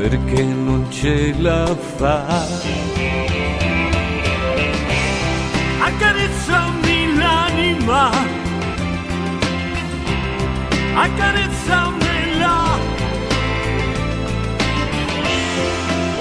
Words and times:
perché 0.00 0.42
non 0.42 0.90
ce 0.90 1.34
la 1.40 1.76
fa. 1.96 2.46
Accarezzami 5.88 7.16
l'anima, 7.16 8.10
accarezzamela. 10.94 12.56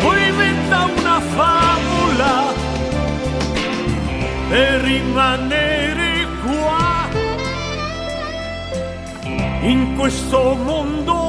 Poi 0.02 0.28
inventa 0.28 0.78
una 0.98 1.20
favola 1.22 2.54
per 4.50 4.82
rimanere 4.82 6.28
qua, 6.44 7.08
in 9.62 9.96
questo 9.96 10.56
mondo 10.66 11.29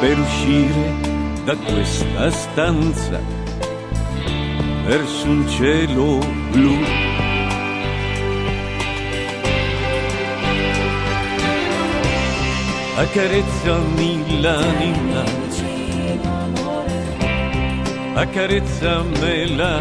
per 0.00 0.18
uscire 0.18 0.94
da 1.44 1.54
questa 1.56 2.30
stanza 2.30 3.20
verso 4.86 5.26
un 5.28 5.46
cielo 5.46 6.18
blu. 6.50 6.78
Accarezzami 12.96 14.40
l'anima, 14.40 15.24
accarezzamela, 18.14 19.78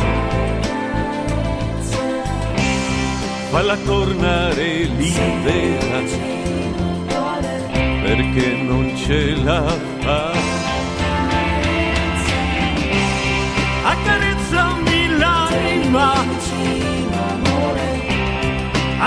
falla 3.52 3.78
tornare 3.86 4.84
libera 4.84 6.38
perché 8.04 8.54
non 8.64 8.96
ce 8.96 9.36
la 9.44 9.89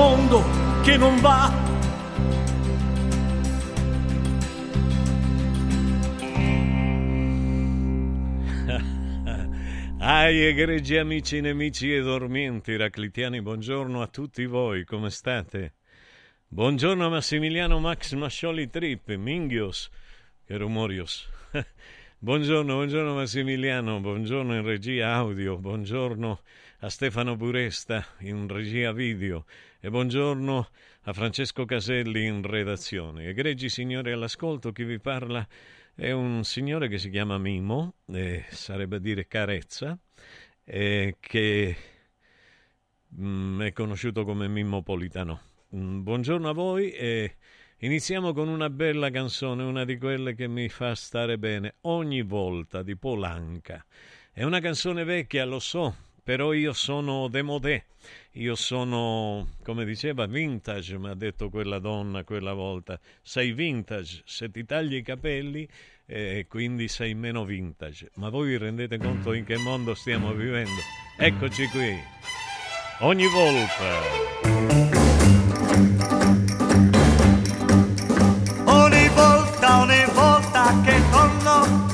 mondo, 0.00 0.42
che 0.82 0.96
non 0.96 1.20
va. 1.20 1.52
Ai 9.98 10.40
egregi 10.40 10.96
amici, 10.96 11.42
nemici 11.42 11.94
e 11.94 12.00
dormienti 12.00 12.78
raclitiani, 12.78 13.42
buongiorno 13.42 14.00
a 14.00 14.06
tutti 14.06 14.46
voi, 14.46 14.84
come 14.84 15.10
state? 15.10 15.74
Buongiorno 16.48 17.04
a 17.04 17.10
Massimiliano 17.10 17.78
Max 17.78 18.14
Mascioli 18.14 18.70
Trip, 18.70 19.14
Minghios, 19.16 19.90
che 20.46 20.56
rumorios. 20.56 21.28
buongiorno, 22.18 22.72
buongiorno 22.72 23.12
Massimiliano, 23.12 24.00
buongiorno 24.00 24.54
in 24.54 24.64
regia 24.64 25.12
audio, 25.12 25.58
buongiorno 25.58 26.40
a 26.78 26.88
Stefano 26.88 27.36
Buresta 27.36 28.02
in 28.20 28.48
regia 28.48 28.92
video 28.92 29.44
e 29.82 29.88
buongiorno 29.88 30.68
a 31.04 31.12
Francesco 31.14 31.64
Caselli 31.64 32.26
in 32.26 32.42
redazione. 32.42 33.28
Egregi 33.28 33.70
signori 33.70 34.12
all'ascolto, 34.12 34.72
chi 34.72 34.84
vi 34.84 35.00
parla 35.00 35.46
è 35.94 36.10
un 36.10 36.44
signore 36.44 36.88
che 36.88 36.98
si 36.98 37.08
chiama 37.08 37.38
Mimo, 37.38 37.94
eh, 38.12 38.44
sarebbe 38.50 38.96
a 38.96 38.98
dire 38.98 39.26
carezza, 39.26 39.98
eh, 40.64 41.16
che 41.18 41.76
mm, 43.18 43.62
è 43.62 43.72
conosciuto 43.72 44.26
come 44.26 44.48
Mimmo 44.48 44.82
Politano. 44.82 45.40
Mm, 45.74 46.02
buongiorno 46.02 46.50
a 46.50 46.52
voi 46.52 46.92
e 46.92 47.36
iniziamo 47.78 48.34
con 48.34 48.48
una 48.48 48.68
bella 48.68 49.08
canzone, 49.08 49.62
una 49.62 49.86
di 49.86 49.96
quelle 49.96 50.34
che 50.34 50.46
mi 50.46 50.68
fa 50.68 50.94
stare 50.94 51.38
bene 51.38 51.76
ogni 51.82 52.20
volta, 52.20 52.82
di 52.82 52.96
Polanca. 52.96 53.82
È 54.30 54.42
una 54.42 54.60
canzone 54.60 55.04
vecchia, 55.04 55.46
lo 55.46 55.58
so, 55.58 56.09
però 56.22 56.52
io 56.52 56.72
sono 56.72 57.28
demodé, 57.28 57.86
io 58.32 58.54
sono, 58.54 59.48
come 59.62 59.84
diceva, 59.84 60.26
vintage, 60.26 60.98
mi 60.98 61.08
ha 61.08 61.14
detto 61.14 61.48
quella 61.50 61.78
donna 61.78 62.24
quella 62.24 62.52
volta, 62.52 62.98
sei 63.22 63.52
vintage, 63.52 64.22
se 64.24 64.50
ti 64.50 64.64
tagli 64.64 64.96
i 64.96 65.02
capelli 65.02 65.68
e 66.06 66.46
quindi 66.48 66.88
sei 66.88 67.14
meno 67.14 67.44
vintage. 67.44 68.10
Ma 68.14 68.30
voi 68.30 68.48
vi 68.48 68.58
rendete 68.58 68.98
conto 68.98 69.32
in 69.32 69.44
che 69.44 69.56
mondo 69.56 69.94
stiamo 69.94 70.32
vivendo? 70.32 70.80
Eccoci 71.16 71.66
qui, 71.68 71.96
ogni 73.00 73.26
volta. 73.28 74.28
Ogni 78.64 79.08
volta, 79.08 79.80
ogni 79.80 80.04
volta 80.14 80.80
che 80.82 81.00
torno, 81.10 81.89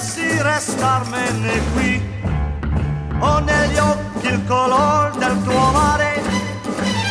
potessi 0.00 0.42
restarmene 0.42 1.60
qui. 1.74 2.02
Ho 3.18 3.38
negli 3.40 3.76
occhi 3.76 4.28
il 4.28 4.42
colore 4.46 5.10
del 5.18 5.42
tuo 5.42 5.70
mare, 5.72 6.22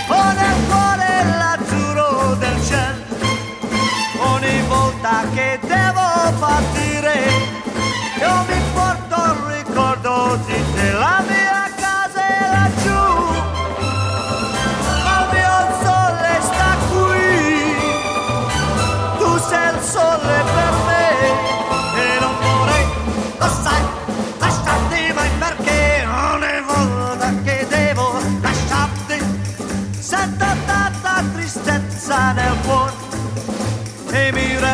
ho 0.08 0.32
nel 0.32 0.56
cuore 0.68 1.24
l'azzurro 1.38 2.36
del 2.36 2.66
cielo. 2.66 3.04
Ogni 4.22 4.62
volta 4.68 5.24
che 5.36 5.60
devo 5.62 6.38
partire, 6.40 7.14
io 8.20 8.46
mi 8.48 8.62
porto 8.74 9.24
il 9.24 9.56
ricordo 9.58 10.40
di 10.48 10.64
te, 10.74 10.92
la 10.92 11.24
mia 11.28 11.39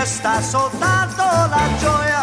resta 0.06 0.40
soltanto 0.40 1.24
la 1.24 1.68
gioia 1.80 2.14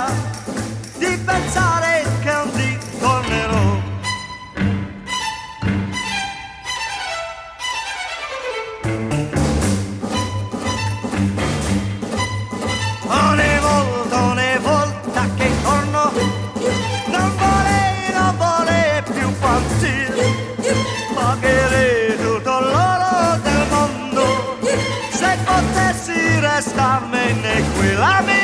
restarmene 26.93 27.65
qui. 27.75 27.95
La 27.95 28.23
mia 28.23 28.42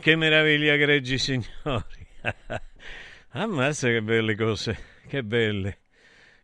che 0.00 0.16
meraviglia, 0.16 0.76
greggi 0.76 1.18
signori! 1.18 2.06
Ammazza 3.32 3.88
che 3.88 4.00
belle 4.00 4.34
cose, 4.34 4.76
che 5.06 5.22
belle, 5.22 5.80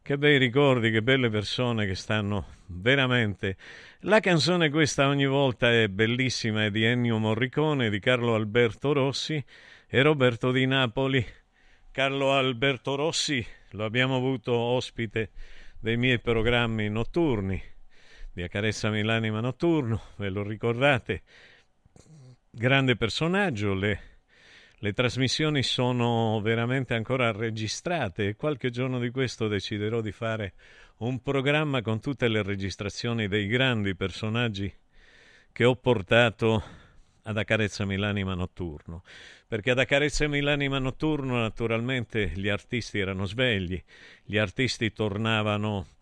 che 0.02 0.18
bei 0.18 0.36
ricordi, 0.36 0.90
che 0.90 1.02
belle 1.02 1.30
persone 1.30 1.86
che 1.86 1.94
stanno 1.94 2.46
veramente. 2.66 3.56
La 4.00 4.20
canzone 4.20 4.68
questa 4.68 5.08
ogni 5.08 5.26
volta 5.26 5.72
è 5.72 5.88
bellissima, 5.88 6.64
è 6.66 6.70
di 6.70 6.84
Ennio 6.84 7.16
Morricone, 7.16 7.88
di 7.88 7.98
Carlo 7.98 8.34
Alberto 8.34 8.92
Rossi 8.92 9.42
e 9.88 10.02
Roberto 10.02 10.52
di 10.52 10.66
Napoli. 10.66 11.26
Carlo 11.90 12.32
Alberto 12.32 12.94
Rossi 12.94 13.44
lo 13.70 13.84
abbiamo 13.84 14.16
avuto 14.16 14.52
ospite 14.52 15.30
dei 15.80 15.96
miei 15.96 16.20
programmi 16.20 16.90
notturni 16.90 17.60
di 18.36 18.42
Accarezzami 18.42 19.02
l'anima 19.02 19.40
notturno, 19.40 19.98
ve 20.16 20.28
lo 20.28 20.42
ricordate? 20.42 21.22
Grande 22.58 22.96
personaggio, 22.96 23.74
le, 23.74 24.00
le 24.78 24.92
trasmissioni 24.94 25.62
sono 25.62 26.40
veramente 26.40 26.94
ancora 26.94 27.30
registrate 27.30 28.28
e 28.28 28.34
qualche 28.34 28.70
giorno 28.70 28.98
di 28.98 29.10
questo 29.10 29.46
deciderò 29.46 30.00
di 30.00 30.10
fare 30.10 30.54
un 30.98 31.20
programma 31.20 31.82
con 31.82 32.00
tutte 32.00 32.28
le 32.28 32.42
registrazioni 32.42 33.28
dei 33.28 33.46
grandi 33.46 33.94
personaggi 33.94 34.72
che 35.52 35.64
ho 35.64 35.76
portato 35.76 36.64
ad 37.24 37.36
Accarezzami 37.36 37.96
l'anima 37.96 38.32
notturno, 38.34 39.02
perché 39.46 39.72
ad 39.72 39.78
Accarezzami 39.78 40.40
l'anima 40.40 40.78
notturno 40.78 41.38
naturalmente 41.38 42.32
gli 42.34 42.48
artisti 42.48 42.98
erano 42.98 43.26
svegli, 43.26 43.82
gli 44.24 44.38
artisti 44.38 44.92
tornavano 44.94 45.95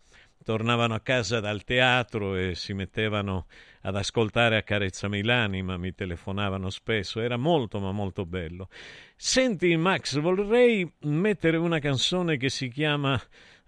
tornavano 0.45 0.93
a 0.93 0.99
casa 0.99 1.39
dal 1.39 1.63
teatro 1.63 2.35
e 2.35 2.53
si 2.53 2.73
mettevano 2.73 3.47
ad 3.81 3.95
ascoltare 3.95 4.57
Accarezzami 4.57 5.23
l'anima, 5.23 5.75
mi 5.75 5.93
telefonavano 5.95 6.69
spesso, 6.69 7.19
era 7.19 7.35
molto 7.35 7.79
ma 7.79 7.91
molto 7.91 8.27
bello. 8.27 8.69
Senti 9.15 9.75
Max, 9.75 10.19
vorrei 10.19 10.89
mettere 11.01 11.57
una 11.57 11.79
canzone 11.79 12.37
che 12.37 12.49
si 12.49 12.67
chiama 12.67 13.19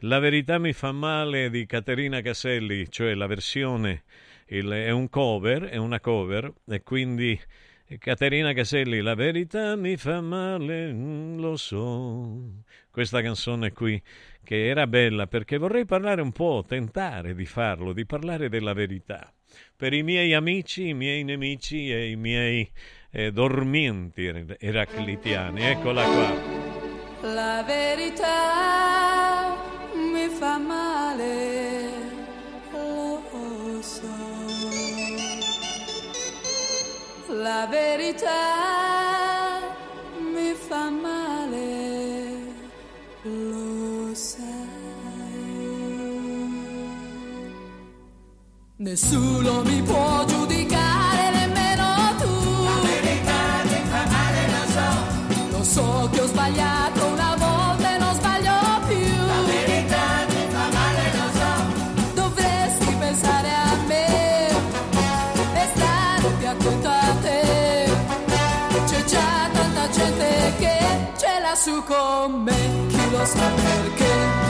La 0.02 0.20
verità 0.20 0.60
mi 0.60 0.72
fa 0.72 0.92
male 0.92 1.50
di 1.50 1.66
Caterina 1.66 2.22
Caselli, 2.22 2.88
cioè 2.92 3.16
la 3.16 3.26
versione, 3.26 4.04
il, 4.50 4.70
è 4.70 4.92
un 4.92 5.10
cover, 5.10 5.64
è 5.64 5.78
una 5.78 6.00
cover 6.00 6.54
e 6.68 6.84
quindi 6.84 7.40
Caterina 7.98 8.54
Caselli, 8.54 9.02
La 9.02 9.16
verità 9.16 9.76
mi 9.76 9.98
fa 9.98 10.22
male, 10.22 10.94
mm, 10.94 11.40
lo 11.40 11.56
so. 11.56 12.64
Questa 12.98 13.22
canzone 13.22 13.74
qui 13.74 14.02
che 14.44 14.70
era 14.70 14.88
bella 14.88 15.28
perché 15.28 15.60
vorrei 15.60 15.86
parlare 15.86 16.20
un 16.20 16.32
po', 16.32 16.66
tentare 16.68 17.36
di 17.36 17.46
farlo, 17.46 17.94
di 17.94 18.08
parlare 18.08 18.50
della 18.50 18.74
verità. 18.74 19.32
Per 19.76 19.94
i 19.94 20.02
miei 20.02 20.34
amici, 20.34 20.88
i 20.88 20.94
miei 20.96 21.24
nemici 21.24 21.92
e 21.92 22.10
i 22.10 22.16
miei 22.16 22.68
eh, 23.12 23.32
dormienti 23.32 24.26
eraclitiani. 24.58 25.62
Eccola 25.62 26.04
qua. 26.06 26.34
La 27.34 27.64
verità 27.68 29.56
mi 29.94 30.28
fa 30.30 30.58
male, 30.58 31.92
lo 32.72 33.80
so. 33.80 34.08
La 37.28 37.68
verità 37.70 38.97
Nessuno 48.80 49.64
mi 49.64 49.82
può 49.82 50.24
giudicare, 50.26 51.32
nemmeno 51.32 52.14
tu. 52.20 52.64
La 52.64 52.80
verità 52.84 53.64
mi 53.64 53.82
fa 53.90 54.06
male, 54.06 54.48
lo 54.54 54.72
so. 54.76 55.58
Lo 55.58 55.64
so 55.64 56.10
che 56.12 56.22
ho 56.22 56.28
sbagliato 56.28 57.06
una 57.08 57.36
volta 57.40 57.96
e 57.96 57.98
non 57.98 58.14
sbaglio 58.14 58.54
più. 58.88 59.26
La 59.26 59.42
verità 59.48 60.26
mi 60.30 60.48
fa 60.52 60.70
male, 60.78 61.12
lo 61.12 61.28
so. 61.40 62.14
Dovresti 62.14 62.96
pensare 63.00 63.50
a 63.50 63.76
me 63.88 64.48
e 64.48 65.70
stare 65.74 66.30
più 66.38 66.48
accanto 66.48 66.88
a 66.88 67.16
te. 67.24 67.90
C'è 68.86 69.04
già 69.06 69.50
tanta 69.54 69.90
gente 69.90 70.54
che 70.60 70.78
ce 71.18 71.40
l'ha 71.42 71.56
su 71.56 71.84
con 71.84 72.44
me, 72.44 72.86
chi 72.90 73.10
lo 73.10 73.26
sa 73.26 73.50
perché. 73.56 74.47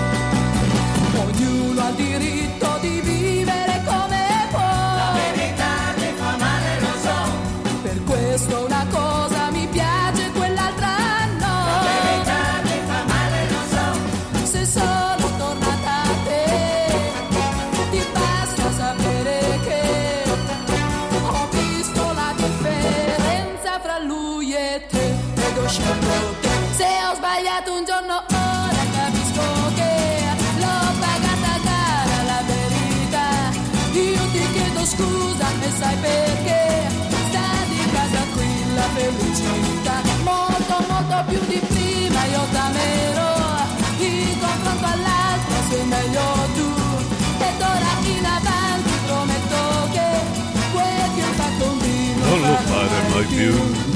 Fare 53.37 53.86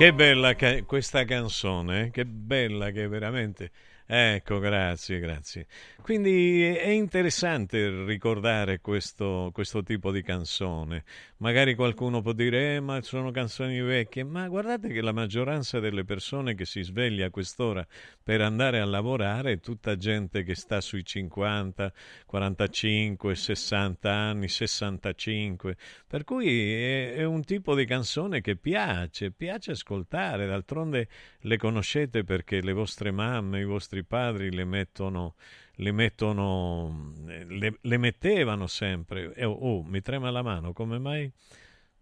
Che 0.00 0.14
bella 0.14 0.54
ca- 0.54 0.82
questa 0.84 1.26
canzone, 1.26 2.10
che 2.10 2.24
bella 2.24 2.90
che 2.90 3.06
veramente. 3.06 3.70
Ecco, 4.06 4.58
grazie, 4.58 5.18
grazie. 5.18 5.66
Quindi 6.10 6.64
è 6.64 6.88
interessante 6.88 8.04
ricordare 8.04 8.80
questo, 8.80 9.50
questo 9.52 9.84
tipo 9.84 10.10
di 10.10 10.22
canzone. 10.22 11.04
Magari 11.36 11.76
qualcuno 11.76 12.20
può 12.20 12.32
dire, 12.32 12.74
eh, 12.74 12.80
ma 12.80 13.00
sono 13.00 13.30
canzoni 13.30 13.80
vecchie, 13.80 14.24
ma 14.24 14.48
guardate 14.48 14.88
che 14.88 15.02
la 15.02 15.12
maggioranza 15.12 15.78
delle 15.78 16.02
persone 16.02 16.56
che 16.56 16.64
si 16.64 16.82
sveglia 16.82 17.26
a 17.26 17.30
quest'ora 17.30 17.86
per 18.20 18.40
andare 18.40 18.80
a 18.80 18.86
lavorare 18.86 19.52
è 19.52 19.60
tutta 19.60 19.94
gente 19.94 20.42
che 20.42 20.56
sta 20.56 20.80
sui 20.80 21.04
50, 21.04 21.92
45, 22.26 23.32
60 23.36 24.10
anni, 24.10 24.48
65. 24.48 25.76
Per 26.08 26.24
cui 26.24 26.72
è, 26.72 27.14
è 27.14 27.24
un 27.24 27.44
tipo 27.44 27.76
di 27.76 27.84
canzone 27.86 28.40
che 28.40 28.56
piace, 28.56 29.30
piace 29.30 29.70
ascoltare. 29.70 30.48
D'altronde 30.48 31.06
le 31.42 31.56
conoscete 31.56 32.24
perché 32.24 32.60
le 32.62 32.72
vostre 32.72 33.12
mamme, 33.12 33.60
i 33.60 33.64
vostri 33.64 34.02
padri 34.02 34.50
le 34.50 34.64
mettono 34.64 35.36
le 35.80 35.92
mettono 35.92 37.12
le, 37.24 37.78
le 37.80 37.98
mettevano 37.98 38.66
sempre. 38.66 39.32
E, 39.34 39.44
oh, 39.44 39.82
mi 39.82 40.00
trema 40.00 40.30
la 40.30 40.42
mano 40.42 40.72
come 40.72 40.98
mai? 40.98 41.30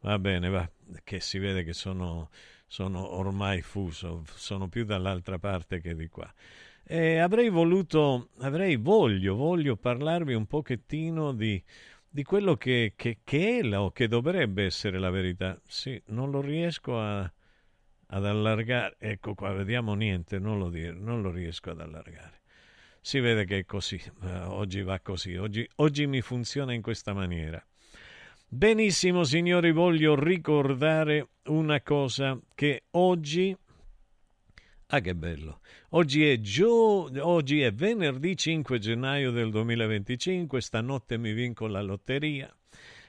Va 0.00 0.18
bene 0.18 0.48
va 0.48 0.68
che 1.04 1.20
si 1.20 1.38
vede 1.38 1.64
che 1.64 1.72
sono, 1.72 2.30
sono 2.66 3.14
ormai 3.14 3.62
fuso 3.62 4.24
sono 4.34 4.68
più 4.68 4.84
dall'altra 4.84 5.38
parte 5.38 5.80
che 5.80 5.94
di 5.94 6.08
qua. 6.08 6.32
E 6.84 7.18
avrei 7.18 7.48
voluto 7.50 8.30
avrei 8.40 8.76
voglio 8.76 9.34
voglio 9.36 9.76
parlarvi 9.76 10.34
un 10.34 10.46
pochettino 10.46 11.32
di 11.32 11.62
di 12.10 12.22
quello 12.24 12.56
che, 12.56 12.94
che, 12.96 13.18
che 13.22 13.58
è 13.58 13.62
la, 13.62 13.82
o 13.82 13.90
che 13.92 14.08
dovrebbe 14.08 14.64
essere 14.64 14.98
la 14.98 15.10
verità. 15.10 15.60
Sì 15.66 16.00
non 16.06 16.30
lo 16.30 16.40
riesco 16.40 16.98
a, 17.00 17.20
ad 18.10 18.26
allargare 18.26 18.96
ecco 18.98 19.34
qua 19.34 19.52
vediamo 19.52 19.94
niente 19.94 20.38
non 20.38 20.58
lo, 20.58 20.70
non 20.94 21.22
lo 21.22 21.30
riesco 21.30 21.70
ad 21.70 21.80
allargare 21.80 22.38
si 23.08 23.20
vede 23.20 23.46
che 23.46 23.60
è 23.60 23.64
così, 23.64 23.98
eh, 24.24 24.40
oggi 24.48 24.82
va 24.82 25.00
così, 25.00 25.34
oggi, 25.36 25.66
oggi 25.76 26.06
mi 26.06 26.20
funziona 26.20 26.74
in 26.74 26.82
questa 26.82 27.14
maniera. 27.14 27.58
Benissimo, 28.46 29.24
signori, 29.24 29.72
voglio 29.72 30.14
ricordare 30.14 31.28
una 31.44 31.80
cosa 31.80 32.38
che 32.54 32.82
oggi... 32.90 33.56
Ah, 34.88 35.00
che 35.00 35.14
bello! 35.14 35.60
Oggi 35.92 36.28
è, 36.28 36.38
gio... 36.40 37.08
oggi 37.26 37.62
è 37.62 37.72
venerdì 37.72 38.36
5 38.36 38.78
gennaio 38.78 39.30
del 39.30 39.48
2025, 39.52 40.60
stanotte 40.60 41.16
mi 41.16 41.32
vinco 41.32 41.66
la 41.66 41.80
lotteria 41.80 42.54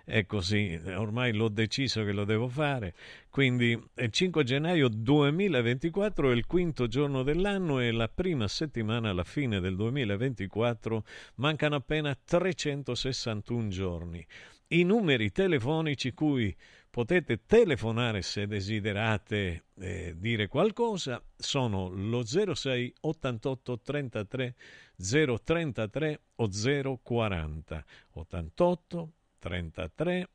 è 0.10 0.26
così, 0.26 0.80
ormai 0.88 1.34
l'ho 1.34 1.50
deciso 1.50 2.04
che 2.04 2.12
lo 2.12 2.26
devo 2.26 2.48
fare. 2.48 2.96
Quindi 3.30 3.80
il 3.96 4.10
5 4.12 4.44
gennaio 4.44 4.90
2024 4.90 6.32
è 6.32 6.34
il 6.34 6.48
quinto 6.48 6.88
giorno 6.88 7.22
dell'anno 7.22 7.80
e 7.80 7.92
la 7.92 8.10
prima 8.10 8.48
settimana 8.48 9.12
alla 9.12 9.24
fine 9.24 9.60
del 9.60 9.76
2024 9.76 11.04
mancano 11.36 11.76
appena 11.76 12.18
361 12.22 13.68
giorni. 13.68 14.26
I 14.70 14.84
numeri 14.84 15.32
telefonici 15.32 16.14
cui 16.14 16.56
potete 16.90 17.46
telefonare 17.46 18.24
se 18.24 18.48
desiderate 18.48 19.66
eh, 19.80 20.16
dire 20.18 20.48
qualcosa 20.48 21.24
sono 21.38 21.90
lo 21.90 22.26
06 22.26 22.96
88 23.02 23.80
33 23.80 24.56
033 24.98 26.22
o 26.36 26.50
040 27.04 27.86
88 28.14 29.14
33 29.40 30.30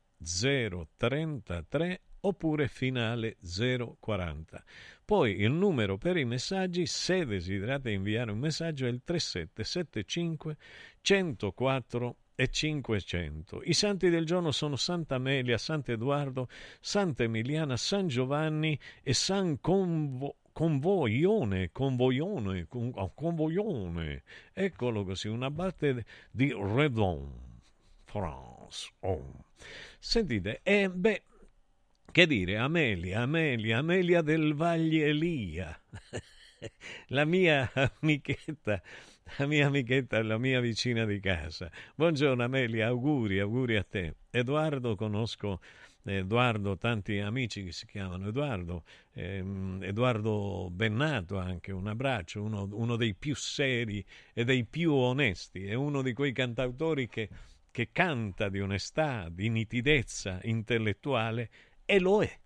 033 0.97 2.01
oppure 2.21 2.67
finale 2.67 3.37
040. 3.39 4.63
Poi 5.05 5.39
il 5.39 5.51
numero 5.51 5.97
per 5.97 6.17
i 6.17 6.25
messaggi, 6.25 6.87
se 6.87 7.25
desiderate 7.25 7.91
inviare 7.91 8.31
un 8.31 8.39
messaggio, 8.39 8.85
è 8.85 8.89
il 8.89 9.01
3775 9.03 10.57
104 11.01 12.15
e 12.35 12.49
500. 12.49 13.61
I 13.63 13.73
santi 13.73 14.09
del 14.09 14.25
giorno 14.25 14.51
sono 14.51 14.75
Sant'Amelia, 14.75 15.57
Sant'Edoardo, 15.57 16.49
Sant'Emiliana, 16.79 17.77
San 17.77 18.07
Giovanni 18.07 18.77
e 19.03 19.13
San 19.13 19.59
Convo 19.61 20.37
convoglione, 20.55 21.71
convoglione, 21.73 22.67
convoglione, 23.13 24.23
eccolo 24.53 25.03
così, 25.03 25.27
un 25.27 25.43
abate 25.43 26.05
di 26.31 26.55
Redon, 26.57 27.29
France. 28.65 28.91
Oh. 29.01 29.45
Sentite, 29.99 30.61
eh, 30.63 30.89
beh, 30.89 31.21
che 32.11 32.27
dire, 32.27 32.57
Amelia, 32.57 33.21
Amelia, 33.21 33.79
Amelia 33.79 34.21
del 34.21 34.53
Valle 34.53 35.05
Elia, 35.05 35.79
la 37.09 37.25
mia 37.25 37.69
amichetta, 37.73 38.81
la 39.37 39.47
mia 39.47 39.67
amichetta, 39.67 40.21
la 40.23 40.37
mia 40.37 40.59
vicina 40.59 41.05
di 41.05 41.19
casa. 41.19 41.69
Buongiorno 41.95 42.43
Amelia, 42.43 42.87
auguri, 42.87 43.39
auguri 43.39 43.75
a 43.75 43.83
te. 43.83 44.15
Edoardo 44.29 44.95
conosco 44.95 45.59
Edoardo, 46.03 46.77
tanti 46.77 47.17
amici 47.17 47.63
che 47.63 47.71
si 47.71 47.87
chiamano 47.87 48.27
Edoardo, 48.27 48.83
ehm, 49.13 49.79
Edoardo 49.81 50.69
Bennato 50.71 51.39
anche, 51.39 51.71
un 51.71 51.87
abbraccio, 51.87 52.43
uno, 52.43 52.67
uno, 52.71 52.95
dei 52.95 53.15
più 53.15 53.35
seri 53.35 54.05
e 54.33 54.43
dei 54.43 54.65
più 54.65 54.93
onesti, 54.93 55.65
è 55.65 55.73
uno 55.73 56.03
di 56.03 56.13
quei 56.13 56.31
cantautori 56.31 57.07
che, 57.07 57.29
che 57.75 57.89
canta 57.91 58.47
di 58.47 58.61
onestà, 58.61 59.27
di 59.29 59.49
nitidezza 59.49 60.39
intellettuale 60.43 61.49
e 61.83 61.99
lo 61.99 62.23
è. 62.23 62.39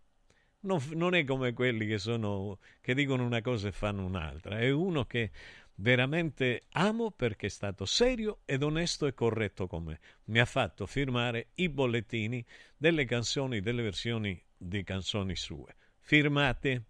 Non, 0.62 0.84
non 0.94 1.14
è 1.14 1.24
come 1.24 1.54
quelli 1.54 1.86
che, 1.86 2.00
sono, 2.00 2.58
che 2.82 2.96
dicono 2.96 3.24
una 3.24 3.40
cosa 3.40 3.68
e 3.68 3.72
fanno 3.72 4.04
un'altra, 4.04 4.58
è 4.58 4.72
uno 4.72 5.06
che 5.06 5.30
veramente 5.76 6.64
amo 6.72 7.12
perché 7.12 7.46
è 7.46 7.50
stato 7.50 7.86
serio 7.86 8.40
ed 8.44 8.64
onesto 8.64 9.06
e 9.06 9.14
corretto 9.14 9.68
con 9.68 9.84
me. 9.84 10.00
Mi 10.26 10.40
ha 10.40 10.46
fatto 10.46 10.88
firmare 10.88 11.50
i 11.56 11.70
bollettini 11.70 12.44
delle 12.76 13.06
canzoni, 13.06 13.60
delle 13.60 13.84
versioni 13.84 14.44
di 14.58 14.84
canzoni 14.84 15.36
sue. 15.36 15.76
Firmate. 16.00 16.86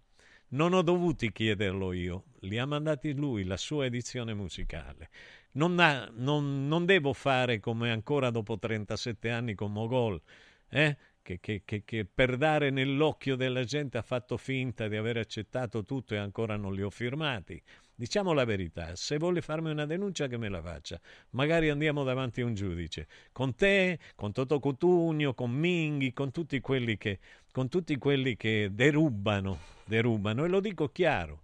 Non 0.52 0.74
ho 0.74 0.82
dovuto 0.82 1.28
chiederlo 1.28 1.92
io, 1.92 2.24
li 2.40 2.58
ha 2.58 2.66
mandati 2.66 3.14
lui, 3.14 3.44
la 3.44 3.58
sua 3.58 3.86
edizione 3.86 4.34
musicale. 4.34 5.10
Non, 5.54 5.80
ha, 5.80 6.10
non, 6.14 6.68
non 6.68 6.86
devo 6.86 7.14
fare 7.14 7.60
come 7.60 7.92
ancora 7.92 8.30
dopo 8.30 8.58
37 8.58 9.30
anni 9.30 9.56
con 9.56 9.72
Mogol, 9.72 10.22
eh? 10.70 10.96
che, 11.22 11.40
che, 11.40 11.62
che, 11.66 11.84
che, 11.84 12.06
per 12.06 12.38
dare 12.38 12.70
nell'occhio 12.70 13.36
della 13.36 13.64
gente 13.64 13.98
ha 13.98 14.02
fatto 14.02 14.38
finta 14.38 14.88
di 14.88 14.96
aver 14.96 15.18
accettato 15.18 15.84
tutto 15.84 16.14
e 16.16 16.18
ancora 16.18 16.56
non 16.56 16.74
li 16.74 16.82
ho 16.82 16.90
firmati. 16.90 17.62
Diciamo 17.94 18.32
la 18.32 18.46
verità, 18.46 18.96
se 18.96 19.18
vuole 19.18 19.42
farmi 19.42 19.70
una 19.70 19.86
denuncia 19.86 20.28
che 20.28 20.38
me 20.38 20.48
la 20.48 20.62
faccia, 20.62 21.00
magari 21.32 21.70
andiamo 21.70 22.04
davanti 22.04 22.42
a 22.42 22.46
un 22.46 22.54
giudice, 22.54 23.08
con 23.34 23.56
te, 23.56 24.00
con 24.16 24.32
Toto 24.32 24.60
Cutugno, 24.60 25.34
con 25.34 25.52
Minghi, 25.52 26.14
con 26.14 26.32
tutti 26.32 26.62
quelli 26.62 26.98
che, 26.98 27.20
con 27.52 27.68
tutti 27.68 27.98
quelli 27.98 28.38
derubano, 28.72 29.60
derubano, 29.84 30.46
e 30.46 30.48
lo 30.48 30.62
dico 30.62 30.88
chiaro, 30.88 31.42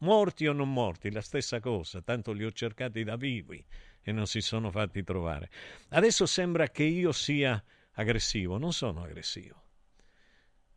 morti 0.00 0.46
o 0.46 0.52
non 0.52 0.72
morti, 0.72 1.10
la 1.10 1.22
stessa 1.22 1.60
cosa, 1.60 2.02
tanto 2.02 2.32
li 2.32 2.44
ho 2.44 2.52
cercati 2.52 3.02
da 3.04 3.16
vivi 3.16 3.64
e 4.02 4.12
non 4.12 4.26
si 4.26 4.40
sono 4.40 4.70
fatti 4.70 5.02
trovare. 5.02 5.50
Adesso 5.90 6.26
sembra 6.26 6.68
che 6.68 6.84
io 6.84 7.12
sia 7.12 7.62
aggressivo, 7.92 8.58
non 8.58 8.72
sono 8.72 9.02
aggressivo. 9.02 9.62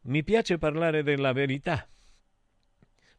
Mi 0.03 0.24
piace 0.24 0.58
parlare 0.58 1.03
della 1.03 1.32
verità 1.32 1.88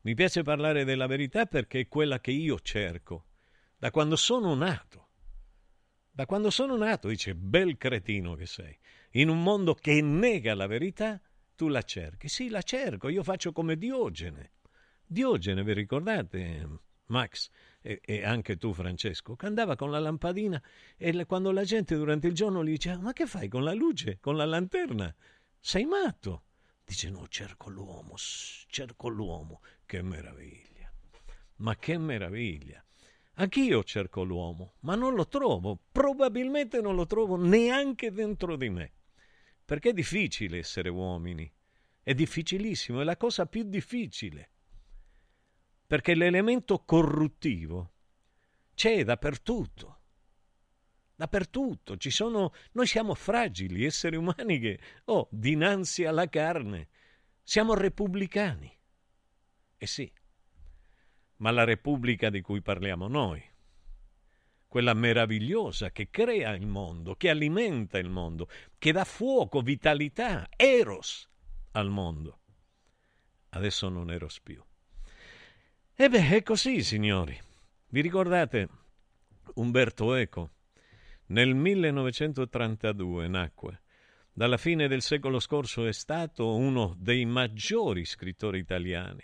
mi 0.05 0.15
piace 0.15 0.43
parlare 0.43 0.85
della 0.85 1.07
verità 1.07 1.47
perché 1.47 1.81
è 1.81 1.89
quella 1.89 2.21
che 2.21 2.31
io 2.31 2.61
cerco 2.61 3.29
da 3.79 3.91
quando 3.91 4.17
sono 4.17 4.55
nato. 4.55 5.09
Da 6.11 6.27
quando 6.27 6.51
sono 6.51 6.77
nato, 6.77 7.09
dice, 7.09 7.35
bel 7.35 7.79
cretino 7.79 8.35
che 8.35 8.45
sei. 8.45 8.79
In 9.13 9.31
un 9.31 9.43
mondo 9.43 9.75
che 9.75 10.03
nega 10.03 10.55
la 10.55 10.67
verità, 10.67 11.19
tu 11.57 11.69
la 11.69 11.81
cerchi. 11.81 12.29
Sì, 12.29 12.51
la 12.51 12.61
cerco, 12.61 13.09
io 13.09 13.23
faccio 13.23 13.53
come 13.53 13.79
Diogene. 13.79 14.53
Diogene, 15.07 15.63
vi 15.63 15.73
ricordate, 15.73 16.69
Max 17.07 17.51
e, 17.81 18.01
e 18.03 18.25
anche 18.25 18.57
tu, 18.57 18.73
Francesco, 18.73 19.37
che 19.37 19.47
andava 19.47 19.77
con 19.77 19.91
la 19.91 19.99
lampadina 19.99 20.61
e 20.97 21.25
quando 21.27 21.53
la 21.53 21.65
gente 21.65 21.97
durante 21.97 22.27
il 22.27 22.35
giorno 22.35 22.65
gli 22.65 22.71
diceva, 22.71 22.99
ma 22.99 23.13
che 23.13 23.27
fai 23.27 23.49
con 23.49 23.63
la 23.63 23.75
luce, 23.75 24.19
con 24.21 24.37
la 24.37 24.45
lanterna? 24.45 25.15
Sei 25.61 25.85
matto. 25.85 26.43
Dice 26.85 27.09
no, 27.09 27.27
cerco 27.29 27.71
l'uomo, 27.71 28.15
cerco 28.17 29.09
l'uomo. 29.09 29.61
Che 29.87 30.03
meraviglia. 30.03 30.93
Ma 31.57 31.77
che 31.77 31.97
meraviglia. 31.97 32.85
Anch'io 33.37 33.83
cerco 33.83 34.23
l'uomo, 34.23 34.75
ma 34.81 34.95
non 34.95 35.15
lo 35.15 35.27
trovo. 35.27 35.79
Probabilmente 35.91 36.81
non 36.81 36.95
lo 36.95 37.07
trovo 37.07 37.37
neanche 37.37 38.13
dentro 38.13 38.57
di 38.57 38.69
me. 38.69 38.93
Perché 39.65 39.91
è 39.91 39.95
difficile 39.95 40.59
essere 40.59 40.91
uomini. 40.91 41.51
È 42.03 42.13
difficilissimo, 42.13 43.01
è 43.01 43.05
la 43.05 43.17
cosa 43.17 43.47
più 43.47 43.63
difficile. 43.63 44.51
Perché 45.95 46.17
l'elemento 46.17 46.83
corruttivo 46.85 47.93
c'è 48.75 49.05
dappertutto 49.05 50.01
dappertutto. 51.15 51.97
Ci 51.97 52.11
sono, 52.11 52.53
noi 52.73 52.89
siamo 52.89 53.15
fragili 53.15 53.85
esseri 53.85 54.17
umani 54.17 54.59
che, 54.59 54.81
oh, 55.05 55.29
dinanzi 55.31 56.05
alla 56.05 56.29
carne, 56.29 56.89
siamo 57.45 57.75
repubblicani. 57.75 58.77
Eh 59.77 59.87
sì, 59.87 60.13
ma 61.37 61.53
la 61.53 61.63
Repubblica 61.63 62.29
di 62.29 62.41
cui 62.41 62.61
parliamo 62.61 63.07
noi, 63.07 63.41
quella 64.67 64.95
meravigliosa 64.95 65.93
che 65.93 66.11
crea 66.11 66.57
il 66.57 66.67
mondo, 66.67 67.15
che 67.15 67.31
alimenta 67.31 67.99
il 67.99 68.11
mondo, 68.11 68.49
che 68.79 68.91
dà 68.91 69.05
fuoco, 69.05 69.61
vitalità, 69.61 70.49
eros 70.57 71.31
al 71.71 71.89
mondo. 71.89 72.41
Adesso 73.51 73.89
non 73.89 74.11
eros 74.11 74.41
più. 74.41 74.61
E 75.97 76.09
beh, 76.09 76.29
è 76.29 76.43
così, 76.43 76.83
signori. 76.83 77.41
Vi 77.91 78.01
ricordate 78.01 78.69
Umberto 79.55 80.15
Eco? 80.15 80.51
Nel 81.27 81.55
1932 81.55 83.29
nacque. 83.29 83.83
Dalla 84.33 84.57
fine 84.57 84.89
del 84.89 85.03
secolo 85.03 85.39
scorso 85.39 85.87
è 85.87 85.93
stato 85.93 86.57
uno 86.57 86.97
dei 86.99 87.25
maggiori 87.25 88.05
scrittori 88.05 88.59
italiani. 88.59 89.23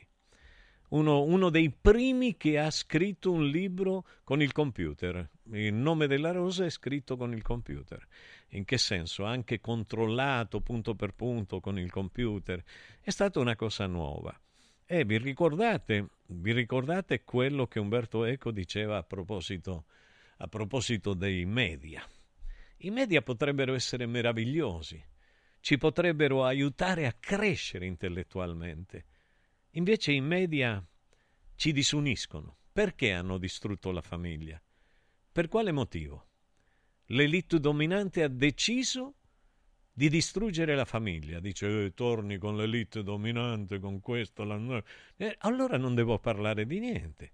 Uno, 0.91 1.25
uno, 1.25 1.51
dei 1.51 1.73
primi 1.73 2.37
che 2.37 2.61
ha 2.61 2.71
scritto 2.71 3.33
un 3.33 3.49
libro 3.49 4.07
con 4.23 4.41
il 4.41 4.53
computer. 4.53 5.29
Il 5.51 5.75
nome 5.75 6.07
della 6.07 6.31
rosa 6.31 6.65
è 6.65 6.71
scritto 6.71 7.17
con 7.17 7.33
il 7.33 7.43
computer. 7.43 8.07
In 8.51 8.65
che 8.65 8.79
senso? 8.79 9.25
Anche 9.25 9.59
controllato 9.59 10.61
punto 10.61 10.95
per 10.95 11.15
punto 11.15 11.59
con 11.59 11.81
il 11.81 11.91
computer. 11.91 12.63
È 13.01 13.11
stata 13.11 13.41
una 13.41 13.57
cosa 13.57 13.89
nuova. 13.89 14.41
E 14.93 15.05
vi 15.05 15.19
ricordate, 15.19 16.09
vi 16.27 16.53
ricordate 16.53 17.23
quello 17.23 17.69
che 17.69 17.79
Umberto 17.79 18.25
Eco 18.25 18.51
diceva 18.51 18.97
a 18.97 19.05
proposito 19.05 19.85
a 20.39 20.49
proposito 20.49 21.15
dei 21.15 21.45
media. 21.45 22.05
I 22.79 22.91
media 22.91 23.23
potrebbero 23.23 23.75
essere 23.75 24.07
meravigliosi, 24.07 25.01
ci 25.61 25.79
potrebbero 25.79 26.45
aiutare 26.45 27.07
a 27.07 27.13
crescere 27.13 27.87
intellettualmente. 27.87 29.05
Invece 29.75 30.11
i 30.11 30.21
media 30.21 30.85
ci 31.55 31.71
disuniscono. 31.71 32.57
Perché 32.73 33.13
hanno 33.13 33.39
distrutto 33.39 33.93
la 33.93 34.03
famiglia? 34.03 34.61
Per 35.31 35.47
quale 35.47 35.71
motivo? 35.71 36.27
L'elite 37.11 37.61
dominante 37.61 38.25
ha 38.25 38.29
deciso 38.29 39.20
di 40.01 40.09
distruggere 40.09 40.75
la 40.75 40.87
famiglia. 40.87 41.41
Dice, 41.41 41.85
eh, 41.85 41.93
torni 41.93 42.39
con 42.39 42.57
l'elite 42.57 43.03
dominante, 43.03 43.79
con 43.79 44.01
questo, 44.01 44.45
la... 44.45 44.83
Eh, 45.15 45.37
allora 45.41 45.77
non 45.77 45.95
devo 45.95 46.19
parlare 46.19 46.65
di 46.65 46.79
niente. 46.79 47.33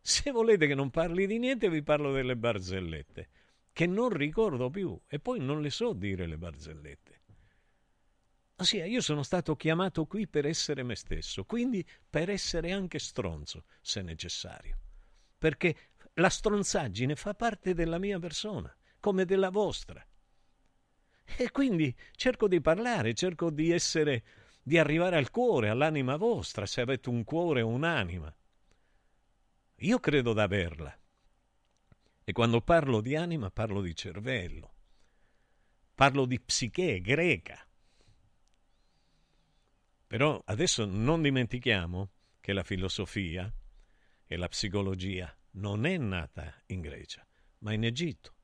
Se 0.00 0.30
volete 0.30 0.66
che 0.66 0.74
non 0.74 0.88
parli 0.88 1.26
di 1.26 1.38
niente, 1.38 1.68
vi 1.68 1.82
parlo 1.82 2.10
delle 2.10 2.34
barzellette, 2.34 3.28
che 3.74 3.86
non 3.86 4.08
ricordo 4.08 4.70
più 4.70 4.98
e 5.06 5.18
poi 5.18 5.38
non 5.40 5.60
le 5.60 5.68
so 5.68 5.92
dire 5.92 6.26
le 6.26 6.38
barzellette. 6.38 7.20
Ossia, 8.56 8.86
io 8.86 9.02
sono 9.02 9.22
stato 9.22 9.54
chiamato 9.54 10.06
qui 10.06 10.26
per 10.26 10.46
essere 10.46 10.82
me 10.82 10.96
stesso, 10.96 11.44
quindi 11.44 11.86
per 12.08 12.30
essere 12.30 12.72
anche 12.72 12.98
stronzo, 12.98 13.64
se 13.82 14.00
necessario. 14.00 14.78
Perché 15.36 15.76
la 16.14 16.30
stronzaggine 16.30 17.16
fa 17.16 17.34
parte 17.34 17.74
della 17.74 17.98
mia 17.98 18.18
persona, 18.18 18.74
come 18.98 19.26
della 19.26 19.50
vostra. 19.50 20.02
E 21.36 21.50
quindi 21.50 21.94
cerco 22.12 22.48
di 22.48 22.60
parlare, 22.60 23.14
cerco 23.14 23.50
di 23.50 23.70
essere, 23.70 24.24
di 24.62 24.78
arrivare 24.78 25.16
al 25.16 25.30
cuore, 25.30 25.68
all'anima 25.68 26.16
vostra, 26.16 26.66
se 26.66 26.80
avete 26.80 27.08
un 27.08 27.24
cuore 27.24 27.62
o 27.62 27.68
un'anima. 27.68 28.34
Io 29.76 29.98
credo 29.98 30.32
d'averla. 30.32 30.98
E 32.24 32.32
quando 32.32 32.60
parlo 32.60 33.00
di 33.00 33.16
anima 33.16 33.50
parlo 33.50 33.80
di 33.80 33.94
cervello. 33.96 34.74
Parlo 35.94 36.24
di 36.24 36.40
psiche 36.40 37.00
greca. 37.00 37.66
Però 40.06 40.40
adesso 40.44 40.84
non 40.84 41.22
dimentichiamo 41.22 42.10
che 42.40 42.52
la 42.52 42.62
filosofia 42.62 43.52
e 44.26 44.36
la 44.36 44.48
psicologia 44.48 45.34
non 45.52 45.84
è 45.86 45.96
nata 45.96 46.62
in 46.66 46.80
Grecia, 46.80 47.26
ma 47.58 47.72
in 47.72 47.84
Egitto. 47.84 48.34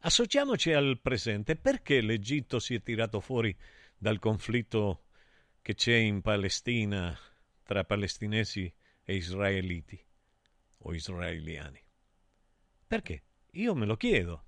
Associamoci 0.00 0.72
al 0.72 1.00
presente. 1.00 1.56
Perché 1.56 2.00
l'Egitto 2.00 2.58
si 2.58 2.74
è 2.74 2.82
tirato 2.82 3.20
fuori 3.20 3.56
dal 3.96 4.18
conflitto 4.18 5.06
che 5.60 5.74
c'è 5.74 5.96
in 5.96 6.20
Palestina 6.20 7.18
tra 7.64 7.84
palestinesi 7.84 8.72
e 9.02 9.14
israeliti 9.14 10.02
o 10.78 10.94
israeliani. 10.94 11.82
Perché? 12.86 13.22
Io 13.52 13.74
me 13.74 13.86
lo 13.86 13.96
chiedo. 13.96 14.44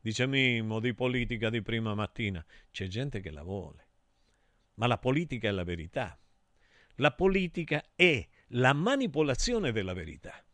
Dice 0.00 0.26
Mimmo 0.26 0.80
di 0.80 0.94
politica 0.94 1.50
di 1.50 1.62
prima 1.62 1.94
mattina. 1.94 2.44
C'è 2.70 2.86
gente 2.86 3.20
che 3.20 3.30
la 3.30 3.42
vuole. 3.42 3.88
Ma 4.74 4.86
la 4.86 4.98
politica 4.98 5.48
è 5.48 5.50
la 5.50 5.64
verità. 5.64 6.18
La 6.96 7.12
politica 7.12 7.84
è 7.94 8.26
la 8.48 8.72
manipolazione 8.72 9.72
della 9.72 9.92
verità. 9.92 10.44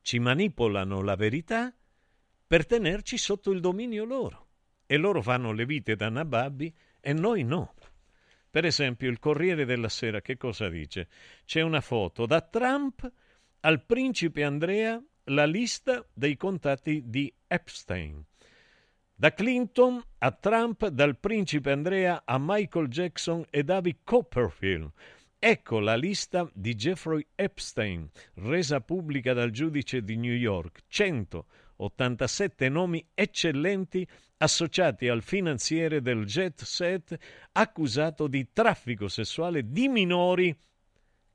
Ci 0.00 0.18
manipolano 0.18 1.02
la 1.02 1.16
verità 1.16 1.74
per 2.54 2.66
tenerci 2.66 3.18
sotto 3.18 3.50
il 3.50 3.58
dominio 3.58 4.04
loro. 4.04 4.46
E 4.86 4.96
loro 4.96 5.22
fanno 5.22 5.50
le 5.50 5.66
vite 5.66 5.96
da 5.96 6.08
nababbi 6.08 6.72
e 7.00 7.12
noi 7.12 7.42
no. 7.42 7.74
Per 8.48 8.64
esempio, 8.64 9.10
il 9.10 9.18
Corriere 9.18 9.64
della 9.64 9.88
Sera 9.88 10.20
che 10.20 10.36
cosa 10.36 10.68
dice? 10.68 11.08
C'è 11.44 11.62
una 11.62 11.80
foto 11.80 12.26
da 12.26 12.40
Trump 12.42 13.10
al 13.62 13.84
principe 13.84 14.44
Andrea, 14.44 15.02
la 15.24 15.46
lista 15.46 16.06
dei 16.12 16.36
contatti 16.36 17.02
di 17.06 17.34
Epstein. 17.48 18.24
Da 19.12 19.34
Clinton 19.34 20.00
a 20.18 20.30
Trump, 20.30 20.86
dal 20.86 21.18
principe 21.18 21.72
Andrea 21.72 22.22
a 22.24 22.36
Michael 22.38 22.86
Jackson 22.86 23.44
e 23.50 23.64
David 23.64 23.96
Copperfield. 24.04 24.92
Ecco 25.40 25.80
la 25.80 25.96
lista 25.96 26.48
di 26.54 26.76
Jeffrey 26.76 27.26
Epstein, 27.34 28.08
resa 28.34 28.80
pubblica 28.80 29.32
dal 29.32 29.50
giudice 29.50 30.04
di 30.04 30.16
New 30.16 30.32
York. 30.32 30.84
187 31.76 32.68
nomi 32.68 33.04
eccellenti 33.14 34.06
associati 34.38 35.08
al 35.08 35.22
finanziere 35.22 36.02
del 36.02 36.24
jet 36.24 36.62
set 36.62 37.16
accusato 37.52 38.26
di 38.26 38.52
traffico 38.52 39.08
sessuale 39.08 39.70
di 39.70 39.88
minori 39.88 40.56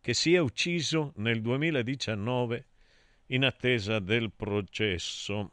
che 0.02 0.13
si 0.13 0.34
è 0.34 0.39
ucciso 0.39 1.13
nel 1.17 1.41
2019 1.41 2.65
in 3.28 3.45
attesa 3.45 3.99
del 3.99 4.32
processo. 4.32 5.52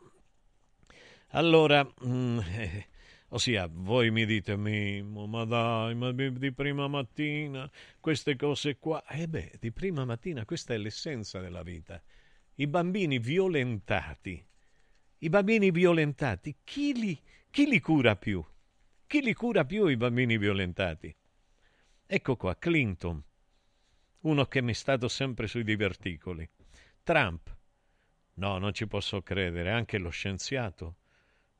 Allora, 1.31 1.87
mm, 2.05 2.39
eh, 2.39 2.87
Ossia, 3.31 3.69
voi 3.71 4.11
mi 4.13 4.25
dite, 4.25 4.57
Mimmo, 4.57 5.27
ma 5.27 5.45
dai, 5.45 5.97
ma 5.97 6.13
di 6.13 6.53
prima 6.53 6.87
mattina, 6.87 7.69
queste 7.99 8.37
cose 8.37 8.79
qua. 8.79 9.05
Eh 9.09 9.27
beh, 9.27 9.55
di 9.59 9.73
prima 9.73 10.05
mattina 10.05 10.45
questa 10.45 10.75
è 10.75 10.79
l'essenza 10.79 11.41
della 11.41 11.63
vita. 11.65 12.01
I 12.55 12.67
bambini 12.69 13.19
violentati, 13.19 14.43
i 15.19 15.29
bambini 15.29 15.71
violentati, 15.71 16.57
chi 16.65 16.93
li, 16.95 17.21
chi 17.51 17.67
li 17.67 17.81
cura 17.81 18.17
più? 18.17 18.45
Chi 19.07 19.21
li 19.21 19.35
cura 19.35 19.65
più 19.65 19.87
i 19.87 19.97
bambini 19.97 20.39
violentati? 20.39 21.15
Ecco 22.07 22.37
qua, 22.37 22.57
Clinton, 22.57 23.23
uno 24.21 24.45
che 24.47 24.61
mi 24.61 24.73
è 24.73 24.75
stato 24.75 25.09
sempre 25.09 25.47
sui 25.47 25.65
diverticoli. 25.65 26.49
Trump, 27.03 27.57
no, 28.35 28.59
non 28.59 28.73
ci 28.73 28.87
posso 28.87 29.23
credere, 29.23 29.71
anche 29.71 29.99
lo 29.99 30.11
scienziato 30.11 30.97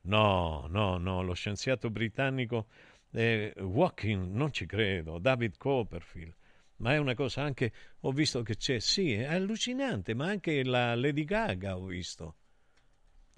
No, 0.07 0.67
no, 0.69 0.97
no, 0.97 1.21
lo 1.21 1.33
scienziato 1.33 1.89
britannico 1.89 2.67
eh, 3.11 3.53
Walking, 3.57 4.31
non 4.33 4.53
ci 4.53 4.65
credo, 4.65 5.19
David 5.19 5.57
Copperfield. 5.57 6.33
Ma 6.77 6.93
è 6.93 6.97
una 6.97 7.13
cosa 7.13 7.41
anche, 7.41 7.73
ho 8.01 8.11
visto 8.11 8.41
che 8.43 8.55
c'è, 8.55 8.79
sì, 8.79 9.13
è 9.13 9.25
allucinante, 9.25 10.13
ma 10.13 10.27
anche 10.27 10.63
la 10.63 10.95
Lady 10.95 11.25
Gaga 11.25 11.77
ho 11.77 11.85
visto. 11.85 12.35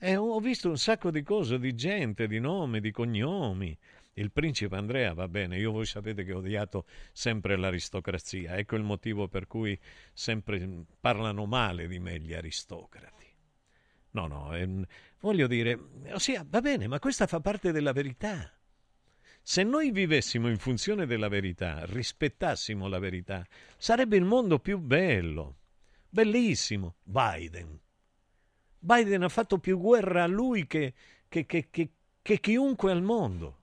E 0.02 0.16
ho 0.16 0.40
visto 0.40 0.70
un 0.70 0.78
sacco 0.78 1.12
di 1.12 1.24
cose, 1.24 1.60
di 1.60 1.76
gente, 1.76 2.26
di 2.26 2.40
nomi, 2.40 2.80
di 2.80 2.90
cognomi. 2.90 3.78
Il 4.14 4.32
principe 4.32 4.78
Andrea 4.78 5.14
va 5.14 5.28
bene, 5.28 5.60
io 5.60 5.72
voi 5.72 5.86
sapete 5.86 6.24
che 6.24 6.32
ho 6.32 6.38
odiato 6.38 6.86
sempre 7.12 7.58
l'aristocrazia, 7.58 8.56
ecco 8.56 8.78
il 8.78 8.84
motivo 8.84 9.28
per 9.28 9.46
cui 9.46 9.78
sempre 10.14 10.86
parlano 11.02 11.46
male 11.46 11.88
di 11.88 12.00
me 12.00 12.18
gli 12.20 12.34
aristocrati. 12.34 13.28
No, 14.12 14.28
no, 14.28 14.56
ehm, 14.56 14.86
voglio 15.20 15.48
dire, 15.48 15.78
ossia, 16.12 16.46
va 16.48 16.62
bene, 16.62 16.88
ma 16.88 17.00
questa 17.00 17.28
fa 17.28 17.42
parte 17.42 17.74
della 17.74 17.92
verità. 17.92 18.54
Se 19.42 19.64
noi 19.64 19.92
vivessimo 19.92 20.48
in 20.48 20.58
funzione 20.60 21.06
della 21.06 21.28
verità, 21.28 21.86
rispettassimo 21.86 22.88
la 22.88 23.00
verità, 23.00 23.46
sarebbe 23.78 24.16
il 24.16 24.24
mondo 24.26 24.60
più 24.60 24.80
bello, 24.80 25.58
bellissimo. 26.10 26.96
Biden. 27.04 27.80
Biden 28.80 29.24
ha 29.24 29.30
fatto 29.30 29.60
più 29.60 29.78
guerra 29.78 30.24
a 30.24 30.28
lui 30.28 30.66
che, 30.66 30.94
che, 31.28 31.46
che, 31.46 31.70
che 31.70 32.40
chiunque 32.40 32.92
al 32.92 33.02
mondo. 33.02 33.58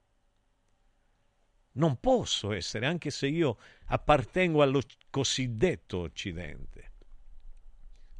Non 1.73 1.99
posso 2.01 2.53
essere, 2.53 2.87
anche 2.87 3.11
se 3.11 3.27
io 3.27 3.59
appartengo 3.87 4.63
allo 4.63 4.83
cosiddetto 5.11 5.99
Occidente. 5.99 6.93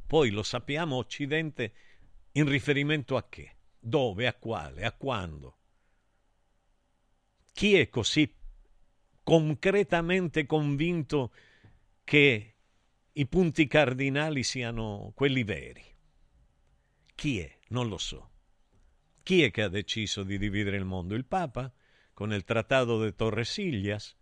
Poi 0.05 0.29
lo 0.29 0.43
sappiamo, 0.43 0.95
Occidente 0.95 1.73
in 2.33 2.47
riferimento 2.47 3.15
a 3.15 3.27
che? 3.27 3.55
Dove? 3.79 4.27
A 4.27 4.33
quale? 4.33 4.85
A 4.85 4.91
quando? 4.91 5.55
Chi 7.51 7.75
è 7.75 7.89
così 7.89 8.31
concretamente 9.23 10.45
convinto 10.45 11.33
che 12.03 12.55
i 13.11 13.25
punti 13.25 13.67
cardinali 13.67 14.43
siano 14.43 15.11
quelli 15.15 15.43
veri? 15.43 15.83
Chi 17.17 17.39
è? 17.39 17.51
Non 17.69 17.87
lo 17.87 17.97
so. 17.97 18.29
Chi 19.23 19.41
è 19.41 19.49
che 19.49 19.63
ha 19.63 19.69
deciso 19.69 20.21
di 20.21 20.37
dividere 20.37 20.77
il 20.77 20.85
mondo? 20.85 21.15
Il 21.15 21.25
Papa? 21.25 21.73
Con 22.13 22.31
il 22.31 22.43
trattato 22.43 23.03
di 23.03 23.15
Torresillas? 23.15 24.15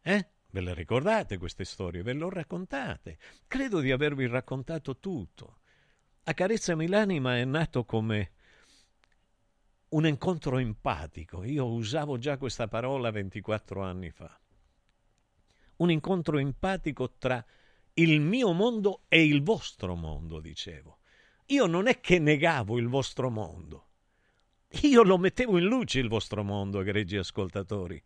Eh? 0.00 0.28
Ve 0.46 0.60
le 0.60 0.74
ricordate 0.74 1.38
queste 1.38 1.64
storie? 1.64 2.04
Ve 2.04 2.12
le 2.12 2.22
ho 2.22 2.28
raccontate. 2.28 3.18
Credo 3.48 3.80
di 3.80 3.90
avervi 3.90 4.28
raccontato 4.28 4.98
tutto. 4.98 5.58
Accarezza 6.22 6.76
Milanima 6.76 7.36
è 7.36 7.44
nato 7.44 7.84
come 7.84 8.30
un 9.88 10.06
incontro 10.06 10.58
empatico. 10.58 11.42
Io 11.42 11.66
usavo 11.66 12.16
già 12.16 12.38
questa 12.38 12.68
parola 12.68 13.10
24 13.10 13.82
anni 13.82 14.10
fa. 14.12 14.40
Un 15.78 15.90
incontro 15.90 16.38
empatico 16.38 17.14
tra 17.18 17.44
il 17.94 18.20
mio 18.20 18.52
mondo 18.52 19.02
e 19.08 19.24
il 19.24 19.42
vostro 19.42 19.96
mondo, 19.96 20.38
dicevo. 20.38 20.98
Io 21.52 21.66
non 21.66 21.86
è 21.86 22.00
che 22.00 22.18
negavo 22.18 22.78
il 22.78 22.88
vostro 22.88 23.28
mondo. 23.28 23.88
Io 24.84 25.02
lo 25.02 25.18
mettevo 25.18 25.58
in 25.58 25.64
luce 25.64 26.00
il 26.00 26.08
vostro 26.08 26.42
mondo, 26.42 26.80
egregi 26.80 27.18
ascoltatori. 27.18 28.02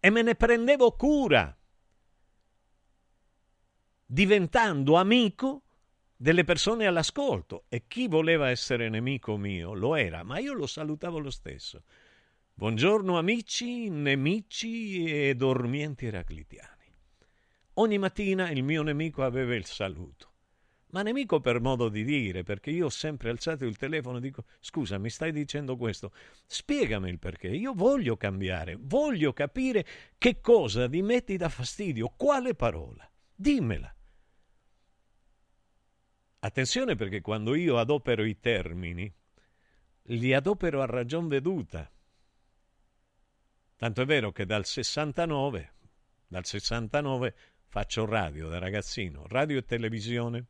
E 0.00 0.08
me 0.10 0.22
ne 0.22 0.34
prendevo 0.34 0.92
cura, 0.92 1.54
diventando 4.06 4.96
amico 4.96 5.64
delle 6.16 6.44
persone 6.44 6.86
all'ascolto 6.86 7.64
e 7.68 7.84
chi 7.86 8.08
voleva 8.08 8.48
essere 8.48 8.88
nemico 8.88 9.36
mio 9.36 9.74
lo 9.74 9.94
era, 9.94 10.22
ma 10.22 10.38
io 10.38 10.54
lo 10.54 10.66
salutavo 10.66 11.18
lo 11.18 11.30
stesso. 11.30 11.82
Buongiorno 12.54 13.18
amici, 13.18 13.90
nemici 13.90 15.04
e 15.04 15.34
dormienti 15.34 16.06
eraclitiani. 16.06 16.94
Ogni 17.74 17.98
mattina 17.98 18.50
il 18.50 18.62
mio 18.62 18.82
nemico 18.82 19.24
aveva 19.24 19.54
il 19.54 19.66
saluto. 19.66 20.29
Ma 20.90 21.02
nemico 21.02 21.40
per 21.40 21.60
modo 21.60 21.88
di 21.88 22.02
dire, 22.02 22.42
perché 22.42 22.70
io 22.70 22.86
ho 22.86 22.90
sempre 22.90 23.30
alzato 23.30 23.64
il 23.64 23.76
telefono 23.76 24.18
e 24.18 24.20
dico 24.20 24.44
scusa, 24.58 24.98
mi 24.98 25.08
stai 25.08 25.30
dicendo 25.30 25.76
questo, 25.76 26.12
spiegami 26.46 27.08
il 27.08 27.18
perché, 27.20 27.48
io 27.48 27.74
voglio 27.74 28.16
cambiare, 28.16 28.76
voglio 28.78 29.32
capire 29.32 29.86
che 30.18 30.40
cosa 30.40 30.88
ti 30.88 31.00
metti 31.00 31.36
da 31.36 31.48
fastidio, 31.48 32.12
quale 32.16 32.54
parola, 32.54 33.08
dimmela. 33.32 33.94
Attenzione 36.40 36.96
perché 36.96 37.20
quando 37.20 37.54
io 37.54 37.78
adopero 37.78 38.24
i 38.24 38.40
termini, 38.40 39.12
li 40.04 40.34
adopero 40.34 40.82
a 40.82 40.86
ragion 40.86 41.28
veduta. 41.28 41.88
Tanto 43.76 44.02
è 44.02 44.04
vero 44.04 44.32
che 44.32 44.44
dal 44.44 44.64
69, 44.64 45.72
dal 46.26 46.44
69 46.44 47.34
faccio 47.68 48.06
radio 48.06 48.48
da 48.48 48.58
ragazzino, 48.58 49.26
radio 49.28 49.58
e 49.58 49.64
televisione, 49.64 50.46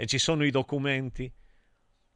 e 0.00 0.06
ci 0.06 0.16
sono 0.16 0.46
i 0.46 0.50
documenti 0.50 1.30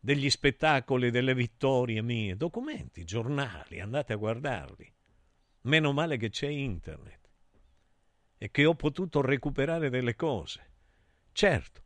degli 0.01 0.31
spettacoli, 0.31 1.11
delle 1.11 1.35
vittorie 1.35 2.01
mie, 2.01 2.35
documenti, 2.35 3.05
giornali, 3.05 3.79
andate 3.79 4.15
a 4.15 4.17
guardarli. 4.17 4.91
Meno 5.65 5.93
male 5.93 6.17
che 6.17 6.31
c'è 6.31 6.47
internet 6.47 7.29
e 8.39 8.51
che 8.51 8.65
ho 8.65 8.75
potuto 8.75 9.21
recuperare 9.21 9.91
delle 9.91 10.17
cose. 10.17 10.71
Certo, 11.33 11.83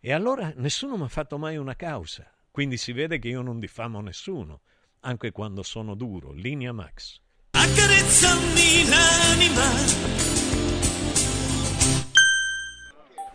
e 0.00 0.12
allora 0.12 0.52
nessuno 0.56 0.98
mi 0.98 1.04
ha 1.04 1.08
fatto 1.08 1.38
mai 1.38 1.56
una 1.56 1.74
causa, 1.74 2.30
quindi 2.50 2.76
si 2.76 2.92
vede 2.92 3.18
che 3.18 3.28
io 3.28 3.40
non 3.40 3.58
diffamo 3.58 4.02
nessuno, 4.02 4.60
anche 5.00 5.30
quando 5.30 5.62
sono 5.62 5.94
duro, 5.94 6.32
linea 6.32 6.72
Max. 6.72 7.18
Accarezzami 7.52 8.86
l'anima 8.86 10.37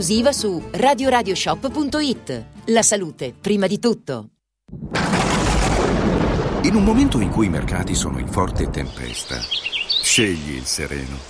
esclusiva 0.00 0.32
su 0.32 0.62
radioradioshop.it. 0.70 2.44
La 2.66 2.82
salute, 2.82 3.34
prima 3.38 3.66
di 3.66 3.78
tutto. 3.78 4.30
In 6.62 6.74
un 6.74 6.82
momento 6.82 7.20
in 7.20 7.28
cui 7.28 7.46
i 7.46 7.50
mercati 7.50 7.94
sono 7.94 8.18
in 8.18 8.28
forte 8.28 8.70
tempesta, 8.70 9.36
scegli 10.02 10.54
il 10.54 10.64
sereno. 10.64 11.29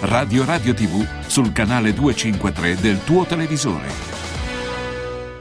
Radio 0.00 0.44
Radio 0.44 0.74
TV 0.74 1.04
sul 1.26 1.50
canale 1.50 1.92
253 1.92 2.76
del 2.76 3.02
tuo 3.02 3.24
televisore. 3.24 3.88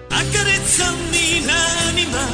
Accarezzami 0.09 1.45
l'anima. 1.45 2.25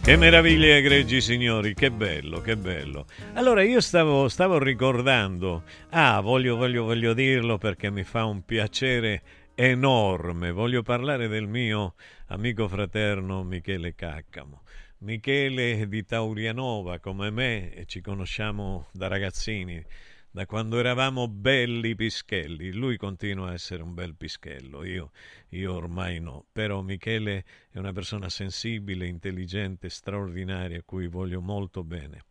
Che 0.00 0.16
meraviglia, 0.16 0.76
egregi 0.76 1.20
signori, 1.20 1.74
che 1.74 1.90
bello, 1.90 2.40
che 2.40 2.56
bello. 2.56 3.04
Allora 3.34 3.62
io 3.62 3.82
stavo, 3.82 4.30
stavo 4.30 4.58
ricordando, 4.58 5.64
ah, 5.90 6.18
voglio, 6.20 6.56
voglio, 6.56 6.84
voglio 6.84 7.12
dirlo 7.12 7.58
perché 7.58 7.90
mi 7.90 8.02
fa 8.02 8.24
un 8.24 8.46
piacere 8.46 9.20
enorme, 9.54 10.52
voglio 10.52 10.82
parlare 10.82 11.28
del 11.28 11.48
mio 11.48 11.96
amico 12.28 12.66
fraterno 12.66 13.42
Michele 13.42 13.94
Caccamo. 13.94 14.62
Michele 15.00 15.86
di 15.86 16.04
Taurianova 16.04 16.98
come 16.98 17.30
me 17.30 17.84
ci 17.86 18.00
conosciamo 18.00 18.88
da 18.92 19.06
ragazzini, 19.06 19.80
da 20.28 20.44
quando 20.44 20.76
eravamo 20.76 21.28
belli 21.28 21.94
pischelli. 21.94 22.72
Lui 22.72 22.96
continua 22.96 23.50
a 23.50 23.52
essere 23.52 23.84
un 23.84 23.94
bel 23.94 24.16
pischello, 24.16 24.82
io, 24.84 25.12
io 25.50 25.72
ormai 25.72 26.18
no. 26.18 26.46
Però 26.50 26.82
Michele 26.82 27.44
è 27.70 27.78
una 27.78 27.92
persona 27.92 28.28
sensibile, 28.28 29.06
intelligente, 29.06 29.88
straordinaria, 29.88 30.80
a 30.80 30.82
cui 30.84 31.06
voglio 31.06 31.40
molto 31.40 31.84
bene. 31.84 32.24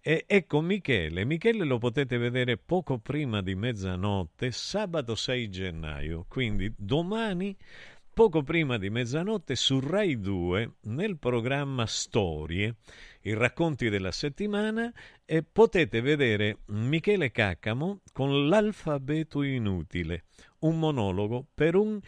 E 0.00 0.24
ecco 0.26 0.60
Michele, 0.60 1.24
Michele 1.24 1.64
lo 1.64 1.78
potete 1.78 2.18
vedere 2.18 2.56
poco 2.56 2.98
prima 2.98 3.42
di 3.42 3.54
mezzanotte, 3.54 4.50
sabato 4.50 5.14
6 5.14 5.50
gennaio, 5.50 6.24
quindi 6.28 6.72
domani 6.76 7.56
poco 8.18 8.42
prima 8.42 8.78
di 8.78 8.90
mezzanotte 8.90 9.54
su 9.54 9.78
Rai 9.78 10.18
2 10.18 10.78
nel 10.86 11.18
programma 11.18 11.86
Storie, 11.86 12.78
i 13.20 13.32
racconti 13.32 13.88
della 13.90 14.10
settimana, 14.10 14.92
e 15.24 15.44
potete 15.44 16.00
vedere 16.00 16.62
Michele 16.70 17.30
Caccamo 17.30 18.00
con 18.12 18.48
l'alfabeto 18.48 19.44
inutile, 19.44 20.24
un 20.62 20.80
monologo 20.80 21.46
per 21.54 21.76
un 21.76 22.00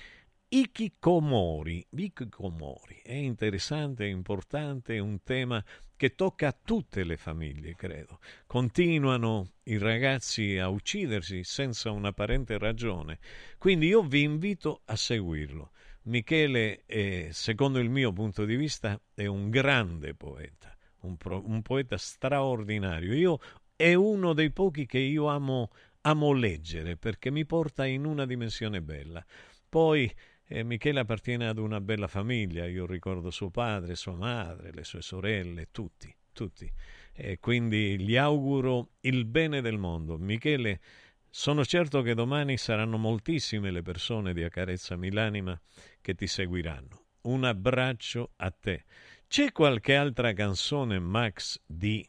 Ikikomori. 0.49 1.87
Ikikomori 1.91 3.03
è 3.05 3.15
interessante, 3.15 4.05
è 4.05 4.09
importante, 4.09 4.97
è 4.97 4.99
un 4.99 5.23
tema 5.23 5.65
che 5.95 6.17
tocca 6.17 6.49
a 6.49 6.59
tutte 6.61 7.05
le 7.05 7.19
famiglie, 7.19 7.77
credo. 7.77 8.19
Continuano 8.49 9.53
i 9.65 9.79
ragazzi 9.79 10.59
a 10.59 10.71
uccidersi 10.71 11.45
senza 11.45 11.93
un'apparente 11.93 12.59
ragione. 12.59 13.21
Quindi 13.59 13.87
io 13.87 14.03
vi 14.03 14.23
invito 14.23 14.81
a 14.87 14.97
seguirlo. 14.97 15.71
Michele, 16.03 16.83
è, 16.87 17.29
secondo 17.31 17.79
il 17.79 17.91
mio 17.91 18.13
punto 18.13 18.45
di 18.45 18.57
vista, 18.57 19.01
è 19.15 19.27
un 19.27 19.51
grande 19.51 20.15
poeta, 20.15 20.75
un, 21.01 21.17
pro, 21.17 21.47
un 21.47 21.61
poeta 21.63 21.97
straordinario. 21.99 23.13
Io 23.13 23.39
è 23.77 23.95
uno 23.95 24.33
dei 24.33 24.51
pochi 24.51 24.87
che 24.87 24.99
io 24.99 25.27
amo, 25.27 25.71
amo 26.03 26.33
leggere 26.33 26.97
perché 26.97 27.31
mi 27.31 27.45
porta 27.45 27.85
in 27.85 28.05
una 28.05 28.25
dimensione 28.25 28.81
bella. 28.81 29.25
Poi 29.69 30.11
eh, 30.47 30.65
Michele 30.65 31.01
appartiene 31.01 31.47
ad 31.47 31.59
una 31.59 31.81
bella 31.81 32.09
famiglia, 32.09 32.67
io 32.67 32.87
ricordo 32.87 33.31
suo 33.31 33.51
padre, 33.51 33.95
sua 33.95 34.15
madre, 34.15 34.73
le 34.73 34.85
sue 34.85 35.03
sorelle, 35.03 35.69
tutti, 35.71 36.13
tutti. 36.33 36.71
E 37.13 37.39
quindi 37.39 37.99
gli 38.01 38.17
auguro 38.17 38.93
il 39.01 39.27
bene 39.27 39.61
del 39.61 39.79
mondo. 39.79 40.17
Michele 40.19 40.81
sono 41.29 41.65
certo 41.65 42.03
che 42.03 42.15
domani 42.15 42.57
saranno 42.57 42.99
moltissime 42.99 43.71
le 43.71 43.83
persone 43.83 44.35
di 44.35 44.43
Accarezza 44.43 44.97
Milanima 44.97 45.59
che 46.01 46.15
ti 46.15 46.27
seguiranno. 46.27 47.05
Un 47.23 47.45
abbraccio 47.45 48.33
a 48.37 48.51
te. 48.51 48.85
C'è 49.29 49.53
qualche 49.53 49.95
altra 49.95 50.33
canzone, 50.33 50.99
Max, 50.99 51.61
di 51.67 52.07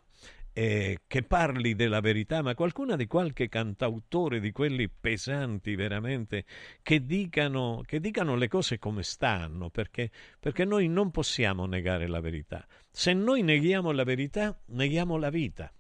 eh, 0.54 1.00
che 1.08 1.24
parli 1.24 1.76
della 1.76 2.02
verità, 2.02 2.42
ma 2.42 2.56
qualcuna 2.56 2.96
di 2.96 3.08
qualche 3.08 3.48
cantautore 3.48 4.40
di 4.40 4.52
quelli 4.52 4.90
pesanti 4.90 5.76
veramente 5.76 6.46
che 6.82 7.06
dicano, 7.06 7.82
che 7.86 8.00
dicano 8.00 8.36
le 8.36 8.48
cose 8.48 8.78
come 8.78 9.04
stanno, 9.04 9.70
perché, 9.70 10.12
perché 10.40 10.66
noi 10.66 10.88
non 10.88 11.12
possiamo 11.12 11.66
negare 11.66 12.08
la 12.08 12.20
verità. 12.20 12.66
Se 12.90 13.14
noi 13.14 13.44
neghiamo 13.44 13.92
la 13.92 14.04
verità, 14.04 14.60
neghiamo 14.68 15.18
la 15.18 15.30
vita. 15.30 15.72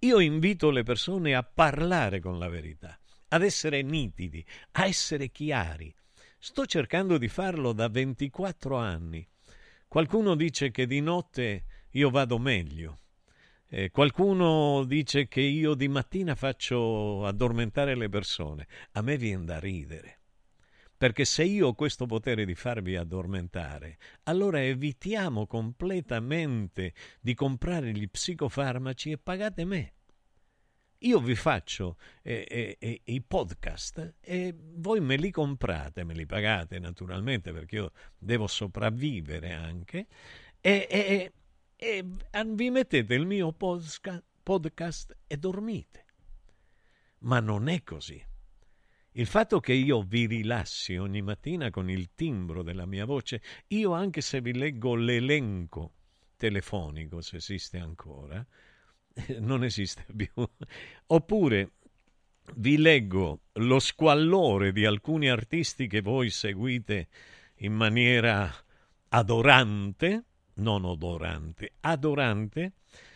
Io 0.00 0.18
invito 0.18 0.70
le 0.70 0.82
persone 0.82 1.34
a 1.34 1.44
parlare 1.44 2.20
con 2.20 2.38
la 2.38 2.48
verità, 2.48 2.98
ad 3.28 3.42
essere 3.42 3.82
nitidi, 3.82 4.44
a 4.72 4.86
essere 4.86 5.28
chiari. 5.28 5.94
Sto 6.44 6.66
cercando 6.66 7.18
di 7.18 7.28
farlo 7.28 7.72
da 7.72 7.86
24 7.86 8.76
anni. 8.76 9.24
Qualcuno 9.86 10.34
dice 10.34 10.72
che 10.72 10.88
di 10.88 11.00
notte 11.00 11.66
io 11.90 12.10
vado 12.10 12.36
meglio. 12.40 12.98
Eh, 13.68 13.92
qualcuno 13.92 14.82
dice 14.82 15.28
che 15.28 15.40
io 15.40 15.74
di 15.74 15.86
mattina 15.86 16.34
faccio 16.34 17.24
addormentare 17.24 17.94
le 17.94 18.08
persone. 18.08 18.66
A 18.94 19.02
me 19.02 19.16
viene 19.16 19.44
da 19.44 19.60
ridere. 19.60 20.18
Perché 20.96 21.24
se 21.24 21.44
io 21.44 21.68
ho 21.68 21.74
questo 21.74 22.06
potere 22.06 22.44
di 22.44 22.56
farvi 22.56 22.96
addormentare, 22.96 23.98
allora 24.24 24.60
evitiamo 24.60 25.46
completamente 25.46 26.92
di 27.20 27.34
comprare 27.34 27.92
gli 27.92 28.10
psicofarmaci 28.10 29.12
e 29.12 29.18
pagate 29.18 29.64
me. 29.64 29.92
Io 31.04 31.18
vi 31.18 31.34
faccio 31.34 31.96
eh, 32.22 32.46
eh, 32.48 32.76
eh, 32.78 33.00
i 33.04 33.20
podcast 33.22 34.14
e 34.20 34.54
voi 34.56 35.00
me 35.00 35.16
li 35.16 35.32
comprate, 35.32 36.04
me 36.04 36.14
li 36.14 36.26
pagate 36.26 36.78
naturalmente 36.78 37.52
perché 37.52 37.76
io 37.76 37.92
devo 38.16 38.46
sopravvivere 38.46 39.52
anche 39.52 40.06
e, 40.60 40.86
e, 40.88 41.32
e 41.76 42.04
vi 42.46 42.70
mettete 42.70 43.14
il 43.14 43.26
mio 43.26 43.52
podcast, 43.52 44.22
podcast 44.44 45.16
e 45.26 45.36
dormite. 45.38 46.04
Ma 47.20 47.40
non 47.40 47.68
è 47.68 47.82
così. 47.82 48.24
Il 49.14 49.26
fatto 49.26 49.58
che 49.58 49.72
io 49.72 50.02
vi 50.02 50.26
rilassi 50.26 50.96
ogni 50.96 51.20
mattina 51.20 51.70
con 51.70 51.90
il 51.90 52.14
timbro 52.14 52.62
della 52.62 52.86
mia 52.86 53.06
voce, 53.06 53.42
io 53.68 53.92
anche 53.92 54.20
se 54.20 54.40
vi 54.40 54.54
leggo 54.54 54.94
l'elenco 54.94 55.94
telefonico, 56.36 57.20
se 57.20 57.36
esiste 57.36 57.78
ancora, 57.78 58.46
non 59.40 59.64
esiste 59.64 60.04
più. 60.14 60.30
Oppure 61.06 61.70
vi 62.56 62.76
leggo 62.76 63.40
lo 63.54 63.78
squallore 63.78 64.72
di 64.72 64.84
alcuni 64.84 65.28
artisti 65.28 65.86
che 65.86 66.00
voi 66.00 66.30
seguite 66.30 67.08
in 67.56 67.72
maniera 67.72 68.52
adorante, 69.08 70.24
non 70.54 70.84
odorante, 70.84 71.74
adorante. 71.80 72.72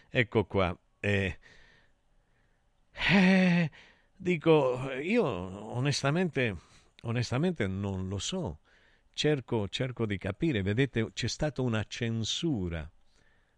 Ecco 0.08 0.44
qua. 0.44 0.76
Eh, 1.00 1.38
eh, 3.10 3.70
dico, 4.14 4.90
io 4.92 5.24
onestamente, 5.24 6.56
onestamente 7.02 7.66
non 7.66 8.08
lo 8.08 8.18
so. 8.18 8.60
Cerco, 9.12 9.68
cerco 9.68 10.06
di 10.06 10.18
capire. 10.18 10.62
Vedete, 10.62 11.12
c'è 11.12 11.28
stata 11.28 11.62
una 11.62 11.84
censura 11.88 12.88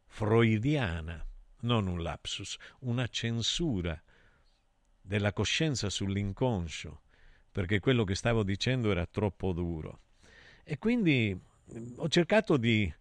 freudiana 0.07 1.24
non 1.60 1.86
un 1.86 2.02
lapsus, 2.02 2.56
una 2.80 3.06
censura 3.08 4.00
della 5.00 5.32
coscienza 5.32 5.88
sull'inconscio, 5.88 7.02
perché 7.50 7.80
quello 7.80 8.04
che 8.04 8.14
stavo 8.14 8.42
dicendo 8.42 8.90
era 8.90 9.06
troppo 9.06 9.52
duro. 9.52 10.00
E 10.62 10.78
quindi 10.78 11.34
mm, 11.34 11.94
ho 11.96 12.08
cercato 12.08 12.56
di, 12.56 12.92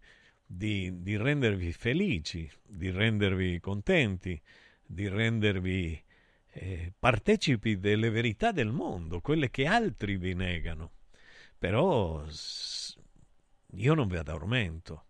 di, 0.44 1.02
di 1.02 1.16
rendervi 1.16 1.72
felici, 1.72 2.50
di 2.64 2.90
rendervi 2.90 3.60
contenti, 3.60 4.40
di 4.84 5.06
rendervi 5.06 6.02
eh, 6.52 6.92
partecipi 6.98 7.78
delle 7.78 8.10
verità 8.10 8.52
del 8.52 8.72
mondo, 8.72 9.20
quelle 9.20 9.50
che 9.50 9.66
altri 9.66 10.16
vi 10.16 10.34
negano. 10.34 10.92
Però 11.58 12.24
io 13.72 13.94
non 13.94 14.08
vi 14.08 14.16
addormento 14.16 15.07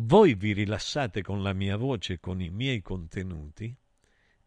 voi 0.00 0.34
vi 0.34 0.52
rilassate 0.52 1.22
con 1.22 1.42
la 1.42 1.52
mia 1.52 1.76
voce 1.76 2.20
con 2.20 2.40
i 2.40 2.50
miei 2.50 2.80
contenuti 2.82 3.74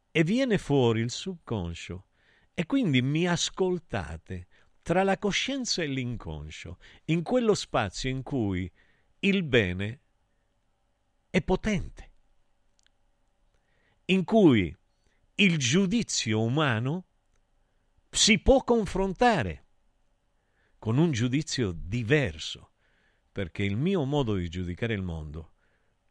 e 0.09 0.23
viene 0.23 0.57
fuori 0.57 1.01
il 1.01 1.11
subconscio 1.11 2.05
e 2.53 2.65
quindi 2.65 3.01
mi 3.01 3.27
ascoltate 3.27 4.47
tra 4.81 5.03
la 5.03 5.17
coscienza 5.17 5.83
e 5.83 5.87
l'inconscio, 5.87 6.77
in 7.05 7.21
quello 7.21 7.53
spazio 7.53 8.09
in 8.09 8.23
cui 8.23 8.71
il 9.19 9.43
bene 9.43 9.99
è 11.29 11.41
potente, 11.41 12.11
in 14.05 14.23
cui 14.23 14.75
il 15.35 15.57
giudizio 15.57 16.41
umano 16.41 17.05
si 18.09 18.39
può 18.39 18.63
confrontare 18.63 19.65
con 20.79 20.97
un 20.97 21.11
giudizio 21.11 21.73
diverso 21.73 22.70
perché 23.31 23.63
il 23.63 23.77
mio 23.77 24.03
modo 24.03 24.35
di 24.35 24.49
giudicare 24.49 24.93
il 24.93 25.01
mondo 25.01 25.53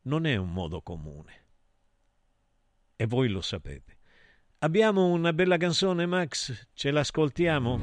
non 0.02 0.24
è 0.26 0.36
un 0.36 0.52
modo 0.52 0.80
comune. 0.80 1.44
E 2.96 3.06
voi 3.06 3.28
lo 3.28 3.40
sapete. 3.40 3.98
Abbiamo 4.58 5.08
una 5.08 5.32
bella 5.32 5.56
canzone, 5.56 6.06
Max? 6.06 6.68
Ce 6.72 6.90
l'ascoltiamo? 6.90 7.78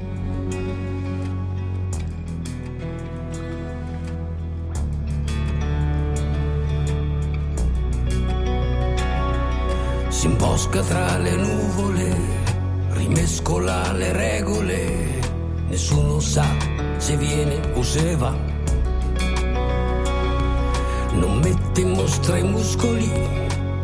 Si 10.08 10.26
imbosca 10.26 10.82
tra 10.82 11.18
le 11.18 11.36
nuvole, 11.36 12.16
rimescola 12.90 13.92
le 13.92 14.12
regole, 14.12 15.20
nessuno 15.68 16.18
sa 16.18 16.44
se 16.96 17.16
viene 17.16 17.72
o 17.74 17.82
se 17.82 18.16
va 18.16 18.47
non 21.12 21.38
mette 21.42 21.80
in 21.80 21.90
mostra 21.90 22.36
i 22.38 22.42
muscoli, 22.42 23.10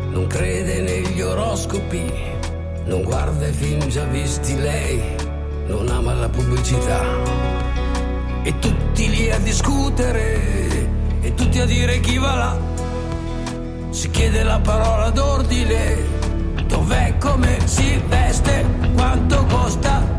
non 0.09 0.27
crede 0.27 0.81
negli 0.81 1.21
oroscopi, 1.21 2.11
non 2.85 3.03
guarda 3.03 3.47
i 3.47 3.53
film 3.53 3.87
già 3.87 4.03
visti 4.05 4.55
lei, 4.59 5.01
non 5.67 5.89
ama 5.89 6.13
la 6.13 6.29
pubblicità. 6.29 7.01
E 8.43 8.59
tutti 8.59 9.09
lì 9.09 9.31
a 9.31 9.39
discutere, 9.39 10.87
e 11.21 11.33
tutti 11.33 11.59
a 11.59 11.65
dire 11.65 11.99
chi 11.99 12.17
va 12.17 12.35
là. 12.35 12.57
Si 13.89 14.09
chiede 14.11 14.43
la 14.43 14.59
parola 14.59 15.09
d'ordine, 15.09 15.97
dov'è, 16.67 17.17
come 17.17 17.57
si 17.65 17.99
veste, 18.07 18.65
quanto 18.95 19.45
costa, 19.45 20.14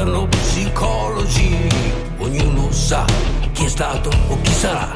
ascoltano 0.00 0.26
psicologi, 0.28 1.68
ognuno 2.18 2.70
sa 2.72 3.04
chi 3.52 3.64
è 3.64 3.68
stato 3.68 4.10
o 4.28 4.40
chi 4.40 4.52
sarà. 4.52 4.92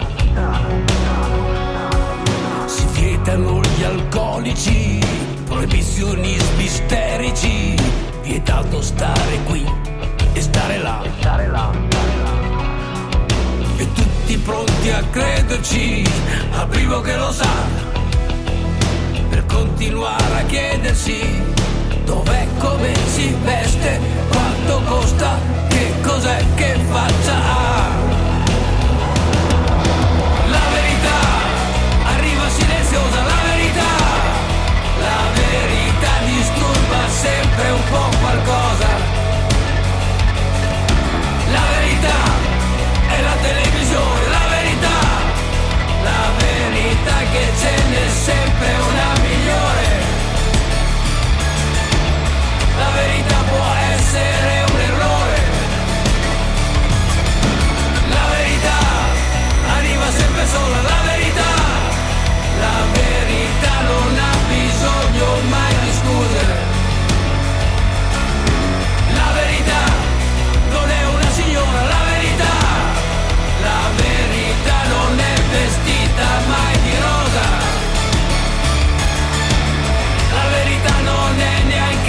Si 2.67 2.87
vietano 2.93 3.61
gli 3.61 3.83
alcolici, 3.83 5.01
proibizionismi 5.45 6.65
isterici, 6.65 7.75
vietato 8.23 8.81
stare 8.81 9.43
qui 9.45 9.65
e 10.33 10.41
stare 10.41 10.79
là. 10.79 11.03
E 13.77 13.93
tutti 13.93 14.39
pronti 14.39 14.91
a 14.91 15.03
crederci, 15.11 16.05
al 16.53 16.69
primo 16.69 17.01
che 17.01 17.17
lo 17.17 17.33
sa 17.33 17.93
per 19.29 19.45
continuare 19.47 20.41
a 20.41 20.45
chiedersi 20.45 21.43
dov'è, 22.05 22.47
come 22.59 22.93
si 23.07 23.37
veste, 23.43 24.01
quanto 24.31 24.81
costa, 24.87 25.39
che 25.69 25.93
cos'è 26.03 26.45
che 26.55 26.79
faccia 26.91 27.35
ha. 27.35 27.91
La 30.49 30.67
verità 30.73 31.21
arriva 32.15 32.49
silenziosa, 32.49 33.23
la 33.23 33.41
verità, 33.51 33.93
la 35.01 35.23
verità 35.35 36.13
disturba 36.27 37.09
sempre 37.09 37.71
un 37.71 37.85
po' 37.91 38.17
qualcosa. 38.21 38.89
La 41.53 41.65
verità 41.79 42.19
è 43.09 43.23
la 43.23 43.37
televisione, 43.43 44.29
la 44.29 44.47
verità, 44.57 44.99
la 46.03 46.25
verità 46.39 47.17
che 47.33 47.45
ce 47.61 47.73
n'è 47.91 48.09
sempre 48.09 48.73
una 48.91 49.24
La 52.77 52.91
verità 52.91 53.43
può 53.49 53.65
essere 53.93 54.44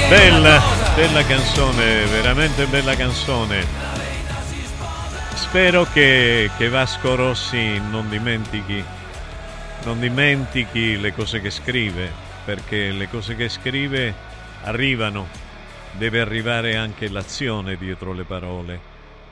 Bella, 0.10 0.62
bella 0.95 1.26
canzone, 1.26 2.06
veramente 2.06 2.68
bella 2.68 2.95
canzone. 2.95 3.66
Spero 5.34 5.86
che, 5.86 6.51
che 6.58 6.70
Vasco 6.70 7.16
Rossi 7.16 7.80
non 7.80 8.08
dimentichi, 8.08 8.84
non 9.84 9.99
dimentichi 9.99 10.99
le 10.99 11.12
cose 11.12 11.41
che 11.41 11.49
scrive, 11.49 12.12
perché 12.45 12.91
le 12.91 13.10
cose 13.10 13.36
che 13.36 13.49
scrive 13.49 14.14
arrivano, 14.62 15.28
deve 15.93 16.22
arrivare 16.22 16.76
anche 16.76 17.10
l'azione 17.10 17.76
dietro 17.76 18.14
le 18.14 18.26
parole, 18.26 18.80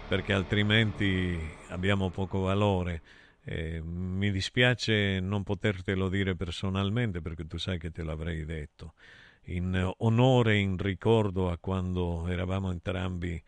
perché 0.08 0.34
altrimenti 0.34 1.40
abbiamo 1.68 2.10
poco 2.10 2.40
valore. 2.40 3.02
Eh, 3.46 3.80
mi 3.84 4.32
dispiace 4.32 5.20
non 5.20 5.44
potertelo 5.44 6.10
dire 6.10 6.34
personalmente 6.34 7.22
perché 7.22 7.46
tu 7.46 7.58
sai 7.58 7.78
che 7.78 7.92
te 7.92 8.02
l'avrei 8.02 8.46
detto 8.46 8.94
in 9.46 9.94
onore 9.98 10.54
e 10.54 10.60
in 10.60 10.78
ricordo 10.78 11.50
a 11.50 11.58
quando 11.58 12.28
eravamo 12.28 12.72
entrambi 12.72 13.42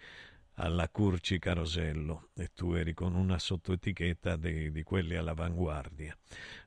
alla 0.55 0.87
Curci 0.89 1.37
Carosello 1.37 2.29
e 2.35 2.51
tu 2.53 2.73
eri 2.73 2.93
con 2.93 3.15
una 3.15 3.37
sottoetichetta 3.37 4.37
di, 4.37 4.71
di 4.71 4.83
quelli 4.83 5.15
all'avanguardia. 5.15 6.15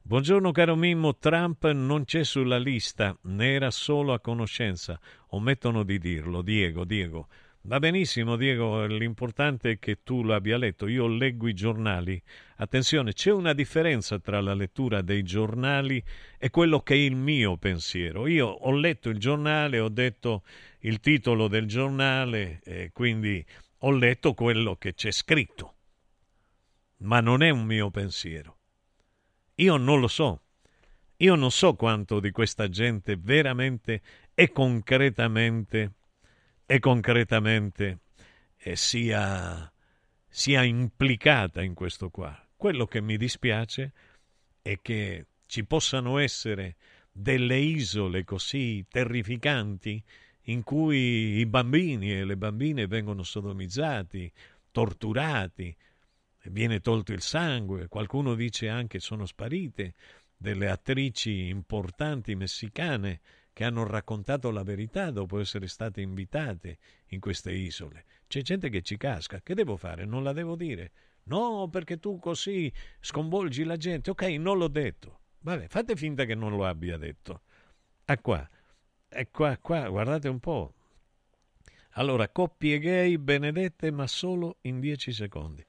Buongiorno 0.03 0.53
caro 0.53 0.77
Mimmo, 0.77 1.17
Trump 1.17 1.71
non 1.71 2.05
c'è 2.05 2.23
sulla 2.25 2.59
lista, 2.59 3.17
ne 3.23 3.53
era 3.53 3.71
solo 3.71 4.13
a 4.13 4.21
conoscenza, 4.21 4.99
omettono 5.29 5.85
di 5.85 5.99
dirlo. 5.99 6.43
Diego, 6.43 6.85
Diego, 6.85 7.29
Va 7.63 7.81
benissimo, 7.81 8.37
Diego, 8.37 8.87
l'importante 8.87 9.73
è 9.73 9.79
che 9.79 10.03
tu 10.03 10.23
l'abbia 10.23 10.57
letto. 10.57 10.87
Io 10.87 11.07
leggo 11.07 11.49
i 11.49 11.55
giornali. 11.55 12.21
Attenzione, 12.57 13.13
c'è 13.13 13.31
una 13.31 13.53
differenza 13.53 14.19
tra 14.21 14.41
la 14.41 14.55
lettura 14.55 15.03
dei 15.03 15.23
giornali 15.23 16.03
e 16.39 16.51
quello 16.51 16.81
che 16.81 16.95
è 16.95 16.97
il 16.97 17.17
mio 17.17 17.57
pensiero. 17.59 18.27
Io 18.27 18.47
ho 18.47 18.73
letto 18.73 19.11
il 19.11 19.19
giornale, 19.19 19.81
ho 19.81 19.91
detto 19.91 20.45
il 20.81 21.01
titolo 21.01 21.49
del 21.49 21.67
giornale 21.67 22.61
e 22.65 22.91
quindi 22.93 23.45
ho 23.79 23.91
letto 23.91 24.33
quello 24.35 24.77
che 24.77 24.95
c'è 24.95 25.11
scritto. 25.11 25.75
Ma 26.99 27.21
non 27.21 27.43
è 27.43 27.51
un 27.51 27.65
mio 27.65 27.91
pensiero. 27.91 28.57
Io 29.57 29.77
non 29.77 30.01
lo 30.01 30.09
so. 30.09 30.43
Io 31.17 31.35
non 31.35 31.51
so 31.51 31.75
quanto 31.75 32.21
di 32.21 32.31
questa 32.31 32.69
gente 32.69 33.17
veramente 33.17 34.01
e 34.35 34.53
concretamente 34.53 35.95
e 36.71 36.81
concretamente 36.81 38.01
eh, 38.59 38.77
sia, 38.77 39.73
sia 40.29 40.63
implicata 40.63 41.63
in 41.63 41.73
questo 41.73 42.11
qua. 42.11 42.47
Quello 42.55 42.85
che 42.85 43.01
mi 43.01 43.17
dispiace 43.17 43.93
è 44.61 44.79
che 44.83 45.29
ci 45.47 45.65
possano 45.65 46.19
essere 46.19 46.77
delle 47.11 47.57
isole 47.57 48.23
così 48.25 48.85
terrificanti 48.87 50.05
in 50.43 50.63
cui 50.63 51.39
i 51.39 51.47
bambini 51.47 52.13
e 52.13 52.27
le 52.27 52.37
bambine 52.37 52.87
vengono 52.87 53.23
sodomizzati, 53.23 54.31
torturati, 54.71 55.75
viene 56.51 56.81
tolto 56.81 57.15
il 57.15 57.23
sangue, 57.23 57.89
qualcuno 57.89 58.35
dice 58.35 58.69
anche 58.69 59.01
sono 59.01 59.25
sparite 59.25 59.95
delle 60.37 60.69
attrici 60.69 61.49
importanti 61.49 62.35
messicane 62.35 63.21
che 63.59 63.65
hanno 63.65 63.85
raccontato 63.85 64.53
la 64.53 64.63
verità 64.63 65.11
dopo 65.11 65.41
essere 65.41 65.67
state 65.67 66.01
invitate 66.01 66.79
in 67.07 67.19
queste 67.19 67.51
isole. 67.51 68.05
C'è 68.29 68.41
gente 68.43 68.69
che 68.69 68.83
ci 68.83 68.97
casca. 68.97 69.41
Che 69.41 69.53
devo 69.53 69.77
fare? 69.77 70.05
Non 70.05 70.23
la 70.23 70.33
devo 70.33 70.55
dire. 70.55 70.93
No, 71.25 71.69
perché 71.69 71.99
tu 71.99 72.21
così 72.21 72.73
sconvolgi 73.01 73.65
la 73.65 73.77
gente. 73.77 74.11
Ok, 74.11 74.23
non 74.39 74.59
l'ho 74.59 74.69
detto. 74.69 75.23
Vabbè, 75.41 75.67
fate 75.67 75.97
finta 75.97 76.25
che 76.25 76.37
non 76.37 76.55
lo 76.55 76.67
abbia 76.67 76.97
detto. 76.99 77.43
Ah 78.05 78.19
qua. 78.19 78.49
E 79.09 79.29
qua, 79.33 79.59
qua, 79.59 79.89
guardate 79.89 80.29
un 80.29 80.39
po'. 80.39 80.75
Allora, 81.95 82.29
coppie 82.29 82.79
gay 82.79 83.17
benedette, 83.17 83.91
ma 83.91 84.07
solo 84.07 84.59
in 84.61 84.79
dieci 84.79 85.13
secondi. 85.13 85.67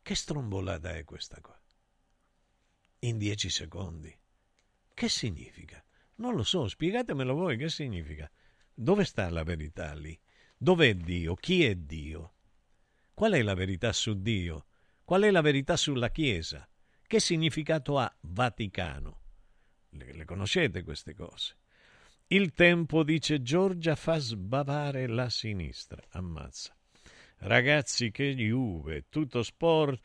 Che 0.00 0.14
strombolata 0.14 0.94
è 0.94 1.02
questa 1.02 1.40
qua? 1.40 1.60
In 3.00 3.18
dieci 3.18 3.50
secondi. 3.50 4.16
Che 4.94 5.08
significa? 5.08 5.81
Non 6.16 6.34
lo 6.34 6.42
so, 6.42 6.68
spiegatemelo 6.68 7.34
voi 7.34 7.56
che 7.56 7.68
significa. 7.68 8.30
Dove 8.74 9.04
sta 9.04 9.28
la 9.30 9.42
verità 9.42 9.94
lì? 9.94 10.18
Dov'è 10.56 10.94
Dio? 10.94 11.34
Chi 11.34 11.64
è 11.64 11.74
Dio? 11.74 12.34
Qual 13.14 13.32
è 13.32 13.42
la 13.42 13.54
verità 13.54 13.92
su 13.92 14.20
Dio? 14.20 14.66
Qual 15.04 15.22
è 15.22 15.30
la 15.30 15.40
verità 15.40 15.76
sulla 15.76 16.10
Chiesa? 16.10 16.68
Che 17.06 17.20
significato 17.20 17.98
ha 17.98 18.14
Vaticano? 18.20 19.20
Le, 19.90 20.12
le 20.12 20.24
conoscete 20.24 20.82
queste 20.82 21.14
cose? 21.14 21.56
Il 22.28 22.52
tempo, 22.52 23.02
dice 23.02 23.42
Giorgia, 23.42 23.94
fa 23.94 24.18
sbavare 24.18 25.06
la 25.06 25.28
sinistra. 25.28 26.02
Ammazza. 26.10 26.74
Ragazzi, 27.38 28.10
che 28.10 28.34
Juve, 28.34 29.06
tutto 29.08 29.42
sport 29.42 30.00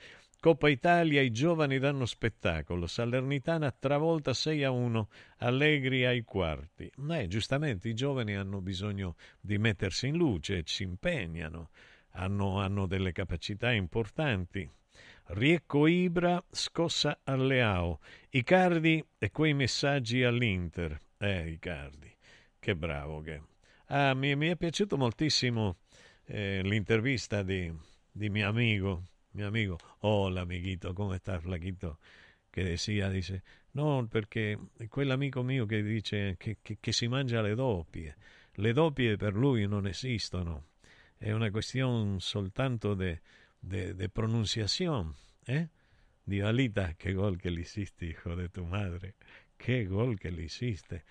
Coppa 0.47 0.69
Italia, 0.69 1.19
i 1.19 1.31
giovani 1.31 1.77
danno 1.77 2.05
spettacolo. 2.05 2.87
Salernitana 2.87 3.69
travolta 3.69 4.33
6 4.33 4.63
a 4.63 4.71
1, 4.71 5.09
Allegri 5.39 6.05
ai 6.05 6.23
quarti. 6.23 6.89
Eh, 7.09 7.27
giustamente 7.27 7.89
i 7.89 7.93
giovani 7.93 8.33
hanno 8.33 8.61
bisogno 8.61 9.17
di 9.41 9.57
mettersi 9.57 10.07
in 10.07 10.15
luce, 10.15 10.63
si 10.65 10.83
impegnano, 10.83 11.71
hanno, 12.11 12.61
hanno 12.61 12.85
delle 12.85 13.11
capacità 13.11 13.73
importanti. 13.73 14.71
Riecco 15.25 15.85
Ibra, 15.85 16.41
scossa 16.49 17.19
al 17.25 17.45
Leao. 17.45 17.99
Icardi 18.29 19.03
e 19.17 19.31
quei 19.31 19.53
messaggi 19.53 20.23
all'Inter. 20.23 20.97
Eh, 21.17 21.49
Icardi, 21.49 22.15
che 22.57 22.73
bravo 22.73 23.19
che. 23.19 23.41
Ah, 23.87 24.13
mi, 24.13 24.33
mi 24.37 24.47
è 24.47 24.55
piaciuto 24.55 24.95
moltissimo 24.95 25.79
eh, 26.23 26.61
l'intervista 26.63 27.43
di, 27.43 27.69
di 28.09 28.29
mio 28.29 28.47
amico 28.47 29.03
mio 29.37 29.47
amigo, 29.47 29.77
hola 29.99 30.41
amiguito, 30.41 30.93
come 30.93 31.17
sta 31.17 31.39
flaquito? 31.39 31.99
Che 32.49 32.63
decía, 32.63 33.07
dice, 33.07 33.43
no, 33.73 34.07
perché 34.09 34.57
quell'amico 34.89 35.43
mio 35.43 35.67
che 35.67 35.83
dice 35.83 36.35
che, 36.39 36.57
che, 36.59 36.91
si 36.91 37.07
mangia 37.07 37.41
le 37.41 37.53
doppie, 37.53 38.17
le 38.53 38.73
doppie 38.73 39.15
per 39.15 39.35
lui 39.35 39.67
non 39.67 39.85
esistono, 39.85 40.69
è 41.17 41.31
una 41.31 41.51
questione 41.51 42.19
soltanto 42.19 42.95
di 42.95 44.09
pronunciazione, 44.11 45.13
eh? 45.45 45.69
Di 46.23 46.41
Alita, 46.41 46.95
che 46.97 47.13
gol 47.13 47.37
che 47.37 47.51
le 47.51 47.59
hiciste, 47.59 48.05
hijo 48.05 48.33
de 48.33 48.49
tu 48.49 48.65
madre, 48.65 49.13
che 49.55 49.85
gol 49.85 50.17
che 50.17 50.31
le 50.31 50.41
hiciste, 50.41 51.03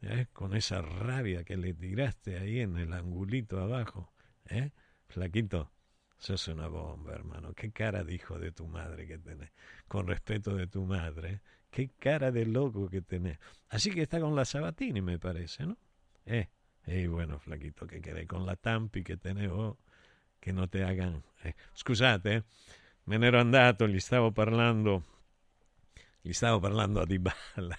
eh? 0.00 0.28
Con 0.32 0.54
esa 0.54 0.82
rabia 0.82 1.44
que 1.44 1.56
le 1.56 1.72
tiraste 1.72 2.36
ahí 2.36 2.60
en 2.60 2.76
el 2.76 2.92
angulito 2.92 3.58
abajo, 3.58 4.12
eh? 4.44 4.70
Flaquito, 5.06 5.72
Sos 6.20 6.48
una 6.48 6.68
bomba, 6.68 7.14
hermano. 7.14 7.54
Qué 7.54 7.72
cara 7.72 8.04
de 8.04 8.12
hijo 8.12 8.38
de 8.38 8.52
tu 8.52 8.66
madre 8.66 9.06
que 9.06 9.16
tenés. 9.16 9.50
Con 9.88 10.06
respeto 10.06 10.54
de 10.54 10.66
tu 10.66 10.84
madre. 10.84 11.40
Qué 11.70 11.92
cara 11.98 12.30
de 12.30 12.44
loco 12.44 12.90
que 12.90 13.00
tenés. 13.00 13.38
Así 13.70 13.90
que 13.90 14.02
está 14.02 14.20
con 14.20 14.36
la 14.36 14.44
Sabatini, 14.44 15.00
me 15.00 15.18
parece, 15.18 15.64
¿no? 15.64 15.78
Eh, 16.26 16.50
eh 16.84 17.06
bueno, 17.08 17.38
flaquito, 17.38 17.86
que 17.86 18.02
quede 18.02 18.26
con 18.26 18.44
la 18.44 18.56
Tampi 18.56 19.02
che 19.02 19.16
tenés 19.16 19.48
vos, 19.48 19.78
che 20.38 20.52
non 20.52 20.68
te 20.68 20.84
hagan... 20.84 21.22
Eh. 21.42 21.54
Scusate, 21.72 22.34
eh, 22.34 22.44
me 23.04 23.16
ne 23.16 23.28
ero 23.28 23.40
andato, 23.40 23.88
gli 23.88 23.98
stavo 23.98 24.30
parlando... 24.30 25.02
Gli 26.20 26.34
stavo 26.34 26.60
parlando 26.60 27.00
a 27.00 27.06
Dybala. 27.06 27.78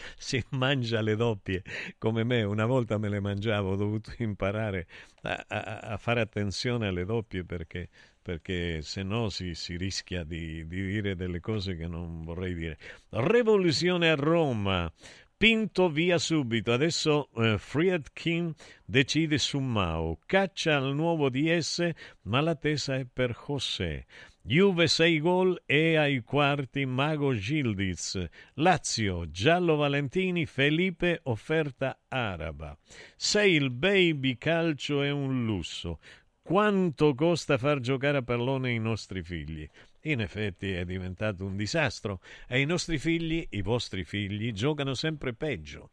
si 0.16 0.42
mangia 0.50 1.00
le 1.00 1.16
doppie 1.16 1.62
come 1.98 2.24
me, 2.24 2.42
una 2.42 2.66
volta 2.66 2.98
me 2.98 3.08
le 3.08 3.20
mangiavo, 3.20 3.72
ho 3.72 3.76
dovuto 3.76 4.12
imparare 4.18 4.86
a, 5.22 5.44
a, 5.48 5.78
a 5.78 5.96
fare 5.96 6.20
attenzione 6.20 6.88
alle 6.88 7.04
doppie 7.04 7.44
perché, 7.44 7.88
perché 8.20 8.82
se 8.82 9.02
no 9.02 9.28
si, 9.28 9.54
si 9.54 9.76
rischia 9.76 10.24
di, 10.24 10.66
di 10.66 10.86
dire 10.86 11.16
delle 11.16 11.40
cose 11.40 11.76
che 11.76 11.86
non 11.86 12.22
vorrei 12.22 12.54
dire. 12.54 12.78
Rivoluzione 13.10 14.10
a 14.10 14.14
Roma. 14.14 14.92
Pinto 15.36 15.88
via 15.88 16.18
subito. 16.18 16.72
Adesso 16.72 17.28
eh, 17.36 17.58
Friedkin 17.58 18.52
decide 18.84 19.38
su 19.38 19.60
Mao. 19.60 20.18
Caccia 20.26 20.76
al 20.76 20.92
nuovo 20.96 21.28
DS, 21.28 21.88
ma 22.22 22.40
la 22.40 22.56
tesa 22.56 22.96
è 22.96 23.06
per 23.06 23.38
José. 23.46 24.04
Juve 24.48 24.88
6 24.88 25.20
gol 25.20 25.62
e 25.66 25.96
ai 25.96 26.22
quarti 26.22 26.86
Mago 26.86 27.34
Gildiz. 27.34 28.18
Lazio, 28.54 29.30
Giallo 29.30 29.76
Valentini, 29.76 30.46
Felipe 30.46 31.20
offerta 31.24 32.00
araba. 32.08 32.74
Se 33.14 33.46
il 33.46 33.68
baby 33.68 34.38
calcio 34.38 35.02
è 35.02 35.10
un 35.10 35.44
lusso, 35.44 35.98
quanto 36.40 37.14
costa 37.14 37.58
far 37.58 37.80
giocare 37.80 38.16
a 38.16 38.22
pallone 38.22 38.72
i 38.72 38.78
nostri 38.78 39.22
figli? 39.22 39.68
In 40.04 40.22
effetti 40.22 40.72
è 40.72 40.86
diventato 40.86 41.44
un 41.44 41.54
disastro 41.54 42.22
e 42.48 42.58
i 42.62 42.64
nostri 42.64 42.96
figli, 42.96 43.46
i 43.50 43.60
vostri 43.60 44.02
figli, 44.02 44.52
giocano 44.52 44.94
sempre 44.94 45.34
peggio. 45.34 45.90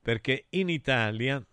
Perché 0.00 0.46
in 0.48 0.70
Italia, 0.70 1.46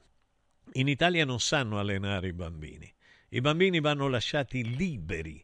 in 0.76 0.88
Italia 0.88 1.26
non 1.26 1.42
sanno 1.42 1.78
allenare 1.78 2.30
i 2.30 2.34
bambini. 2.34 2.90
I 3.32 3.42
bambini 3.42 3.82
vanno 3.82 4.08
lasciati 4.08 4.78
liberi 4.78 5.44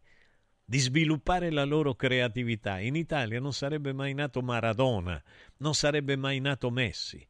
di 0.73 0.79
sviluppare 0.79 1.51
la 1.51 1.65
loro 1.65 1.93
creatività. 1.93 2.79
In 2.79 2.95
Italia 2.95 3.39
non 3.39 3.53
sarebbe 3.53 3.93
mai 3.93 4.15
nato 4.15 4.41
Maradona, 4.41 5.21
non 5.57 5.75
sarebbe 5.75 6.15
mai 6.15 6.39
nato 6.39 6.71
Messi. 6.71 7.23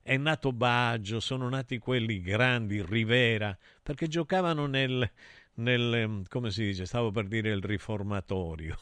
è 0.00 0.16
nato 0.16 0.52
Baggio, 0.52 1.18
sono 1.18 1.48
nati 1.48 1.78
quelli 1.78 2.20
grandi, 2.20 2.84
Rivera, 2.84 3.58
perché 3.82 4.06
giocavano 4.06 4.66
nel, 4.66 5.10
nel 5.54 6.22
come 6.28 6.52
si 6.52 6.66
dice, 6.66 6.86
stavo 6.86 7.10
per 7.10 7.26
dire 7.26 7.50
il 7.50 7.62
riformatorio. 7.62 8.78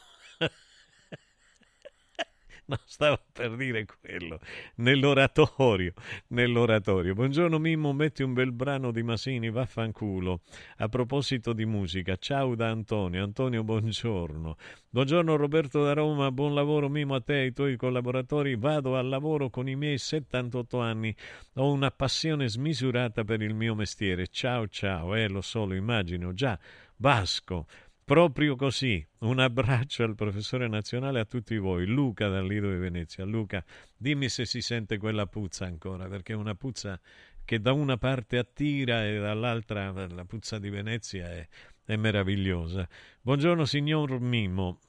No, 2.72 2.78
stavo 2.84 3.18
per 3.32 3.56
dire 3.56 3.84
quello. 3.84 4.38
Nell'oratorio. 4.76 5.92
Nell'oratorio. 6.28 7.12
Buongiorno 7.14 7.58
Mimmo, 7.58 7.92
metti 7.92 8.22
un 8.22 8.32
bel 8.34 8.52
brano 8.52 8.92
di 8.92 9.02
Masini, 9.02 9.50
vaffanculo. 9.50 10.42
A 10.78 10.88
proposito 10.88 11.52
di 11.52 11.66
musica, 11.66 12.16
ciao 12.16 12.54
da 12.54 12.70
Antonio. 12.70 13.24
Antonio, 13.24 13.64
buongiorno. 13.64 14.56
Buongiorno 14.88 15.36
Roberto 15.36 15.82
da 15.84 15.92
Roma, 15.92 16.30
buon 16.30 16.54
lavoro 16.54 16.88
Mimo 16.88 17.16
a 17.16 17.20
te 17.20 17.34
e 17.34 17.42
ai 17.42 17.52
tuoi 17.52 17.76
collaboratori. 17.76 18.54
Vado 18.56 18.96
al 18.96 19.08
lavoro 19.08 19.50
con 19.50 19.68
i 19.68 19.74
miei 19.74 19.98
78 19.98 20.80
anni. 20.80 21.14
Ho 21.54 21.72
una 21.72 21.90
passione 21.90 22.48
smisurata 22.48 23.24
per 23.24 23.42
il 23.42 23.54
mio 23.54 23.74
mestiere. 23.74 24.28
Ciao 24.28 24.68
ciao, 24.68 25.14
eh, 25.14 25.28
lo 25.28 25.40
so, 25.40 25.66
lo 25.66 25.74
immagino. 25.74 26.32
Già, 26.32 26.58
Vasco. 26.96 27.66
Proprio 28.12 28.56
così, 28.56 29.02
un 29.20 29.38
abbraccio 29.38 30.02
al 30.02 30.14
professore 30.14 30.68
nazionale 30.68 31.18
a 31.18 31.24
tutti 31.24 31.56
voi, 31.56 31.86
Luca 31.86 32.28
dal 32.28 32.46
Lido 32.46 32.68
di 32.68 32.76
Venezia. 32.76 33.24
Luca, 33.24 33.64
dimmi 33.96 34.28
se 34.28 34.44
si 34.44 34.60
sente 34.60 34.98
quella 34.98 35.24
puzza 35.24 35.64
ancora, 35.64 36.06
perché 36.08 36.34
è 36.34 36.36
una 36.36 36.54
puzza 36.54 37.00
che 37.42 37.58
da 37.58 37.72
una 37.72 37.96
parte 37.96 38.36
attira 38.36 39.06
e 39.06 39.18
dall'altra 39.18 39.90
la 40.08 40.26
puzza 40.26 40.58
di 40.58 40.68
Venezia 40.68 41.26
è, 41.26 41.48
è 41.86 41.96
meravigliosa. 41.96 42.86
Buongiorno 43.22 43.64
signor 43.64 44.20
Mimo, 44.20 44.80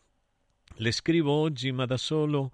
le 0.76 0.92
scrivo 0.92 1.32
oggi 1.32 1.72
ma 1.72 1.86
da 1.86 1.96
solo 1.96 2.52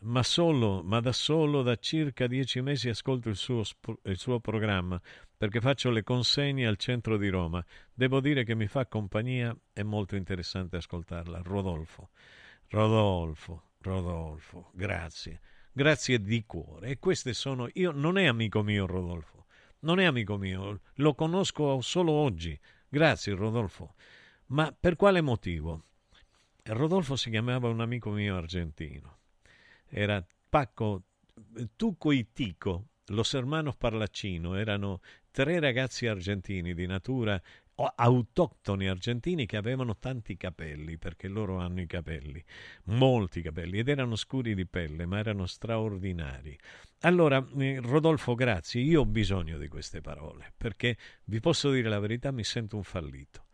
ma 0.00 0.22
solo, 0.22 0.82
ma 0.84 1.00
da 1.00 1.12
solo 1.12 1.62
da 1.62 1.76
circa 1.76 2.26
dieci 2.26 2.60
mesi 2.60 2.90
ascolto 2.90 3.30
il 3.30 3.36
suo, 3.36 3.64
il 4.04 4.18
suo 4.18 4.38
programma 4.38 5.00
perché 5.38 5.60
faccio 5.60 5.90
le 5.90 6.02
consegne 6.02 6.66
al 6.66 6.76
centro 6.76 7.16
di 7.16 7.28
Roma. 7.28 7.64
Devo 7.94 8.20
dire 8.20 8.44
che 8.44 8.54
mi 8.54 8.66
fa 8.66 8.86
compagnia, 8.86 9.56
è 9.72 9.82
molto 9.82 10.16
interessante 10.16 10.76
ascoltarla. 10.76 11.40
Rodolfo, 11.42 12.10
Rodolfo, 12.68 13.70
Rodolfo, 13.78 14.70
grazie, 14.74 15.40
grazie 15.72 16.20
di 16.20 16.44
cuore. 16.44 16.88
E 16.88 16.98
queste 16.98 17.32
sono, 17.32 17.68
io 17.74 17.92
non 17.92 18.18
è 18.18 18.26
amico 18.26 18.62
mio 18.62 18.84
Rodolfo, 18.84 19.46
non 19.80 20.00
è 20.00 20.04
amico 20.04 20.36
mio, 20.36 20.80
lo 20.94 21.14
conosco 21.14 21.80
solo 21.80 22.12
oggi. 22.12 22.58
Grazie 22.88 23.34
Rodolfo. 23.34 23.94
Ma 24.46 24.74
per 24.78 24.96
quale 24.96 25.20
motivo? 25.20 25.84
Rodolfo 26.64 27.16
si 27.16 27.30
chiamava 27.30 27.68
un 27.68 27.80
amico 27.80 28.10
mio 28.10 28.36
argentino. 28.36 29.18
Era 29.86 30.26
Pacco 30.48 31.04
Tuco 31.76 32.12
y 32.12 32.24
Tico, 32.24 32.88
Los 33.06 33.32
Hermanos 33.34 33.76
Parlaccino, 33.76 34.56
erano 34.56 35.00
tre 35.30 35.60
ragazzi 35.60 36.06
argentini 36.06 36.74
di 36.74 36.86
natura 36.86 37.40
autoctoni 37.94 38.88
argentini 38.88 39.46
che 39.46 39.56
avevano 39.56 39.96
tanti 39.96 40.36
capelli, 40.36 40.98
perché 40.98 41.28
loro 41.28 41.58
hanno 41.58 41.80
i 41.80 41.86
capelli, 41.86 42.42
molti 42.84 43.40
capelli, 43.40 43.78
ed 43.78 43.88
erano 43.88 44.16
scuri 44.16 44.54
di 44.54 44.66
pelle, 44.66 45.06
ma 45.06 45.18
erano 45.18 45.46
straordinari. 45.46 46.58
Allora, 47.02 47.46
eh, 47.58 47.78
Rodolfo, 47.80 48.34
grazie, 48.34 48.80
io 48.80 49.02
ho 49.02 49.06
bisogno 49.06 49.58
di 49.58 49.68
queste 49.68 50.00
parole, 50.00 50.52
perché 50.56 50.96
vi 51.24 51.38
posso 51.38 51.70
dire 51.70 51.88
la 51.88 52.00
verità, 52.00 52.32
mi 52.32 52.44
sento 52.44 52.76
un 52.76 52.82
fallito. 52.82 53.44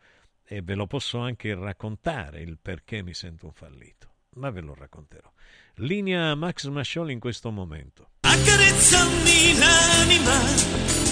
E 0.47 0.63
ve 0.63 0.75
lo 0.75 0.87
posso 0.87 1.19
anche 1.19 1.55
raccontare 1.55 2.41
il 2.41 2.59
perché 2.61 3.03
mi 3.03 3.15
sento 3.15 3.47
un 3.47 3.53
fallito, 3.53 4.15
ma 4.37 4.51
ve 4.51 4.61
lo 4.61 4.75
racconterò. 4.75 5.31
Linea 5.77 6.35
Max 6.35 6.69
Mascioli 6.69 7.13
in 7.13 7.19
questo 7.19 7.51
momento. 7.51 8.11
Accarezzami 8.21 9.59
l'anima 9.59 11.04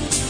Bye. 0.00 0.29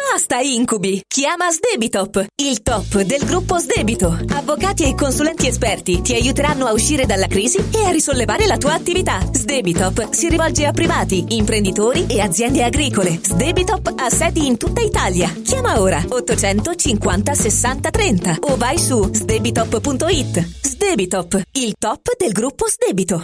Basta 0.11 0.39
incubi! 0.39 1.01
Chiama 1.07 1.49
Sdebitop, 1.49 2.25
il 2.43 2.61
top 2.61 2.99
del 2.99 3.23
gruppo 3.23 3.57
Sdebito. 3.59 4.19
Avvocati 4.33 4.83
e 4.83 4.93
consulenti 4.93 5.47
esperti 5.47 6.01
ti 6.01 6.13
aiuteranno 6.13 6.65
a 6.65 6.73
uscire 6.73 7.05
dalla 7.05 7.27
crisi 7.27 7.63
e 7.73 7.85
a 7.85 7.91
risollevare 7.91 8.45
la 8.45 8.57
tua 8.57 8.73
attività. 8.73 9.21
Sdebitop 9.31 10.11
si 10.11 10.27
rivolge 10.27 10.65
a 10.65 10.73
privati, 10.73 11.23
imprenditori 11.29 12.07
e 12.07 12.19
aziende 12.19 12.61
agricole. 12.61 13.21
Sdebitop 13.23 13.93
ha 13.95 14.09
sedi 14.09 14.47
in 14.47 14.57
tutta 14.57 14.81
Italia. 14.81 15.33
Chiama 15.45 15.79
ora 15.79 16.03
850 16.05 17.33
60 17.33 17.89
30 17.89 18.37
o 18.41 18.57
vai 18.57 18.77
su 18.79 19.09
sdebitop.it. 19.13 20.45
Sdebitop, 20.61 21.41
il 21.53 21.73
top 21.79 22.17
del 22.17 22.33
gruppo 22.33 22.67
Sdebito. 22.67 23.23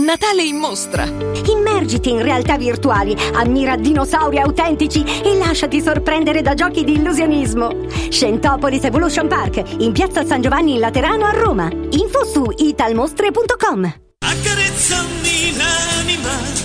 Natale 0.00 0.42
in 0.42 0.56
mostra! 0.56 1.04
Immergiti 1.04 2.10
in 2.10 2.20
realtà 2.20 2.58
virtuali, 2.58 3.14
ammira 3.32 3.76
dinosauri 3.76 4.40
autentici 4.40 5.04
e 5.22 5.36
lasciati 5.36 5.80
sorprendere 5.80 6.42
da 6.42 6.54
giochi 6.54 6.82
di 6.82 6.94
illusionismo. 6.94 7.86
Scentopolis 8.08 8.82
Evolution 8.82 9.28
Park, 9.28 9.62
in 9.78 9.92
piazza 9.92 10.24
San 10.24 10.40
Giovanni 10.40 10.74
in 10.74 10.80
Laterano 10.80 11.26
a 11.26 11.30
Roma. 11.30 11.70
Info 11.70 12.24
su 12.24 12.44
italmostre.com. 12.56 14.00
Accarezzami 14.18 15.56
l'anima 15.56 16.63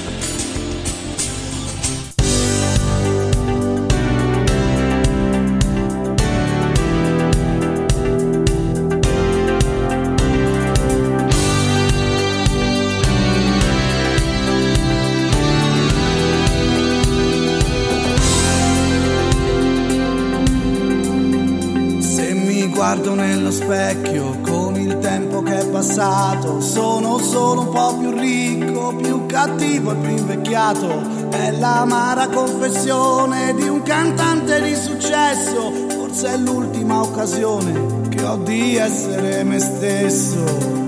specchio 23.69 24.39
con 24.41 24.75
il 24.77 24.97
tempo 24.97 25.43
che 25.43 25.59
è 25.59 25.67
passato, 25.67 26.59
sono 26.59 27.19
solo 27.19 27.61
un 27.61 27.69
po' 27.69 27.95
più 27.99 28.09
ricco, 28.17 28.95
più 28.95 29.27
cattivo 29.27 29.91
e 29.91 29.95
più 29.95 30.09
invecchiato. 30.09 31.29
È 31.29 31.51
l'amara 31.51 32.29
confessione 32.29 33.53
di 33.53 33.67
un 33.67 33.83
cantante 33.83 34.59
di 34.63 34.73
successo, 34.73 35.71
forse 35.87 36.33
è 36.33 36.37
l'ultima 36.37 37.01
occasione 37.01 38.09
che 38.09 38.23
ho 38.23 38.37
di 38.37 38.75
essere 38.75 39.43
me 39.43 39.59
stesso. 39.59 40.78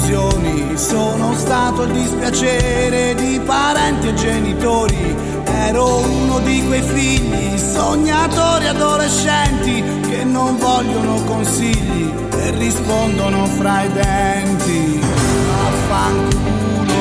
Illusioni, 0.00 0.76
sono 0.76 1.34
stato 1.34 1.82
il 1.82 1.92
dispiacere 1.92 3.14
di 3.14 3.40
parenti 3.44 4.08
e 4.08 4.14
genitori. 4.14 5.16
Ero 5.44 5.98
uno 5.98 6.38
di 6.40 6.64
quei 6.66 6.82
figli, 6.82 7.58
sognatori 7.58 8.66
adolescenti, 8.66 9.84
che 10.08 10.24
non 10.24 10.56
vogliono 10.58 11.22
consigli 11.24 12.12
e 12.32 12.50
rispondono 12.52 13.46
fra 13.46 13.82
i 13.82 13.92
denti. 13.92 15.00
Vaffanculo, 15.46 16.92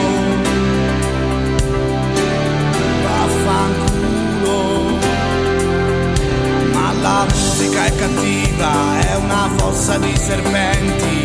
vaffanculo. 3.04 4.58
Ma 6.74 6.94
la 7.02 7.26
musica 7.30 7.86
è 7.86 7.96
cattiva, 7.96 9.00
è 9.00 9.16
una 9.16 9.50
fossa 9.56 9.98
di 9.98 10.16
serpenti 10.16 11.19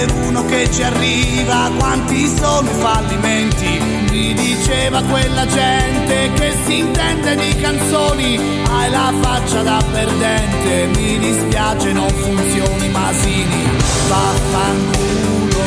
per 0.00 0.12
uno 0.14 0.44
che 0.46 0.70
ci 0.70 0.82
arriva 0.82 1.70
quanti 1.76 2.26
sono 2.26 2.70
i 2.70 2.74
fallimenti. 2.74 3.78
Mi 4.10 4.32
diceva 4.32 5.02
quella 5.02 5.46
gente 5.46 6.30
che 6.34 6.54
si 6.64 6.78
intende 6.78 7.36
di 7.36 7.60
canzoni, 7.60 8.38
hai 8.70 8.90
la 8.90 9.12
faccia 9.20 9.62
da 9.62 9.84
perdente, 9.92 10.86
mi 10.98 11.18
dispiace 11.18 11.92
non 11.92 12.08
funzioni 12.08 12.88
Masini, 12.88 13.68
vaffanculo, 14.08 15.60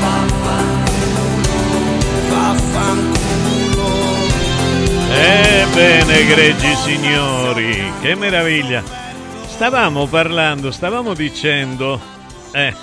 vaffanculo, 0.00 1.22
vaffanculo. 2.28 3.92
Ebbene, 5.10 6.18
egregi 6.18 6.74
signori, 6.84 7.92
che 8.02 8.14
meraviglia. 8.14 8.82
Stavamo 9.46 10.06
parlando, 10.06 10.70
stavamo 10.70 11.14
dicendo... 11.14 12.12
Eh. 12.52 12.74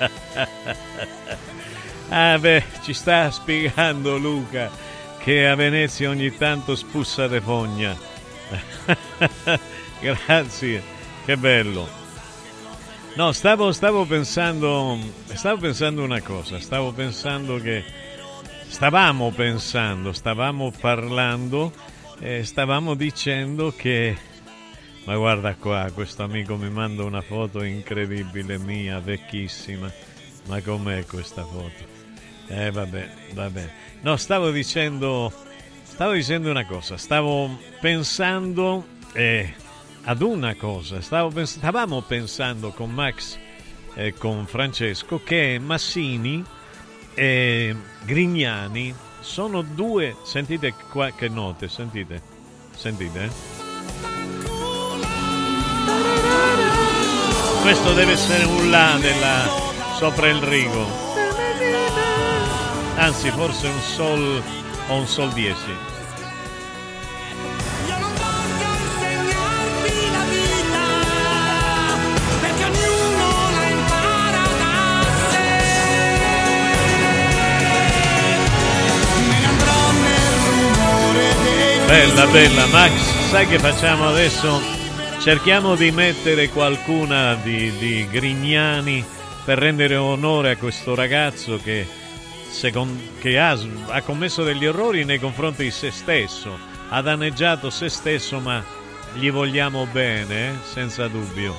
ah 2.08 2.38
beh, 2.38 2.64
ci 2.82 2.94
sta 2.94 3.30
spiegando 3.30 4.16
Luca 4.16 4.70
che 5.18 5.46
a 5.46 5.54
Venezia 5.54 6.08
ogni 6.08 6.34
tanto 6.34 6.74
spussa 6.74 7.28
de 7.28 7.40
fogna. 7.40 7.94
Grazie, 10.00 10.82
che 11.26 11.36
bello. 11.36 11.86
No, 13.14 13.32
stavo, 13.32 13.72
stavo 13.72 14.06
pensando, 14.06 14.98
stavo 15.34 15.60
pensando 15.60 16.02
una 16.02 16.22
cosa, 16.22 16.58
stavo 16.58 16.92
pensando 16.92 17.58
che 17.58 17.84
stavamo 18.66 19.30
pensando, 19.30 20.12
stavamo 20.12 20.72
parlando, 20.80 21.72
eh, 22.20 22.44
stavamo 22.44 22.94
dicendo 22.94 23.74
che... 23.76 24.28
Ma 25.10 25.16
guarda 25.16 25.56
qua, 25.56 25.90
questo 25.92 26.22
amico 26.22 26.54
mi 26.54 26.70
manda 26.70 27.02
una 27.02 27.20
foto 27.20 27.64
incredibile 27.64 28.58
mia, 28.58 29.00
vecchissima. 29.00 29.90
Ma 30.46 30.62
com'è 30.62 31.04
questa 31.04 31.44
foto? 31.44 31.84
Eh 32.46 32.70
vabbè, 32.70 33.10
vabbè. 33.32 33.70
No, 34.02 34.16
stavo 34.16 34.52
dicendo... 34.52 35.32
Stavo 35.82 36.12
dicendo 36.12 36.48
una 36.48 36.64
cosa, 36.64 36.96
stavo 36.96 37.58
pensando 37.80 38.86
eh, 39.12 39.52
ad 40.04 40.22
una 40.22 40.54
cosa, 40.54 41.00
pens- 41.28 41.56
stavamo 41.56 42.02
pensando 42.02 42.70
con 42.70 42.92
Max 42.92 43.36
e 43.94 44.14
con 44.14 44.46
Francesco 44.46 45.20
che 45.24 45.58
Massini 45.60 46.44
e 47.14 47.74
Grignani 48.04 48.94
sono 49.18 49.62
due. 49.62 50.14
Sentite 50.22 50.72
qua 50.88 51.10
che 51.10 51.26
note, 51.28 51.66
sentite, 51.66 52.22
sentite. 52.76 53.24
eh? 53.24 53.69
Questo 57.60 57.92
deve 57.92 58.12
essere 58.12 58.44
un 58.44 58.70
La 58.70 58.96
della, 58.98 59.48
sopra 59.96 60.28
il 60.28 60.40
rigo. 60.40 60.86
Anzi, 62.96 63.30
forse 63.30 63.66
un 63.68 63.80
Sol 63.80 64.42
o 64.88 64.94
un 64.94 65.06
Sol 65.06 65.30
10. 65.32 65.56
perché 72.40 72.64
ognuno 72.64 73.50
la 73.54 73.64
impara 73.68 74.42
da 75.02 75.12
sé. 75.30 75.38
Me 79.28 79.38
ne 79.38 79.46
andrò 79.46 79.90
nel 79.92 80.32
rumore 80.48 81.34
dei 81.42 81.78
Bella, 81.86 82.26
bella. 82.26 82.66
Max, 82.66 82.92
sai 83.28 83.46
che 83.46 83.58
facciamo 83.58 84.08
adesso? 84.08 84.79
Cerchiamo 85.20 85.74
di 85.74 85.90
mettere 85.90 86.48
qualcuna 86.48 87.34
di, 87.34 87.70
di 87.76 88.06
Grignani 88.10 89.04
per 89.44 89.58
rendere 89.58 89.96
onore 89.96 90.52
a 90.52 90.56
questo 90.56 90.94
ragazzo 90.94 91.58
che, 91.58 91.86
secon- 92.48 92.98
che 93.20 93.38
ha, 93.38 93.54
ha 93.88 94.00
commesso 94.00 94.42
degli 94.44 94.64
errori 94.64 95.04
nei 95.04 95.18
confronti 95.18 95.64
di 95.64 95.70
se 95.70 95.90
stesso, 95.90 96.58
ha 96.88 97.02
danneggiato 97.02 97.68
se 97.68 97.90
stesso, 97.90 98.40
ma 98.40 98.64
gli 99.12 99.30
vogliamo 99.30 99.86
bene, 99.92 100.48
eh? 100.48 100.52
senza 100.62 101.06
dubbio. 101.06 101.54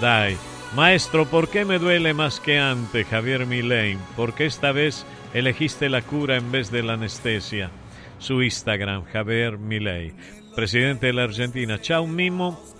Dai, 0.00 0.38
maestro, 0.72 1.26
¿por 1.26 1.50
qué 1.50 1.66
me 1.66 1.78
duele 1.78 2.14
más 2.14 2.40
que 2.40 2.58
antes, 2.58 3.06
Javier 3.06 3.44
Milei? 3.44 3.98
¿Por 4.16 4.32
qué 4.32 4.46
esta 4.46 4.72
vez 4.72 5.04
elegiste 5.34 5.90
la 5.90 6.00
cura 6.00 6.36
en 6.36 6.50
vez 6.50 6.70
de 6.70 6.82
la 6.82 6.94
anestesia? 6.94 7.70
Su 8.16 8.40
Instagram, 8.40 9.04
Javier 9.12 9.58
Milei, 9.58 10.14
presidente 10.54 11.08
dell'Argentina. 11.08 11.78
Ciao 11.78 12.06
Mimo, 12.06 12.73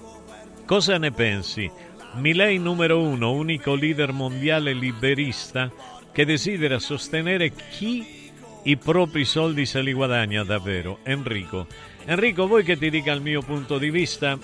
cosa 0.65 0.99
ne 0.99 1.11
pensi? 1.13 1.71
Milei 2.15 2.59
numero 2.59 3.01
uno, 3.01 3.33
unico 3.33 3.75
leader 3.75 4.13
mondiale 4.13 4.73
liberista 4.73 5.71
che 6.13 6.25
desidera 6.25 6.79
sostenere 6.79 7.53
chi 7.53 8.31
i 8.63 8.77
propri 8.77 9.25
soldi 9.25 9.67
se 9.67 9.81
li 9.83 9.93
guadagna 9.93 10.45
davvero. 10.45 10.99
Enrico. 11.03 11.67
Enrico, 12.05 12.47
vuoi 12.47 12.63
che 12.63 12.79
ti 12.79 12.89
dica 12.91 13.13
il 13.13 13.21
mio 13.21 13.43
punto 13.43 13.79
di 13.79 13.91
vista? 13.91 14.39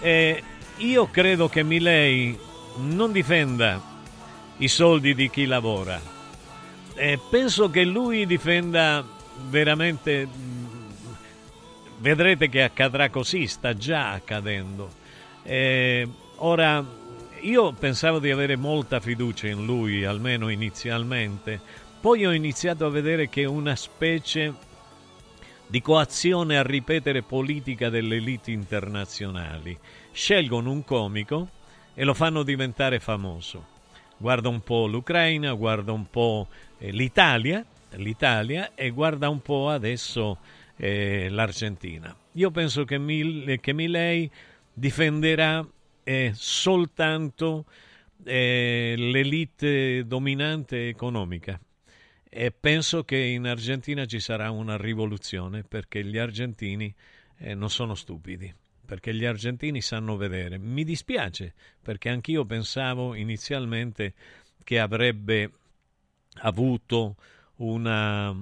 Eh, 0.00 0.42
io 0.78 1.10
credo 1.10 1.48
che 1.48 1.62
Milei 1.62 2.38
non 2.78 3.12
difenda 3.12 3.80
i 4.58 4.68
soldi 4.68 5.14
di 5.14 5.30
chi 5.30 5.46
lavora. 5.46 6.00
Eh, 6.94 7.18
penso 7.30 7.70
che 7.70 7.84
lui 7.84 8.26
difenda 8.26 9.06
veramente, 9.48 10.26
vedrete 11.98 12.48
che 12.48 12.62
accadrà 12.62 13.10
così, 13.10 13.46
sta 13.46 13.74
già 13.76 14.12
accadendo. 14.12 15.04
Eh, 15.48 16.08
ora, 16.38 16.84
io 17.42 17.72
pensavo 17.72 18.18
di 18.18 18.32
avere 18.32 18.56
molta 18.56 18.98
fiducia 18.98 19.46
in 19.46 19.64
lui, 19.64 20.04
almeno 20.04 20.48
inizialmente, 20.48 21.60
poi 22.00 22.26
ho 22.26 22.32
iniziato 22.32 22.84
a 22.84 22.90
vedere 22.90 23.28
che 23.28 23.44
una 23.44 23.76
specie 23.76 24.52
di 25.68 25.80
coazione 25.80 26.58
a 26.58 26.64
ripetere 26.64 27.22
politica 27.22 27.90
delle 27.90 28.16
elite 28.16 28.50
internazionali. 28.50 29.78
Scelgono 30.10 30.72
un 30.72 30.82
comico 30.82 31.48
e 31.94 32.02
lo 32.02 32.14
fanno 32.14 32.42
diventare 32.42 32.98
famoso. 32.98 33.74
Guarda 34.16 34.48
un 34.48 34.62
po' 34.62 34.86
l'Ucraina, 34.86 35.52
guarda 35.52 35.92
un 35.92 36.10
po' 36.10 36.48
eh, 36.78 36.90
l'Italia, 36.90 37.64
l'Italia 37.90 38.74
e 38.74 38.90
guarda 38.90 39.28
un 39.28 39.40
po' 39.42 39.68
adesso 39.68 40.38
eh, 40.76 41.28
l'Argentina. 41.30 42.14
Io 42.32 42.50
penso 42.50 42.84
che, 42.84 42.98
Mil- 42.98 43.60
che 43.60 43.72
Milei 43.72 44.28
difenderà 44.78 45.66
eh, 46.04 46.32
soltanto 46.34 47.64
eh, 48.24 48.94
l'elite 48.96 50.04
dominante 50.06 50.88
economica 50.88 51.58
e 52.28 52.52
penso 52.52 53.02
che 53.02 53.16
in 53.16 53.46
Argentina 53.46 54.04
ci 54.04 54.20
sarà 54.20 54.50
una 54.50 54.76
rivoluzione 54.76 55.62
perché 55.62 56.04
gli 56.04 56.18
argentini 56.18 56.94
eh, 57.38 57.54
non 57.54 57.70
sono 57.70 57.94
stupidi 57.94 58.54
perché 58.84 59.12
gli 59.12 59.24
argentini 59.24 59.80
sanno 59.80 60.16
vedere. 60.16 60.58
Mi 60.58 60.84
dispiace 60.84 61.54
perché 61.82 62.08
anch'io 62.08 62.44
pensavo 62.44 63.14
inizialmente 63.14 64.14
che 64.62 64.78
avrebbe 64.78 65.50
avuto 66.42 67.16
una, 67.56 68.32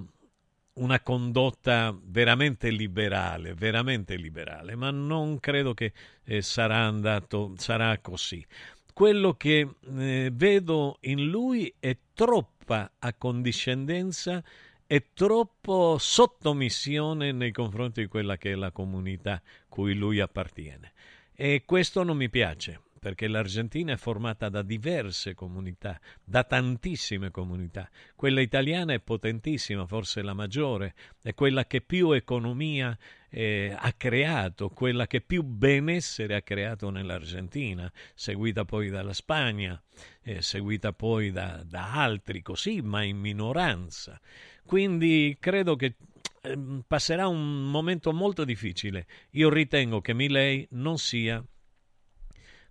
una 0.74 1.00
condotta 1.00 1.96
veramente 2.02 2.70
liberale, 2.70 3.54
veramente 3.54 4.16
liberale, 4.16 4.74
ma 4.74 4.90
non 4.90 5.38
credo 5.38 5.74
che 5.74 5.92
eh, 6.24 6.42
sarà 6.42 6.78
andato, 6.78 7.52
sarà 7.56 7.98
così. 7.98 8.44
Quello 8.92 9.34
che 9.34 9.68
eh, 9.96 10.30
vedo 10.32 10.98
in 11.02 11.26
lui 11.26 11.72
è 11.78 11.96
troppa 12.14 12.92
accondiscendenza 12.98 14.42
e 14.86 15.10
troppo 15.14 15.96
sottomissione 15.98 17.32
nei 17.32 17.50
confronti 17.50 18.02
di 18.02 18.06
quella 18.06 18.36
che 18.36 18.52
è 18.52 18.54
la 18.54 18.70
comunità 18.70 19.42
cui 19.68 19.94
lui 19.94 20.20
appartiene. 20.20 20.92
E 21.34 21.62
questo 21.66 22.02
non 22.04 22.16
mi 22.16 22.30
piace 22.30 22.83
perché 23.04 23.28
l'Argentina 23.28 23.92
è 23.92 23.96
formata 23.98 24.48
da 24.48 24.62
diverse 24.62 25.34
comunità, 25.34 26.00
da 26.24 26.42
tantissime 26.42 27.30
comunità. 27.30 27.86
Quella 28.16 28.40
italiana 28.40 28.94
è 28.94 28.98
potentissima, 28.98 29.84
forse 29.84 30.22
la 30.22 30.32
maggiore, 30.32 30.94
è 31.20 31.34
quella 31.34 31.66
che 31.66 31.82
più 31.82 32.12
economia 32.12 32.96
eh, 33.28 33.76
ha 33.78 33.92
creato, 33.92 34.70
quella 34.70 35.06
che 35.06 35.20
più 35.20 35.42
benessere 35.42 36.34
ha 36.34 36.40
creato 36.40 36.88
nell'Argentina, 36.88 37.92
seguita 38.14 38.64
poi 38.64 38.88
dalla 38.88 39.12
Spagna, 39.12 39.78
eh, 40.22 40.40
seguita 40.40 40.94
poi 40.94 41.30
da, 41.30 41.62
da 41.62 41.92
altri, 41.92 42.40
così, 42.40 42.80
ma 42.80 43.02
in 43.02 43.18
minoranza. 43.18 44.18
Quindi 44.64 45.36
credo 45.38 45.76
che 45.76 45.96
ehm, 46.40 46.84
passerà 46.86 47.28
un 47.28 47.70
momento 47.70 48.14
molto 48.14 48.46
difficile. 48.46 49.06
Io 49.32 49.50
ritengo 49.50 50.00
che 50.00 50.14
Milei 50.14 50.66
non 50.70 50.96
sia 50.96 51.44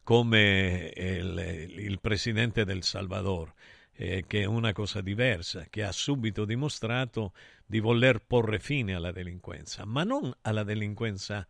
come 0.03 0.91
il, 0.95 1.71
il 1.77 1.99
presidente 1.99 2.65
del 2.65 2.83
Salvador, 2.83 3.53
eh, 3.93 4.25
che 4.27 4.41
è 4.41 4.45
una 4.45 4.73
cosa 4.73 5.01
diversa, 5.01 5.65
che 5.69 5.83
ha 5.83 5.91
subito 5.91 6.45
dimostrato 6.45 7.33
di 7.65 7.79
voler 7.79 8.19
porre 8.19 8.59
fine 8.59 8.95
alla 8.95 9.11
delinquenza, 9.11 9.85
ma 9.85 10.03
non 10.03 10.31
alla 10.41 10.63
delinquenza 10.63 11.47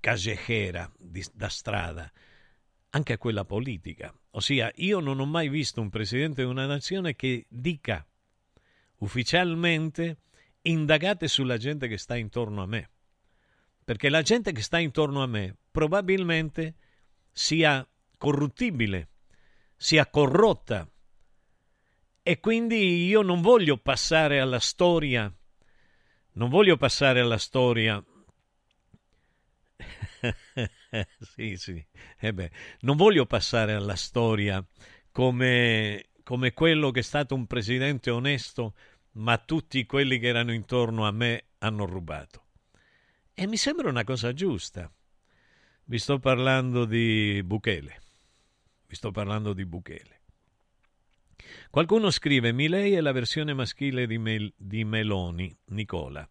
callejera 0.00 0.92
di, 0.98 1.24
da 1.32 1.48
strada, 1.48 2.12
anche 2.90 3.14
a 3.14 3.18
quella 3.18 3.44
politica. 3.44 4.14
Ossia, 4.32 4.70
io 4.76 5.00
non 5.00 5.18
ho 5.18 5.26
mai 5.26 5.48
visto 5.48 5.80
un 5.80 5.88
presidente 5.88 6.42
di 6.42 6.48
una 6.48 6.66
nazione 6.66 7.16
che 7.16 7.46
dica 7.48 8.06
ufficialmente 8.98 10.18
indagate 10.62 11.26
sulla 11.28 11.56
gente 11.56 11.88
che 11.88 11.98
sta 11.98 12.16
intorno 12.16 12.62
a 12.62 12.66
me. 12.66 12.90
Perché 13.84 14.08
la 14.08 14.22
gente 14.22 14.52
che 14.52 14.62
sta 14.62 14.78
intorno 14.78 15.22
a 15.22 15.26
me 15.26 15.56
probabilmente 15.70 16.74
sia 17.34 17.86
corruttibile, 18.16 19.08
sia 19.76 20.06
corrotta. 20.08 20.88
E 22.22 22.40
quindi 22.40 23.04
io 23.04 23.20
non 23.20 23.42
voglio 23.42 23.76
passare 23.76 24.40
alla 24.40 24.60
storia, 24.60 25.30
non 26.34 26.48
voglio 26.48 26.76
passare 26.76 27.20
alla 27.20 27.36
storia. 27.36 28.02
sì, 31.18 31.56
sì, 31.56 31.84
eh 32.20 32.32
beh, 32.32 32.50
non 32.80 32.96
voglio 32.96 33.26
passare 33.26 33.74
alla 33.74 33.96
storia 33.96 34.64
come, 35.10 36.06
come 36.22 36.52
quello 36.54 36.90
che 36.92 37.00
è 37.00 37.02
stato 37.02 37.34
un 37.34 37.46
presidente 37.46 38.10
onesto, 38.10 38.74
ma 39.16 39.36
tutti 39.38 39.84
quelli 39.84 40.18
che 40.18 40.28
erano 40.28 40.52
intorno 40.52 41.06
a 41.06 41.10
me 41.10 41.48
hanno 41.58 41.84
rubato. 41.84 42.42
E 43.34 43.46
mi 43.46 43.56
sembra 43.56 43.88
una 43.90 44.04
cosa 44.04 44.32
giusta. 44.32 44.90
Vi 45.86 45.98
sto 45.98 46.18
parlando 46.18 46.86
di 46.86 47.42
Bukele. 47.44 48.00
Vi 48.86 48.94
sto 48.94 49.10
parlando 49.10 49.52
di 49.52 49.66
Bukele. 49.66 50.22
Qualcuno 51.68 52.10
scrive: 52.10 52.52
Milei 52.52 52.94
è 52.94 53.02
la 53.02 53.12
versione 53.12 53.52
maschile 53.52 54.06
di, 54.06 54.16
Mel- 54.16 54.52
di 54.56 54.82
Meloni, 54.84 55.54
Nicola. 55.66 56.26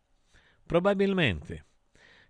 Probabilmente. 0.66 1.66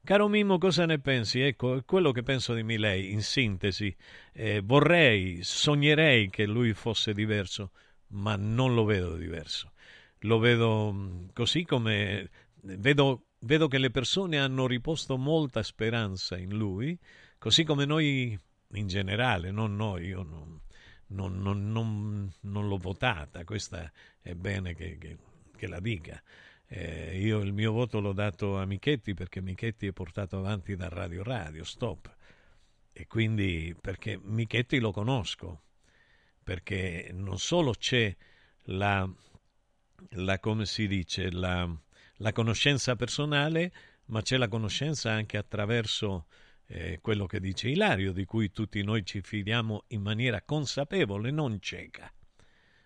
Caro 0.04 0.28
Mimmo, 0.28 0.58
cosa 0.58 0.86
ne 0.86 1.00
pensi? 1.00 1.40
Ecco, 1.40 1.82
quello 1.86 2.12
che 2.12 2.24
penso 2.24 2.54
di 2.54 2.64
Milei, 2.64 3.14
in 3.14 3.22
sintesi, 3.22 3.96
eh, 4.34 4.60
vorrei, 4.62 5.44
sognerei 5.44 6.30
che 6.30 6.46
lui 6.46 6.74
fosse 6.74 7.14
diverso, 7.14 7.72
ma 8.08 8.36
non 8.36 8.74
lo 8.74 8.84
vedo 8.84 9.16
diverso. 9.16 9.72
Lo 10.20 10.40
vedo 10.40 10.92
mm, 10.92 11.28
così 11.32 11.64
come 11.64 12.30
vedo 12.64 13.28
vedo 13.44 13.68
che 13.68 13.78
le 13.78 13.92
persone 13.92 14.40
hanno 14.40 14.68
riposto 14.68 15.18
molta 15.18 15.64
speranza 15.64 16.38
in 16.38 16.56
lui, 16.56 16.98
così 17.38 17.64
come 17.64 17.86
noi 17.86 18.38
in 18.74 18.88
generale, 18.88 19.52
non 19.52 19.76
noi, 19.76 20.08
io 20.08 20.24
non, 20.24 20.60
non, 21.08 21.40
non, 21.72 22.34
non 22.42 22.68
l'ho 22.68 22.78
votata, 22.78 23.44
questa 23.44 23.92
è 24.22 24.34
bene 24.34 24.74
che, 24.74 24.98
che, 24.98 25.18
che 25.56 25.68
la 25.68 25.80
dica. 25.80 26.22
Eh, 26.66 27.20
io 27.20 27.40
il 27.40 27.54
mio 27.54 27.72
voto 27.72 28.00
l'ho 28.00 28.14
dato 28.14 28.58
a 28.58 28.66
Michetti 28.66 29.14
perché 29.14 29.42
Michetti 29.42 29.88
è 29.88 29.92
portato 29.92 30.38
avanti 30.38 30.76
da 30.76 30.88
Radio 30.90 31.22
Radio, 31.24 31.64
stop. 31.64 32.16
E 32.92 33.08
quindi 33.08 33.76
perché 33.80 34.20
Michetti 34.22 34.80
lo 34.80 34.92
conosco, 34.92 35.64
perché 36.44 37.10
non 37.14 37.38
solo 37.40 37.74
c'è 37.74 38.16
la, 38.68 39.08
la 40.12 40.40
come 40.40 40.66
si 40.66 40.88
dice, 40.88 41.32
la, 41.32 41.70
la 42.18 42.32
conoscenza 42.32 42.96
personale, 42.96 43.72
ma 44.06 44.22
c'è 44.22 44.38
la 44.38 44.48
conoscenza 44.48 45.12
anche 45.12 45.38
attraverso 45.38 46.28
eh, 46.68 47.00
quello 47.02 47.26
che 47.26 47.40
dice 47.40 47.70
Ilario, 47.70 48.12
di 48.12 48.26
cui 48.26 48.52
tutti 48.52 48.82
noi 48.84 49.06
ci 49.06 49.22
fidiamo 49.22 49.86
in 49.88 50.02
maniera 50.02 50.42
consapevole, 50.42 51.32
non 51.32 51.60
cieca. 51.60 52.12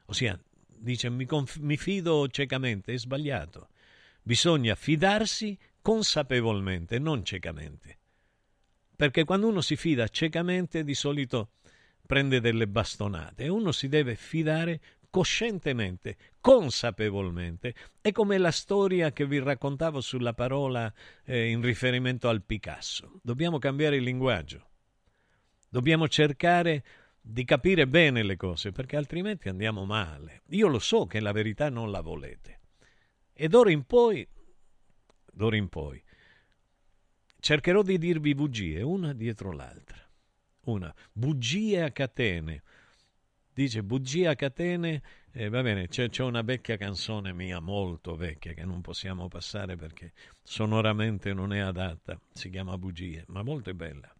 Ossia, 0.05 0.39
dice 0.77 1.09
mi, 1.09 1.25
conf- 1.25 1.59
mi 1.59 1.77
fido 1.77 2.27
ciecamente, 2.27 2.93
è 2.93 2.97
sbagliato. 2.97 3.69
Bisogna 4.21 4.75
fidarsi 4.75 5.57
consapevolmente, 5.81 6.99
non 6.99 7.23
ciecamente. 7.23 7.97
Perché 8.95 9.23
quando 9.23 9.47
uno 9.47 9.61
si 9.61 9.75
fida 9.75 10.07
ciecamente, 10.07 10.83
di 10.83 10.95
solito 10.95 11.51
prende 12.05 12.39
delle 12.39 12.67
bastonate 12.67 13.43
e 13.43 13.49
uno 13.49 13.71
si 13.71 13.87
deve 13.87 14.15
fidare 14.15 14.81
coscientemente, 15.17 16.15
consapevolmente. 16.39 17.73
È 18.01 18.11
come 18.11 18.37
la 18.37 18.51
storia 18.51 19.11
che 19.11 19.25
vi 19.25 19.39
raccontavo 19.39 19.99
sulla 19.99 20.35
parola 20.35 20.93
eh, 21.23 21.49
in 21.49 21.63
riferimento 21.63 22.29
al 22.29 22.43
Picasso. 22.43 23.19
Dobbiamo 23.23 23.57
cambiare 23.57 23.95
il 23.95 24.03
linguaggio. 24.03 24.67
Dobbiamo 25.69 26.07
cercare 26.07 26.83
di 27.19 27.45
capire 27.45 27.87
bene 27.87 28.21
le 28.21 28.37
cose, 28.37 28.71
perché 28.71 28.95
altrimenti 28.95 29.49
andiamo 29.49 29.85
male. 29.85 30.43
Io 30.49 30.67
lo 30.67 30.77
so 30.77 31.07
che 31.07 31.19
la 31.19 31.31
verità 31.31 31.71
non 31.71 31.89
la 31.89 32.01
volete. 32.01 32.59
E 33.33 33.47
d'ora 33.47 33.71
in 33.71 33.85
poi, 33.85 34.27
d'ora 35.33 35.55
in 35.55 35.67
poi, 35.67 35.99
cercherò 37.39 37.81
di 37.81 37.97
dirvi 37.97 38.35
bugie, 38.35 38.83
una 38.83 39.13
dietro 39.13 39.51
l'altra. 39.51 39.97
Una, 40.65 40.93
bugie 41.11 41.81
a 41.81 41.91
catene, 41.91 42.61
dice 43.57 43.81
bugia 43.81 44.35
catene, 44.35 45.01
eh, 45.31 45.49
va 45.49 45.63
bene, 45.63 45.87
c'è, 45.87 46.09
c'è, 46.09 46.21
una 46.21 46.43
vecchia 46.43 46.77
canzone 46.77 47.33
mia, 47.33 47.59
molto 47.59 48.15
vecchia, 48.15 48.53
che 48.53 48.63
non 48.63 48.81
possiamo 48.81 49.27
passare 49.27 49.75
perché 49.75 50.13
sonoramente 50.43 51.33
non 51.33 51.51
è 51.51 51.57
adatta, 51.57 52.21
si 52.31 52.51
chiama 52.51 52.77
Bugie, 52.77 53.23
ma 53.29 53.41
molto 53.41 53.73
bella. 53.73 54.13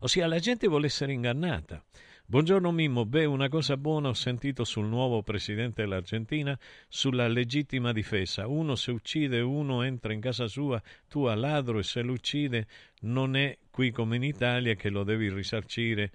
Ossia, 0.00 0.26
la 0.26 0.40
gente 0.40 0.66
vuole 0.66 0.86
essere 0.86 1.12
ingannata, 1.12 1.80
Buongiorno 2.28 2.72
Mimmo, 2.72 3.06
beh, 3.06 3.24
una 3.24 3.48
cosa 3.48 3.76
buona 3.76 4.08
ho 4.08 4.12
sentito 4.12 4.64
sul 4.64 4.86
nuovo 4.86 5.22
presidente 5.22 5.82
dell'Argentina 5.82 6.58
sulla 6.88 7.28
legittima 7.28 7.92
difesa. 7.92 8.48
Uno 8.48 8.74
se 8.74 8.90
uccide, 8.90 9.38
uno 9.38 9.82
entra 9.82 10.12
in 10.12 10.20
casa 10.20 10.48
sua, 10.48 10.82
tu 11.06 11.22
a 11.26 11.36
ladro 11.36 11.78
e 11.78 11.84
se 11.84 12.02
lo 12.02 12.10
uccide 12.10 12.66
non 13.02 13.36
è 13.36 13.56
qui 13.70 13.92
come 13.92 14.16
in 14.16 14.24
Italia 14.24 14.74
che 14.74 14.90
lo 14.90 15.04
devi 15.04 15.32
risarcire 15.32 16.10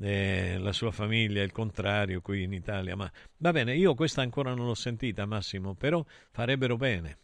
eh, 0.00 0.56
la 0.58 0.72
sua 0.72 0.90
famiglia, 0.90 1.42
il 1.42 1.52
contrario 1.52 2.20
qui 2.20 2.42
in 2.42 2.52
Italia. 2.52 2.96
Ma 2.96 3.10
va 3.38 3.52
bene, 3.52 3.76
io 3.76 3.94
questa 3.94 4.22
ancora 4.22 4.54
non 4.54 4.66
l'ho 4.66 4.74
sentita, 4.74 5.26
Massimo, 5.26 5.74
però 5.74 6.04
farebbero 6.30 6.76
bene. 6.76 7.18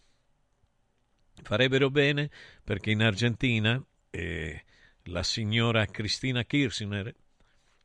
Farebbero 1.43 1.91
bene 1.91 2.31
perché 2.63 2.91
in 2.91 3.03
Argentina 3.03 3.83
eh, 4.11 4.65
la 5.05 5.23
signora 5.23 5.87
Cristina 5.87 6.45
Kirchner 6.45 7.15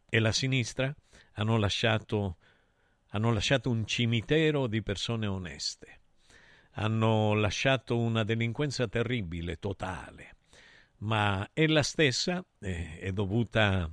e 0.10 0.20
la 0.20 0.32
sinistra 0.32 0.94
hanno 1.34 1.58
lasciato, 1.58 2.38
hanno 3.10 3.32
lasciato 3.32 3.70
un 3.70 3.86
cimitero 3.86 4.68
di 4.68 4.82
persone 4.82 5.28
oneste, 5.28 6.02
hanno 6.72 7.34
lasciato 7.34 7.98
una 7.98 8.24
delinquenza 8.24 8.88
terribile, 8.88 9.58
totale, 9.58 10.36
ma 11.00 11.50
ella 11.54 11.84
stessa 11.84 12.44
eh, 12.60 13.00
è 13.00 13.12
dovuta, 13.12 13.90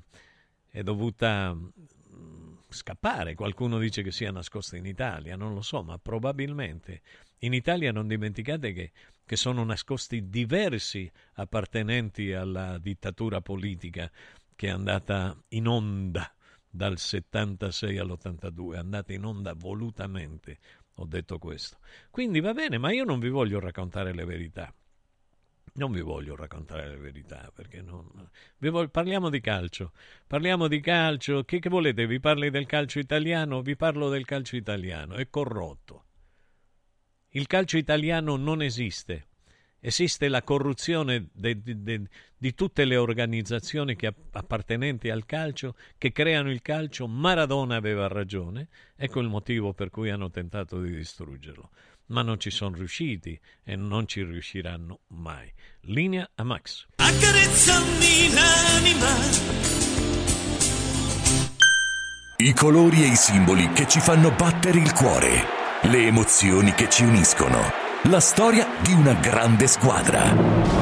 è 0.72 0.82
dovuta 0.82 1.54
mm, 1.54 2.54
scappare. 2.70 3.34
Qualcuno 3.34 3.78
dice 3.78 4.02
che 4.02 4.10
sia 4.10 4.32
nascosta 4.32 4.76
in 4.76 4.86
Italia, 4.86 5.36
non 5.36 5.52
lo 5.52 5.60
so, 5.60 5.82
ma 5.82 5.98
probabilmente 5.98 7.02
in 7.40 7.52
Italia 7.52 7.92
non 7.92 8.08
dimenticate 8.08 8.72
che, 8.72 8.92
che 9.24 9.36
sono 9.36 9.62
nascosti 9.64 10.28
diversi 10.30 11.10
appartenenti 11.34 12.32
alla 12.32 12.78
dittatura 12.78 13.42
politica 13.42 14.10
che 14.56 14.68
è 14.68 14.70
andata 14.70 15.36
in 15.48 15.66
onda 15.68 16.34
dal 16.68 16.98
76 16.98 17.98
all'82, 17.98 18.74
è 18.74 18.78
andata 18.78 19.12
in 19.12 19.24
onda 19.24 19.52
volutamente, 19.52 20.58
ho 20.94 21.04
detto 21.04 21.38
questo. 21.38 21.78
Quindi 22.10 22.40
va 22.40 22.54
bene, 22.54 22.78
ma 22.78 22.92
io 22.92 23.04
non 23.04 23.20
vi 23.20 23.28
voglio 23.28 23.60
raccontare 23.60 24.14
le 24.14 24.24
verità. 24.24 24.72
Non 25.74 25.90
vi 25.90 26.02
voglio 26.02 26.36
raccontare 26.36 26.88
le 26.88 26.96
verità 26.96 27.50
perché 27.54 27.80
non... 27.80 28.06
voglio... 28.58 28.88
parliamo 28.88 29.30
di 29.30 29.40
calcio. 29.40 29.92
Parliamo 30.26 30.68
di 30.68 30.80
calcio. 30.80 31.44
Che, 31.44 31.60
che 31.60 31.68
volete? 31.68 32.06
Vi 32.06 32.20
parli 32.20 32.50
del 32.50 32.66
calcio 32.66 32.98
italiano? 32.98 33.62
Vi 33.62 33.74
parlo 33.76 34.08
del 34.10 34.26
calcio 34.26 34.56
italiano. 34.56 35.14
È 35.14 35.28
corrotto. 35.30 36.04
Il 37.30 37.46
calcio 37.46 37.78
italiano 37.78 38.36
non 38.36 38.60
esiste 38.60 39.28
esiste 39.84 40.28
la 40.28 40.42
corruzione 40.42 41.28
de, 41.32 41.60
de, 41.60 41.82
de, 41.82 42.02
di 42.38 42.54
tutte 42.54 42.84
le 42.84 42.96
organizzazioni 42.96 43.96
che, 43.96 44.14
appartenenti 44.30 45.10
al 45.10 45.26
calcio 45.26 45.74
che 45.98 46.12
creano 46.12 46.52
il 46.52 46.62
calcio. 46.62 47.08
Maradona 47.08 47.74
aveva 47.74 48.06
ragione, 48.06 48.68
ecco 48.94 49.18
il 49.18 49.28
motivo 49.28 49.74
per 49.74 49.90
cui 49.90 50.08
hanno 50.08 50.30
tentato 50.30 50.80
di 50.80 50.94
distruggerlo. 50.94 51.70
Ma 52.06 52.22
non 52.22 52.38
ci 52.38 52.50
sono 52.50 52.76
riusciti 52.76 53.38
e 53.62 53.76
non 53.76 54.06
ci 54.06 54.22
riusciranno 54.22 55.00
mai. 55.08 55.52
Linea 55.82 56.28
a 56.34 56.42
Max. 56.44 56.86
Accarezzami 56.96 58.32
l'anima. 58.34 59.60
I 62.36 62.52
colori 62.54 63.02
e 63.04 63.06
i 63.06 63.16
simboli 63.16 63.70
che 63.72 63.86
ci 63.86 64.00
fanno 64.00 64.30
battere 64.32 64.78
il 64.78 64.92
cuore, 64.92 65.46
le 65.82 66.06
emozioni 66.06 66.72
che 66.72 66.88
ci 66.88 67.04
uniscono 67.04 67.82
la 68.06 68.18
storia 68.18 68.66
di 68.82 68.92
una 68.92 69.14
grande 69.14 69.68
squadra. 69.68 70.81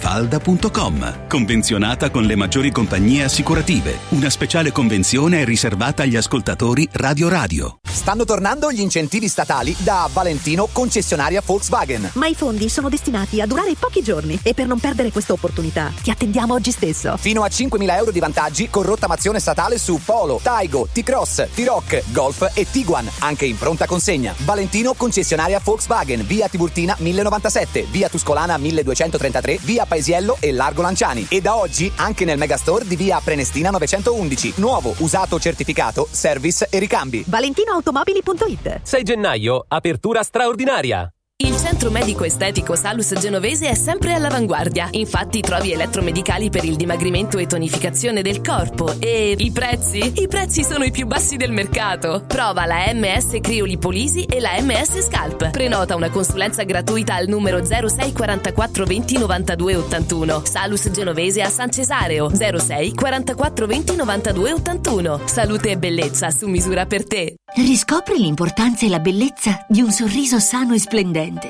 falda.com. 0.00 1.28
Convenzionata 1.28 2.10
con 2.10 2.24
le 2.24 2.34
maggiori 2.34 2.72
compagnie 2.72 3.24
assicurative. 3.24 3.98
Una 4.08 4.30
speciale 4.30 4.72
convenzione 4.72 5.42
è 5.42 5.44
riservata 5.44 6.02
agli 6.02 6.16
ascoltatori 6.16 6.88
Radio 6.92 7.28
Radio. 7.28 7.78
Stanno 7.86 8.24
tornando 8.24 8.72
gli 8.72 8.80
incentivi 8.80 9.28
statali 9.28 9.76
da 9.78 10.08
Valentino 10.10 10.68
concessionaria 10.72 11.42
Volkswagen. 11.44 12.12
Ma 12.14 12.26
i 12.28 12.34
fondi 12.34 12.70
sono 12.70 12.88
destinati 12.88 13.42
a 13.42 13.46
durare 13.46 13.74
pochi 13.78 14.02
giorni 14.02 14.40
e 14.42 14.54
per 14.54 14.66
non 14.66 14.78
perdere 14.78 15.12
questa 15.12 15.34
opportunità 15.34 15.92
ti 16.02 16.10
attendiamo 16.10 16.54
oggi 16.54 16.70
stesso. 16.70 17.18
Fino 17.18 17.42
a 17.42 17.48
5.000 17.48 17.96
euro 17.96 18.10
di 18.10 18.18
vantaggi 18.18 18.70
con 18.70 18.84
rottamazione 18.84 19.38
statale 19.38 19.76
su 19.78 20.00
Polo, 20.02 20.40
Taigo, 20.42 20.88
T-Cross, 20.90 21.48
T-Rock, 21.54 22.04
Golf 22.10 22.50
e 22.54 22.66
Tiguan, 22.70 23.08
anche 23.18 23.44
in 23.44 23.58
pronta 23.58 23.84
consegna. 23.84 24.34
Valentino 24.38 24.94
concessionaria 24.94 25.60
Volkswagen, 25.62 26.26
via 26.26 26.48
Tiburtina 26.48 26.96
1097, 26.98 27.86
via 27.90 28.08
Tuscolana 28.08 28.56
1233, 28.56 29.58
via 29.62 29.84
Paesiello 29.90 30.36
e 30.38 30.52
Largo 30.52 30.82
Lanciani. 30.82 31.26
E 31.28 31.40
da 31.40 31.56
oggi 31.56 31.90
anche 31.96 32.24
nel 32.24 32.38
megastore 32.38 32.86
di 32.86 32.94
via 32.94 33.20
Prenestina 33.22 33.70
911. 33.70 34.52
Nuovo, 34.56 34.94
usato, 34.98 35.40
certificato, 35.40 36.06
service 36.08 36.68
e 36.70 36.78
ricambi. 36.78 37.24
ValentinoAutomobili.it 37.26 38.82
6 38.82 39.02
gennaio, 39.02 39.64
apertura 39.66 40.22
straordinaria. 40.22 41.12
Centro 41.60 41.90
medico 41.90 42.24
estetico 42.24 42.74
Salus 42.74 43.12
Genovese 43.18 43.68
è 43.68 43.74
sempre 43.74 44.14
all'avanguardia. 44.14 44.88
Infatti 44.92 45.42
trovi 45.42 45.72
elettromedicali 45.72 46.48
per 46.48 46.64
il 46.64 46.74
dimagrimento 46.74 47.36
e 47.36 47.46
tonificazione 47.46 48.22
del 48.22 48.40
corpo. 48.40 48.94
E 48.98 49.34
i 49.36 49.50
prezzi? 49.52 50.22
I 50.22 50.26
prezzi 50.26 50.64
sono 50.64 50.84
i 50.84 50.90
più 50.90 51.06
bassi 51.06 51.36
del 51.36 51.52
mercato. 51.52 52.24
Prova 52.26 52.64
la 52.64 52.90
MS 52.94 53.40
Criolipolisi 53.42 54.24
e 54.24 54.40
la 54.40 54.52
MS 54.58 55.06
Scalp. 55.06 55.50
Prenota 55.50 55.96
una 55.96 56.08
consulenza 56.08 56.62
gratuita 56.62 57.14
al 57.14 57.28
numero 57.28 57.62
06 57.62 58.10
44 58.10 58.84
20 58.86 59.18
92 59.18 59.76
81. 59.76 60.42
Salus 60.46 60.90
Genovese 60.90 61.42
a 61.42 61.50
San 61.50 61.70
Cesareo 61.70 62.30
06 62.34 62.94
44 62.94 63.66
20 63.66 63.96
92 63.96 64.52
81. 64.54 65.20
Salute 65.26 65.70
e 65.72 65.76
bellezza 65.76 66.30
su 66.30 66.48
misura 66.48 66.86
per 66.86 67.06
te. 67.06 67.34
Riscopri 67.54 68.16
l'importanza 68.16 68.86
e 68.86 68.88
la 68.88 69.00
bellezza 69.00 69.66
di 69.68 69.82
un 69.82 69.90
sorriso 69.90 70.38
sano 70.38 70.72
e 70.72 70.78
splendente. 70.78 71.49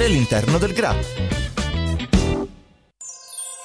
all'interno 0.00 0.58
del 0.58 0.72
GRA. 0.72 1.51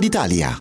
d'Italia. 0.00 0.58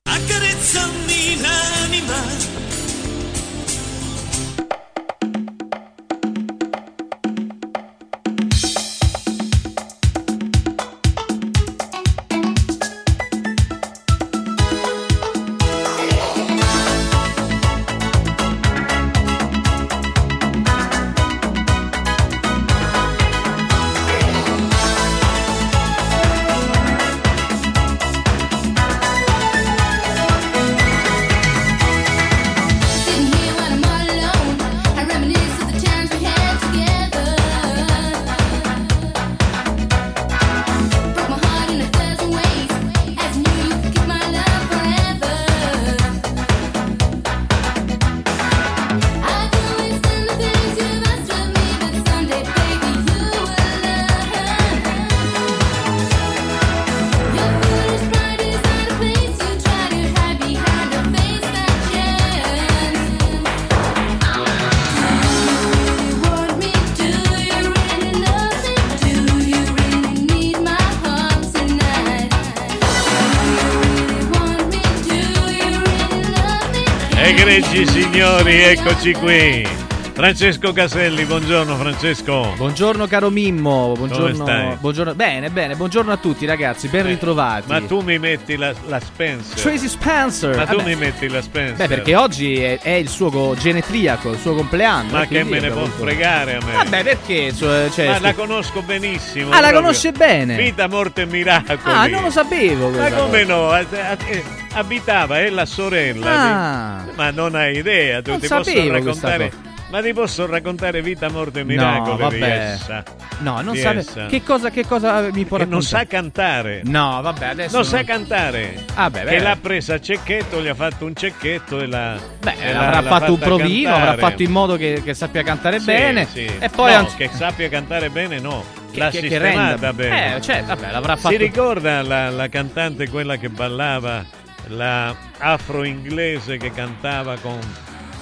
Signori, 78.52 78.62
eccoci 78.64 79.14
qui. 79.14 79.68
Francesco 80.14 80.74
Caselli, 80.74 81.24
buongiorno 81.24 81.76
Francesco. 81.78 82.54
Buongiorno 82.58 83.08
caro 83.08 83.30
Mimmo, 83.30 83.94
buongiorno, 83.96 84.44
stai? 84.44 84.76
buongiorno. 84.76 85.16
Bene, 85.16 85.50
bene, 85.50 85.76
buongiorno 85.76 86.12
a 86.12 86.18
tutti 86.18 86.46
ragazzi, 86.46 86.90
ben 86.90 87.06
ritrovati. 87.06 87.64
Ma 87.68 87.82
tu 87.82 88.02
mi 88.02 88.20
metti 88.20 88.58
la, 88.58 88.74
la 88.88 89.00
Spencer. 89.00 89.60
Tracy 89.60 89.88
Spencer. 89.88 90.56
Ma 90.56 90.66
tu 90.66 90.76
Vabbè. 90.76 90.90
mi 90.90 90.96
metti 90.96 91.30
la 91.30 91.42
Spencer. 91.42 91.78
Beh, 91.78 91.88
perché 91.88 92.16
oggi 92.16 92.62
è, 92.62 92.80
è 92.82 92.92
il 92.92 93.08
suo 93.08 93.56
genetriaco, 93.58 94.32
il 94.32 94.40
suo 94.40 94.54
compleanno. 94.54 95.12
Ma 95.14 95.24
e 95.24 95.28
che 95.28 95.44
me 95.44 95.60
ne 95.60 95.70
può 95.70 95.86
fregare 95.86 96.58
a 96.58 96.66
me? 96.66 96.74
Vabbè, 96.74 97.04
perché? 97.04 97.54
Cioè, 97.56 97.90
cioè, 97.90 98.08
Ma 98.08 98.20
la 98.20 98.34
conosco 98.34 98.82
benissimo. 98.82 99.48
Ah, 99.48 99.54
la 99.54 99.60
proprio. 99.70 99.80
conosce 99.80 100.12
bene? 100.12 100.58
Vita, 100.58 100.88
morte 100.88 101.22
e 101.22 101.26
miracoli. 101.26 101.80
Ah, 101.84 102.06
non 102.08 102.24
lo 102.24 102.30
sapevo. 102.30 102.90
Ma 102.90 103.10
come 103.12 103.46
cosa. 103.46 103.54
no? 103.54 104.61
Abitava 104.74 105.40
è 105.40 105.50
la 105.50 105.66
sorella. 105.66 106.32
Ah. 106.32 107.04
di- 107.04 107.12
Ma 107.16 107.30
non 107.32 107.56
hai 107.56 107.78
idea, 107.78 108.22
tu 108.22 108.32
Non 108.32 108.40
ti 108.40 108.48
posso 108.48 108.90
raccontare. 108.90 109.52
Ma 109.92 110.02
ti 110.02 110.14
posso 110.14 110.46
raccontare 110.46 111.02
vita, 111.02 111.30
morte 111.30 111.60
e 111.60 111.64
miracoli 111.66 112.22
No, 112.22 112.30
di 112.30 112.40
vabbè. 112.40 112.72
essa. 112.72 113.04
No, 113.40 113.60
non 113.60 113.74
Di 113.74 113.80
sa 113.82 113.94
che 114.30 114.42
cosa, 114.42 114.70
che 114.70 114.86
cosa 114.86 115.28
mi 115.34 115.44
può 115.44 115.58
Che 115.58 115.66
non 115.66 115.82
raccontare? 115.82 115.82
sa 115.82 116.06
cantare. 116.06 116.82
No, 116.86 117.20
vabbè, 117.22 117.46
adesso 117.48 117.76
Non 117.78 117.82
non- 117.90 118.00
sa 118.00 118.04
cantare. 118.06 118.86
Ah, 118.94 119.10
beh, 119.10 119.20
che 119.20 119.26
beh. 119.26 119.40
l'ha 119.40 119.58
presa 119.62 119.96
a 119.96 120.00
cecchetto, 120.00 120.62
gli 120.62 120.68
ha 120.70 120.76
fatto 120.76 121.04
un 121.04 121.14
cecchetto 121.14 121.80
e 121.82 121.88
l'ha. 121.88 122.18
Beh, 122.40 122.54
e 122.62 122.72
l'ha- 122.72 122.80
avrà 122.88 123.02
l'ha 123.02 123.08
fatto 123.10 123.34
un 123.34 123.40
provino, 123.40 123.90
cantare. 123.90 124.12
avrà 124.14 124.28
fatto 124.30 124.42
in 124.44 124.52
modo 124.52 124.78
che, 124.78 125.02
che 125.04 125.14
sappia 125.14 125.44
cantare 125.44 125.80
Sì, 125.80 125.86
bene. 125.88 126.26
sì. 126.26 126.46
E 126.60 126.70
poi 126.70 126.92
No, 126.94 126.98
anzi- 127.00 127.18
che 127.18 127.30
sappia 127.34 127.68
cantare 127.68 128.10
bene, 128.10 128.40
no. 128.40 128.64
Che- 128.94 128.98
L'ha 129.00 129.10
che- 129.10 129.20
che 129.20 129.28
sistemata 129.30 129.68
renda- 129.72 129.94
bene. 129.94 130.36
Eh, 130.38 130.42
cioè, 130.42 130.64
vabbè, 130.64 130.92
l'avrà 130.92 131.16
Si 131.18 131.22
fatto- 131.24 131.36
ricorda 131.38 132.02
la, 132.02 132.30
la 132.30 132.48
cantante, 132.48 133.10
quella 133.10 133.36
che 133.36 133.50
ballava, 133.50 134.24
la 134.68 135.16
afro-inglese 135.38 136.58
che 136.58 136.72
cantava 136.72 137.38
con, 137.38 137.60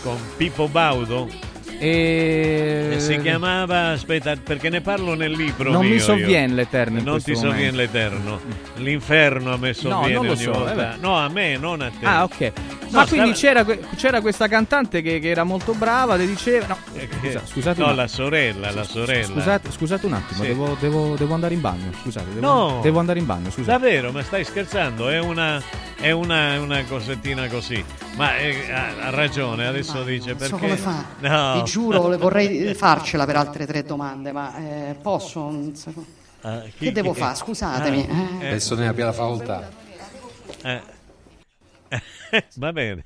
con 0.01 0.17
Pippo 0.37 0.67
Baudo? 0.67 1.48
E... 1.81 2.95
Si 2.99 3.17
chiamava, 3.21 3.89
aspetta, 3.91 4.35
perché 4.35 4.69
ne 4.69 4.81
parlo 4.81 5.13
nel 5.15 5.31
libro 5.31 5.71
Non 5.71 5.85
mio, 5.85 5.93
mi 5.93 5.99
sovviene 5.99 6.53
l'Eterno 6.53 7.01
Non 7.01 7.21
ti 7.21 7.35
sovviene 7.35 7.71
l'Eterno. 7.77 8.39
L'inferno 8.75 9.53
a 9.53 9.57
me 9.57 9.73
sovviene 9.73 10.13
non 10.13 10.25
lo 10.25 10.31
ogni 10.33 10.41
so, 10.41 10.51
volta. 10.51 10.73
vabbè. 10.73 10.97
No, 10.99 11.17
a 11.17 11.29
me, 11.29 11.57
non 11.57 11.81
a 11.81 11.89
te. 11.89 12.05
Ah, 12.05 12.23
ok. 12.23 12.51
No, 12.91 12.97
Ma 13.01 13.05
quindi 13.07 13.35
stava- 13.35 13.63
c'era, 13.63 13.79
c'era 13.95 14.21
questa 14.21 14.47
cantante 14.47 15.01
che, 15.03 15.19
che 15.19 15.29
era 15.29 15.43
molto 15.43 15.73
brava, 15.73 16.15
le 16.15 16.25
diceva... 16.25 16.65
No, 16.67 16.77
scusa- 17.21 17.41
scusate 17.45 17.79
Eh, 17.81 17.83
no, 17.83 17.89
un 17.91 17.95
la 17.95 18.03
attimo. 18.03 18.17
sorella, 18.25 18.71
la 18.71 18.83
sorella. 18.83 19.25
Scusate, 19.27 19.71
scusate 19.71 20.05
un 20.07 20.13
attimo, 20.13 20.41
Sì. 20.41 20.47
devo, 20.47 20.77
devo- 20.79 21.15
devo 21.15 21.33
andare 21.35 21.53
in 21.53 21.61
bagno, 21.61 21.91
scusate. 22.01 22.33
Devo, 22.33 22.45
No. 22.47 22.79
devo 22.81 22.99
andare 22.99 23.19
in 23.19 23.25
bagno, 23.27 23.51
scusate. 23.51 23.71
Davvero, 23.71 24.11
ma 24.11 24.23
stai 24.23 24.43
scherzando? 24.43 25.07
È 25.07 25.19
una, 25.19 25.61
è 25.99 26.09
una, 26.11 26.59
una 26.59 26.83
cosettina 26.83 27.47
così. 27.47 27.83
Ma 28.15 28.35
eh, 28.37 28.71
ha, 28.71 29.05
ha 29.05 29.09
ragione, 29.11 29.67
adesso 29.67 30.03
dice 30.03 30.33
perché. 30.33 30.47
so 30.47 30.57
come 30.57 30.75
fa. 30.75 31.05
No. 31.19 31.53
Giuro, 31.69 32.07
le 32.07 32.17
vorrei 32.17 32.73
farcela 32.75 33.25
per 33.25 33.35
altre 33.35 33.65
tre 33.65 33.83
domande, 33.83 34.31
ma 34.31 34.55
eh, 34.57 34.95
posso? 35.01 35.71
Ah, 36.41 36.61
chi- 36.61 36.85
Che 36.85 36.91
devo 36.91 37.13
fare? 37.13 37.35
Scusatemi. 37.35 38.07
Ah, 38.09 38.43
eh. 38.43 38.47
Adesso 38.47 38.75
ne 38.75 38.87
abbia 38.87 39.05
la 39.05 39.13
facoltà. 39.13 39.69
Eh. 40.63 40.81
Va 42.55 42.71
bene, 42.71 43.03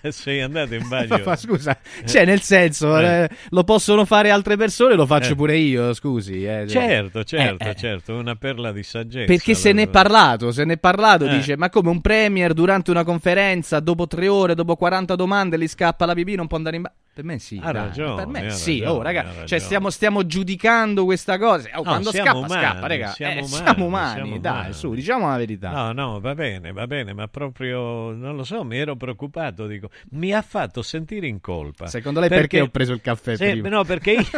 ma 0.00 0.10
sei 0.10 0.40
andato 0.40 0.74
in 0.74 0.86
bagno. 0.88 1.20
Ma 1.24 1.36
scusa, 1.36 1.78
cioè 2.06 2.24
nel 2.24 2.40
senso, 2.40 2.98
Eh. 2.98 3.04
eh, 3.24 3.28
lo 3.50 3.64
possono 3.64 4.04
fare 4.04 4.30
altre 4.30 4.56
persone, 4.56 4.94
lo 4.94 5.04
faccio 5.06 5.32
Eh. 5.32 5.36
pure 5.36 5.56
io, 5.56 5.92
scusi. 5.92 6.44
eh. 6.44 6.66
Certo, 6.66 7.22
certo, 7.24 7.64
Eh, 7.64 7.68
eh. 7.70 7.74
certo, 7.74 8.14
una 8.16 8.34
perla 8.36 8.72
di 8.72 8.82
saggezza. 8.82 9.26
Perché 9.26 9.54
se 9.54 9.72
ne 9.72 9.82
è 9.82 9.84
allora. 9.84 10.02
parlato, 10.02 10.52
se 10.52 10.64
ne 10.64 10.72
è 10.74 10.78
parlato, 10.78 11.26
Eh. 11.26 11.36
dice, 11.36 11.56
ma 11.56 11.68
come 11.68 11.90
un 11.90 12.00
premier 12.00 12.54
durante 12.54 12.90
una 12.90 13.04
conferenza, 13.04 13.80
dopo 13.80 14.06
tre 14.06 14.28
ore, 14.28 14.54
dopo 14.54 14.76
40 14.76 15.14
domande, 15.14 15.58
gli 15.58 15.68
scappa 15.68 16.06
la 16.06 16.14
pipì, 16.14 16.34
non 16.34 16.46
può 16.46 16.56
andare 16.56 16.76
in 16.76 16.82
bagno. 16.82 16.94
Per 17.14 17.22
me 17.22 17.38
sì. 17.38 17.60
Ha 17.62 17.70
dai. 17.70 17.82
ragione, 17.84 18.14
Per 18.16 18.26
me 18.26 18.46
ha 18.46 18.50
sì. 18.50 18.78
ragione, 18.80 18.98
oh, 18.98 19.02
raga, 19.02 19.22
ragione. 19.22 19.46
cioè 19.46 19.58
stiamo, 19.60 19.88
stiamo 19.90 20.26
giudicando 20.26 21.04
questa 21.04 21.38
cosa. 21.38 21.68
Oh, 21.74 21.76
No, 21.76 21.82
quando 21.84 22.10
scappa, 22.10 22.34
umani, 22.36 22.52
scappa, 22.52 22.86
raga. 22.88 23.08
siamo 23.10 23.32
Eh, 23.34 23.42
umani, 23.42 23.54
siamo 23.62 23.84
umani, 23.86 24.14
siamo 24.14 24.38
dai, 24.38 24.52
umani. 24.52 24.72
su, 24.72 24.94
diciamo 24.94 25.28
la 25.30 25.36
verità. 25.36 25.70
No, 25.70 25.92
no, 25.92 26.18
va 26.20 26.34
bene, 26.34 26.72
va 26.72 26.86
bene, 26.88 27.12
ma 27.12 27.28
proprio, 27.28 28.10
non 28.10 28.34
lo 28.34 28.42
so, 28.42 28.64
mi 28.64 28.78
ero 28.78 28.96
preoccupato, 28.96 29.66
dico, 29.74 29.90
mi 30.10 30.32
ha 30.32 30.42
fatto 30.42 30.82
sentire 30.82 31.26
in 31.26 31.40
colpa. 31.40 31.86
Secondo 31.86 32.20
lei 32.20 32.28
perché 32.28 32.60
ho 32.60 32.68
preso 32.68 32.92
il 32.92 33.00
caffè 33.00 33.36
Sì, 33.36 33.50
prima? 33.50 33.68
No, 33.68 33.84
perché 33.84 34.12
io... 34.12 34.22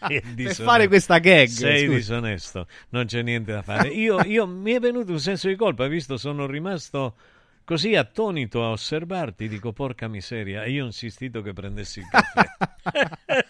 Per 0.00 0.54
fare 0.54 0.88
questa 0.88 1.18
gag, 1.18 1.46
Sei 1.46 1.84
scusi. 1.84 1.96
disonesto, 1.96 2.66
non 2.90 3.04
c'è 3.06 3.22
niente 3.22 3.52
da 3.52 3.62
fare. 3.62 3.88
Io, 3.88 4.20
io- 4.24 4.46
mi 4.46 4.72
è 4.72 4.80
venuto 4.80 5.12
un 5.12 5.20
senso 5.20 5.46
di 5.48 5.56
colpa, 5.56 5.86
visto, 5.86 6.16
sono 6.16 6.46
rimasto 6.46 7.14
così 7.70 7.94
attonito 7.94 8.64
a 8.64 8.70
osservarti, 8.70 9.46
dico, 9.46 9.72
porca 9.72 10.08
miseria, 10.08 10.64
e 10.64 10.72
io 10.72 10.82
ho 10.82 10.86
insistito 10.86 11.40
che 11.40 11.52
prendessi 11.52 12.00
il 12.00 12.08
caffè. 12.08 12.48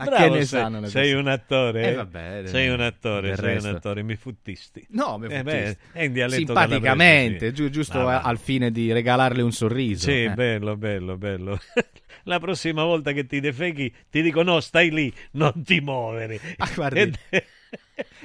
A 0.00 0.04
Bravo, 0.04 0.22
che 0.32 0.38
ne 0.38 0.44
sei, 0.46 0.60
sanno 0.60 0.86
sei 0.86 1.12
un 1.12 1.26
attore, 1.26 1.82
Eh, 1.82 1.88
eh? 1.88 1.94
vabbè, 1.94 2.42
sei 2.46 2.68
un 2.68 2.80
attore, 2.80 3.34
sei 3.36 3.44
resto. 3.54 3.68
un 3.68 3.74
attore, 3.74 4.02
mi 4.02 4.14
futtisti. 4.16 4.86
No, 4.90 5.18
mi 5.18 5.26
Eh, 5.26 5.38
futtisti. 5.42 5.42
beh, 5.42 5.76
è 5.92 6.02
in 6.04 6.12
dialetto 6.12 6.36
Simpaticamente, 6.36 7.52
giusto 7.52 8.02
va. 8.04 8.22
al 8.22 8.38
fine 8.38 8.70
di 8.70 8.92
regalarle 8.92 9.42
un 9.42 9.52
sorriso. 9.52 10.04
Sì, 10.08 10.22
eh. 10.22 10.30
bello, 10.30 10.76
bello, 10.76 11.18
bello. 11.18 11.58
La 12.28 12.38
prossima 12.38 12.84
volta 12.84 13.12
che 13.12 13.24
ti 13.26 13.40
defeghi 13.40 13.92
ti 14.10 14.20
dico 14.22 14.42
no, 14.42 14.60
stai 14.60 14.90
lì, 14.90 15.12
non 15.32 15.62
ti 15.64 15.80
muovere. 15.80 16.38
Ah, 16.58 16.68
guardi, 16.74 17.00
Ed- 17.00 17.18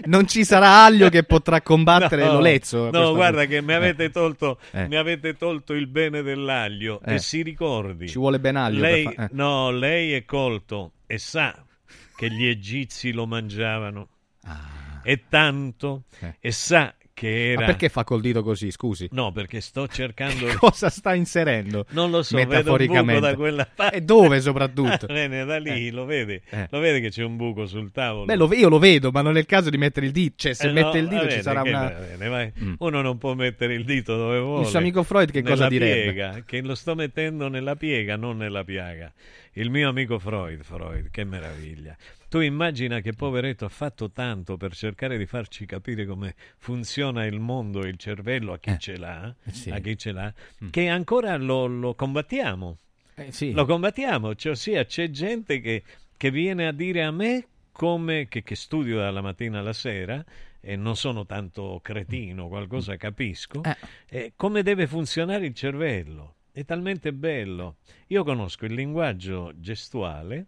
Non 0.06 0.28
ci 0.28 0.44
sarà 0.46 0.84
Aglio 0.86 1.10
che 1.10 1.24
potrà 1.24 1.62
combattere 1.62 2.24
No, 2.28 2.34
l'Olezzo. 2.34 2.88
a 2.88 2.92
No, 2.92 3.14
guarda 3.14 3.40
punto. 3.40 3.54
che 3.56 3.62
mi 3.62 3.72
Eh. 3.72 3.76
avete, 3.76 4.10
tolto, 4.12 4.60
Eh. 4.72 4.88
mi 4.88 4.96
avete 4.98 5.36
tolto 5.36 5.74
il 5.74 5.88
bene 5.88 6.22
dell'aglio 6.22 7.02
Eh. 7.04 7.16
e 7.16 7.20
si 7.20 7.42
ricordi. 7.42 8.08
Ci 8.10 8.18
vuole 8.18 8.40
ben 8.40 8.56
aglio 8.58 8.82
Lei, 8.82 9.04
fa- 9.04 9.24
eh. 9.26 9.30
No, 9.32 9.72
lei 9.72 10.14
è 10.14 10.26
colto 10.26 10.92
e 11.08 11.18
sa 11.18 11.56
che 12.16 12.30
gli 12.30 12.46
egizi 12.46 13.12
lo 13.14 13.26
mangiavano. 13.26 14.08
E 15.04 15.24
tanto, 15.30 16.04
Ah. 16.22 16.28
Eh. 16.28 16.36
e 16.40 16.52
sa 16.52 16.94
che 17.14 17.52
era... 17.52 17.60
Ma 17.62 17.66
perché 17.68 17.90
fa 17.90 18.04
col 18.04 18.22
dito 18.22 18.42
così, 18.44 18.72
scusi? 18.72 19.08
No, 19.12 19.32
perché 19.32 19.62
sto 19.62 19.88
cercando... 19.90 20.48
Cosa 20.58 20.90
sta 20.90 21.14
inserendo? 21.14 21.86
Non 21.90 22.10
lo 22.12 22.24
so, 22.24 22.36
vedo 22.36 22.50
un 22.50 22.58
buco 22.58 22.64
metaforicamente. 22.72 23.20
da 23.22 23.36
quella 23.36 23.68
parte. 23.74 23.96
E 23.98 24.02
dove 24.02 24.42
soprattutto? 24.42 25.06
Ah, 25.06 25.14
bene, 25.14 25.46
da 25.46 25.58
lì, 25.60 25.92
lo 25.92 26.06
vede? 26.06 26.42
Eh. 26.50 26.68
Lo 26.72 26.80
vede 26.80 27.00
che 27.02 27.10
c'è 27.10 27.24
un 27.24 27.36
buco 27.38 27.66
sul 27.68 27.92
tavolo? 27.92 28.26
Beh, 28.26 28.36
lo- 28.36 28.54
io 28.54 28.68
lo 28.70 28.80
vedo, 28.80 29.12
ma 29.12 29.22
non 29.22 29.36
è 29.38 29.40
il 29.40 29.46
caso 29.46 29.70
di 29.70 29.78
mettere 29.78 30.06
il 30.08 30.12
dito. 30.12 30.34
Cioè, 30.38 30.54
se 30.54 30.68
Eh, 30.70 30.72
mette 30.72 31.00
no, 31.02 31.04
il 31.04 31.08
dito 31.08 31.16
va 31.16 31.22
ci 31.22 31.28
bene, 31.30 31.42
sarà 31.42 31.62
una. 31.62 31.90
bene, 31.90 32.28
vai. 32.28 32.52
Mm. 32.62 32.74
Uno 32.80 33.02
non 33.02 33.18
può 33.18 33.34
mettere 33.36 33.74
il 33.76 33.86
dito 33.86 34.16
dove 34.18 34.40
vuole. 34.40 34.66
suo 34.66 34.80
amico 34.80 35.04
Freud 35.04 35.32
che 35.32 35.44
cosa 35.44 35.68
direbbe? 35.68 36.12
Piega, 36.14 36.44
che 36.46 36.62
lo 36.62 36.76
sto 36.76 36.96
mettendo 36.96 37.48
nella 37.48 37.76
piega, 37.76 38.16
non 38.16 38.38
nella 38.38 38.64
piaga. 38.64 39.12
Il 39.56 39.70
mio 39.70 39.88
amico 39.88 40.18
Freud, 40.18 40.64
Freud, 40.64 41.10
che 41.12 41.24
meraviglia. 41.24 41.96
Tu 42.34 42.40
immagina 42.40 43.00
che 43.00 43.14
poveretto 43.14 43.64
ha 43.64 43.70
fatto 43.70 44.10
tanto 44.10 44.58
per 44.58 44.74
cercare 44.74 45.20
di 45.20 45.28
farci 45.28 45.68
capire 45.68 46.04
come 46.08 46.34
funziona 46.58 47.26
il 47.26 47.40
mondo 47.40 47.84
e 47.84 47.90
il 47.90 47.98
cervello 47.98 48.54
a 48.54 48.58
chi 48.58 48.76
ce 48.80 48.98
l'ha, 48.98 49.32
sì. 49.52 49.70
a 49.70 49.78
chi 49.78 49.96
ce 49.96 50.12
l'ha, 50.12 50.34
che 50.72 50.88
ancora 50.88 51.38
lo, 51.38 51.68
lo 51.68 51.94
combattiamo. 51.94 52.78
Eh, 53.14 53.32
sì. 53.32 53.52
Lo 53.52 53.68
combattiamo, 53.68 54.34
cioè, 54.34 54.54
ossia 54.54 54.84
c'è 54.84 55.12
gente 55.12 55.62
che, 55.62 55.84
che 56.18 56.32
viene 56.32 56.66
a 56.66 56.72
dire 56.72 57.04
a 57.04 57.12
me 57.12 57.46
come 57.72 58.28
che, 58.28 58.42
che 58.42 58.56
studio 58.56 58.98
dalla 58.98 59.22
mattina 59.22 59.60
alla 59.60 59.72
sera 59.72 60.26
e 60.60 60.76
non 60.76 60.96
sono 60.96 61.28
tanto 61.28 61.82
cretino, 61.84 62.48
qualcosa 62.48 62.98
capisco, 62.98 63.62
eh, 64.10 64.34
come 64.36 64.64
deve 64.64 64.88
funzionare 64.88 65.46
il 65.46 65.54
cervello. 65.54 66.38
È 66.52 66.66
talmente 66.66 67.14
bello. 67.14 67.76
Io 68.08 68.24
conosco 68.24 68.66
il 68.66 68.74
linguaggio 68.74 69.52
gestuale 69.56 70.48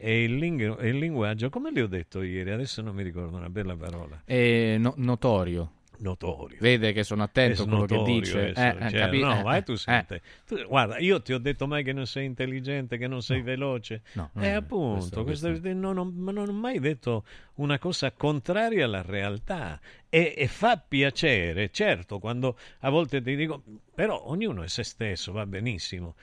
e 0.00 0.22
il, 0.24 0.36
ling- 0.36 0.76
e 0.80 0.88
il 0.88 0.98
linguaggio, 0.98 1.50
come 1.50 1.70
le 1.70 1.82
ho 1.82 1.86
detto 1.86 2.22
ieri, 2.22 2.50
adesso 2.50 2.80
non 2.82 2.94
mi 2.94 3.02
ricordo 3.02 3.36
una 3.36 3.50
bella 3.50 3.76
parola. 3.76 4.22
È 4.24 4.76
no- 4.78 4.94
notorio. 4.96 5.72
Notorio. 6.02 6.56
Vede 6.60 6.94
che 6.94 7.02
sono 7.04 7.22
attento 7.24 7.64
a 7.64 7.66
quello 7.66 7.84
che 7.84 8.02
dice. 8.04 8.48
essere, 8.52 8.78
Eh, 8.80 8.86
eh, 8.86 8.90
cioè, 8.90 9.00
capi- 9.00 9.20
no, 9.20 9.38
eh, 9.38 9.42
vai 9.42 9.58
eh, 9.58 9.62
tu 9.62 9.72
eh. 9.72 9.76
sente. 9.76 10.22
Tu- 10.46 10.64
guarda, 10.66 10.96
io 10.98 11.20
ti 11.20 11.34
ho 11.34 11.38
detto 11.38 11.66
mai 11.66 11.84
che 11.84 11.92
non 11.92 12.06
sei 12.06 12.24
intelligente, 12.24 12.96
che 12.96 13.06
non 13.06 13.20
sei 13.20 13.42
veloce. 13.42 14.00
No, 14.14 14.30
non 14.32 14.44
eh, 14.44 14.48
è- 14.48 14.52
appunto, 14.52 15.24
questo- 15.24 15.50
questo- 15.50 15.72
non, 15.74 15.98
ho, 15.98 16.10
non 16.10 16.38
ho 16.38 16.52
mai 16.52 16.78
detto 16.78 17.24
una 17.56 17.78
cosa 17.78 18.12
contraria 18.12 18.86
alla 18.86 19.02
realtà. 19.02 19.78
E, 20.08 20.32
e 20.38 20.46
fa 20.48 20.78
piacere, 20.78 21.70
certo, 21.70 22.18
quando 22.18 22.56
a 22.78 22.88
volte 22.88 23.20
ti 23.20 23.36
dico, 23.36 23.62
però 23.94 24.22
ognuno 24.28 24.62
è 24.62 24.68
se 24.68 24.82
stesso, 24.84 25.32
va 25.32 25.44
benissimo. 25.44 26.14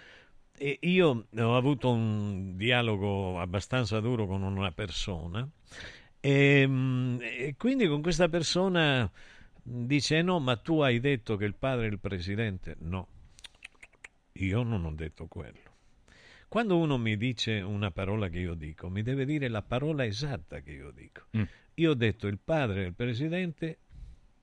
E 0.58 0.80
io 0.82 1.28
ho 1.36 1.56
avuto 1.56 1.92
un 1.92 2.58
dialogo 2.58 3.40
abbastanza 3.40 4.00
duro 4.00 4.26
con 4.26 4.42
una 4.42 4.72
persona 4.72 5.48
e, 6.20 6.66
mm, 6.68 7.20
e 7.22 7.56
quindi 7.58 7.88
con 7.88 8.02
questa 8.02 8.28
persona 8.28 9.10
dice 9.62 10.22
no, 10.22 10.40
ma 10.40 10.56
tu 10.58 10.80
hai 10.80 11.00
detto 11.00 11.36
che 11.36 11.46
il 11.46 11.56
padre 11.56 11.88
è 11.88 11.90
il 11.90 12.00
presidente. 12.00 12.76
No, 12.80 13.08
io 14.34 14.64
non 14.64 14.86
ho 14.86 14.92
detto 14.94 15.28
quello. 15.28 15.76
Quando 16.48 16.78
uno 16.78 16.98
mi 16.98 17.18
dice 17.18 17.60
una 17.60 17.92
parola 17.92 18.30
che 18.30 18.40
io 18.40 18.54
dico, 18.54 18.90
mi 18.90 19.04
deve 19.04 19.26
dire 19.26 19.50
la 19.50 19.62
parola 19.62 20.06
esatta 20.06 20.62
che 20.62 20.72
io 20.72 20.92
dico. 20.92 21.26
Mm. 21.38 21.44
Io 21.76 21.92
ho 21.92 21.94
detto 21.94 22.28
il 22.28 22.40
padre 22.44 22.84
del 22.84 22.94
presidente 22.94 23.80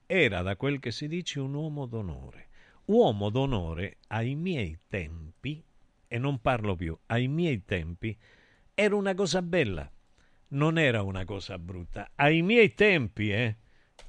era, 0.05 0.41
da 0.43 0.55
quel 0.55 0.79
che 0.79 0.91
si 0.91 1.07
dice, 1.07 1.39
un 1.39 1.53
uomo 1.53 1.87
d'onore. 1.87 2.47
Uomo 2.85 3.29
d'onore 3.29 3.97
ai 4.07 4.35
miei 4.35 4.77
tempi, 4.87 5.63
e 6.15 6.17
non 6.17 6.39
parlo 6.39 6.77
più, 6.77 6.97
ai 7.07 7.27
miei 7.27 7.65
tempi, 7.65 8.17
era 8.73 8.95
una 8.95 9.13
cosa 9.13 9.41
bella, 9.41 9.91
non 10.49 10.77
era 10.77 11.01
una 11.01 11.25
cosa 11.25 11.59
brutta. 11.59 12.11
Ai 12.15 12.41
miei 12.41 12.73
tempi, 12.73 13.31
eh? 13.31 13.57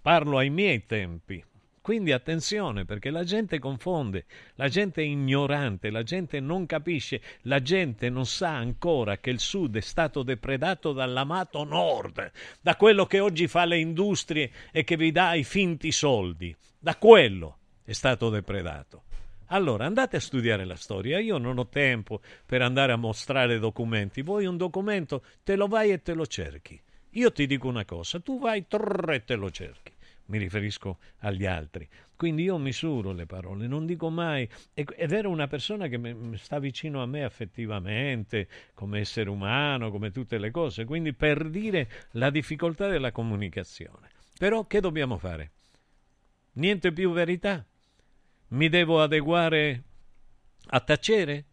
Parlo 0.01 0.39
ai 0.39 0.49
miei 0.49 0.87
tempi. 0.87 1.45
Quindi 1.81 2.13
attenzione 2.13 2.85
perché 2.85 3.11
la 3.11 3.25
gente 3.25 3.59
confonde, 3.59 4.27
la 4.55 4.69
gente 4.69 5.03
è 5.03 5.05
ignorante, 5.05 5.91
la 5.91 6.05
gente 6.05 6.39
non 6.39 6.65
capisce, 6.67 7.21
la 7.43 7.61
gente 7.61 8.09
non 8.09 8.25
sa 8.25 8.55
ancora 8.55 9.19
che 9.19 9.31
il 9.31 9.41
sud 9.41 9.77
è 9.77 9.81
stato 9.81 10.23
depredato 10.23 10.93
dall'amato 10.93 11.65
nord, 11.65 12.31
da 12.61 12.77
quello 12.77 13.07
che 13.07 13.19
oggi 13.19 13.49
fa 13.49 13.65
le 13.65 13.79
industrie 13.79 14.53
e 14.71 14.85
che 14.85 14.97
vi 14.97 15.11
dà 15.11 15.35
i 15.35 15.43
finti 15.43 15.91
soldi, 15.91 16.55
da 16.79 16.95
quello 16.95 17.59
è 17.83 17.93
stato 17.93 18.31
depredato. 18.31 19.06
Allora 19.47 19.87
andate 19.87 20.17
a 20.17 20.21
studiare 20.21 20.65
la 20.65 20.77
storia, 20.77 21.19
io 21.19 21.39
non 21.39 21.59
ho 21.59 21.69
tempo 21.69 22.21
per 22.45 22.63
andare 22.63 22.93
a 22.93 22.97
mostrare 22.97 23.59
documenti, 23.59 24.23
voi 24.23 24.47
un 24.47 24.57
documento 24.57 25.23
te 25.43 25.57
lo 25.57 25.67
vai 25.67 25.91
e 25.91 26.03
te 26.03 26.15
lo 26.15 26.27
cerchi. 26.27 26.81
Io 27.11 27.33
ti 27.33 27.47
dico 27.47 27.69
una 27.69 27.85
cosa, 27.85 28.21
tu 28.21 28.39
vai 28.39 28.67
trrr, 28.67 29.11
e 29.13 29.25
te 29.25 29.35
lo 29.37 29.51
cerchi 29.51 29.95
mi 30.27 30.39
riferisco 30.39 30.99
agli 31.19 31.47
altri. 31.47 31.89
Quindi 32.17 32.45
io 32.45 32.57
misuro 32.57 33.13
le 33.13 33.27
parole, 33.27 33.67
non 33.67 33.85
dico 33.85 34.09
mai, 34.09 34.49
ed 34.73 35.13
era 35.13 35.29
una 35.29 35.47
persona 35.49 35.87
che 35.87 36.17
sta 36.37 36.59
vicino 36.59 37.03
a 37.03 37.07
me 37.07 37.25
affettivamente, 37.25 38.49
come 38.75 39.01
essere 39.01 39.29
umano, 39.29 39.91
come 39.91 40.11
tutte 40.11 40.39
le 40.39 40.51
cose, 40.51 40.85
quindi 40.85 41.13
per 41.13 41.49
dire 41.51 41.89
la 42.13 42.31
difficoltà 42.31 42.89
della 42.89 43.13
comunicazione. 43.13 44.09
Però 44.39 44.67
che 44.67 44.81
dobbiamo 44.81 45.19
fare? 45.19 45.51
Niente 46.53 46.91
più 46.93 47.13
verità? 47.13 47.65
Mi 48.49 48.69
devo 48.69 49.03
adeguare 49.03 49.83
a 50.69 50.81
tacere? 50.81 51.45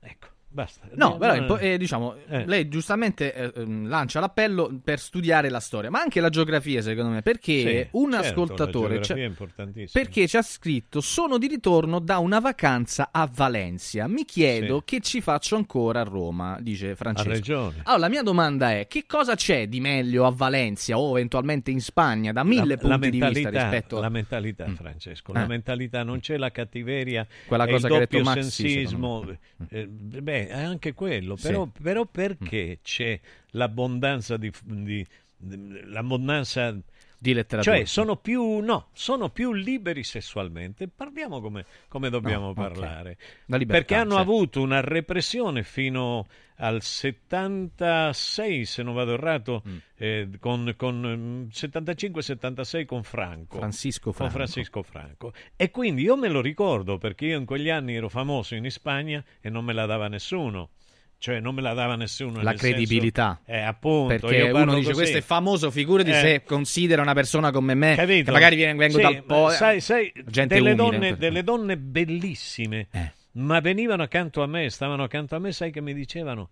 Ecco, 0.00 0.28
basta. 0.56 0.88
No, 0.94 1.18
però 1.18 1.34
impo- 1.36 1.58
eh, 1.58 1.76
diciamo, 1.76 2.14
Eh. 2.28 2.46
lei 2.46 2.68
giustamente 2.68 3.34
eh, 3.34 3.52
ehm, 3.54 3.88
lancia 3.88 4.20
l'appello 4.20 4.72
per 4.82 4.98
studiare 4.98 5.50
la 5.50 5.60
storia, 5.60 5.90
ma 5.90 6.00
anche 6.00 6.20
la 6.20 6.30
geografia, 6.30 6.80
secondo 6.80 7.10
me, 7.10 7.20
perché 7.20 7.60
Sì, 7.60 7.88
un 7.92 8.12
certo, 8.12 8.26
ascoltatore 8.26 9.00
la 9.06 9.18
importantissima. 9.22 10.02
perché 10.02 10.26
ci 10.26 10.36
ha 10.38 10.42
scritto 10.42 11.00
"Sono 11.02 11.36
di 11.36 11.46
ritorno 11.46 11.98
da 11.98 12.16
una 12.18 12.38
vacanza 12.40 13.10
a 13.12 13.28
Valencia. 13.32 14.08
Mi 14.08 14.24
chiedo 14.24 14.78
Sì. 14.78 14.84
che 14.96 15.00
ci 15.00 15.20
faccio 15.20 15.56
ancora 15.56 16.00
a 16.00 16.04
Roma", 16.04 16.56
dice 16.60 16.96
Francesco. 16.96 17.28
Ha 17.28 17.32
ragione. 17.32 17.74
Allora, 17.84 17.98
la 18.00 18.08
mia 18.08 18.22
domanda 18.22 18.72
è: 18.72 18.86
che 18.86 19.04
cosa 19.06 19.34
c'è 19.34 19.68
di 19.68 19.80
meglio 19.80 20.24
a 20.24 20.30
Valencia 20.34 20.98
o 20.98 21.10
eventualmente 21.18 21.70
in 21.70 21.80
Spagna 21.80 22.32
da 22.32 22.42
mille 22.44 22.76
la, 22.80 22.88
la 22.88 22.94
punti 22.98 23.10
di 23.10 23.20
vista 23.20 23.50
rispetto 23.50 24.00
la 24.00 24.08
mentalità 24.08 24.64
Francesco, 24.74 25.32
Eh. 25.32 25.38
la 25.38 25.46
mentalità 25.46 26.02
non 26.02 26.20
c'è 26.20 26.36
la 26.38 26.50
cattiveria 26.50 27.26
Quella 27.46 27.66
cosa 27.66 27.86
il 27.88 27.92
che 27.92 27.96
ha 27.96 27.98
detto 28.00 28.16
doppio 28.18 28.30
Max, 28.34 28.46
sì, 28.46 28.62
sensismo 28.68 29.20
secondo 29.20 29.38
eh, 29.70 29.86
beh 29.86 30.45
è 30.46 30.62
anche 30.62 30.92
quello 30.94 31.36
Sì. 31.36 31.48
però, 31.48 31.66
però 31.66 32.02
Mm. 32.02 32.10
perché 32.12 32.78
c'è 32.82 33.18
l'abbondanza 33.50 34.36
di, 34.36 34.52
di- 34.62 35.06
di- 35.36 35.80
l'abbondanza 35.86 36.76
di 37.18 37.32
letteratura. 37.32 37.76
cioè 37.76 37.84
sono 37.86 38.16
più 38.16 38.58
no 38.58 38.88
sono 38.92 39.30
più 39.30 39.52
liberi 39.52 40.04
sessualmente 40.04 40.86
parliamo 40.88 41.40
come, 41.40 41.64
come 41.88 42.10
dobbiamo 42.10 42.48
No, 42.48 42.52
parlare 42.54 43.16
La 43.46 43.56
libertà, 43.56 43.84
perché 43.84 43.94
hanno 43.94 44.14
sì. 44.16 44.20
avuto 44.20 44.60
una 44.60 44.80
repressione 44.80 45.62
fino 45.62 46.26
al 46.56 46.82
76 46.82 48.64
se 48.64 48.82
non 48.82 48.94
vado 48.94 49.14
errato 49.14 49.62
Mm. 49.66 49.76
eh, 49.96 50.28
con, 50.38 50.74
con 50.76 51.48
75-76 51.52 52.84
con 52.86 53.02
Franco 53.02 53.56
Francisco 53.58 54.04
con 54.04 54.12
Franco. 54.14 54.32
Francisco 54.34 54.82
Franco 54.82 55.32
e 55.56 55.70
quindi 55.70 56.02
io 56.02 56.16
me 56.16 56.28
lo 56.28 56.40
ricordo 56.40 56.98
perché 56.98 57.26
io 57.26 57.38
in 57.38 57.44
quegli 57.46 57.70
anni 57.70 57.94
ero 57.94 58.08
famoso 58.08 58.54
in 58.54 58.70
Spagna 58.70 59.22
e 59.40 59.48
non 59.50 59.64
me 59.64 59.72
la 59.72 59.86
dava 59.86 60.08
nessuno 60.08 60.70
Cioè 61.18 61.40
non 61.40 61.54
me 61.54 61.62
la 61.62 61.72
dava 61.72 61.96
nessuno. 61.96 62.42
La 62.42 62.50
nel 62.50 62.58
senso- 62.60 62.74
credibilità. 62.76 63.40
Eh, 63.46 63.58
appunto. 63.60 64.26
Perché 64.28 64.36
io 64.36 64.54
uno 64.54 64.74
dice 64.74 64.88
così. 64.88 64.92
questo 64.94 65.18
è 65.18 65.22
famoso, 65.22 65.70
figurati 65.70 66.10
Eh. 66.10 66.14
se 66.20 66.42
considera 66.44 67.00
una 67.02 67.14
persona 67.14 67.50
come 67.50 67.74
me, 67.74 67.94
Capito? 67.96 68.24
che 68.26 68.30
magari 68.32 68.56
viene, 68.56 68.74
vengo 68.74 68.96
Sì, 68.98 69.02
dal 69.02 69.22
po'. 69.24 69.48
sai, 69.50 69.80
sai, 69.80 70.12
gente 70.26 70.54
delle, 70.54 70.72
umile. 70.72 70.90
donne, 70.90 71.16
delle 71.16 71.42
donne 71.42 71.76
bellissime, 71.78 72.88
Eh. 72.92 73.12
ma 73.32 73.60
venivano 73.60 74.02
accanto 74.02 74.42
a 74.42 74.46
me, 74.46 74.68
stavano 74.70 75.04
accanto 75.04 75.34
a 75.34 75.38
me, 75.38 75.52
sai 75.52 75.70
che 75.70 75.80
mi 75.80 75.94
dicevano? 75.94 76.50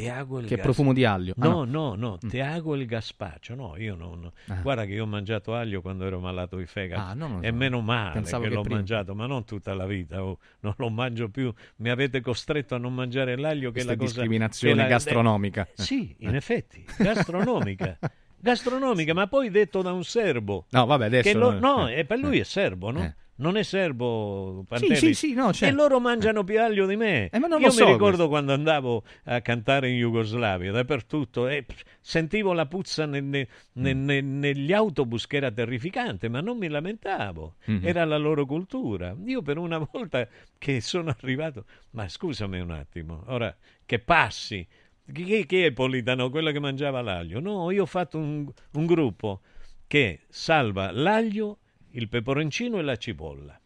Te 0.00 0.10
hago 0.10 0.40
Che 0.40 0.54
gas- 0.56 0.60
profumo 0.60 0.92
di 0.92 1.04
aglio. 1.04 1.34
Ah, 1.38 1.46
No, 1.48 1.64
no. 1.64 1.94
no, 1.94 1.94
no, 1.96 2.18
te 2.18 2.40
hago 2.40 2.74
il 2.74 2.86
gazpacio. 2.86 3.54
No, 3.54 3.74
io 3.76 3.94
non. 3.94 4.30
Guarda 4.62 4.84
che 4.84 4.92
io 4.92 5.02
ho 5.04 5.06
mangiato 5.06 5.54
aglio 5.54 5.80
quando 5.82 6.04
ero 6.06 6.18
malato 6.20 6.56
di 6.56 6.66
fegato. 6.66 7.00
Ah, 7.02 7.14
no, 7.14 7.38
e 7.42 7.50
meno 7.50 7.80
male 7.80 8.14
Pensavo 8.14 8.42
che, 8.44 8.48
che 8.48 8.54
l'ho 8.54 8.60
prima. 8.62 8.76
mangiato, 8.76 9.14
ma 9.14 9.26
non 9.26 9.44
tutta 9.44 9.74
la 9.74 9.86
vita. 9.86 10.24
oh, 10.24 10.38
non 10.60 10.74
lo 10.76 10.88
mangio 10.90 11.28
più. 11.28 11.52
Mi 11.76 11.90
avete 11.90 12.20
costretto 12.20 12.74
a 12.74 12.78
non 12.78 12.94
mangiare 12.94 13.36
l'aglio, 13.36 13.70
che 13.70 13.80
è 13.80 13.84
Questa 13.84 13.90
la 13.92 13.96
cosa. 13.98 14.12
discriminazione 14.12 14.74
che 14.74 14.80
la- 14.82 14.88
gastronomica. 14.88 15.68
Eh, 15.76 15.82
Sì, 15.82 16.14
in 16.20 16.34
effetti, 16.34 16.84
gastronomica. 16.98 17.98
gastronomica, 18.40 19.12
ma 19.14 19.26
poi 19.26 19.50
detto 19.50 19.82
da 19.82 19.92
un 19.92 20.02
serbo. 20.04 20.64
No, 20.70 20.86
vabbè, 20.86 21.04
adesso 21.06 21.30
Che 21.30 21.36
lo- 21.36 21.58
no, 21.58 21.88
eh, 21.88 21.98
e 22.00 22.04
per 22.06 22.18
lui 22.18 22.38
è 22.38 22.44
serbo, 22.44 22.90
no? 22.90 23.14
Non 23.40 23.56
è 23.56 23.62
serbo 23.62 24.64
Pantelli. 24.68 24.96
sì, 24.96 25.14
sì, 25.14 25.32
no, 25.34 25.50
E 25.50 25.52
certo. 25.54 25.74
loro 25.74 25.98
mangiano 25.98 26.44
più 26.44 26.60
aglio 26.60 26.86
di 26.86 26.96
me. 26.96 27.28
Eh, 27.30 27.38
Io 27.38 27.70
so 27.70 27.84
mi 27.86 27.92
ricordo 27.92 27.98
questo. 27.98 28.28
quando 28.28 28.52
andavo 28.52 29.02
a 29.24 29.40
cantare 29.40 29.88
in 29.90 29.96
Jugoslavia, 29.98 30.70
dappertutto, 30.72 31.48
e 31.48 31.64
sentivo 32.00 32.52
la 32.52 32.66
puzza 32.66 33.06
ne- 33.06 33.20
ne- 33.20 33.48
Mm. 33.78 34.04
ne- 34.04 34.20
negli 34.20 34.72
autobus 34.72 35.26
che 35.26 35.36
era 35.38 35.50
terrificante, 35.50 36.28
ma 36.28 36.40
non 36.40 36.58
mi 36.58 36.68
lamentavo. 36.68 37.56
Mhm. 37.64 37.80
Era 37.86 38.04
la 38.04 38.18
loro 38.18 38.44
cultura. 38.46 39.16
Io 39.24 39.40
per 39.42 39.56
una 39.58 39.78
volta 39.90 40.28
che 40.58 40.80
sono 40.80 41.14
arrivato, 41.18 41.64
ma 41.92 42.08
scusami 42.08 42.60
un 42.60 42.70
attimo, 42.72 43.24
ora 43.28 43.54
che 43.86 43.98
passi, 44.00 44.66
chi, 45.10 45.46
chi 45.46 45.62
è 45.62 45.72
Politano? 45.72 46.28
Quello 46.30 46.52
che 46.52 46.60
mangiava 46.60 47.00
l'aglio? 47.00 47.40
No, 47.40 47.70
io 47.70 47.82
ho 47.82 47.86
fatto 47.86 48.18
un, 48.18 48.46
un 48.72 48.86
gruppo 48.86 49.40
che 49.86 50.20
salva 50.28 50.90
l'aglio, 50.92 51.58
il 51.92 52.08
peperoncino 52.08 52.78
e 52.78 52.82
la 52.82 52.96
cipolla. 52.96 53.58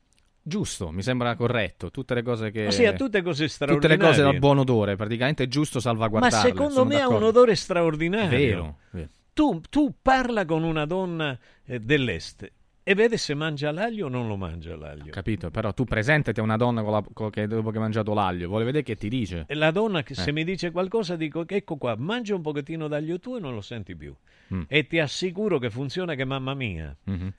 Giusto, 0.46 0.90
mi 0.90 1.00
sembra 1.02 1.34
corretto. 1.36 1.90
Tutte 1.90 2.12
le 2.14 2.22
cose 2.22 2.50
che. 2.50 2.64
Ma 2.64 2.70
sì, 2.70 2.84
ha 2.84 2.92
tutte 2.92 3.22
cose 3.22 3.44
Tutte 3.44 3.44
le 3.44 3.48
straordinarie. 3.48 3.96
cose 3.98 4.22
dal 4.22 4.38
buon 4.38 4.58
odore, 4.58 4.94
praticamente 4.96 5.44
è 5.44 5.48
giusto 5.48 5.76
Ma 5.76 5.82
salvaguardarle. 5.82 6.48
secondo 6.50 6.72
sono 6.74 6.84
me 6.84 7.00
ha 7.00 7.08
un 7.08 7.22
odore 7.22 7.54
straordinario. 7.54 8.28
Vero, 8.38 8.78
vero. 8.90 9.08
Tu, 9.32 9.60
tu 9.70 9.94
parla 10.02 10.44
con 10.44 10.62
una 10.62 10.84
donna 10.84 11.36
eh, 11.64 11.80
dell'est 11.80 12.50
e 12.86 12.94
vede 12.94 13.16
se 13.16 13.32
mangia 13.32 13.72
l'aglio 13.72 14.06
o 14.06 14.08
non 14.10 14.28
lo 14.28 14.36
mangia 14.36 14.76
l'aglio. 14.76 15.10
Capito? 15.10 15.50
Però 15.50 15.72
tu 15.72 15.84
presentati 15.84 16.38
a 16.38 16.42
una 16.42 16.58
donna 16.58 16.82
con 16.82 16.92
la- 16.92 17.04
con- 17.14 17.30
che 17.30 17.46
dopo 17.46 17.70
che 17.70 17.78
ha 17.78 17.80
mangiato 17.80 18.12
l'aglio, 18.12 18.46
vuole 18.48 18.64
vedere 18.64 18.84
che 18.84 18.96
ti 18.96 19.08
dice. 19.08 19.46
E 19.48 19.54
la 19.54 19.70
donna 19.70 20.02
che 20.02 20.14
se 20.14 20.28
Eh. 20.28 20.32
mi 20.32 20.44
dice 20.44 20.70
qualcosa 20.70 21.16
dico 21.16 21.42
ecco 21.48 21.76
qua, 21.76 21.96
mangia 21.96 22.34
un 22.34 22.42
pochettino 22.42 22.86
d'aglio 22.86 23.18
tu 23.18 23.34
e 23.36 23.40
non 23.40 23.54
lo 23.54 23.62
senti 23.62 23.96
più. 23.96 24.14
Mm. 24.54 24.62
E 24.68 24.86
ti 24.86 24.98
assicuro 25.00 25.58
che 25.58 25.70
funziona 25.70 26.14
che 26.14 26.26
mamma 26.26 26.52
mia. 26.52 26.94
Mhm. 27.04 27.32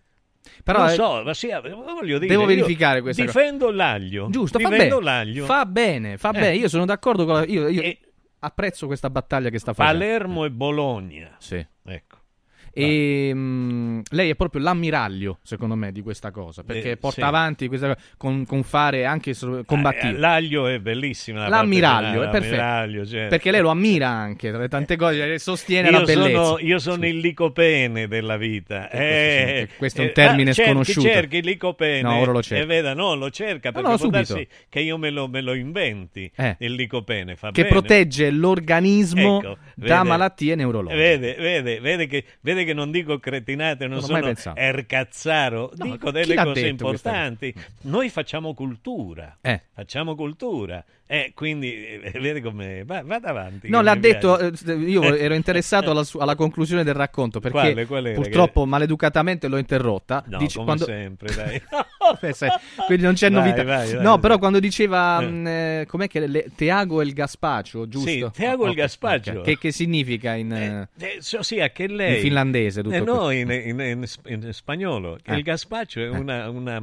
Però 0.63 0.80
non 0.80 0.89
so, 0.89 1.23
ma 1.23 1.34
sì, 1.34 1.49
voglio 1.49 2.17
dire, 2.17 2.31
devo 2.31 2.45
verificare 2.45 3.01
questa 3.01 3.26
cosa. 3.26 3.39
Difendo 3.39 3.72
l'aglio. 3.72 4.27
Giusto, 4.30 4.59
fa 4.59 4.69
difendo 4.69 4.97
bene. 4.99 5.05
l'aglio. 5.11 5.45
Fa 5.45 5.65
bene, 5.65 6.17
fa 6.17 6.30
Eh. 6.30 6.39
bene. 6.39 6.55
Io 6.55 6.67
sono 6.69 6.85
d'accordo 6.85 7.26
con 7.26 7.34
la... 7.35 7.45
Io, 7.45 7.67
io 7.67 7.95
apprezzo 8.39 8.85
questa 8.85 9.09
battaglia 9.09 9.49
che 9.49 9.59
sta 9.59 9.73
facendo. 9.73 9.99
Palermo 9.99 10.45
e 10.45 10.51
Bologna. 10.51 11.35
Sì. 11.39 11.65
Ecco. 11.85 12.15
E 12.77 13.31
mm, 13.34 13.99
lei 14.11 14.30
è 14.31 14.35
proprio 14.35 14.61
l'ammiraglio, 14.61 15.39
secondo 15.43 15.76
me, 15.76 15.91
di 15.93 16.02
questa 16.02 16.31
cosa. 16.31 16.64
Perché 16.64 16.91
Eh, 16.91 16.97
porta 16.97 17.22
sì. 17.22 17.27
avanti 17.27 17.68
questa 17.69 17.88
cosa 17.93 17.99
con, 18.18 18.45
con 18.45 18.64
fare 18.64 19.06
anche 19.06 19.34
so- 19.34 19.64
combattivo. 19.65 20.15
Eh, 20.15 20.19
L'aglio 20.19 20.68
è 20.68 20.80
bellissima. 20.80 21.43
la 21.43 21.47
L'ammiraglio, 21.47 22.23
è 22.23 22.30
perfetto. 22.30 23.06
certo. 23.06 23.30
Perché 23.30 23.52
lei 23.52 23.61
lo 23.61 23.69
ammira 23.69 24.10
anche, 24.10 24.49
tra 24.49 24.60
le 24.60 24.68
tante 24.68 24.97
cose, 24.97 25.26
le 25.26 25.39
sostiene 25.39 25.88
io 25.89 25.99
la 25.99 26.03
bellezza. 26.03 26.43
Sono, 26.43 26.60
io 26.60 26.80
sono 26.80 27.07
il 27.07 27.18
licopene 27.19 28.07
della 28.10 28.35
vita. 28.35 28.89
Eh, 28.89 29.68
questo- 29.68 29.76
questo 29.77 30.02
è 30.02 30.03
un 30.03 30.10
eh, 30.10 30.14
termine 30.14 30.49
ah, 30.49 30.53
cerchi- 30.53 30.72
sconosciuto. 30.72 31.07
Cerchi 31.07 31.38
il 31.38 31.45
licopene. 31.45 32.02
No, 32.02 32.15
ora 32.18 32.31
lo 32.34 32.43
cerco. 32.43 32.64
E 32.64 32.65
veda, 32.68 32.93
no, 32.93 33.15
lo 33.15 33.30
cerca 33.30 33.72
perché 33.72 33.88
no, 33.89 33.95
può 33.95 34.06
subito. 34.06 34.34
darsi 34.34 34.47
che 34.68 34.80
io 34.81 34.97
me 34.97 35.10
lo, 35.11 35.27
me 35.30 35.39
lo 35.39 35.53
inventi. 35.53 36.30
Eh. 36.35 36.57
Il 36.60 36.73
licopene 36.73 37.35
fa 37.38 37.52
che 37.52 37.61
bene. 37.64 37.73
protegge 37.73 38.30
l'organismo 38.31 39.39
Ecco, 39.39 39.57
da 39.76 39.95
vede- 39.97 40.07
malattie 40.10 40.56
neurologiche. 40.56 41.02
Vede, 41.02 41.35
vede, 41.39 41.80
vede 41.80 42.07
che, 42.07 42.23
vede 42.41 42.65
che 42.66 42.74
non 42.74 42.92
dico 42.92 43.20
cretinate, 43.20 43.88
non 43.88 44.00
Non 44.00 44.36
sono 44.36 44.54
ercazzaro, 44.56 45.72
No, 45.76 45.86
dico 45.86 46.12
delle 46.12 46.36
cose 46.36 46.68
importanti. 46.68 47.54
Noi 47.82 48.10
facciamo 48.10 48.54
cultura, 48.54 49.38
Eh. 49.42 49.62
facciamo 49.74 50.16
cultura. 50.16 50.84
E 51.07 51.34
quindi, 51.36 51.99
eh, 52.02 52.19
vede 52.19 52.41
come... 52.41 52.84
Va, 52.84 53.03
vada 53.03 53.30
avanti. 53.30 53.69
No, 53.69 53.77
che 53.77 53.84
l'ha 53.84 53.95
detto, 53.95 54.40
eh, 54.40 54.52
io 54.73 55.03
ero 55.15 55.34
interessato 55.36 55.91
alla, 55.91 56.03
su- 56.03 56.18
alla 56.18 56.36
conclusione 56.36 56.84
del 56.84 56.95
racconto 56.95 57.40
perché 57.40 57.57
Quale, 57.60 57.86
qual 57.86 58.06
era? 58.07 58.19
purtroppo 58.19 58.65
maleducatamente 58.65 59.48
l'ho 59.48 59.57
interrotta. 59.57 60.23
No, 60.27 60.38
Dice- 60.40 60.53
come 60.56 60.65
quando- 60.65 60.86
sempre, 60.86 61.34
dai. 61.36 61.61
Eh, 62.22 62.36
Quindi 62.86 63.03
non 63.03 63.15
c'è 63.15 63.32
Vai, 63.32 63.40
novità. 63.41 63.64
vai, 63.64 63.91
vai, 63.94 64.03
no, 64.03 64.19
però 64.19 64.38
quando 64.38 64.60
diceva 64.60 65.19
Eh. 65.22 65.26
mh, 65.26 65.48
eh, 65.48 65.86
com'è 65.88 66.07
che 66.07 66.27
le, 66.27 66.45
Teago 66.56 67.02
e 67.02 67.06
il 67.06 67.14
Gaspacio, 67.14 67.88
giusto? 67.88 68.07
Sì, 68.07 68.23
Teago 68.32 68.64
e 68.64 68.65
il 68.68 68.72
Ok, 68.73 68.77
Gaspacio. 68.77 69.32
ok. 69.40 69.41
Che, 69.41 69.57
che 69.57 69.72
significa 69.72 70.36
in, 70.36 70.52
eh, 70.53 70.90
Eh, 70.99 71.18
so- 71.22 71.41
sì, 71.41 71.60
a 71.60 71.69
che 71.72 71.88
lei... 71.88 72.15
in 72.18 72.22
finlandese 72.22 72.84
tutto 72.84 72.94
Eh, 72.94 72.99
no, 72.99 73.32
in, 73.32 73.49
in- 73.49 74.07
in- 74.27 74.53
spagnolo. 74.53 75.18
che 75.19 75.32
Eh. 75.32 75.38
Il 75.38 75.41
gazpacho 75.41 75.99
è 75.99 76.07
una- 76.10 76.48
una- 76.48 76.80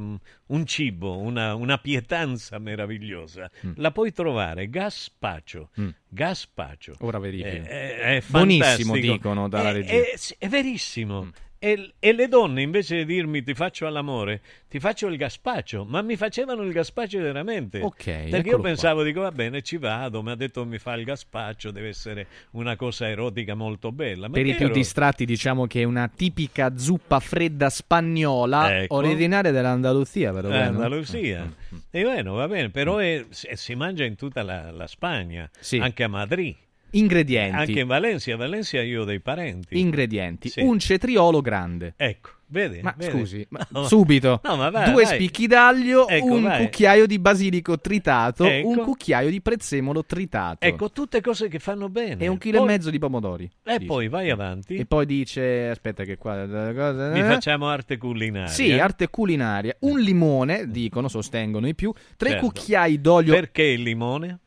un 0.46 0.66
cibo, 0.66 1.16
una, 1.18 1.54
una 1.54 1.78
pietanza 1.78 2.58
meravigliosa. 2.58 3.48
La 3.76 3.92
puoi 3.92 4.11
trovare, 4.12 4.68
gazpacho. 4.68 5.70
Mm. 5.80 5.88
Gazpacho. 6.08 6.94
Ora 7.00 7.18
verifico. 7.18 7.48
Eh, 7.48 7.98
è, 7.98 8.16
è 8.16 8.22
Buonissimo, 8.26 8.96
dicono 8.96 9.48
dalla 9.48 9.70
È- 9.70 9.72
regia. 9.72 9.92
È, 9.92 10.14
è 10.38 10.48
verissimo. 10.48 11.30
E, 11.64 11.92
e 12.00 12.12
le 12.12 12.26
donne 12.26 12.60
invece 12.60 13.04
di 13.04 13.14
dirmi 13.14 13.40
ti 13.44 13.54
faccio 13.54 13.86
all'amore, 13.86 14.40
ti 14.68 14.80
faccio 14.80 15.06
il 15.06 15.16
gazpacio, 15.16 15.84
ma 15.84 16.02
mi 16.02 16.16
facevano 16.16 16.62
il 16.62 16.72
gazpacio 16.72 17.20
veramente. 17.20 17.80
Ok, 17.80 18.02
Perché 18.30 18.48
io 18.48 18.56
qua. 18.58 18.64
pensavo, 18.64 19.04
dico 19.04 19.20
va 19.20 19.30
bene, 19.30 19.62
ci 19.62 19.76
vado, 19.76 20.24
mi 20.24 20.32
ha 20.32 20.34
detto 20.34 20.66
mi 20.66 20.78
fa 20.78 20.94
il 20.94 21.04
gazpacio, 21.04 21.70
deve 21.70 21.86
essere 21.88 22.26
una 22.52 22.74
cosa 22.74 23.08
erotica 23.08 23.54
molto 23.54 23.92
bella. 23.92 24.26
Ma 24.26 24.34
Per 24.34 24.44
i 24.46 24.54
più 24.56 24.64
ero- 24.64 24.74
distratti 24.74 25.24
diciamo 25.24 25.68
che 25.68 25.82
è 25.82 25.84
una 25.84 26.08
tipica 26.12 26.76
zuppa 26.76 27.20
fredda 27.20 27.70
spagnola 27.70 28.80
Ecco. 28.82 28.96
originaria 28.96 29.52
dell'Andalusia, 29.52 30.32
però. 30.32 30.48
Bene, 30.48 30.64
no? 30.70 30.82
Andalusia. 30.82 31.44
Mm, 31.44 31.78
E 31.92 32.02
bueno, 32.02 32.32
va 32.34 32.48
bene, 32.48 32.70
però 32.70 32.96
è- 32.96 33.24
si 33.30 33.74
mangia 33.76 34.02
in 34.02 34.16
tutta 34.16 34.42
la, 34.42 34.72
la 34.72 34.88
Spagna, 34.88 35.48
anche 35.78 36.02
a 36.02 36.08
Madrid, 36.08 36.56
Ingredienti. 36.92 37.56
anche 37.56 37.80
in 37.80 37.86
Valencia. 37.86 38.34
A 38.34 38.36
Valencia 38.36 38.80
io 38.80 39.02
ho 39.02 39.04
dei 39.04 39.20
parenti. 39.20 39.78
Ingredienti. 39.78 40.48
Sì. 40.48 40.60
Un 40.60 40.78
cetriolo 40.78 41.40
grande. 41.40 41.94
Ecco, 41.96 42.30
vedi? 42.48 42.80
Ma 42.82 42.94
vedi? 42.96 43.10
scusi, 43.18 43.46
ma 43.50 43.66
No, 43.70 43.84
subito. 43.84 44.40
No, 44.44 44.56
ma 44.56 44.70
vai, 44.70 44.90
Due 44.92 45.04
vai. 45.04 45.14
spicchi 45.14 45.46
d'aglio, 45.46 46.06
Ecco, 46.06 46.24
un 46.26 46.42
vai. 46.42 46.64
cucchiaio 46.64 47.06
di 47.06 47.18
basilico 47.18 47.78
tritato, 47.80 48.44
Ecco. 48.44 48.68
un 48.68 48.78
cucchiaio 48.80 49.30
di 49.30 49.40
prezzemolo 49.40 50.04
tritato. 50.04 50.66
Ecco, 50.66 50.90
tutte 50.90 51.20
cose 51.20 51.48
che 51.48 51.58
fanno 51.58 51.88
bene. 51.88 52.22
E 52.24 52.28
un 52.28 52.36
chilo 52.38 52.58
Poi- 52.58 52.68
e 52.68 52.70
mezzo 52.72 52.90
di 52.90 52.98
pomodori. 52.98 53.50
E 53.64 53.74
dice. 53.78 53.86
poi 53.86 54.08
vai 54.08 54.30
avanti. 54.30 54.74
E 54.76 54.84
poi 54.84 55.06
dice, 55.06 55.68
aspetta 55.68 56.04
che 56.04 56.16
qua... 56.16 56.46
cosa- 56.46 57.10
Mi 57.10 57.22
facciamo 57.22 57.68
arte 57.68 57.96
culinaria. 57.96 58.48
Sì, 58.48 58.72
arte 58.78 59.08
culinaria. 59.08 59.74
Un 59.80 59.98
limone, 60.00 60.68
dicono, 60.70 61.08
sostengono 61.08 61.66
i 61.66 61.74
più. 61.74 61.92
Tre 62.16 62.30
Certo. 62.30 62.46
cucchiai 62.46 63.00
d'olio... 63.00 63.32
Perché 63.34 63.62
il 63.62 63.82
limone? 63.82 64.38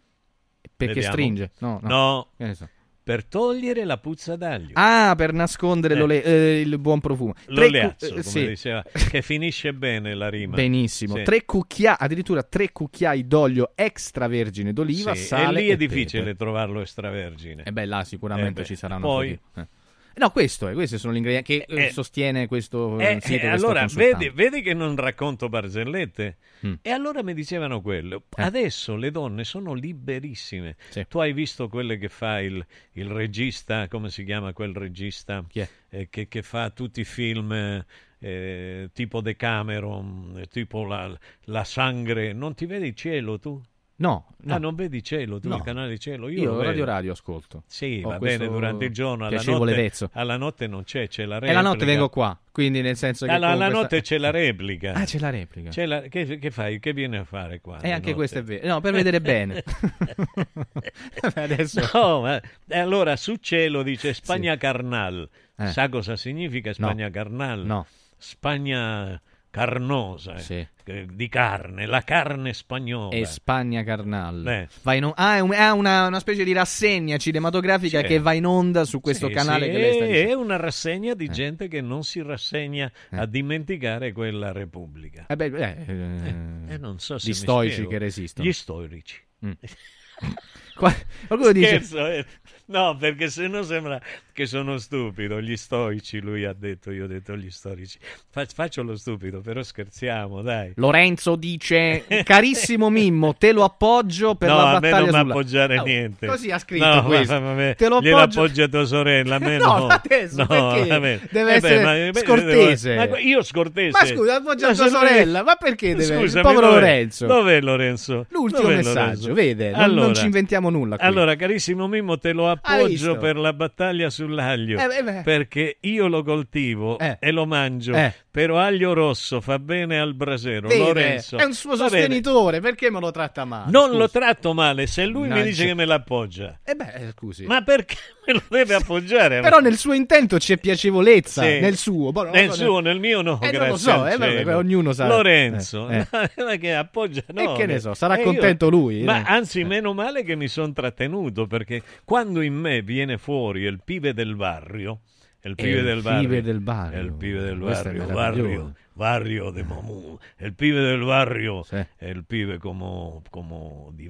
Perché 0.76 0.94
Vediamo. 0.96 1.14
stringe. 1.16 1.52
No, 1.60 1.80
no. 1.82 1.88
No. 1.88 2.28
Che 2.38 2.46
ne 2.46 2.54
so. 2.54 2.70
Per 3.06 3.24
togliere 3.26 3.86
la 3.86 4.00
puzza 4.00 4.36
d'aglio. 4.36 4.72
Ah, 4.74 5.14
per 5.16 5.32
nascondere 5.32 5.94
Eh. 5.94 5.98
l'ole- 5.98 6.24
eh, 6.24 6.60
il 6.62 6.80
buon 6.80 7.00
profumo. 7.02 7.34
Tre 7.34 7.44
cu- 7.46 7.54
L'oleazzo, 7.56 8.06
eh, 8.08 8.10
come 8.10 8.22
sì. 8.24 8.48
diceva, 8.48 8.84
che 9.12 9.22
finisce 9.22 9.74
bene 9.74 10.16
la 10.16 10.28
rima. 10.28 10.56
Benissimo. 10.56 11.16
Sì. 11.18 11.22
Tre 11.22 11.46
cucchiai, 11.46 11.96
addirittura 12.00 12.42
tre 12.42 12.72
cucchiai 12.72 13.28
d'olio 13.28 13.74
extravergine 13.76 14.74
d'oliva, 14.74 15.14
Sì, 15.14 15.22
sale 15.22 15.60
e 15.60 15.62
lì 15.62 15.70
è 15.70 15.78
difficile 15.78 16.36
trovarlo 16.36 16.82
extravergine. 16.82 17.62
E 17.64 17.72
beh, 17.72 17.86
là 17.86 18.04
sicuramente 18.04 18.62
Eh 18.62 18.64
beh, 18.64 18.66
ci 18.66 18.76
saranno 18.76 19.06
poi- 19.06 19.38
pochi. 19.54 19.60
Eh. 19.62 19.68
No, 20.18 20.30
questo 20.32 20.68
è, 20.68 20.74
questi 20.74 20.98
sono 20.98 21.14
gli 21.14 21.18
ingredienti 21.18 21.58
che 21.60 21.66
eh, 21.68 21.86
Eh, 21.86 21.92
sostiene 21.92 22.48
questo 22.48 22.98
Eh, 23.00 23.16
eh, 23.16 23.22
sito 23.22 23.46
eh, 23.46 23.58
sto 23.58 23.68
allora, 23.68 23.86
vedi, 23.88 24.30
vedi 24.30 24.62
che 24.62 24.74
non 24.74 24.96
racconto 24.96 25.50
barzellette? 25.50 26.38
Mm. 26.66 26.74
E 26.82 26.90
allora 26.90 27.22
mi 27.22 27.34
dicevano 27.34 27.82
quello. 27.82 28.24
Eh. 28.36 28.42
Adesso 28.42 28.96
le 28.96 29.12
donne 29.12 29.44
sono 29.44 29.74
liberissime. 29.74 30.78
Sì. 30.90 31.06
Tu 31.08 31.20
hai 31.20 31.34
visto 31.34 31.68
quelle 31.68 31.98
che 31.98 32.10
fa 32.10 32.40
il, 32.40 32.66
il 32.94 33.10
regista, 33.10 33.88
come 33.90 34.10
si 34.10 34.24
chiama 34.24 34.54
quel 34.54 34.74
regista? 34.74 35.44
Eh, 35.90 36.08
che, 36.10 36.28
che 36.28 36.42
fa 36.42 36.70
tutti 36.70 37.02
i 37.02 37.06
film 37.06 37.52
eh, 37.52 37.86
eh, 38.20 38.90
tipo 38.94 39.22
Decameron, 39.22 40.40
eh, 40.42 40.48
tipo 40.48 40.86
la, 40.86 41.18
la 41.46 41.64
sangre. 41.64 42.32
Non 42.34 42.54
ti 42.56 42.66
vedi 42.66 42.88
il 42.88 42.96
cielo 42.96 43.38
tu? 43.38 43.62
No, 43.98 44.26
no. 44.42 44.54
Ah, 44.54 44.58
non 44.58 44.76
vedi 44.76 45.02
cielo, 45.02 45.40
tu 45.40 45.48
No. 45.48 45.56
il 45.56 45.62
canale 45.62 45.98
cielo? 45.98 46.28
Io, 46.28 46.42
Io 46.42 46.62
Radio. 46.62 46.84
Radio 46.84 47.12
ascolto. 47.14 47.64
Sì, 47.66 48.02
Ho 48.04 48.10
va 48.10 48.18
bene, 48.18 48.46
durante 48.46 48.84
il 48.86 48.92
giorno, 48.92 49.26
alla 49.26 49.42
notte, 49.42 49.74
vezzo. 49.74 50.10
alla 50.12 50.36
notte 50.36 50.68
non 50.68 50.84
c'è, 50.84 51.08
c'è 51.08 51.24
la 51.24 51.38
E 51.38 51.40
replica. 51.40 51.62
la 51.62 51.70
notte 51.70 51.86
vengo 51.86 52.10
qua, 52.10 52.38
quindi 52.52 52.82
nel 52.82 52.98
senso 52.98 53.26
che... 53.26 53.32
Alla, 53.32 53.48
alla 53.52 53.68
comunque 53.68 53.82
notte 53.84 54.02
c'è 54.02 54.18
la 54.18 54.32
replica. 54.32 54.94
Ah, 54.96 55.06
c'è 55.06 55.18
la 55.20 55.30
replica. 55.30 55.70
C'è 55.70 55.86
la- 55.86 56.02
che, 56.02 56.38
che 56.40 56.52
fai? 56.52 56.80
Che 56.82 56.92
viene 56.92 57.20
a 57.20 57.24
fare 57.24 57.62
qua? 57.62 57.78
E 57.78 57.84
di 57.84 57.92
anche 57.92 58.00
notte? 58.08 58.14
questo 58.16 58.40
è 58.40 58.44
vero. 58.44 58.68
No, 58.68 58.82
per 58.82 58.92
vedere 58.94 59.22
bene. 59.22 59.64
Adesso... 61.36 61.90
No, 61.94 62.22
ma 62.22 62.42
e 62.68 62.78
allora 62.80 63.16
su 63.16 63.36
cielo 63.40 63.82
dice 63.82 64.14
Spagna 64.14 64.58
carnal. 64.58 65.28
Eh. 65.58 65.68
Sa 65.68 65.88
cosa 65.90 66.16
significa 66.18 66.74
Spagna 66.74 67.10
carnal? 67.10 67.66
No. 67.66 67.86
Spagna 68.18 69.22
carnosa, 69.56 70.36
eh, 70.36 70.68
di 71.12 71.30
carne, 71.30 71.86
la 71.86 72.02
carne 72.04 72.52
spagnola. 72.54 73.16
E 73.16 73.24
Spagna 73.26 73.84
Carnal. 73.84 74.46
Eh. 74.46 74.68
On- 75.04 75.14
ah, 75.16 75.36
è, 75.38 75.40
un- 75.40 75.52
è 75.54 75.72
una, 75.72 76.08
una 76.08 76.20
specie 76.20 76.44
di 76.44 76.52
rassegna 76.52 77.16
cinematografica 77.16 78.02
Sì. 78.02 78.06
che 78.06 78.20
va 78.20 78.34
in 78.34 78.46
onda 78.46 78.84
su 78.84 79.00
questo 79.00 79.28
Sì, 79.28 79.34
canale 79.34 79.68
che 79.70 79.78
lei 79.78 79.94
sta 79.94 80.04
è- 80.04 80.08
dicendo. 80.08 80.30
È 80.32 80.34
una 80.36 80.58
rassegna 80.58 81.14
di 81.14 81.30
gente 81.30 81.68
che 81.70 81.80
non 81.80 82.04
si 82.04 82.22
rassegna 82.22 82.92
a 83.12 83.26
dimenticare 83.26 84.12
quella 84.12 84.52
Repubblica. 84.52 85.26
Eh 85.28 85.36
beh, 85.38 85.46
eh, 85.46 85.76
eh, 85.88 86.74
Eh, 86.74 86.78
non 86.78 87.00
so 87.00 87.18
se 87.18 87.30
gli 87.30 87.34
stoici 87.34 87.72
spiego. 87.74 87.90
che 87.92 87.98
resistono. 87.98 88.48
Gli 88.48 88.52
storici. 88.52 89.18
Mm. 89.46 89.52
Qua- 90.76 90.94
qualcuno 91.28 91.52
dice... 91.54 91.68
Scherzo, 91.82 92.06
eh. 92.08 92.26
No, 92.68 92.98
perché 92.98 93.30
se 93.30 93.48
no 93.48 93.62
sembra 93.62 94.02
che 94.34 94.46
sono 94.48 94.78
stupido. 94.80 95.40
Gli 95.40 95.56
stoici, 95.56 96.20
lui 96.20 96.46
ha 96.46 96.54
detto, 96.58 96.90
io 96.92 97.04
ho 97.04 97.08
detto 97.08 97.36
gli 97.38 97.50
storici. 97.52 98.00
Fa- 98.32 98.46
faccio 98.52 98.82
lo 98.82 98.96
stupido, 98.96 99.40
però 99.42 99.62
scherziamo, 99.62 100.42
dai. 100.42 100.74
Lorenzo 100.78 101.36
dice: 101.36 102.06
Carissimo 102.24 102.90
Mimmo, 102.90 103.36
te 103.36 103.52
lo 103.52 103.64
appoggio 103.64 104.34
per 104.36 104.50
no, 104.50 104.56
la 104.56 104.62
a 104.72 104.74
me 104.74 104.90
battaglia 104.90 105.12
non 105.12 105.20
sulla... 105.20 105.34
appoggiare 105.34 105.76
No, 105.76 105.84
niente. 105.84 106.26
Così 106.28 106.50
ha 106.52 106.58
scritto 106.58 106.86
no, 106.86 107.04
questo. 107.04 107.34
ma- 107.34 107.40
vabbè, 107.40 107.76
Te 107.76 107.88
lo 107.88 107.98
appoggio- 107.98 108.18
appoggia 108.18 108.68
tua 108.68 108.86
sorella, 108.86 109.36
a 109.36 109.40
me 109.40 109.58
No, 109.66 109.78
no. 109.78 109.86
ma 109.86 110.02
adesso, 110.04 110.36
No, 110.38 110.48
perché? 110.48 111.28
Deve 111.32 111.52
Eh 111.52 111.56
essere 111.56 111.84
ma- 111.84 112.12
ma- 112.12 112.20
scortese. 112.20 112.96
ma- 112.96 113.20
io 113.20 113.44
scortese. 113.44 113.92
Ma 113.92 114.06
scusa, 114.06 114.36
appoggia 114.38 114.68
Ma 114.70 114.74
tua 114.74 114.88
sorella, 114.88 115.44
ma 115.44 115.56
perché 115.56 115.96
deve- 115.96 116.18
Scusami, 116.18 116.42
povero 116.44 116.62
dov'è- 116.68 116.80
Lorenzo? 116.80 117.26
Dov'è 117.28 117.62
Lorenzo? 117.62 118.26
L'ultimo 118.30 118.62
Dov'è 118.64 118.76
messaggio, 118.78 119.00
Lorenzo? 119.00 119.34
vede, 119.34 119.70
non- 119.70 119.80
Allora- 119.82 120.06
non 120.08 120.16
ci 120.16 120.26
inventiamo 120.26 120.70
nulla 120.72 120.98
qui. 120.98 121.06
Allora, 121.06 121.36
carissimo 121.36 121.88
Mimmo, 121.88 122.18
te 122.18 122.34
lo 122.34 122.54
Hai 122.55 122.55
appoggio 122.62 123.18
per 123.18 123.38
la 123.38 123.54
battaglia 123.54 124.10
sull'aglio. 124.10 124.80
Eh. 124.80 125.22
Perché 125.24 125.78
io 125.82 126.08
lo 126.08 126.24
coltivo 126.24 126.98
e 127.00 127.32
lo 127.32 127.46
mangio. 127.46 127.94
Eh. 127.94 128.14
Però 128.36 128.58
aglio 128.60 128.92
rosso 128.94 129.40
fa 129.40 129.60
bene 129.60 129.98
al 129.98 130.14
brasero. 130.14 130.68
Vede, 130.68 130.80
Lorenzo. 130.84 131.38
è 131.38 131.44
un 131.46 131.54
suo 131.54 131.76
bene. 131.78 131.88
sostenitore, 131.90 132.60
perché 132.60 132.92
me 132.92 133.00
lo 133.00 133.10
tratta 133.12 133.46
male? 133.46 133.72
Non 133.72 133.86
Scusi. 133.88 133.98
lo 133.98 134.10
tratto 134.10 134.54
male 134.54 134.88
se 134.88 135.06
lui 135.06 135.22
mi 135.24 135.28
Mannaggia. 135.30 135.48
dice 135.50 135.66
che 135.68 135.74
me 135.74 135.86
l'appoggia. 135.86 136.60
Eh 136.66 136.76
beh, 136.76 136.94
eh, 136.96 137.10
scusi. 137.12 137.46
Ma 137.46 137.62
perché 137.62 137.96
me 138.28 138.34
lo 138.34 138.42
deve 138.50 138.74
appoggiare? 138.76 139.40
Però 139.40 139.60
nel 139.60 139.78
suo 139.78 139.94
intento 139.94 140.36
c'è 140.38 140.58
piacevolezza, 140.58 141.44
Sì. 141.44 141.60
nel 141.62 141.78
suo. 141.78 142.12
Boh, 142.12 142.24
Nel 142.30 142.52
so, 142.52 142.66
suo, 142.66 142.80
nel 142.80 143.00
mio 143.00 143.22
no, 143.22 143.40
Eh, 143.42 143.52
non 143.52 143.52
grazie 143.52 143.70
lo 143.70 143.78
so, 143.78 144.06
eh, 144.06 144.18
vabbè, 144.18 144.56
ognuno 144.58 144.92
sa. 144.92 145.08
Lorenzo, 145.08 145.88
Eh, 145.88 146.06
ma 146.12 146.56
che 146.60 146.74
appoggia 146.76 147.22
E 147.28 147.32
no, 147.44 147.54
che 147.54 147.66
ne 147.66 147.80
so, 147.80 147.94
sarà 147.94 148.18
e 148.18 148.24
contento 148.24 148.70
lui, 148.70 149.04
Ma 149.04 149.20
eh. 149.20 149.24
anzi, 149.28 149.64
meno 149.64 149.94
male 149.94 150.24
che 150.26 150.36
mi 150.36 150.50
sono 150.50 150.74
trattenuto, 150.74 151.48
perché 151.48 151.82
quando 152.04 152.42
in 152.46 152.56
me 152.56 152.82
viene 152.82 153.18
fuori 153.18 153.62
il 153.64 153.82
pive 153.84 154.14
del 154.14 154.36
barrio, 154.36 155.02
il 155.42 155.56
pive 155.56 155.80
il 155.80 155.84
del 155.86 156.02
barrio, 156.02 156.28
pive 156.30 156.42
del 156.42 156.60
barrio. 156.60 157.02
il 157.02 157.14
pive 157.14 157.42
del 157.42 157.60
Questo 157.60 157.90
è 157.90 157.94
barrio, 157.94 158.08
meraviglioso. 158.08 158.14
barrio, 158.14 158.76
barrio 158.94 159.50
de 159.52 159.64
Mamu, 159.64 160.18
il 160.40 160.54
pive 160.54 160.82
del 160.82 161.04
barrio, 161.04 161.66
è 161.70 162.06
il 162.06 162.24
pive 162.26 162.58
come, 162.58 163.22
come 163.30 163.90
di 163.94 164.08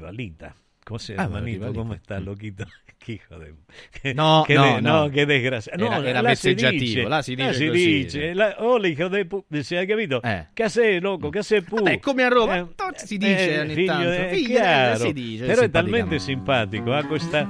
Come 0.86 1.00
si 1.00 1.14
Ah, 1.14 1.24
llama, 1.24 1.40
Di 1.40 1.52
Nito? 1.54 1.60
Valita. 1.66 1.80
Come 1.82 2.00
sta 2.04 2.20
loquito? 2.20 2.64
Che 3.06 3.12
hijo 3.12 3.38
de- 3.38 3.54
che- 3.92 4.14
No, 4.14 4.44
che 4.48 4.54
no, 4.56 4.64
de- 4.76 4.82
no. 4.82 5.10
che 5.10 5.26
disgrazia. 5.28 5.74
No, 5.78 5.86
Era- 5.92 6.08
era 6.08 6.22
là 6.22 6.34
si 6.36 6.54
dice, 6.56 7.04
là 7.08 7.22
si 7.22 7.36
dice 7.36 7.68
così. 7.68 8.34
La- 8.34 8.56
oh, 8.64 8.78
l'hijo 8.78 9.08
de 9.10 9.26
pu- 9.26 9.44
si 9.62 9.76
hai 9.76 9.86
capito? 9.86 10.22
Che 10.54 10.70
sei 10.70 11.00
loco, 11.00 11.30
che 11.30 11.44
sei 11.44 11.62
pu. 11.62 11.76
Vabbè, 11.76 12.00
come 12.00 12.24
a 12.24 12.30
Roma, 12.30 12.58
Eh, 12.58 12.68
si 12.96 13.18
dice 13.18 13.54
eh, 13.54 13.60
ogni 13.60 13.74
figlio, 13.76 13.88
tanto. 13.92 14.10
è 14.10 14.30
Figlio, 14.34 14.48
eh, 14.48 14.62
chiaro. 14.62 14.98
si 14.98 15.14
dice, 15.14 15.46
Però 15.46 15.62
è 15.62 15.70
talmente 15.70 16.18
simpatico, 16.20 16.94
ha 16.94 17.04
questa, 17.04 17.48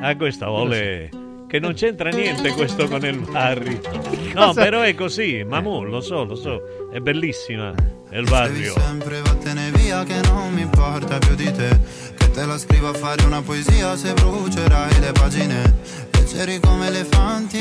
ha 0.00 0.16
questa 0.16 0.50
ole 0.50 1.10
che 1.48 1.58
non 1.60 1.74
c'entra 1.74 2.08
niente 2.10 2.52
questo 2.52 2.88
con 2.88 3.04
il 3.04 3.18
barrio. 3.30 3.80
No, 4.34 4.52
però 4.52 4.80
è 4.80 4.94
così, 4.96 5.44
ma 5.44 5.60
mo, 5.60 5.84
lo 5.84 6.00
so, 6.00 6.24
lo 6.24 6.34
so, 6.34 6.88
è 6.92 6.98
bellissima 6.98 7.72
il 8.10 8.24
barrio. 8.28 8.72
sempre 8.80 9.20
vattene 9.20 9.70
via 9.70 10.02
che 10.02 10.20
non 10.24 10.52
mi 10.52 10.62
importa 10.62 11.18
più 11.18 11.36
di 11.36 11.52
te 11.52 11.68
te 12.34 12.44
la 12.46 12.58
scrivo 12.58 12.88
a 12.88 12.92
fare 12.94 13.24
una 13.24 13.40
poesia 13.40 13.96
se 13.96 14.12
brucerai 14.12 14.98
le 15.00 15.12
pagine. 15.12 15.74
Leggeri 16.10 16.58
come 16.58 16.88
elefanti 16.88 17.58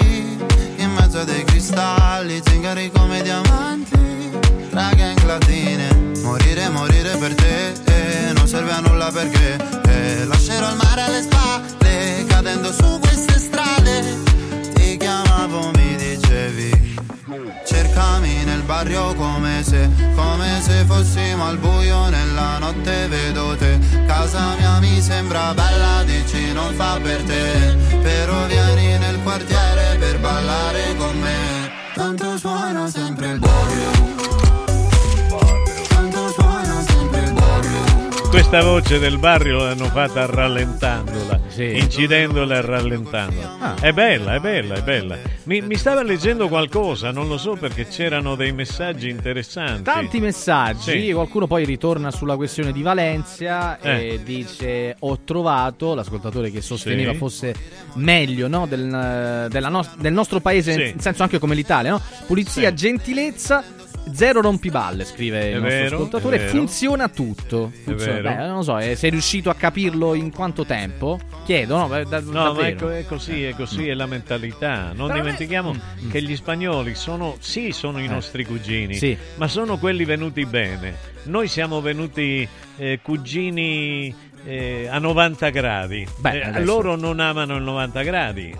in 0.77 0.91
mezzo 0.97 1.19
a 1.19 1.23
dei 1.23 1.43
cristalli. 1.43 2.41
Zingari 2.43 2.91
come 2.91 3.21
diamanti 3.21 4.31
tra 4.71 4.89
gang 4.95 5.23
latine 5.25 6.11
Morire, 6.23 6.69
morire 6.69 7.15
per 7.17 7.35
te 7.35 7.73
eh, 7.85 8.33
non 8.33 8.47
serve 8.47 8.71
a 8.71 8.79
nulla 8.79 9.11
perché. 9.11 9.57
Eh, 9.85 10.25
Lascerò 10.25 10.71
il 10.71 10.77
mare 10.77 11.01
alle 11.01 11.21
spalle 11.21 12.25
cadendo 12.27 12.73
su 12.73 12.99
queste 12.99 13.37
strade. 13.37 14.03
Ti 14.73 14.97
chiamavo, 14.97 15.71
mi 15.75 15.95
dicevi 15.95 16.95
Cercami 17.65 18.43
nel 18.43 18.61
barrio 18.61 19.15
come 19.15 19.63
se, 19.63 19.89
come 20.15 20.61
se 20.61 20.83
fossimo 20.85 21.47
al 21.47 21.57
buio 21.57 22.09
nella 22.09 22.59
notte 22.59 23.07
vedo 23.07 23.55
te. 23.57 23.79
Casa 24.05 24.55
mia 24.57 24.79
mi 24.79 25.01
sembra 25.01 25.53
bella, 25.53 26.03
dici 26.03 26.53
non 26.53 26.73
fa 26.75 26.99
per 27.01 27.23
te. 27.23 27.75
Però 28.01 28.45
vieni 28.45 28.97
nel 28.99 29.19
quartiere 29.23 29.97
per 29.97 30.19
ballare 30.19 30.95
con 30.95 31.19
me. 31.19 31.71
Tanto 31.95 32.37
suona 32.37 32.87
sempre 32.87 33.31
il 33.31 33.39
barrio 33.39 33.92
Questa 38.33 38.63
voce 38.63 38.97
del 38.97 39.19
barrio 39.19 39.57
l'hanno 39.57 39.85
fatta 39.85 40.25
rallentandola, 40.25 41.39
incidendola 41.55 42.55
e 42.55 42.61
rallentandola. 42.61 43.57
Ah. 43.59 43.75
È 43.79 43.91
bella, 43.91 44.33
è 44.33 44.39
bella, 44.39 44.73
è 44.73 44.81
bella. 44.81 45.17
Mi, 45.43 45.61
mi 45.61 45.75
stava 45.75 46.01
leggendo 46.01 46.47
qualcosa, 46.47 47.11
non 47.11 47.27
lo 47.27 47.37
so 47.37 47.53
perché 47.55 47.87
c'erano 47.87 48.33
dei 48.33 48.51
messaggi 48.51 49.09
interessanti. 49.09 49.83
Tanti 49.83 50.19
messaggi, 50.19 51.05
Sì. 51.05 51.11
qualcuno 51.11 51.45
poi 51.45 51.63
ritorna 51.63 52.09
sulla 52.09 52.35
questione 52.35 52.71
di 52.71 52.81
Valencia 52.81 53.77
Eh. 53.79 54.13
e 54.13 54.23
dice 54.23 54.95
ho 54.97 55.19
trovato, 55.23 55.93
l'ascoltatore 55.93 56.49
che 56.49 56.61
sosteneva 56.61 57.11
Sì. 57.11 57.17
fosse 57.17 57.55
meglio 57.93 58.47
no, 58.47 58.65
del, 58.65 59.47
della 59.51 59.69
nos- 59.69 59.95
del 59.97 60.11
nostro 60.13 60.39
paese, 60.39 60.73
Sì. 60.73 60.89
in 60.95 60.99
senso 60.99 61.21
anche 61.21 61.37
come 61.37 61.53
l'Italia, 61.53 61.91
no? 61.91 62.01
pulizia, 62.25 62.69
Sì. 62.69 62.75
gentilezza, 62.75 63.63
zero 64.11 64.41
rompiballe, 64.41 65.05
scrive 65.05 65.45
il 65.49 65.53
nostro 65.61 65.69
vero, 65.69 65.95
ascoltatore, 65.95 66.39
funziona 66.39 67.07
tutto. 67.09 67.71
Funziona- 67.83 68.19
beh, 68.21 68.35
non 68.47 68.55
lo 68.57 68.61
so, 68.63 68.77
eh, 68.77 68.95
sei 68.95 69.09
riuscito 69.11 69.49
a 69.49 69.55
capirlo 69.55 70.13
in 70.13 70.31
quanto 70.31 70.65
tempo? 70.65 71.19
Chiedo, 71.45 71.77
no? 71.77 71.87
Beh, 71.87 72.05
da- 72.05 72.19
No, 72.21 72.53
ma 72.53 72.67
ecco, 72.67 72.89
è 72.89 73.05
così, 73.05 73.43
è 73.43 73.53
così, 73.55 73.87
è 73.87 73.93
la 73.93 74.05
mentalità. 74.05 74.87
Non 74.93 75.07
Però 75.07 75.07
a 75.07 75.13
me- 75.13 75.19
dimentichiamo 75.21 75.75
che 76.11 76.21
gli 76.21 76.35
spagnoli 76.35 76.95
sono, 76.95 77.35
sì, 77.39 77.71
sono 77.71 77.99
i 77.99 78.05
Eh. 78.05 78.09
nostri 78.09 78.45
cugini, 78.45 78.95
Sì. 78.95 79.17
ma 79.35 79.47
sono 79.47 79.77
quelli 79.77 80.05
venuti 80.05 80.45
bene. 80.45 80.95
Noi 81.23 81.47
siamo 81.47 81.79
venuti 81.81 82.47
eh, 82.77 82.99
cugini 83.03 84.13
eh, 84.45 84.87
a 84.89 84.97
90 84.99 85.49
gradi. 85.49 86.05
Beh, 86.17 86.31
Eh, 86.39 86.41
adesso- 86.47 86.65
loro 86.65 86.95
non 86.97 87.19
amano 87.21 87.55
il 87.55 87.63
90 87.63 88.01
gradi. 88.03 88.53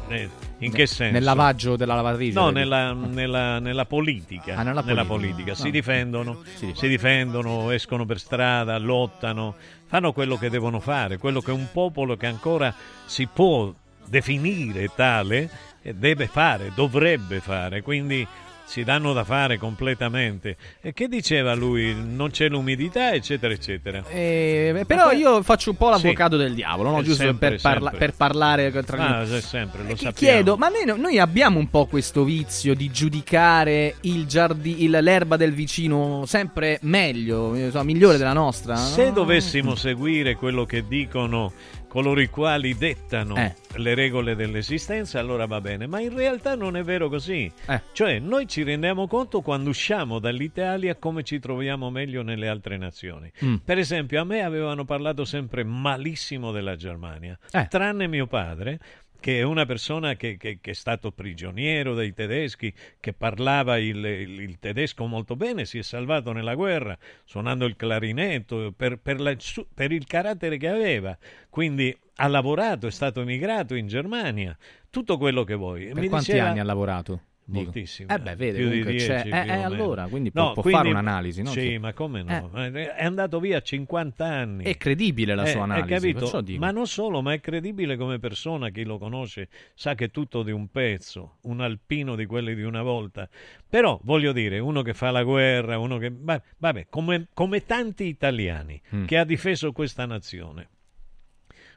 In 0.59 0.71
che 0.71 0.85
senso? 0.87 1.13
Nel 1.13 1.23
lavaggio 1.23 1.75
della 1.75 1.95
lavatrice? 1.95 2.39
No, 2.39 2.49
nella, 2.49 2.93
nella- 2.93 3.59
nella 3.59 3.85
politica. 3.85 4.55
Ah, 4.55 4.63
nella 4.63 5.03
politica. 5.05 5.55
Si 5.55 5.67
Ah. 5.67 5.71
difendono, 5.71 6.41
Si 6.55 6.71
si 6.73 6.87
difendono, 6.87 7.71
escono 7.71 8.05
per 8.05 8.19
strada, 8.19 8.77
lottano, 8.77 9.55
fanno 9.87 10.13
quello 10.13 10.37
che 10.37 10.49
devono 10.49 10.79
fare, 10.79 11.17
quello 11.17 11.41
che 11.41 11.51
un 11.51 11.67
popolo 11.71 12.15
che 12.15 12.27
ancora 12.27 12.73
si 13.05 13.27
può 13.27 13.73
definire 14.05 14.89
tale 14.95 15.49
eh, 15.81 15.93
deve 15.93 16.27
fare, 16.27 16.71
dovrebbe 16.73 17.39
fare. 17.41 17.81
Quindi 17.81 18.25
si 18.65 18.83
danno 18.83 19.13
da 19.13 19.23
fare 19.23 19.57
completamente. 19.57 20.55
E 20.81 20.93
che 20.93 21.07
diceva 21.07 21.53
lui? 21.53 21.93
Non 21.95 22.31
c'è 22.31 22.47
l'umidità, 22.49 23.11
eccetera, 23.13 23.53
eccetera. 23.53 24.03
Eh, 24.09 24.83
però 24.87 25.11
io 25.11 25.41
faccio 25.43 25.71
un 25.71 25.75
po' 25.77 25.89
l'avvocato 25.89 26.37
Sì. 26.37 26.43
del 26.43 26.53
diavolo, 26.55 26.89
no? 26.91 26.99
Eh, 26.99 27.03
giusto 27.03 27.23
sempre, 27.23 27.49
per, 27.51 27.61
parla- 27.61 27.91
per 27.91 28.13
parlare 28.13 28.71
tra 28.83 29.17
Ah, 29.19 29.25
se- 29.25 29.41
sempre, 29.41 29.81
lo 29.83 29.93
Ti 29.93 30.03
sappiamo. 30.05 30.13
chiedo, 30.33 30.57
ma 30.57 30.69
noi, 30.69 30.99
noi 30.99 31.19
abbiamo 31.19 31.59
un 31.59 31.69
po' 31.69 31.85
questo 31.85 32.23
vizio 32.23 32.73
di 32.73 32.89
giudicare 32.89 33.95
il 34.01 34.25
giardi- 34.25 34.83
il- 34.83 34.97
l'erba 35.01 35.37
del 35.37 35.53
vicino 35.53 36.23
sempre 36.25 36.79
meglio, 36.83 37.53
eh, 37.55 37.69
so, 37.71 37.83
migliore 37.83 38.17
della 38.17 38.33
nostra? 38.33 38.75
Se 38.75 39.05
no? 39.05 39.11
dovessimo 39.11 39.75
seguire 39.75 40.35
quello 40.35 40.65
che 40.65 40.85
dicono 40.87 41.51
coloro 41.93 42.21
i 42.21 42.27
quali 42.27 42.75
dettano 42.75 43.35
Eh. 43.35 43.53
le 43.75 43.93
regole 43.93 44.35
dell'esistenza, 44.35 45.19
allora 45.19 45.45
va 45.45 45.61
bene. 45.61 45.85
Ma 45.85 45.99
in 45.99 46.15
realtà 46.15 46.55
non 46.55 46.75
è 46.75 46.81
vero 46.81 47.07
così. 47.07 47.51
Eh. 47.67 47.81
Cioè, 47.91 48.17
noi 48.17 48.47
ci 48.47 48.63
rendiamo 48.63 49.05
conto 49.07 49.41
quando 49.41 49.69
usciamo 49.69 50.17
dall'Italia 50.17 50.95
come 50.95 51.21
ci 51.21 51.37
troviamo 51.37 51.91
meglio 51.91 52.23
nelle 52.23 52.47
altre 52.47 52.77
nazioni. 52.77 53.31
Mm. 53.45 53.57
Per 53.63 53.77
esempio, 53.77 54.19
a 54.19 54.23
me 54.23 54.41
avevano 54.41 54.85
parlato 54.85 55.23
sempre 55.23 55.63
malissimo 55.63 56.51
della 56.51 56.75
Germania, 56.75 57.37
Eh. 57.51 57.67
tranne 57.69 58.07
mio 58.07 58.25
padre, 58.25 58.79
che 59.23 59.39
è 59.39 59.41
una 59.43 59.65
persona 59.65 60.15
che, 60.17 60.35
che- 60.35 60.57
che 60.59 60.71
è 60.71 60.73
stato 60.73 61.11
prigioniero 61.13 61.93
dei 61.93 62.13
tedeschi, 62.13 62.73
che 62.99 63.13
parlava 63.13 63.77
il, 63.77 64.03
il- 64.03 64.41
il 64.41 64.59
tedesco 64.59 65.05
molto 65.05 65.37
bene, 65.37 65.63
si 65.63 65.77
è 65.77 65.81
salvato 65.81 66.33
nella 66.33 66.55
guerra 66.55 66.97
suonando 67.23 67.63
il 67.63 67.77
clarinetto 67.77 68.73
per, 68.75 68.97
per 68.99 69.21
la- 69.21 69.33
per 69.73 69.93
il 69.93 70.05
carattere 70.05 70.57
che 70.57 70.67
aveva. 70.67 71.17
Quindi 71.49 71.97
ha 72.15 72.27
lavorato, 72.27 72.85
è 72.85 72.91
stato 72.91 73.21
emigrato 73.21 73.75
in 73.75 73.87
Germania, 73.87 74.57
tutto 74.89 75.17
quello 75.17 75.45
che 75.45 75.53
vuoi. 75.55 75.85
Per 75.85 76.01
Mi 76.01 76.09
quanti 76.09 76.31
diceva- 76.31 76.49
anni 76.49 76.59
ha 76.59 76.63
lavorato? 76.65 77.21
Moltissimo. 77.45 78.13
Eh 78.13 78.19
beh, 78.19 78.35
vede, 78.35 78.57
più 78.57 78.67
comunque 78.69 78.91
10 78.91 79.05
c'è- 79.05 79.23
eh, 79.25 79.47
eh, 79.47 79.51
allora, 79.63 80.07
quindi 80.07 80.31
può- 80.31 80.43
No, 80.43 80.53
può 80.53 80.61
quindi- 80.61 80.79
fare 80.81 80.89
un'analisi, 80.91 81.41
no? 81.43 81.49
Sì, 81.51 81.77
ma 81.77 81.91
come 81.93 82.23
no? 82.23 82.51
È 82.53 83.03
andato 83.03 83.39
via 83.41 83.57
a 83.57 83.61
50 83.61 84.25
anni. 84.25 84.63
È 84.63 84.77
credibile 84.77 85.35
la 85.35 85.43
Eh, 85.43 85.47
sua 85.47 85.63
analisi. 85.63 86.57
Ma 86.57 86.71
non 86.71 86.87
solo, 86.87 87.21
ma 87.21 87.33
è 87.33 87.41
credibile 87.41 87.97
come 87.97 88.17
persona, 88.19 88.69
chi 88.69 88.83
lo 88.85 88.97
conosce 88.97 89.49
sa 89.75 89.93
che 89.93 90.05
è 90.05 90.09
tutto 90.11 90.41
di 90.41 90.51
un 90.51 90.69
pezzo, 90.69 91.37
un 91.41 91.59
alpino 91.59 92.15
di 92.15 92.25
quelli 92.25 92.55
di 92.55 92.63
una 92.63 92.81
volta. 92.81 93.27
Però, 93.67 93.99
voglio 94.03 94.31
dire, 94.31 94.59
uno 94.59 94.81
che 94.81 94.93
fa 94.93 95.11
la 95.11 95.23
guerra, 95.23 95.77
uno 95.77 95.97
che... 95.97 96.11
va- 96.15 96.41
Vabbè, 96.57 96.87
come, 96.89 97.27
come 97.33 97.65
tanti 97.65 98.05
italiani 98.05 98.81
Mm. 98.95 99.05
che 99.05 99.17
ha 99.17 99.25
difeso 99.25 99.71
questa 99.73 100.05
nazione. 100.05 100.69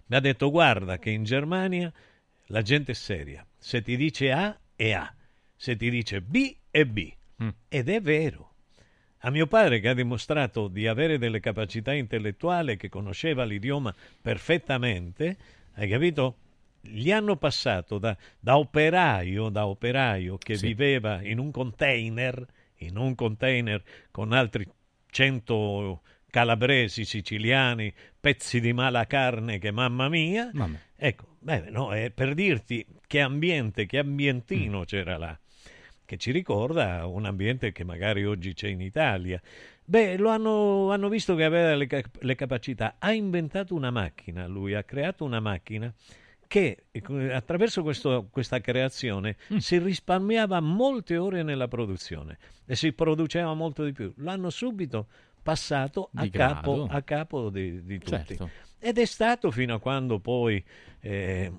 Mi 0.07 0.15
ha 0.17 0.21
detto, 0.21 0.51
guarda 0.51 0.99
che 0.99 1.11
in 1.11 1.25
Germania 1.25 1.93
la 2.47 2.63
gente 2.63 2.93
è 2.93 2.95
seria. 2.95 3.45
Se 3.59 3.83
ti 3.83 3.97
dice 3.97 4.31
A, 4.31 4.57
è 4.77 4.93
A. 4.93 5.13
Se 5.57 5.77
ti 5.77 5.91
dice 5.91 6.21
B, 6.21 6.55
è 6.71 6.85
B. 6.85 7.13
Mm. 7.43 7.49
Ed 7.69 7.89
è 7.89 8.01
vero. 8.01 8.53
A 9.21 9.31
mio 9.31 9.47
padre, 9.47 9.81
che 9.81 9.89
ha 9.89 9.95
dimostrato 9.95 10.69
di 10.69 10.87
avere 10.87 11.19
delle 11.19 11.41
capacità 11.41 11.93
intellettuali, 11.93 12.77
che 12.77 12.89
conosceva 12.89 13.45
l'idioma 13.45 13.95
perfettamente, 14.21 15.37
hai 15.75 15.89
capito? 15.89 16.37
Gli 16.81 17.11
hanno 17.11 17.37
passato 17.37 17.99
da, 17.99 18.17
da 18.39 18.57
operaio, 18.59 19.49
da 19.49 19.67
operaio 19.67 20.39
che 20.39 20.57
Sì. 20.57 20.67
viveva 20.69 21.21
in 21.23 21.39
un 21.39 21.51
container, 21.51 22.47
in 22.77 22.97
un 22.97 23.15
container 23.17 23.83
con 24.13 24.33
altri 24.33 24.65
100 25.11 26.03
calabresi, 26.31 27.05
siciliani, 27.05 27.93
pezzi 28.21 28.61
di 28.61 28.73
mala 28.73 29.07
carne 29.07 29.59
che 29.59 29.71
mamma 29.73 30.09
mia. 30.09 30.51
Vabbè. 30.53 30.79
Ecco, 30.97 31.37
beh, 31.41 31.71
no, 31.71 31.93
è 31.93 32.11
per 32.11 32.35
dirti 32.35 32.87
che 33.07 33.21
ambiente, 33.21 33.87
che 33.87 33.99
ambientino 33.99 34.81
Mm. 34.81 34.83
c'era 34.85 35.17
là, 35.19 35.39
che 36.07 36.17
ci 36.17 36.31
ricorda 36.31 37.05
un 37.07 37.27
ambiente 37.27 37.73
che 37.73 37.85
magari 37.85 38.25
oggi 38.25 38.55
c'è 38.55 38.69
in 38.69 38.81
Italia. 38.81 39.41
Beh, 39.85 40.17
lo 40.17 40.31
hanno, 40.31 40.91
hanno 40.91 41.09
visto 41.11 41.35
che 41.35 41.45
aveva 41.45 41.75
le, 41.75 41.87
le 42.21 42.35
capacità, 42.35 42.97
ha 42.99 43.13
inventato 43.13 43.75
una 43.75 43.91
macchina, 43.91 44.47
lui 44.47 44.73
ha 44.75 44.83
creato 44.85 45.25
una 45.25 45.41
macchina 45.41 45.93
che 46.49 46.85
eh, 46.93 47.33
attraverso 47.33 47.83
questo- 47.83 48.29
questa 48.31 48.61
creazione 48.61 49.37
Mm. 49.53 49.57
si 49.57 49.79
risparmiava 49.79 50.61
molte 50.61 51.17
ore 51.17 51.43
nella 51.43 51.69
produzione 51.69 52.39
e 52.65 52.77
si 52.77 52.93
produceva 52.93 53.53
molto 53.55 53.85
di 53.85 53.93
più. 53.93 54.13
L'hanno 54.19 54.51
subito 54.51 55.09
passato 55.43 56.11
a 56.15 56.29
capo, 56.29 56.87
a 56.89 57.03
capo 57.03 57.51
di, 57.51 57.85
di 57.85 57.99
tutti. 57.99 58.11
Certo. 58.37 58.51
Ed 58.79 58.99
è 58.99 59.05
stato 59.05 59.51
fino 59.51 59.75
a 59.75 59.81
quando 59.81 60.19
poi 60.21 60.63
eh, 61.01 61.53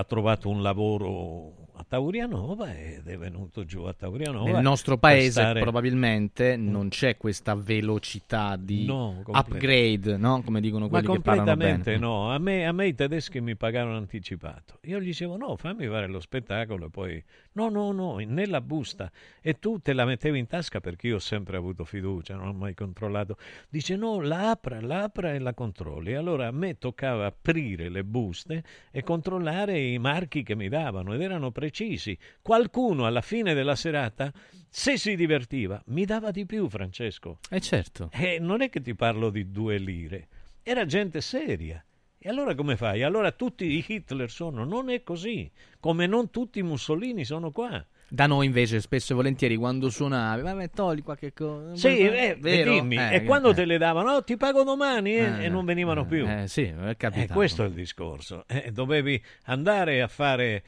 ha 0.00 0.04
trovato 0.04 0.48
un 0.48 0.62
lavoro 0.62 1.68
a 1.74 1.84
Taurianova 1.86 2.76
ed 2.76 3.06
è 3.06 3.16
venuto 3.16 3.64
giù 3.64 3.82
a 3.82 3.92
Taurianova. 3.94 4.50
Nel 4.50 4.62
nostro 4.62 4.96
paese 4.98 5.30
stare- 5.30 5.60
probabilmente 5.60 6.56
non 6.56 6.88
c'è 6.88 7.16
questa 7.16 7.54
velocità 7.54 8.56
di 8.56 8.84
No, 8.84 9.22
upgrade, 9.26 10.16
no? 10.16 10.42
come 10.42 10.60
dicono 10.60 10.88
quelli 10.88 11.06
che 11.08 11.20
parlano 11.20 11.56
bene. 11.56 11.68
completamente 11.72 11.98
no, 11.98 12.32
a 12.32 12.38
me, 12.38 12.66
a 12.66 12.72
me 12.72 12.86
i 12.86 12.94
tedeschi 12.94 13.40
mi 13.40 13.56
pagarono 13.56 13.96
anticipato. 13.96 14.78
Io 14.84 15.00
gli 15.00 15.06
dicevo 15.06 15.36
no, 15.36 15.56
fammi 15.56 15.86
fare 15.86 16.06
lo 16.06 16.20
spettacolo 16.20 16.86
e 16.86 16.90
poi 16.90 17.24
no, 17.52 17.68
no, 17.68 17.92
no, 17.92 18.16
nella 18.18 18.60
busta 18.60 19.10
e 19.40 19.58
tu 19.58 19.78
te 19.80 19.92
la 19.94 20.04
mettevi 20.04 20.38
in 20.38 20.46
tasca 20.46 20.80
perché 20.80 21.08
io 21.08 21.16
ho 21.16 21.20
sempre 21.20 21.56
avuto 21.56 21.84
fiducia, 21.84 22.34
non 22.36 22.48
ho 22.48 22.52
mai 22.52 22.74
controllato. 22.74 23.36
Dice 23.68 23.96
no, 23.96 24.20
la 24.20 24.50
apra, 24.50 24.80
la 24.80 25.04
apra 25.04 25.32
e 25.34 25.38
la 25.38 25.54
controlli. 25.54 26.14
Allora 26.14 26.46
a 26.46 26.50
me 26.52 26.76
toccava 26.78 27.26
aprire 27.26 27.88
le 27.88 28.04
buste 28.04 28.64
e 28.90 29.02
controllare 29.02 29.78
i 29.92 29.98
marchi 29.98 30.42
che 30.42 30.54
mi 30.54 30.68
davano 30.68 31.14
ed 31.14 31.20
erano 31.20 31.50
precisi. 31.50 32.16
Qualcuno 32.40 33.06
alla 33.06 33.20
fine 33.20 33.54
della 33.54 33.76
serata, 33.76 34.32
se 34.68 34.96
si 34.96 35.16
divertiva, 35.16 35.82
mi 35.86 36.04
dava 36.04 36.30
di 36.30 36.46
più, 36.46 36.68
Francesco. 36.68 37.38
Eh 37.50 37.60
certo. 37.60 38.10
E 38.12 38.38
non 38.38 38.62
è 38.62 38.68
che 38.70 38.80
ti 38.80 38.94
parlo 38.94 39.30
di 39.30 39.50
due 39.50 39.78
lire, 39.78 40.28
era 40.62 40.86
gente 40.86 41.20
seria. 41.20 41.84
E 42.22 42.28
allora 42.28 42.54
come 42.54 42.76
fai? 42.76 43.02
Allora 43.02 43.32
tutti 43.32 43.64
i 43.64 43.84
Hitler 43.86 44.30
sono? 44.30 44.64
Non 44.64 44.90
è 44.90 45.02
così, 45.02 45.50
come 45.80 46.06
non 46.06 46.30
tutti 46.30 46.58
i 46.58 46.62
Mussolini 46.62 47.24
sono 47.24 47.50
qua. 47.50 47.84
Da 48.12 48.26
noi 48.26 48.46
invece 48.46 48.80
spesso 48.80 49.12
e 49.12 49.14
volentieri 49.14 49.54
quando 49.54 49.88
suonavi, 49.88 50.42
vabbè 50.42 50.70
togli 50.70 51.00
qualche 51.00 51.32
cosa. 51.32 51.76
Sì, 51.76 52.00
eh, 52.00 52.36
vero? 52.40 52.72
dimmi, 52.72 52.96
Eh, 52.96 53.14
e 53.14 53.24
quando 53.24 53.50
eh. 53.50 53.54
te 53.54 53.64
le 53.64 53.78
davano, 53.78 54.14
"Oh, 54.16 54.24
ti 54.24 54.36
pago 54.36 54.64
domani, 54.64 55.12
eh", 55.12 55.38
Eh, 55.38 55.44
e 55.44 55.48
non 55.48 55.64
venivano 55.64 56.04
più. 56.04 56.26
Eh 56.26 56.48
sì, 56.48 56.62
è 56.62 56.96
capitato. 56.96 57.34
questo 57.34 57.62
è 57.62 57.66
il 57.68 57.72
discorso. 57.72 58.44
Dovevi 58.72 59.22
andare 59.44 60.02
a 60.02 60.08
fare, 60.08 60.64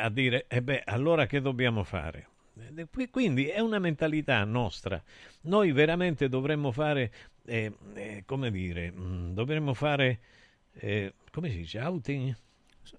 a 0.00 0.08
dire, 0.08 0.46
e 0.48 0.62
beh, 0.62 0.82
allora 0.86 1.26
che 1.26 1.42
dobbiamo 1.42 1.84
fare? 1.84 2.26
Qui- 2.90 3.10
Quindi 3.10 3.46
è 3.48 3.60
una 3.60 3.78
mentalità 3.78 4.42
nostra. 4.44 5.00
Noi 5.42 5.72
veramente 5.72 6.30
dovremmo 6.30 6.72
fare, 6.72 7.12
come 8.24 8.50
dire, 8.50 8.90
mh, 8.90 9.34
dovremmo 9.34 9.74
fare, 9.74 10.18
come 11.30 11.50
si 11.50 11.56
dice, 11.58 11.80
outing? 11.80 12.34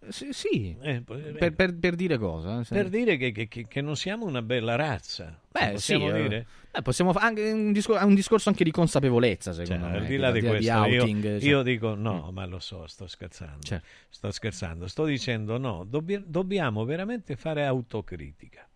Sì, 0.10 0.32
sì. 0.34 0.76
Eh, 0.82 1.02
poi- 1.02 1.22
Per, 1.22 1.54
per- 1.54 1.76
per 1.78 1.96
dire 1.96 2.18
cosa? 2.18 2.60
eh, 2.60 2.64
se- 2.64 2.76
per 2.76 2.90
dire 2.90 3.18
che, 3.18 3.32
che- 3.32 3.66
che- 3.68 3.82
non 3.82 3.96
siamo 3.96 4.26
una 4.26 4.42
bella 4.42 4.76
razza. 4.76 5.40
Beh, 5.52 5.78
sì, 5.78 5.94
possiamo 5.94 6.10
eh, 6.16 6.22
dire? 6.22 6.46
eh, 6.72 6.82
possiamo 6.82 7.12
fa- 7.14 7.22
anche 7.22 7.52
un, 7.52 7.72
discor- 7.72 8.02
un 8.04 8.14
discorso 8.14 8.50
anche 8.50 8.64
di 8.64 8.72
consapevolezza, 8.72 9.52
secondo 9.54 9.84
Cioè, 9.86 9.92
me. 9.92 9.98
al 9.98 10.06
di 10.06 10.18
là 10.18 10.32
di 10.32 10.42
questo, 10.42 10.72
io, 10.86 11.02
outing, 11.02 11.24
cioè. 11.40 11.50
io 11.50 11.62
dico 11.64 11.96
no, 11.96 12.30
ma 12.32 12.46
lo 12.46 12.60
so, 12.60 12.86
sto 12.88 13.08
scherzando. 13.08 13.62
Certo. 13.64 13.86
Sto 14.10 14.32
scherzando, 14.32 14.88
sto 14.88 15.06
dicendo 15.06 15.58
no, 15.58 15.84
dobbia- 15.88 16.22
dobbiamo 16.24 16.86
veramente 16.86 17.36
fare 17.36 17.66
autocritica. 17.66 18.69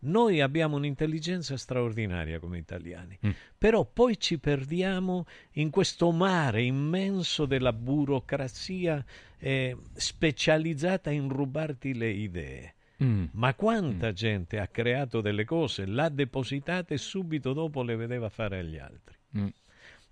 Noi 0.00 0.40
abbiamo 0.40 0.76
un'intelligenza 0.76 1.56
straordinaria 1.56 2.38
come 2.38 2.58
italiani, 2.58 3.18
Mm. 3.26 3.30
però 3.58 3.84
poi 3.84 4.18
ci 4.18 4.38
perdiamo 4.38 5.26
in 5.52 5.70
questo 5.70 6.12
mare 6.12 6.62
immenso 6.62 7.46
della 7.46 7.72
burocrazia 7.72 9.04
eh, 9.38 9.76
specializzata 9.94 11.10
in 11.10 11.28
rubarti 11.28 11.94
le 11.94 12.10
idee. 12.10 12.74
Mm. 13.02 13.26
Ma 13.32 13.54
quanta 13.54 14.12
gente 14.12 14.58
ha 14.58 14.66
creato 14.66 15.20
delle 15.20 15.44
cose, 15.44 15.86
l'ha 15.86 16.08
depositate 16.08 16.94
e 16.94 16.98
subito 16.98 17.52
dopo 17.52 17.82
le 17.82 17.96
vedeva 17.96 18.28
fare 18.28 18.58
agli 18.58 18.78
altri. 18.78 19.16
Mm. 19.36 19.46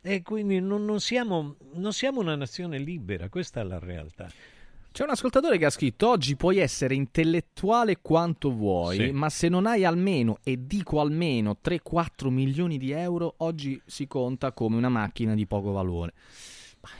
E 0.02 0.22
quindi 0.22 0.60
non, 0.60 0.84
non 0.84 1.00
siamo, 1.00 1.56
non 1.74 1.92
siamo 1.92 2.20
una 2.20 2.36
nazione 2.36 2.78
libera, 2.78 3.28
questa 3.28 3.60
è 3.60 3.64
la 3.64 3.80
realtà. 3.80 4.30
C'è 4.96 5.04
un 5.04 5.10
ascoltatore 5.10 5.58
che 5.58 5.66
ha 5.66 5.70
scritto: 5.70 6.08
Oggi 6.08 6.36
puoi 6.36 6.56
essere 6.56 6.94
intellettuale 6.94 7.98
quanto 8.00 8.50
vuoi, 8.50 8.96
Sì. 8.96 9.10
ma 9.10 9.28
se 9.28 9.50
non 9.50 9.66
hai 9.66 9.84
almeno, 9.84 10.38
e 10.42 10.66
dico 10.66 11.02
almeno, 11.02 11.58
3-4 11.62 12.30
milioni 12.30 12.78
di 12.78 12.92
euro, 12.92 13.34
oggi 13.40 13.78
si 13.84 14.06
conta 14.06 14.52
come 14.52 14.74
una 14.76 14.88
macchina 14.88 15.34
di 15.34 15.44
poco 15.46 15.70
valore. 15.70 16.14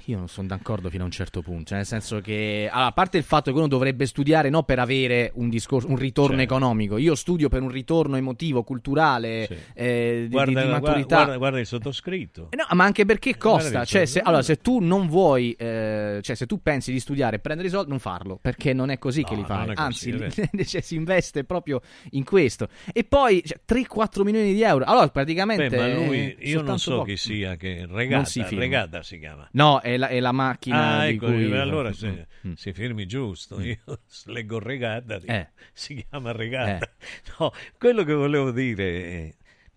Io 0.07 0.19
non 0.19 0.29
sono 0.29 0.47
d'accordo 0.49 0.89
fino 0.91 1.03
a 1.03 1.07
un 1.07 1.13
certo 1.13 1.43
punto, 1.43 1.65
cioè 1.69 1.79
nel 1.79 1.87
senso 1.87 2.21
che, 2.21 2.69
allora, 2.71 2.89
a 2.89 2.93
parte 2.93 3.19
il 3.19 3.25
fatto 3.25 3.51
che 3.53 3.57
uno 3.59 3.69
dovrebbe 3.69 4.07
studiare 4.07 4.49
no 4.51 4.63
per 4.63 4.79
avere 4.79 5.31
un, 5.35 5.49
discorso, 5.49 5.89
un 5.89 5.97
ritorno 5.97 6.37
Certo. 6.39 6.55
economico, 6.55 6.97
io 6.97 7.15
studio 7.15 7.49
per 7.49 7.63
un 7.63 7.69
ritorno 7.71 8.17
emotivo, 8.17 8.63
culturale, 8.63 9.49
eh, 9.75 10.23
di- 10.29 10.29
Guarda, 10.31 10.61
di, 10.61 10.67
di 10.67 10.73
maturità. 10.73 11.17
guarda- 11.17 11.37
guarda 11.37 11.59
il 11.61 11.67
sottoscritto. 11.67 12.49
Eh 12.51 12.57
No, 12.57 12.65
ma 12.75 12.85
anche 12.85 13.05
perché 13.05 13.37
costa. 13.37 13.69
Guarda, 13.71 13.85
Cioè, 13.85 14.07
se, 14.07 14.21
allora, 14.21 14.43
se 14.43 14.57
tu 14.57 14.79
non 14.81 15.07
vuoi, 15.09 15.53
eh, 15.53 16.19
cioè, 16.23 16.35
se 16.37 16.47
tu 16.47 16.61
pensi 16.63 16.91
di 16.93 17.01
studiare 17.01 17.37
e 17.37 17.39
prendere 17.39 17.69
i 17.69 17.71
soldi, 17.71 17.91
non 17.91 17.99
farlo 17.99 18.39
perché 18.41 18.73
non 18.73 18.91
è 18.91 18.99
così 18.99 19.21
No, 19.23 19.29
che 19.29 19.35
li 19.35 19.41
non 19.41 19.49
fai. 19.49 19.73
Anzi, 19.75 20.11
vero. 20.13 20.31
cioè, 20.65 20.81
si 20.81 20.95
investe 20.95 21.45
proprio 21.45 21.81
in 22.13 22.25
questo. 22.25 22.69
E 22.93 23.05
poi 23.05 23.43
cioè, 23.45 23.61
3-4 23.67 24.23
milioni 24.23 24.53
di 24.55 24.63
euro. 24.63 24.85
Allora, 24.85 25.09
praticamente. 25.09 25.69
Beh, 25.69 25.77
ma 25.77 25.95
lui, 26.07 26.37
io 26.41 26.63
non 26.63 26.79
so 26.79 26.93
poco. 26.93 27.05
chi 27.05 27.17
sia, 27.17 27.57
che 27.57 27.85
Non 27.87 27.97
regata, 27.97 28.31
regata 28.51 29.03
si 29.03 29.19
chiama. 29.19 29.49
No, 29.53 29.76
è 29.81 29.97
la, 29.97 30.09
è 30.09 30.21
la 30.21 30.33
macchina. 30.33 30.99
Ah, 31.01 31.07
di 31.07 31.15
ecco, 31.15 31.27
cui... 31.27 31.57
allora 31.57 31.93
se, 31.93 32.27
Mm. 32.47 32.53
si 32.53 32.73
firmi 32.73 33.07
giusto, 33.07 33.61
io 33.61 33.79
leggo 34.27 34.59
regata, 34.59 35.17
Eh. 35.25 35.49
si 35.73 35.95
chiama 36.09 36.33
regata. 36.33 36.89
No, 37.39 37.53
quello 37.79 38.05
che 38.05 38.13
volevo 38.13 38.51
dire 38.53 39.03
è, 39.05 39.35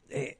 è 0.07 0.37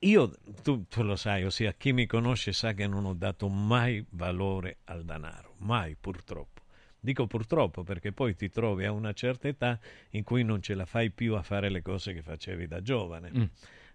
io, 0.00 0.32
tu, 0.62 0.86
tu 0.88 1.02
lo 1.02 1.16
sai, 1.16 1.44
ossia 1.44 1.72
chi 1.72 1.92
mi 1.92 2.06
conosce 2.06 2.52
sa 2.52 2.72
che 2.74 2.86
non 2.86 3.04
ho 3.06 3.14
dato 3.14 3.48
mai 3.48 4.04
valore 4.10 4.78
al 4.84 5.04
denaro, 5.04 5.54
mai 5.58 5.96
purtroppo. 5.98 6.62
Dico 6.98 7.26
purtroppo 7.26 7.82
perché 7.84 8.12
poi 8.12 8.34
ti 8.34 8.48
trovi 8.50 8.84
a 8.84 8.90
una 8.92 9.12
certa 9.12 9.48
età 9.48 9.78
in 10.10 10.22
cui 10.24 10.42
non 10.42 10.60
ce 10.60 10.74
la 10.74 10.86
fai 10.86 11.10
più 11.10 11.34
a 11.34 11.42
fare 11.42 11.68
le 11.70 11.80
cose 11.80 12.12
che 12.12 12.22
facevi 12.22 12.66
da 12.66 12.82
giovane. 12.82 13.30
Mm. 13.36 13.44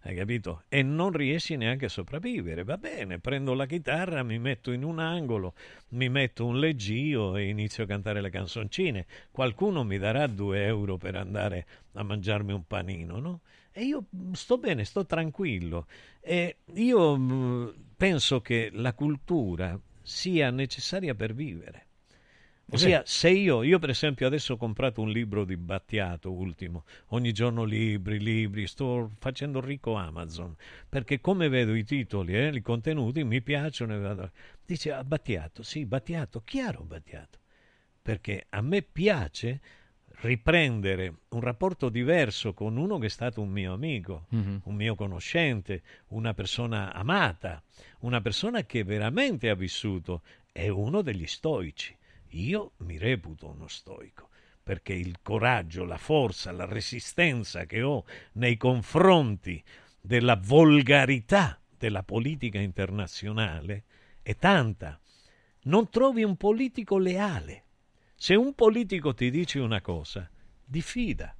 Hai 0.04 0.16
capito? 0.16 0.64
E 0.68 0.82
non 0.82 1.12
riesci 1.12 1.56
neanche 1.56 1.86
a 1.86 1.90
sopravvivere. 1.90 2.64
Va 2.64 2.78
bene, 2.78 3.20
prendo 3.20 3.54
la 3.54 3.68
chitarra, 3.68 4.24
mi 4.24 4.40
metto 4.40 4.72
in 4.72 4.84
un 4.84 4.98
angolo, 4.98 5.54
mi 5.90 6.10
metto 6.10 6.46
un 6.48 6.58
leggio 6.58 7.36
e 7.36 7.50
inizio 7.50 7.84
a 7.84 7.88
cantare 7.88 8.20
le 8.20 8.32
canzoncine. 8.32 9.06
Qualcuno 9.30 9.84
mi 9.84 10.00
darà 10.00 10.26
due 10.26 10.66
euro 10.66 10.98
per 10.98 11.16
andare 11.16 11.68
a 11.94 12.04
mangiarmi 12.04 12.52
un 12.52 12.66
panino, 12.66 13.20
no? 13.20 13.42
E 13.72 13.84
io 13.84 14.06
mm, 14.16 14.32
sto 14.32 14.58
bene, 14.58 14.86
sto 14.86 15.06
tranquillo. 15.06 15.86
E 16.20 16.58
io 16.74 17.16
mh, 17.16 17.74
penso 17.96 18.42
che 18.42 18.72
la 18.74 18.94
cultura 18.94 19.80
sia 20.02 20.50
necessaria 20.50 21.14
per 21.14 21.36
vivere. 21.36 21.86
Ossia, 22.74 23.04
se 23.06 23.30
io, 23.30 23.64
io 23.64 23.80
per 23.80 23.90
esempio 23.90 24.26
adesso 24.28 24.54
ho 24.54 24.58
comprato 24.58 25.02
un 25.02 25.10
libro 25.10 25.44
di 25.44 25.58
Battiato 25.58 26.32
ultimo, 26.32 26.86
ogni 27.08 27.34
giorno 27.34 27.64
libri, 27.66 28.20
libri, 28.20 28.66
sto 28.68 29.12
facendo 29.20 29.60
ricco 29.60 29.96
Amazon, 29.96 30.56
perché 30.88 31.20
come 31.20 31.50
vedo 31.50 31.76
i 31.76 31.84
titoli, 31.84 32.34
eh, 32.34 32.48
i 32.48 32.62
contenuti 32.62 33.24
mi 33.24 33.42
piacciono. 33.42 33.94
e 33.96 34.00
vado- 34.00 34.32
Dice 34.66 34.92
ah, 34.94 35.04
Battiato, 35.04 35.64
sì, 35.64 35.86
Battiato, 35.86 36.42
chiaro 36.46 36.84
Battiato, 36.84 37.40
perché 38.02 38.46
a 38.50 38.62
me 38.62 38.82
piace 38.84 39.60
riprendere 40.22 41.14
un 41.30 41.42
rapporto 41.42 41.90
diverso 41.90 42.54
con 42.54 42.78
uno 42.78 42.98
che 43.00 43.08
è 43.08 43.10
stato 43.10 43.42
un 43.42 43.50
mio 43.50 43.74
amico, 43.74 44.26
Mhm. 44.30 44.62
un 44.66 44.76
mio 44.76 44.96
conoscente, 44.96 45.82
una 46.10 46.34
persona 46.34 46.94
amata, 46.94 47.62
una 48.02 48.22
persona 48.22 48.64
che 48.64 48.84
veramente 48.84 49.50
ha 49.50 49.56
vissuto, 49.56 50.22
è 50.52 50.68
uno 50.70 51.02
degli 51.02 51.26
stoici. 51.28 51.96
Io 52.32 52.74
mi 52.78 52.98
reputo 52.98 53.50
uno 53.50 53.68
stoico 53.68 54.30
perché 54.64 54.94
il 54.94 55.18
coraggio, 55.22 55.84
la 55.84 55.98
forza, 55.98 56.52
la 56.52 56.66
resistenza 56.66 57.66
che 57.66 57.82
ho 57.82 58.06
nei 58.34 58.58
confronti 58.58 59.62
della 60.00 60.40
volgarità 60.42 61.60
della 61.78 62.04
politica 62.04 62.60
internazionale 62.60 63.84
è 64.22 64.36
tanta. 64.36 65.00
Non 65.64 65.90
trovi 65.90 66.24
un 66.24 66.38
politico 66.38 66.98
leale. 66.98 67.64
Se 68.16 68.36
un 68.36 68.54
politico 68.54 69.14
ti 69.14 69.32
dice 69.32 69.60
una 69.60 69.82
cosa, 69.82 70.30
diffida, 70.64 71.36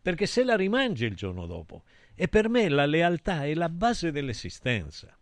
perché 0.00 0.26
se 0.26 0.44
la 0.44 0.56
rimangi 0.56 1.04
il 1.04 1.14
giorno 1.14 1.46
dopo. 1.46 1.84
E 2.14 2.28
per 2.28 2.48
me 2.48 2.68
la 2.68 2.86
lealtà 2.86 3.44
è 3.44 3.54
la 3.54 3.68
base 3.68 4.10
dell'esistenza. 4.10 5.16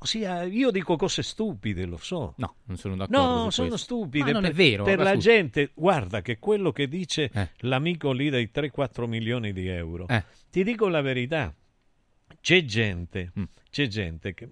Ossia, 0.00 0.44
io 0.44 0.70
dico 0.70 0.96
cose 0.96 1.22
stupide, 1.22 1.84
lo 1.84 1.96
so. 1.96 2.34
No, 2.36 2.56
non 2.64 2.76
sono 2.76 2.94
d'accordo. 2.94 3.20
No, 3.20 3.50
sono 3.50 3.68
questo. 3.68 3.76
stupide. 3.84 4.26
Ma 4.26 4.30
non 4.32 4.42
per, 4.42 4.50
è 4.50 4.54
vero. 4.54 4.84
Per 4.84 4.98
la 4.98 5.14
scusa. 5.14 5.16
gente, 5.30 5.70
guarda 5.74 6.22
che 6.22 6.38
quello 6.38 6.70
che 6.70 6.86
dice 6.88 7.30
Eh. 7.32 7.50
l'amico 7.60 8.12
lì 8.12 8.30
dei 8.30 8.50
3-4 8.54 9.06
milioni 9.08 9.52
di 9.52 9.66
euro, 9.66 10.06
Eh. 10.08 10.22
ti 10.50 10.62
dico 10.62 10.86
la 10.88 11.00
verità, 11.00 11.52
c'è 12.40 12.64
gente, 12.64 13.32
Mm. 13.38 13.42
c'è 13.70 13.86
gente 13.88 14.34
che, 14.34 14.48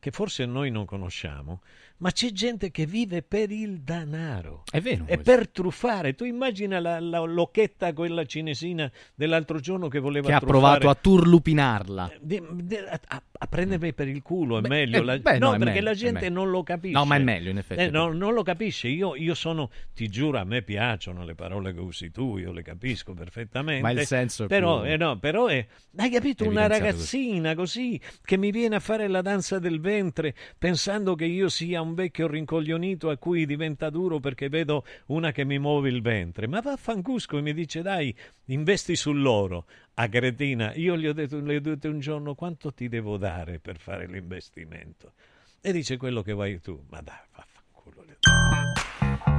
che 0.00 0.10
forse 0.10 0.44
noi 0.46 0.70
non 0.72 0.84
conosciamo, 0.84 1.62
ma 1.98 2.10
c'è 2.10 2.30
gente 2.30 2.70
che 2.70 2.86
vive 2.86 3.22
per 3.22 3.50
il 3.50 3.80
denaro. 3.80 4.62
È 4.70 4.80
vero. 4.80 5.04
E 5.06 5.18
per 5.18 5.48
truffare, 5.48 6.14
tu 6.14 6.24
immagina 6.24 6.78
la, 6.80 7.00
la 7.00 7.20
locchetta, 7.20 7.92
quella 7.92 8.24
cinesina 8.24 8.90
dell'altro 9.14 9.58
giorno 9.60 9.88
che 9.88 9.98
voleva 9.98 10.26
Che 10.28 10.32
ha 10.34 10.38
truffare- 10.38 10.78
provato 10.78 10.88
a 10.90 10.94
turlupinarla. 10.94 12.12
di- 12.20 12.42
di- 12.62 12.76
a, 12.76 13.00
a- 13.08 13.22
a 13.40 13.46
prendermi 13.46 13.92
per 13.94 14.08
il 14.08 14.22
culo 14.22 14.58
è 14.58 14.60
Beh, 14.60 14.68
meglio. 14.68 14.98
eh, 14.98 15.04
La- 15.04 15.18
beh, 15.18 15.38
no, 15.38 15.48
no, 15.48 15.54
è 15.54 15.58
perché 15.58 15.72
meglio, 15.74 15.84
la 15.84 15.90
è 15.90 15.94
gente 15.94 16.28
non 16.28 16.50
lo 16.50 16.62
capisce. 16.62 16.96
No, 16.96 17.04
ma 17.04 17.16
è 17.16 17.18
meglio, 17.22 17.50
in 17.50 17.58
effetti, 17.58 17.80
Eh, 17.80 17.86
è 17.86 17.90
no, 17.90 18.12
non 18.12 18.32
lo 18.34 18.42
capisce. 18.42 18.88
Io, 18.88 19.14
io 19.14 19.34
sono, 19.34 19.70
ti 19.94 20.08
giuro, 20.08 20.38
a 20.38 20.44
me 20.44 20.62
piacciono 20.62 21.24
le 21.24 21.34
parole 21.34 21.72
che 21.72 21.80
usi 21.80 22.10
tu, 22.10 22.36
io 22.38 22.52
le 22.52 22.62
capisco 22.62 23.14
perfettamente. 23.14 23.82
Ma 23.82 23.90
il 23.90 24.06
senso 24.06 24.44
è 24.44 24.46
però, 24.46 24.80
più- 24.82 24.90
eh, 24.90 24.96
no, 24.96 25.18
però 25.18 25.46
è, 25.46 25.66
hai 25.96 26.10
capito, 26.10 26.46
una 26.48 26.66
ragazzina 26.66 27.54
così 27.54 28.00
che 28.24 28.36
mi 28.36 28.50
viene 28.50 28.76
a 28.76 28.80
fare 28.80 29.08
la 29.08 29.22
danza 29.22 29.58
del 29.58 29.80
ventre 29.80 30.34
pensando 30.58 31.14
che 31.14 31.24
io 31.24 31.48
sia 31.48 31.80
un 31.88 31.94
vecchio 31.94 32.28
rincoglionito 32.28 33.10
a 33.10 33.16
cui 33.16 33.46
diventa 33.46 33.90
duro 33.90 34.20
perché 34.20 34.48
vedo 34.48 34.84
una 35.06 35.32
che 35.32 35.44
mi 35.44 35.58
muove 35.58 35.88
il 35.88 36.02
ventre. 36.02 36.46
Ma 36.46 36.60
vaffancusco 36.60 37.38
e 37.38 37.40
mi 37.40 37.54
dice 37.54 37.82
dai, 37.82 38.14
investi 38.46 38.94
sull'oro. 38.94 39.66
A 39.94 40.08
Cretina, 40.08 40.74
io 40.74 40.96
gli 40.96 41.06
ho 41.06 41.12
detto, 41.12 41.40
le 41.40 41.56
ho 41.56 41.60
detto 41.60 41.88
un 41.88 41.98
giorno 41.98 42.34
quanto 42.34 42.72
ti 42.72 42.88
devo 42.88 43.16
dare 43.16 43.58
per 43.58 43.78
fare 43.78 44.06
l'investimento. 44.06 45.14
E 45.60 45.72
dice 45.72 45.96
quello 45.96 46.22
che 46.22 46.32
vuoi 46.32 46.60
tu. 46.60 46.84
Ma 46.90 47.00
dai, 47.00 47.16
vaffanculo. 47.32 47.47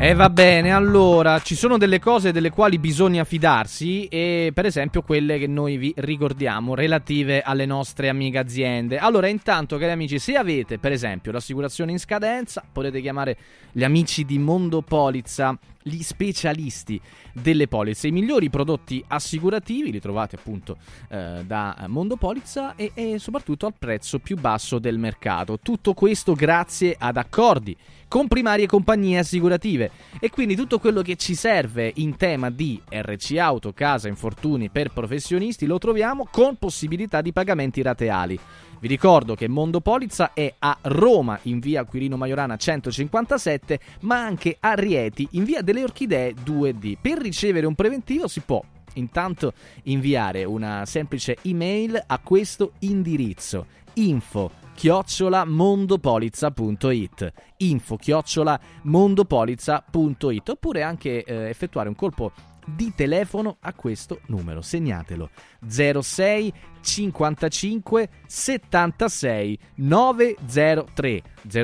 E 0.01 0.13
va 0.13 0.29
bene, 0.29 0.71
allora 0.71 1.41
ci 1.41 1.55
sono 1.55 1.77
delle 1.77 1.99
cose 1.99 2.31
delle 2.31 2.51
quali 2.51 2.79
bisogna 2.79 3.25
fidarsi 3.25 4.05
e 4.05 4.49
per 4.53 4.65
esempio 4.65 5.01
quelle 5.01 5.37
che 5.37 5.45
noi 5.45 5.75
vi 5.75 5.93
ricordiamo 5.97 6.73
relative 6.73 7.41
alle 7.41 7.65
nostre 7.65 8.07
amiche 8.07 8.37
aziende. 8.37 8.97
Allora 8.97 9.27
intanto 9.27 9.77
cari 9.77 9.91
amici, 9.91 10.17
se 10.17 10.35
avete 10.35 10.79
per 10.79 10.93
esempio 10.93 11.33
l'assicurazione 11.33 11.91
in 11.91 11.99
scadenza 11.99 12.63
potete 12.71 13.01
chiamare 13.01 13.37
gli 13.73 13.83
amici 13.83 14.23
di 14.23 14.39
Mondo 14.39 14.81
Polizza, 14.81 15.59
gli 15.81 16.01
specialisti 16.01 16.99
delle 17.33 17.67
polizze, 17.67 18.07
i 18.07 18.11
migliori 18.11 18.49
prodotti 18.49 19.03
assicurativi 19.07 19.91
li 19.91 19.99
trovate 19.99 20.35
appunto 20.35 20.77
eh, 21.09 21.43
da 21.45 21.85
Mondo 21.87 22.15
Polizza 22.15 22.75
e, 22.75 22.91
e 22.93 23.19
soprattutto 23.19 23.65
al 23.65 23.73
prezzo 23.77 24.19
più 24.19 24.37
basso 24.37 24.79
del 24.79 24.97
mercato. 24.97 25.59
Tutto 25.59 25.93
questo 25.93 26.33
grazie 26.33 26.95
ad 26.97 27.17
accordi 27.17 27.75
con 28.09 28.27
primarie 28.27 28.65
compagnie 28.65 29.19
assicurative 29.19 29.91
e 30.19 30.29
quindi 30.29 30.55
tutto 30.55 30.79
quello 30.79 31.01
che 31.01 31.15
ci 31.15 31.35
serve 31.35 31.91
in 31.97 32.17
tema 32.17 32.49
di 32.49 32.81
RC 32.89 33.37
auto, 33.37 33.71
casa, 33.71 34.07
infortuni 34.07 34.69
per 34.69 34.91
professionisti 34.91 35.65
lo 35.65 35.77
troviamo 35.77 36.27
con 36.29 36.57
possibilità 36.57 37.21
di 37.21 37.31
pagamenti 37.31 37.81
rateali. 37.81 38.39
Vi 38.81 38.87
ricordo 38.87 39.35
che 39.35 39.49
Mondo 39.49 39.81
Polizza 39.81 40.31
è 40.33 40.53
a 40.57 40.77
Roma 40.83 41.37
in 41.43 41.59
via 41.59 41.83
Quirino 41.83 42.15
Maiorana 42.15 42.55
157, 42.55 43.79
ma 44.01 44.23
anche 44.23 44.55
a 44.57 44.73
Rieti 44.73 45.27
in 45.31 45.43
via 45.43 45.61
delle 45.61 45.83
Orchidee 45.83 46.33
2D. 46.33 46.95
Per 47.01 47.17
ricevere 47.17 47.65
un 47.65 47.75
preventivo 47.75 48.29
si 48.29 48.39
può 48.39 48.63
intanto 48.93 49.51
inviare 49.83 50.45
una 50.45 50.85
semplice 50.85 51.37
email 51.41 52.01
a 52.07 52.19
questo 52.19 52.71
indirizzo 52.79 53.65
info 53.95 54.51
chiocciola 54.75 55.43
mondopolizza.it 55.43 57.33
info 57.57 57.97
chiocciola 57.97 58.59
mondopolizza.it 58.83 60.49
oppure 60.49 60.83
anche 60.83 61.23
eh, 61.23 61.49
effettuare 61.49 61.89
un 61.89 61.95
colpo 61.95 62.31
di 62.75 62.93
telefono 62.95 63.57
a 63.61 63.73
questo 63.73 64.21
numero. 64.27 64.61
Segnatelo. 64.61 65.29
06 65.67 66.53
55 66.81 68.09
76 68.25 69.59
903 69.75 71.21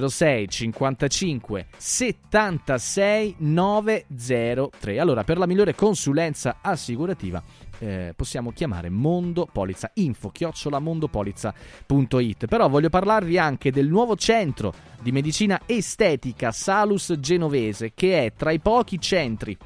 06 0.07 0.49
55 0.49 1.67
76 1.77 3.35
903 3.37 4.99
allora 4.99 5.23
per 5.23 5.37
la 5.37 5.45
migliore 5.45 5.73
consulenza 5.73 6.57
assicurativa 6.61 7.41
eh, 7.79 8.13
possiamo 8.15 8.51
chiamare 8.51 8.89
Mondo 8.89 9.47
Polizza 9.51 9.89
info 9.95 10.29
chiocciola 10.29 10.79
mondopolizza.it 10.79 12.45
però 12.47 12.67
voglio 12.67 12.89
parlarvi 12.89 13.37
anche 13.37 13.71
del 13.71 13.87
nuovo 13.87 14.15
centro 14.15 14.73
di 15.01 15.11
medicina 15.11 15.61
estetica 15.65 16.51
Salus 16.51 17.13
Genovese 17.19 17.93
che 17.93 18.25
è 18.25 18.33
tra 18.33 18.51
i 18.51 18.59
pochi 18.59 18.99
centri 18.99 19.57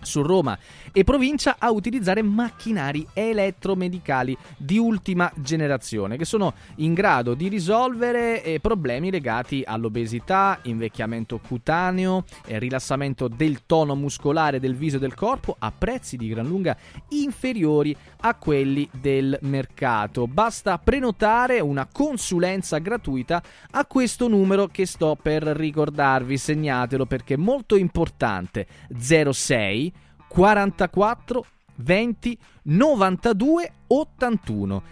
su 0.00 0.22
Roma 0.22 0.58
e 0.92 1.04
provincia 1.04 1.56
a 1.58 1.70
utilizzare 1.70 2.22
macchinari 2.22 3.06
elettromedicali 3.12 4.36
di 4.56 4.78
ultima 4.78 5.30
generazione 5.36 6.16
che 6.16 6.24
sono 6.24 6.54
in 6.76 6.94
grado 6.94 7.34
di 7.34 7.48
risolvere 7.48 8.42
eh, 8.42 8.60
problemi 8.60 9.10
legati 9.10 9.62
all'obesità, 9.66 10.58
invecchiamento 10.62 11.38
cutaneo, 11.38 12.24
eh, 12.46 12.58
rilassamento 12.58 13.28
del 13.28 13.64
tono 13.66 13.94
muscolare 13.94 14.60
del 14.60 14.74
viso 14.74 14.96
e 14.96 15.00
del 15.00 15.14
corpo 15.14 15.56
a 15.58 15.72
prezzi 15.76 16.16
di 16.16 16.28
gran 16.28 16.46
lunga 16.46 16.76
inferiori 17.10 17.96
a 18.20 18.34
quelli 18.34 18.88
del 18.92 19.38
mercato. 19.42 20.26
Basta 20.26 20.78
prenotare 20.78 21.60
una 21.60 21.86
consulenza 21.90 22.78
gratuita 22.78 23.42
a 23.70 23.86
questo 23.86 24.28
numero 24.28 24.66
che 24.66 24.86
sto 24.86 25.16
per 25.20 25.42
ricordarvi, 25.42 26.36
segnatelo 26.36 27.06
perché 27.06 27.34
è 27.34 27.38
molto 27.38 27.76
importante 27.76 28.66
06 28.98 29.95
44 30.36 31.46
20 31.76 32.38
92 32.64 33.72
81 33.86 34.82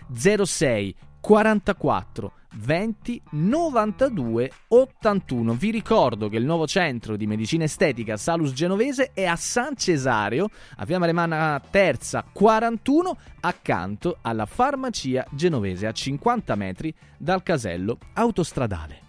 06 0.42 0.94
44 1.20 2.32
20 2.54 3.22
92 3.32 4.50
81. 4.68 5.52
Vi 5.52 5.70
ricordo 5.70 6.30
che 6.30 6.38
il 6.38 6.46
nuovo 6.46 6.66
centro 6.66 7.16
di 7.16 7.26
medicina 7.26 7.64
estetica 7.64 8.16
Salus 8.16 8.52
Genovese 8.52 9.10
è 9.12 9.26
a 9.26 9.36
San 9.36 9.76
Cesario, 9.76 10.48
a 10.76 10.86
Via 10.86 10.98
Maremana 10.98 11.60
Terza 11.68 12.24
41, 12.32 13.14
accanto 13.40 14.16
alla 14.22 14.46
farmacia 14.46 15.26
genovese, 15.30 15.86
a 15.86 15.92
50 15.92 16.54
metri 16.54 16.94
dal 17.18 17.42
casello 17.42 17.98
autostradale. 18.14 19.03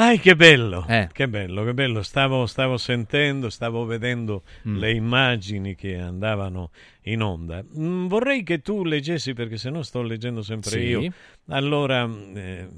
Ah, 0.00 0.14
che 0.16 0.36
bello, 0.36 0.84
Eh. 0.88 1.08
che 1.12 1.28
bello, 1.28 1.64
che 1.64 1.74
bello. 1.74 2.02
Stavo, 2.04 2.46
stavo 2.46 2.76
sentendo, 2.76 3.50
stavo 3.50 3.84
vedendo 3.84 4.42
Mm. 4.68 4.76
le 4.78 4.92
immagini 4.92 5.74
che 5.74 5.96
andavano 5.98 6.70
in 7.12 7.22
onda. 7.22 7.64
Mm, 7.78 8.06
vorrei 8.06 8.42
che 8.42 8.60
tu 8.60 8.84
leggessi, 8.84 9.32
perché 9.32 9.56
se 9.56 9.70
no 9.70 9.82
sto 9.82 10.02
leggendo 10.02 10.42
sempre 10.42 10.70
Sì. 10.70 10.78
io. 10.78 11.12
Allora, 11.48 12.06
mm, 12.06 12.36
eh, 12.36 12.68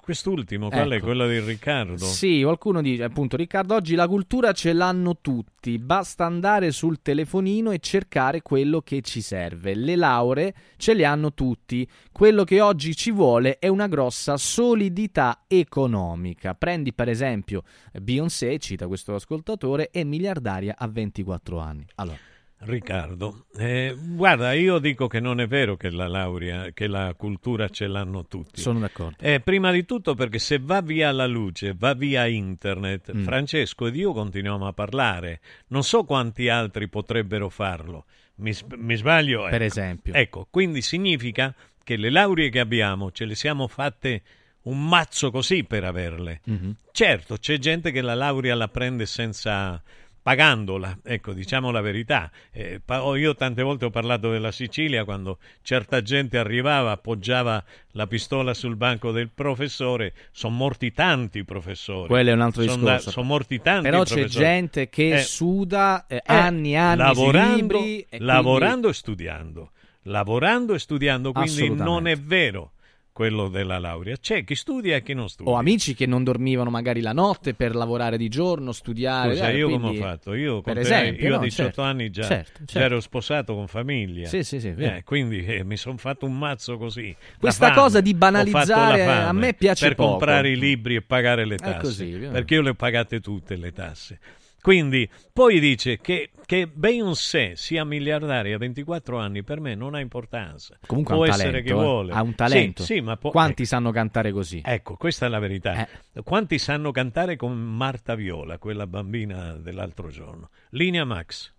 quest'ultimo, 0.00 0.68
qual 0.68 0.90
è? 0.90 0.94
Ecco. 0.96 1.06
Quello 1.06 1.26
di 1.26 1.40
Riccardo? 1.40 1.96
Sì, 2.04 2.42
qualcuno 2.42 2.80
dice 2.80 3.02
appunto 3.02 3.36
Riccardo, 3.36 3.74
oggi 3.74 3.94
la 3.94 4.06
cultura 4.06 4.52
ce 4.52 4.72
l'hanno 4.72 5.18
tutti, 5.20 5.78
basta 5.78 6.24
andare 6.24 6.70
sul 6.70 7.00
telefonino 7.02 7.70
e 7.70 7.78
cercare 7.78 8.42
quello 8.42 8.80
che 8.80 9.00
ci 9.00 9.20
serve. 9.20 9.74
Le 9.74 9.96
lauree 9.96 10.54
ce 10.76 10.94
le 10.94 11.04
hanno 11.04 11.32
tutti, 11.34 11.88
quello 12.12 12.44
che 12.44 12.60
oggi 12.60 12.94
ci 12.94 13.10
vuole 13.10 13.58
è 13.58 13.68
una 13.68 13.88
grossa 13.88 14.36
solidità 14.36 15.44
economica. 15.48 16.54
Prendi 16.54 16.92
per 16.92 17.08
esempio 17.08 17.62
Beyoncé, 18.00 18.58
cita 18.58 18.86
questo 18.86 19.14
ascoltatore, 19.14 19.90
è 19.90 20.04
miliardaria 20.04 20.74
a 20.78 20.86
24 20.86 21.58
anni. 21.58 21.84
Allora, 21.96 22.18
Riccardo, 22.66 23.46
eh, 23.58 23.94
guarda, 23.98 24.52
io 24.52 24.78
dico 24.78 25.06
che 25.06 25.20
non 25.20 25.40
è 25.40 25.46
vero 25.46 25.76
che 25.76 25.90
la 25.90 26.08
laurea, 26.08 26.70
che 26.72 26.86
la 26.86 27.12
cultura 27.16 27.68
ce 27.68 27.86
l'hanno 27.86 28.24
tutti. 28.26 28.60
sono 28.60 28.78
d'accordo. 28.78 29.16
Eh, 29.20 29.40
prima 29.40 29.70
di 29.70 29.84
tutto 29.84 30.14
perché 30.14 30.38
se 30.38 30.58
va 30.60 30.80
via 30.80 31.12
la 31.12 31.26
luce, 31.26 31.74
va 31.76 31.92
via 31.94 32.26
internet, 32.26 33.12
Mm. 33.14 33.22
Francesco 33.22 33.86
ed 33.86 33.96
io 33.96 34.12
continuiamo 34.12 34.66
a 34.66 34.72
parlare. 34.72 35.40
Non 35.68 35.82
so 35.82 36.04
quanti 36.04 36.48
altri 36.48 36.88
potrebbero 36.88 37.48
farlo. 37.50 38.06
Mi, 38.36 38.52
mi 38.76 38.96
sbaglio? 38.96 39.42
Per 39.44 39.54
Ecco. 39.54 39.64
esempio. 39.64 40.12
Ecco, 40.14 40.46
quindi 40.50 40.80
significa 40.82 41.54
che 41.82 41.96
le 41.96 42.08
lauree 42.10 42.48
che 42.48 42.60
abbiamo 42.60 43.10
ce 43.12 43.26
le 43.26 43.34
siamo 43.34 43.68
fatte 43.68 44.22
un 44.62 44.82
mazzo 44.88 45.30
così 45.30 45.64
per 45.64 45.84
averle. 45.84 46.40
Mhm. 46.46 46.76
Certo, 46.90 47.36
c'è 47.36 47.58
gente 47.58 47.90
che 47.92 48.00
la 48.00 48.14
laurea 48.14 48.54
la 48.54 48.68
prende 48.68 49.04
senza 49.04 49.82
pagandola, 50.24 51.00
ecco, 51.04 51.34
diciamo 51.34 51.70
la 51.70 51.82
verità. 51.82 52.30
Eh, 52.50 52.80
oh, 52.86 53.14
io 53.14 53.34
tante 53.34 53.60
volte 53.62 53.84
ho 53.84 53.90
parlato 53.90 54.30
della 54.30 54.52
Sicilia 54.52 55.04
quando 55.04 55.36
certa 55.60 56.00
gente 56.00 56.38
arrivava, 56.38 56.92
appoggiava 56.92 57.62
la 57.90 58.06
pistola 58.06 58.54
sul 58.54 58.74
banco 58.74 59.12
del 59.12 59.28
professore, 59.28 60.14
sono 60.32 60.56
morti 60.56 60.92
tanti 60.92 61.44
professori. 61.44 62.08
quello 62.08 62.30
è 62.30 62.32
un 62.32 62.40
altro 62.40 62.62
Son 62.62 62.76
discorso. 62.80 63.04
da- 63.04 63.10
Sono 63.10 63.26
morti 63.26 63.60
tanti 63.60 63.82
Però 63.90 64.02
c'è 64.02 64.14
professori. 64.14 64.44
gente 64.44 64.88
che 64.88 65.14
Eh, 65.16 65.18
suda 65.20 66.06
eh, 66.06 66.16
eh, 66.16 66.22
anni 66.24 66.72
e 66.72 66.76
anni 66.76 66.96
lavorando, 67.02 67.56
libri 67.56 67.98
e 68.00 68.06
quindi- 68.08 68.24
lavorando 68.26 68.88
e 68.88 68.92
studiando. 68.94 69.70
Lavorando 70.04 70.72
e 70.72 70.78
studiando, 70.78 71.32
quindi 71.32 71.68
non 71.68 72.06
è 72.06 72.16
vero 72.16 72.72
quello 73.14 73.46
della 73.48 73.78
laurea. 73.78 74.16
C'è 74.16 74.42
chi 74.42 74.56
studia 74.56 74.96
e 74.96 75.02
chi 75.04 75.14
non 75.14 75.28
studia. 75.28 75.52
Ho 75.52 75.56
amici 75.56 75.94
che 75.94 76.04
non 76.04 76.24
dormivano 76.24 76.68
magari 76.68 77.00
la 77.00 77.12
notte 77.12 77.54
per 77.54 77.76
lavorare 77.76 78.18
di 78.18 78.28
giorno, 78.28 78.72
studiare. 78.72 79.30
Scusa, 79.34 79.50
eh, 79.50 79.56
io 79.56 79.68
quindi- 79.68 79.86
come 79.86 79.98
ho 79.98 80.02
fatto? 80.02 80.34
Io, 80.34 80.60
per 80.62 80.78
esempio, 80.78 81.28
io 81.28 81.34
a 81.34 81.36
no, 81.38 81.44
18 81.44 81.62
certo, 81.62 81.82
anni 81.82 82.10
già, 82.10 82.24
certo, 82.24 82.64
certo. 82.66 82.78
ero 82.78 83.00
sposato 83.00 83.54
con 83.54 83.68
famiglia. 83.68 84.26
Sì, 84.26 84.42
sì, 84.42 84.58
sì. 84.58 84.74
Eh, 84.76 85.02
quindi 85.04 85.44
eh, 85.44 85.62
mi 85.62 85.76
sono 85.76 85.96
fatto 85.96 86.26
un 86.26 86.36
mazzo 86.36 86.76
così. 86.76 87.14
Questa 87.38 87.68
fame. 87.68 87.78
cosa 87.80 88.00
di 88.00 88.14
banalizzare, 88.14 89.04
a 89.06 89.32
me 89.32 89.54
piace 89.54 89.86
Per 89.86 89.94
poco. 89.94 90.10
comprare 90.10 90.50
i 90.50 90.58
libri 90.58 90.96
e 90.96 91.02
pagare 91.02 91.44
le 91.46 91.56
tasse. 91.56 91.78
così, 91.78 92.10
perché 92.32 92.54
io 92.54 92.62
le 92.62 92.70
ho 92.70 92.74
pagate 92.74 93.20
tutte 93.20 93.54
le 93.54 93.72
tasse. 93.72 94.18
Quindi, 94.60 95.08
poi 95.30 95.60
dice 95.60 96.00
che, 96.00 96.30
che 96.46 96.66
Beyoncé 96.66 97.56
sia 97.56 97.84
miliardaria 97.84 98.54
a 98.56 98.58
24 98.58 99.18
anni 99.18 99.42
per 99.42 99.60
me 99.60 99.74
non 99.74 99.94
ha 99.94 100.00
importanza. 100.00 100.76
Comunque 100.86 101.14
può 101.14 101.24
ha 101.24 101.26
un 101.26 101.32
essere 101.32 101.50
talento. 101.50 101.74
che 101.74 101.80
eh. 101.80 101.82
vuole. 101.82 102.12
Ha 102.12 102.22
un 102.22 102.34
talento. 102.34 102.82
Sì, 102.84 102.94
sì, 102.94 103.00
ma 103.00 103.16
può- 103.16 103.30
Quanti 103.30 103.64
sanno 103.64 103.90
cantare 103.90 104.32
così? 104.32 104.62
Ecco, 104.64 104.96
questa 104.96 105.26
è 105.26 105.28
la 105.28 105.38
verità. 105.38 105.86
Eh. 105.86 106.22
Quanti 106.22 106.58
sanno 106.58 106.90
cantare 106.90 107.36
con 107.36 107.56
Marta 107.56 108.14
Viola, 108.14 108.58
quella 108.58 108.86
bambina 108.86 109.54
dell'altro 109.54 110.08
giorno? 110.08 110.50
Linea 110.70 111.04
Max. 111.04 111.52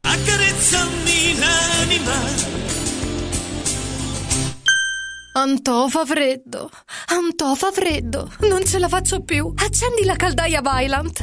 Accarezzami 0.00 1.38
l'anima. 1.38 2.94
Antò 5.34 5.86
fa 5.88 6.04
freddo. 6.06 6.70
Antò 7.08 7.54
fa 7.54 7.70
freddo. 7.70 8.32
Non 8.48 8.64
ce 8.64 8.78
la 8.78 8.88
faccio 8.88 9.22
più. 9.22 9.52
Accendi 9.54 10.04
la 10.04 10.16
caldaia 10.16 10.62
Vylant. 10.62 11.22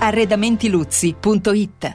Arredamentiluzzi.it 0.00 1.94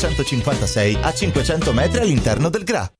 956 0.00 0.98
a 1.02 1.12
500 1.12 1.72
metri 1.72 2.00
all'interno 2.00 2.48
del 2.48 2.64
GRA. 2.64 2.99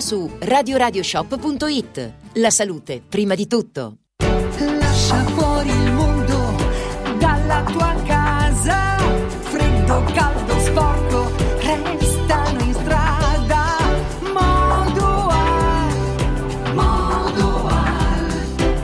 su 0.00 0.30
radioradioshop.it. 0.38 2.12
La 2.34 2.50
salute, 2.50 3.02
prima 3.06 3.34
di 3.34 3.46
tutto. 3.46 3.98
Lascia 4.78 5.22
fuori 5.24 5.68
il 5.68 5.92
mondo 5.92 6.56
dalla 7.18 7.62
tua 7.64 7.94
casa. 8.06 8.96
Freddo, 9.40 10.04
caldo, 10.14 10.58
sporco, 10.60 11.30
restano 11.60 12.60
in 12.60 12.72
strada. 12.72 13.76
Modoal, 14.32 15.92
Modoal. 16.74 18.26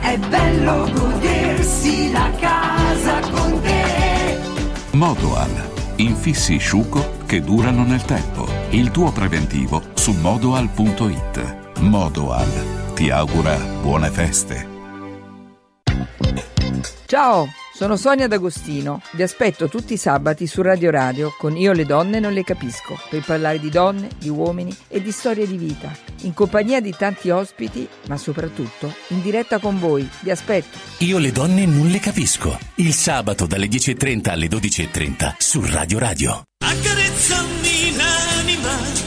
È 0.01 0.17
bello 0.17 0.91
godersi 0.93 2.11
la 2.11 2.31
casa 2.39 3.19
con 3.31 3.59
te. 3.61 4.37
Modoal. 4.91 5.73
Infissi 5.97 6.57
Sciuco 6.57 7.23
che 7.35 7.41
durano 7.41 7.83
nel 7.83 8.03
tempo. 8.03 8.47
Il 8.69 8.91
tuo 8.91 9.11
preventivo 9.11 9.81
su 9.93 10.13
modoal.it. 10.13 11.79
Modoal 11.79 12.93
ti 12.93 13.09
augura 13.09 13.57
buone 13.81 14.09
feste. 14.09 14.73
Ciao, 17.05 17.49
sono 17.73 17.97
Sonia 17.97 18.29
D'Agostino. 18.29 19.01
Vi 19.11 19.21
aspetto 19.21 19.67
tutti 19.67 19.93
i 19.93 19.97
sabati 19.97 20.47
su 20.47 20.61
Radio 20.61 20.91
Radio 20.91 21.35
con 21.37 21.57
Io 21.57 21.73
le 21.73 21.83
donne 21.83 22.21
non 22.21 22.31
le 22.31 22.43
capisco, 22.45 22.97
per 23.09 23.21
parlare 23.21 23.59
di 23.59 23.69
donne, 23.69 24.07
di 24.17 24.29
uomini 24.29 24.73
e 24.87 25.01
di 25.01 25.11
storie 25.11 25.45
di 25.45 25.57
vita, 25.57 25.93
in 26.21 26.33
compagnia 26.33 26.79
di 26.79 26.95
tanti 26.97 27.31
ospiti, 27.31 27.85
ma 28.07 28.15
soprattutto 28.15 28.93
in 29.09 29.21
diretta 29.21 29.59
con 29.59 29.77
voi. 29.77 30.09
Vi 30.21 30.31
aspetto. 30.31 30.77
Io 30.99 31.17
le 31.17 31.33
donne 31.33 31.65
non 31.65 31.87
le 31.87 31.99
capisco. 31.99 32.57
Il 32.75 32.93
sabato 32.93 33.45
dalle 33.45 33.67
10.30 33.67 34.29
alle 34.29 34.47
12.30 34.47 35.33
su 35.37 35.61
Radio 35.65 35.99
Radio. 35.99 36.43
Accarezzami 37.15 37.95
l'anima. 37.95 39.03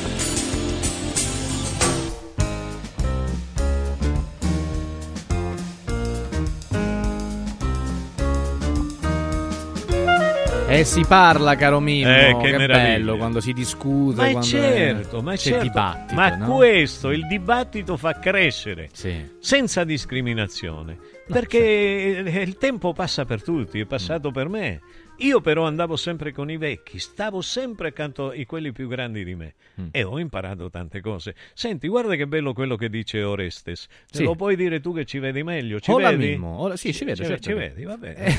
E 10.70 10.85
si 10.85 11.02
parla, 11.06 11.56
caro 11.56 11.80
Mimmo. 11.80 12.09
Eh, 12.09 12.36
che 12.40 12.56
meraviglia. 12.56 12.66
bello 12.97 13.16
quando 13.16 13.40
si 13.40 13.52
discute. 13.52 14.16
Ma 14.16 14.26
è 14.28 14.30
quando 14.32 14.48
certo, 14.48 15.22
ma 15.22 15.32
è 15.32 15.36
c'è 15.36 15.51
certo. 15.51 15.62
dibattito. 15.64 16.14
Ma 16.14 16.36
no? 16.36 16.55
questo, 16.55 17.10
il 17.10 17.26
dibattito 17.26 17.97
fa 17.97 18.18
crescere 18.18 18.89
Sì. 18.93 19.14
senza 19.39 19.85
discriminazione. 19.85 20.98
Perché 21.26 21.59
il 21.59 22.56
tempo 22.59 22.93
passa 22.93 23.24
per 23.24 23.43
tutti, 23.43 23.80
è 23.80 23.86
passato 23.86 24.30
per 24.30 24.48
me. 24.48 24.80
Io 25.20 25.40
però 25.40 25.65
andavo 25.66 25.97
sempre 25.97 26.31
con 26.32 26.49
i 26.49 26.57
vecchi, 26.57 27.01
stavo 27.01 27.40
sempre 27.40 27.89
accanto 27.89 28.28
a 28.31 28.35
quelli 28.47 28.70
più 28.70 28.86
grandi 28.86 29.24
di 29.24 29.35
me 29.35 29.55
e 29.90 30.05
ho 30.05 30.19
imparato 30.20 30.70
tante 30.70 31.01
cose. 31.01 31.35
Senti, 31.55 31.89
guarda 31.89 32.15
che 32.15 32.28
bello 32.28 32.53
quello 32.53 32.77
che 32.77 32.89
dice 32.89 33.23
Orestes. 33.24 33.86
Te 34.11 34.19
Sì. 34.19 34.23
lo 34.23 34.36
puoi 34.36 34.55
dire 34.55 34.81
tu 34.81 34.95
che 34.95 35.05
ci 35.05 35.19
vedi 35.19 35.43
meglio? 35.43 35.81
Ci 35.81 35.90
Hola, 35.90 36.11
vedi? 36.11 36.28
Mimmo. 36.28 36.59
Hola- 36.61 36.77
sì, 36.77 36.93
ci 36.95 37.05
vedo, 37.05 37.23
Ci, 37.23 37.28
certo 37.28 37.49
ci 37.49 37.53
vedi, 37.53 37.82
va 37.85 37.97
bene. 37.97 38.36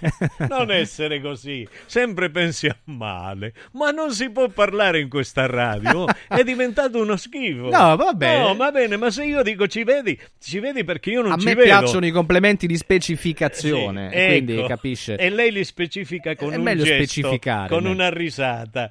non 0.48 0.70
essere 0.70 1.20
così, 1.20 1.68
sempre 1.84 2.30
pensi 2.30 2.68
a 2.68 2.76
male. 2.84 3.52
Ma 3.72 3.90
non 3.90 4.10
si 4.12 4.30
può 4.30 4.48
parlare 4.48 5.00
in 5.00 5.10
questa 5.10 5.44
radio, 5.46 6.06
è 6.26 6.42
diventato 6.42 7.00
uno 7.02 7.16
schifo. 7.16 7.68
No, 7.68 7.96
va 7.96 8.12
bene. 8.14 8.44
No, 8.44 8.54
va 8.56 8.70
bene, 8.70 8.96
ma 8.96 9.10
se 9.10 9.24
io 9.26 9.42
dico 9.42 9.66
ci 9.66 9.84
vedi, 9.84 10.18
ci 10.40 10.58
vedi 10.58 10.84
perché 10.84 11.10
io 11.10 11.20
non 11.20 11.32
A 11.32 11.36
ci 11.36 11.44
me 11.46 11.54
vedo. 11.54 11.66
piacciono 11.66 12.06
i 12.06 12.10
complementi 12.10 12.66
di 12.66 12.76
specificazione, 12.78 14.10
Sì, 14.10 14.26
quindi 14.26 14.56
ecco. 14.58 14.66
capisce. 14.68 15.16
E 15.16 15.28
lei 15.28 15.52
li 15.52 15.62
specifica 15.64 16.12
con 16.20 16.52
È 16.52 16.56
un 16.56 16.62
meglio 16.62 16.84
gesto, 16.84 17.04
specificare, 17.04 17.68
con 17.68 17.86
una 17.86 18.10
risata, 18.10 18.90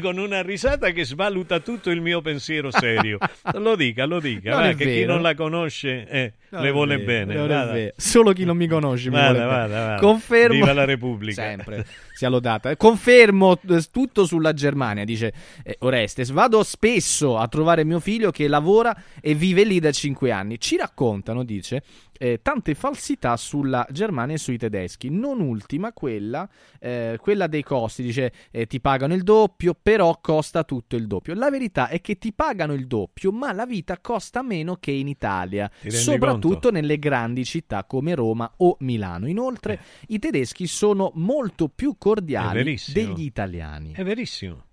con 0.00 0.18
una 0.18 0.42
risata 0.42 0.90
che 0.90 1.04
svaluta 1.04 1.60
tutto 1.60 1.90
il 1.90 2.00
mio 2.00 2.20
pensiero 2.20 2.70
serio. 2.70 3.18
lo 3.54 3.76
dica, 3.76 4.04
lo 4.04 4.20
dica, 4.20 4.54
va, 4.54 4.68
che 4.68 4.76
chi 4.76 4.84
vero. 4.84 5.14
non 5.14 5.22
la 5.22 5.34
conosce 5.34 6.06
eh, 6.08 6.32
le 6.50 6.70
vuole 6.70 6.98
vero, 6.98 7.46
bene. 7.46 7.92
Solo 7.96 8.32
chi 8.32 8.44
non 8.44 8.56
mi 8.56 8.66
conosce 8.66 9.08
mi 9.08 9.16
Vada, 9.16 9.32
vuole 9.32 9.46
bene. 9.46 9.56
vada, 9.56 9.86
vada. 9.86 10.00
Confermo. 10.00 10.54
Viva 10.54 10.72
la 10.72 10.84
Repubblica. 10.84 11.42
Sempre. 11.42 11.86
Sia 12.14 12.28
lodata. 12.28 12.76
Confermo 12.76 13.58
eh, 13.68 13.82
tutto 13.90 14.24
sulla 14.26 14.52
Germania, 14.52 15.04
dice 15.04 15.32
eh, 15.62 15.76
Orestes. 15.80 16.30
Vado 16.30 16.62
spesso 16.62 17.38
a 17.38 17.48
trovare 17.48 17.84
mio 17.84 18.00
figlio 18.00 18.30
che 18.30 18.48
lavora 18.48 18.94
e 19.20 19.34
vive 19.34 19.64
lì 19.64 19.80
da 19.80 19.90
cinque 19.92 20.30
anni. 20.30 20.58
Ci 20.60 20.76
raccontano, 20.76 21.42
dice, 21.42 21.82
eh, 22.22 22.38
tante 22.40 22.76
falsità 22.76 23.36
sulla 23.36 23.84
Germania 23.90 24.36
e 24.36 24.38
sui 24.38 24.56
tedeschi. 24.56 25.10
Non 25.10 25.40
ultima 25.40 25.92
quella, 25.92 26.48
eh, 26.78 27.18
quella 27.20 27.48
dei 27.48 27.64
costi. 27.64 28.04
Dice 28.04 28.32
eh, 28.52 28.66
ti 28.68 28.80
pagano 28.80 29.12
il 29.14 29.24
doppio, 29.24 29.74
però 29.74 30.20
costa 30.20 30.62
tutto 30.62 30.94
il 30.94 31.08
doppio. 31.08 31.34
La 31.34 31.50
verità 31.50 31.88
è 31.88 32.00
che 32.00 32.18
ti 32.18 32.32
pagano 32.32 32.74
il 32.74 32.86
doppio, 32.86 33.32
ma 33.32 33.52
la 33.52 33.66
vita 33.66 33.98
costa 33.98 34.42
meno 34.42 34.76
che 34.76 34.92
in 34.92 35.08
Italia, 35.08 35.68
soprattutto 35.88 36.48
conto? 36.48 36.70
nelle 36.70 37.00
grandi 37.00 37.44
città 37.44 37.82
come 37.82 38.14
Roma 38.14 38.48
o 38.58 38.76
Milano. 38.80 39.26
Inoltre, 39.26 39.80
i 40.06 40.20
tedeschi 40.20 40.68
sono 40.68 41.10
molto 41.14 41.68
più 41.68 41.96
cordiali 41.98 42.78
degli 42.92 43.22
italiani. 43.22 43.94
È 43.94 44.04
verissimo. 44.04 44.66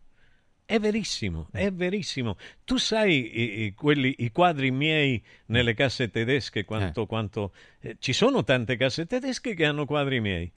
È 0.69 0.77
verissimo, 0.77 1.47
è 1.51 1.71
verissimo. 1.71 2.37
Tu 2.63 2.77
sai 2.77 3.63
i, 3.65 3.73
quelli, 3.73 4.13
i 4.19 4.31
quadri 4.31 4.69
miei 4.69 5.19
nelle 5.47 5.73
casse 5.73 6.11
tedesche 6.11 6.63
quanto... 6.63 7.07
quanto 7.07 7.53
eh, 7.79 7.95
ci 7.97 8.13
sono 8.13 8.43
tante 8.43 8.77
casse 8.77 9.07
tedesche 9.07 9.55
che 9.55 9.65
hanno 9.65 9.85
quadri 9.87 10.19
miei. 10.19 10.51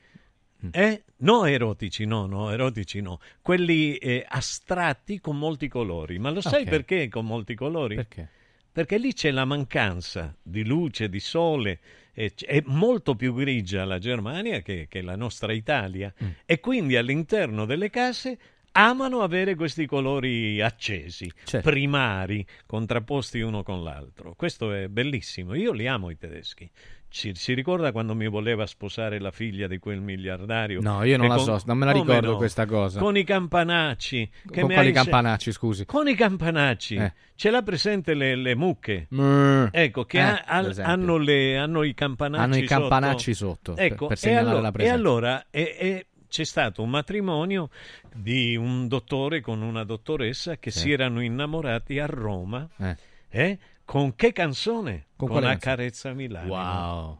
Eh? 0.70 1.04
No 1.16 1.46
erotici, 1.46 2.04
no, 2.04 2.26
no, 2.26 2.50
erotici 2.50 3.00
no. 3.00 3.20
Quelli 3.40 3.96
eh, 3.96 4.22
astratti 4.28 5.18
con 5.18 5.38
molti 5.38 5.66
colori. 5.68 6.18
Ma 6.18 6.28
lo 6.28 6.42
sai 6.42 6.64
Ok. 6.64 6.68
perché 6.68 7.08
con 7.08 7.24
molti 7.24 7.54
colori? 7.54 7.94
Perché? 7.94 8.28
Perché 8.70 8.98
lì 8.98 9.14
c'è 9.14 9.30
la 9.30 9.46
mancanza 9.46 10.36
di 10.42 10.62
luce, 10.62 11.08
di 11.08 11.20
sole. 11.20 11.80
e 12.12 12.34
c- 12.34 12.44
È 12.44 12.62
molto 12.66 13.14
più 13.16 13.32
grigia 13.34 13.86
la 13.86 13.98
Germania 13.98 14.60
che, 14.60 14.88
che 14.90 15.00
la 15.00 15.16
nostra 15.16 15.54
Italia. 15.54 16.12
Mm. 16.22 16.28
E 16.44 16.60
quindi 16.60 16.96
all'interno 16.96 17.64
delle 17.64 17.88
case 17.88 18.38
amano 18.72 19.20
avere 19.22 19.54
questi 19.54 19.86
colori 19.86 20.60
accesi, 20.60 21.30
Certo. 21.44 21.68
primari, 21.70 22.44
contrapposti 22.66 23.40
uno 23.40 23.62
con 23.62 23.82
l'altro. 23.82 24.34
Questo 24.36 24.72
è 24.72 24.88
bellissimo. 24.88 25.54
Io 25.54 25.72
li 25.72 25.86
amo 25.86 26.10
i 26.10 26.16
tedeschi. 26.16 26.70
Ci- 27.12 27.34
si 27.34 27.52
ricorda 27.52 27.92
quando 27.92 28.14
mi 28.14 28.26
voleva 28.26 28.64
sposare 28.64 29.20
la 29.20 29.30
figlia 29.30 29.66
di 29.66 29.76
quel 29.78 30.00
miliardario? 30.00 30.80
No, 30.80 31.04
io 31.04 31.18
non 31.18 31.28
la 31.28 31.36
so, 31.36 31.60
non 31.66 31.76
me 31.76 31.84
la 31.84 31.92
ricordo 31.92 32.30
no? 32.30 32.36
questa 32.38 32.64
cosa. 32.64 32.98
Con 33.00 33.18
i 33.18 33.22
campanacci. 33.22 34.30
che 34.50 34.60
Con 34.62 34.72
quali 34.72 34.92
campanacci, 34.92 35.52
scusi? 35.52 35.84
Con 35.84 36.08
i 36.08 36.14
campanacci. 36.14 36.94
Eh. 36.94 37.12
Ce 37.34 37.50
l'ha 37.50 37.60
presente 37.60 38.14
le, 38.14 38.34
le 38.34 38.54
mucche? 38.56 39.08
Mm. 39.14 39.66
Ecco, 39.72 40.04
che 40.06 40.16
Eh, 40.16 40.22
ha- 40.22 40.62
per 40.62 40.80
hanno, 40.80 41.18
le- 41.18 41.58
hanno 41.58 41.82
i 41.82 41.92
campanacci 41.92 42.42
Hanno 42.44 42.56
i 42.56 42.66
sotto. 42.66 42.80
campanacci 42.80 43.34
sotto, 43.34 43.72
per- 43.74 43.84
Ecco, 43.84 44.06
per 44.06 44.16
e 44.16 44.20
segnalare 44.20 44.46
allora, 44.48 44.62
la 44.62 44.68
e 44.68 44.72
presenza. 44.72 44.98
allora 44.98 45.46
e- 45.50 45.76
e 45.78 46.06
c'è 46.32 46.44
stato 46.44 46.82
un 46.82 46.88
matrimonio 46.88 47.68
di 48.14 48.56
un 48.56 48.88
dottore 48.88 49.42
con 49.42 49.60
una 49.60 49.84
dottoressa 49.84 50.56
che 50.56 50.70
Sì. 50.70 50.78
si 50.78 50.92
erano 50.92 51.20
innamorati 51.20 51.98
a 51.98 52.06
Roma. 52.06 52.66
Eh. 52.78 52.96
eh? 53.28 53.58
Con 53.84 54.14
che 54.16 54.32
canzone? 54.32 55.08
Con 55.14 55.28
Con, 55.28 55.38
quale 55.38 55.52
Accarezza 55.52 56.14
Milano. 56.14 57.18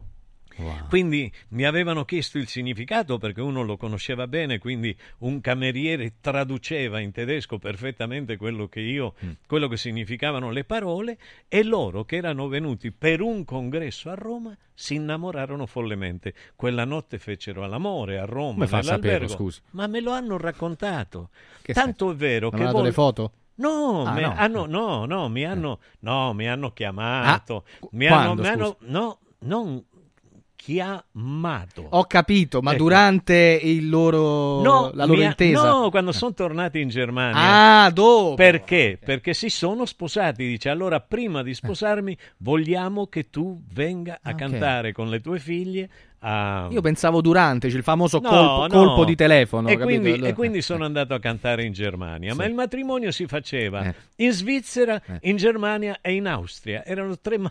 Wow. 0.57 0.87
Quindi 0.89 1.31
mi 1.49 1.65
avevano 1.65 2.05
chiesto 2.05 2.37
il 2.37 2.47
significato 2.47 3.17
perché 3.17 3.41
uno 3.41 3.63
lo 3.63 3.77
conosceva 3.77 4.27
bene, 4.27 4.59
quindi 4.59 4.95
un 5.19 5.41
cameriere 5.41 6.13
traduceva 6.21 6.99
in 6.99 7.11
tedesco 7.11 7.57
perfettamente 7.57 8.37
quello 8.37 8.67
che 8.67 8.79
io, 8.81 9.15
Mm. 9.25 9.31
quello 9.47 9.67
che 9.67 9.77
significavano 9.77 10.51
le 10.51 10.63
parole 10.63 11.17
e 11.47 11.63
loro 11.63 12.03
che 12.05 12.17
erano 12.17 12.47
venuti 12.47 12.91
per 12.91 13.21
un 13.21 13.43
congresso 13.45 14.09
a 14.09 14.15
Roma 14.15 14.55
si 14.75 14.95
innamorarono 14.95 15.65
follemente. 15.65 16.33
Quella 16.55 16.83
notte 16.85 17.19
fecero 17.19 17.63
all'amore 17.63 18.17
a 18.19 18.25
Roma 18.25 18.65
Come 18.67 18.83
saperlo, 18.83 19.27
scusi? 19.27 19.61
Ma 19.71 19.87
me 19.87 20.01
lo 20.01 20.11
hanno 20.11 20.37
raccontato. 20.37 21.29
Che 21.61 21.73
Tanto 21.73 22.11
è 22.11 22.15
vero 22.15 22.49
Non 22.49 22.59
che 22.59 22.61
ha 22.63 22.65
dato 22.67 22.77
vol- 22.77 22.85
le 22.87 22.91
foto? 22.91 23.31
No, 23.55 24.03
Ah, 24.03 24.13
no. 24.13 24.19
Eh. 24.19 24.23
hanno- 24.35 24.65
no, 24.65 25.05
no, 25.05 25.29
mi 25.29 25.45
hanno, 25.45 25.79
no, 25.99 26.33
mi 26.33 26.47
hanno 26.47 26.71
chiamato. 26.73 27.65
Ah, 27.67 27.87
mi 27.91 28.07
quando, 28.07 28.31
hanno, 28.31 28.41
mi 28.41 28.47
hanno- 28.47 28.77
no, 28.79 29.19
non 29.39 29.83
chiamato. 30.63 31.85
Ho 31.89 32.05
capito, 32.05 32.61
ma 32.61 32.71
Ecco. 32.71 32.83
durante 32.83 33.59
il 33.61 33.89
loro, 33.89 34.61
No, 34.61 34.91
la 34.93 35.05
loro 35.05 35.17
mi 35.19 35.25
ha- 35.25 35.29
intesa? 35.29 35.67
no, 35.69 35.89
quando 35.89 36.11
sono 36.13 36.33
tornati 36.33 36.79
in 36.79 36.87
Germania. 36.89 37.83
Ah, 37.85 37.89
dopo. 37.91 38.35
Perché? 38.35 38.97
Perché 39.03 39.33
si 39.33 39.49
sono 39.49 39.85
sposati. 39.85 40.45
Dice 40.47 40.69
allora, 40.69 41.01
prima 41.01 41.43
di 41.43 41.53
sposarmi, 41.53 42.17
vogliamo 42.37 43.07
che 43.07 43.29
tu 43.29 43.61
venga 43.73 44.19
a 44.21 44.31
Ok. 44.31 44.35
cantare 44.37 44.91
con 44.93 45.09
le 45.09 45.19
tue 45.19 45.39
figlie. 45.39 45.89
A... 46.25 46.69
Io 46.71 46.79
pensavo 46.79 47.19
durante, 47.19 47.67
c'è 47.67 47.75
il 47.75 47.83
famoso 47.83 48.19
No, 48.19 48.29
colpo, 48.29 48.61
no. 48.61 48.67
colpo 48.85 49.03
di 49.03 49.15
telefono. 49.15 49.67
E 49.67 49.77
quindi, 49.77 50.11
Allora- 50.13 50.29
e 50.29 50.33
quindi 50.33 50.61
sono 50.61 50.85
andato 50.85 51.13
a 51.13 51.19
cantare 51.19 51.65
in 51.65 51.73
Germania. 51.73 52.33
Ma 52.33 52.43
Sì. 52.43 52.49
il 52.49 52.55
matrimonio 52.55 53.11
si 53.11 53.27
faceva 53.27 53.83
Eh. 53.83 53.95
in 54.23 54.31
Svizzera, 54.31 55.01
in 55.23 55.35
Germania 55.35 55.97
e 55.99 56.13
in 56.13 56.25
Austria. 56.27 56.85
Erano 56.85 57.17
tre 57.19 57.37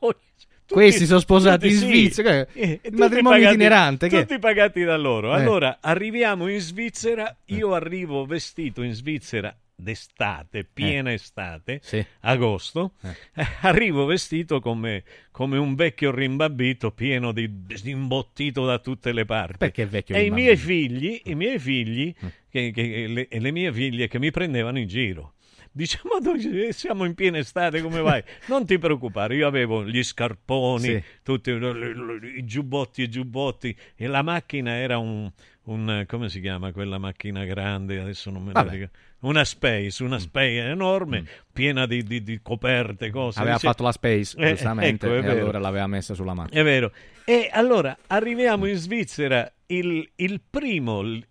matrimoni. 0.00 0.26
Tutti- 0.68 0.80
Questi 0.82 1.06
sono 1.06 1.20
sposati 1.20 1.68
tutti 1.70 1.72
in 1.72 1.78
sì. 1.80 1.86
Svizzera, 1.86 2.44
che- 2.44 2.60
Eh, 2.60 2.80
il 2.84 2.94
matrimonio 2.94 3.38
pagati- 3.38 3.54
itinerante, 3.54 4.08
che- 4.08 4.20
Tutti 4.26 4.38
pagati 4.38 4.84
da 4.84 4.96
loro. 4.98 5.34
Eh. 5.34 5.40
Allora, 5.40 5.78
arriviamo 5.80 6.46
in 6.48 6.60
Svizzera. 6.60 7.34
Io 7.46 7.72
arrivo 7.72 8.26
vestito 8.26 8.82
in 8.82 8.92
Svizzera 8.92 9.56
d'estate, 9.74 10.64
piena 10.70 11.10
estate, 11.12 11.80
agosto. 12.20 12.92
Eh, 13.02 13.14
Arrivo 13.62 14.04
vestito 14.04 14.60
come, 14.60 15.04
come 15.30 15.56
un 15.56 15.74
vecchio 15.74 16.10
rimbabbito 16.10 16.90
pieno 16.90 17.32
di 17.32 17.48
imbottito 17.84 18.66
da 18.66 18.78
tutte 18.78 19.12
le 19.12 19.24
parti. 19.24 19.56
Perché 19.58 19.86
vecchio 19.86 20.16
E 20.16 20.18
i 20.18 20.22
rimbambito? 20.24 20.44
miei 20.52 20.56
figli, 20.58 21.20
i 21.24 21.34
miei 21.34 21.58
figli 21.58 22.14
che- 22.50 22.70
che- 22.72 23.06
le, 23.08 23.28
e 23.28 23.40
le 23.40 23.50
mie 23.52 23.72
figlie 23.72 24.06
che 24.08 24.18
mi 24.18 24.30
prendevano 24.30 24.78
in 24.78 24.86
giro. 24.88 25.32
Dice, 25.72 26.00
ma 26.04 26.18
noi 26.18 26.72
siamo 26.72 27.04
in 27.04 27.14
piena 27.14 27.38
estate, 27.38 27.80
come 27.82 28.00
vai? 28.00 28.22
Non 28.48 28.64
ti 28.66 28.78
preoccupare, 28.78 29.36
io 29.36 29.46
avevo 29.46 29.84
gli 29.84 30.02
scarponi, 30.02 30.84
Sì. 30.86 31.02
tutti 31.22 31.50
i 31.50 32.44
giubbotti 32.44 33.02
e 33.02 33.08
giubbotti, 33.08 33.76
e 33.94 34.06
la 34.06 34.22
macchina 34.22 34.74
era 34.76 34.98
un, 34.98 35.30
un- 35.68 36.04
come 36.06 36.28
si 36.28 36.40
chiama 36.40 36.72
quella 36.72 36.98
macchina 36.98 37.44
grande? 37.44 38.00
Adesso 38.00 38.30
non 38.30 38.42
me 38.44 38.52
la 38.52 38.62
ricordo. 38.62 38.90
Una 39.20 39.44
Space, 39.44 40.02
una 40.04 40.18
Space 40.18 40.58
enorme, 40.68 41.24
piena 41.52 41.86
di, 41.86 42.02
di- 42.04 42.22
di 42.22 42.40
coperte, 42.40 43.10
cose. 43.10 43.40
Aveva 43.40 43.56
Dice- 43.56 43.66
fatto 43.68 43.82
la 43.82 43.92
Space, 43.92 44.36
Eh, 44.38 44.50
giustamente, 44.50 45.06
ecco, 45.06 45.14
e 45.16 45.20
vero. 45.20 45.40
allora 45.40 45.58
l'aveva 45.58 45.86
messa 45.86 46.14
sulla 46.14 46.34
macchina. 46.34 46.60
È 46.60 46.64
vero. 46.64 46.92
E 47.24 47.48
allora 47.52 47.96
arriviamo 48.06 48.66
in 48.66 48.76
Svizzera, 48.76 49.50
il, 49.66 50.08
il 50.16 50.40
primo, 50.48 51.00
il- 51.00 51.26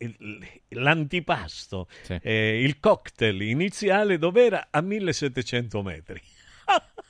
l'antipasto, 0.69 1.87
Sì. 2.03 2.17
eh, 2.21 2.61
il 2.61 2.79
cocktail 2.79 3.41
iniziale 3.41 4.17
dov'era 4.17 4.67
a 4.69 4.81
1700 4.81 5.81
metri. 5.81 6.21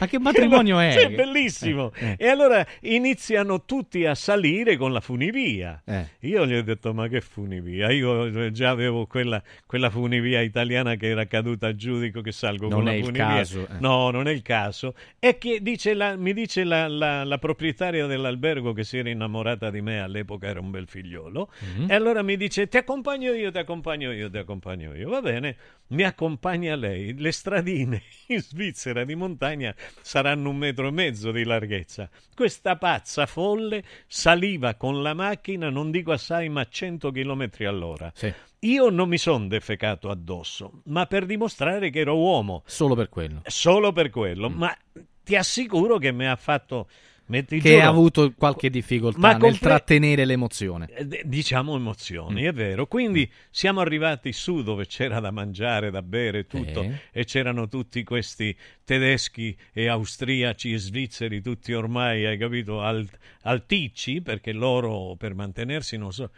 Ma 0.00 0.06
che 0.06 0.18
matrimonio 0.18 0.78
è? 0.80 0.90
Sì, 0.92 1.14
bellissimo. 1.14 1.92
Eh, 1.94 2.10
eh. 2.10 2.16
E 2.18 2.28
allora 2.28 2.66
iniziano 2.80 3.64
tutti 3.64 4.04
a 4.06 4.14
salire 4.14 4.76
con 4.76 4.92
la 4.92 5.00
funivia. 5.00 5.82
Eh. 5.84 6.06
Io 6.20 6.46
gli 6.46 6.54
ho 6.54 6.62
detto, 6.62 6.92
ma 6.94 7.06
che 7.08 7.20
funivia? 7.20 7.90
Io 7.90 8.50
già 8.50 8.70
avevo 8.70 9.06
quella, 9.06 9.42
quella 9.66 9.90
funivia 9.90 10.40
italiana 10.40 10.94
che 10.96 11.08
era 11.08 11.26
caduta 11.26 11.74
giù, 11.74 11.98
dico 12.00 12.20
che 12.22 12.32
salgo 12.32 12.68
Non 12.68 12.78
con 12.80 12.88
è 12.88 12.90
la 12.92 12.96
il 12.96 13.04
funivia. 13.04 13.26
caso, 13.26 13.60
eh. 13.68 13.78
No, 13.78 14.10
non 14.10 14.26
è 14.26 14.32
il 14.32 14.42
caso. 14.42 14.94
E 15.18 15.38
che 15.38 15.60
dice 15.62 15.94
la- 15.94 16.16
mi 16.16 16.32
dice 16.32 16.64
la, 16.64 16.88
la- 16.88 17.24
la 17.24 17.38
proprietaria 17.38 18.06
dell'albergo 18.06 18.72
che 18.72 18.84
si 18.84 18.98
era 18.98 19.10
innamorata 19.10 19.70
di 19.70 19.80
me, 19.82 20.00
all'epoca 20.00 20.46
era 20.48 20.60
un 20.60 20.70
bel 20.70 20.86
figliolo, 20.88 21.50
Mhm. 21.76 21.90
e 21.90 21.94
allora 21.94 22.22
mi 22.22 22.36
dice 22.36 22.68
ti 22.68 22.76
accompagno 22.76 23.32
io, 23.32 23.50
ti 23.50 23.58
accompagno 23.58 24.12
io, 24.12 24.30
ti 24.30 24.38
accompagno 24.38 24.94
io. 24.94 25.08
Va 25.10 25.20
bene, 25.20 25.56
mi 25.90 26.02
accompagna 26.02 26.74
lei. 26.74 27.16
Le 27.16 27.32
stradine 27.32 28.02
in 28.28 28.40
Svizzera 28.40 29.04
di 29.04 29.14
montagna 29.14 29.74
saranno 30.00 30.50
un 30.50 30.56
metro 30.56 30.88
e 30.88 30.90
mezzo 30.90 31.30
di 31.30 31.44
larghezza. 31.44 32.08
Questa 32.34 32.76
pazza 32.76 33.26
folle 33.26 33.82
saliva 34.06 34.74
con 34.74 35.02
la 35.02 35.14
macchina, 35.14 35.70
non 35.70 35.90
dico 35.90 36.12
assai, 36.12 36.48
ma 36.48 36.62
a 36.62 36.68
100 36.68 37.10
km 37.10 37.50
all'ora. 37.60 38.12
Io 38.60 38.90
non 38.90 39.08
mi 39.08 39.18
sono 39.18 39.46
defecato 39.46 40.10
addosso, 40.10 40.82
ma 40.84 41.06
per 41.06 41.24
dimostrare 41.24 41.90
che 41.90 42.00
ero 42.00 42.18
uomo. 42.18 42.62
Solo 42.66 42.94
per 42.94 43.08
quello. 43.08 43.40
Solo 43.46 43.92
per 43.92 44.10
quello, 44.10 44.50
ma 44.50 44.76
ti 45.24 45.36
assicuro 45.36 45.98
che 45.98 46.12
mi 46.12 46.26
ha 46.26 46.36
fatto... 46.36 46.88
me- 47.30 47.44
ti 47.44 47.60
Che 47.60 47.70
giuro- 47.70 47.82
ha 47.82 47.86
avuto 47.86 48.32
qualche 48.36 48.68
difficoltà 48.68 49.18
Ma 49.18 49.32
nel 49.36 49.58
trattenere 49.58 50.24
l'emozione. 50.24 50.88
eh, 50.92 51.22
Diciamo 51.24 51.76
emozioni, 51.76 52.42
Mm. 52.42 52.46
è 52.46 52.52
vero. 52.52 52.86
Quindi 52.86 53.30
siamo 53.50 53.80
arrivati 53.80 54.32
su 54.32 54.62
dove 54.62 54.86
c'era 54.86 55.20
da 55.20 55.30
mangiare, 55.30 55.90
da 55.90 56.02
bere, 56.02 56.46
tutto, 56.46 56.82
Sì. 56.82 56.92
e 57.12 57.24
c'erano 57.24 57.68
tutti 57.68 58.02
questi 58.04 58.54
tedeschi 58.84 59.56
e 59.72 59.86
austriaci 59.88 60.72
e 60.72 60.78
svizzeri, 60.78 61.40
tutti 61.40 61.72
ormai, 61.72 62.26
hai 62.26 62.36
capito, 62.36 62.82
al- 62.82 63.08
alticci, 63.42 64.20
perché 64.20 64.52
loro 64.52 65.14
per 65.16 65.34
mantenersi 65.34 65.96
non 65.96 66.12
so... 66.12 66.30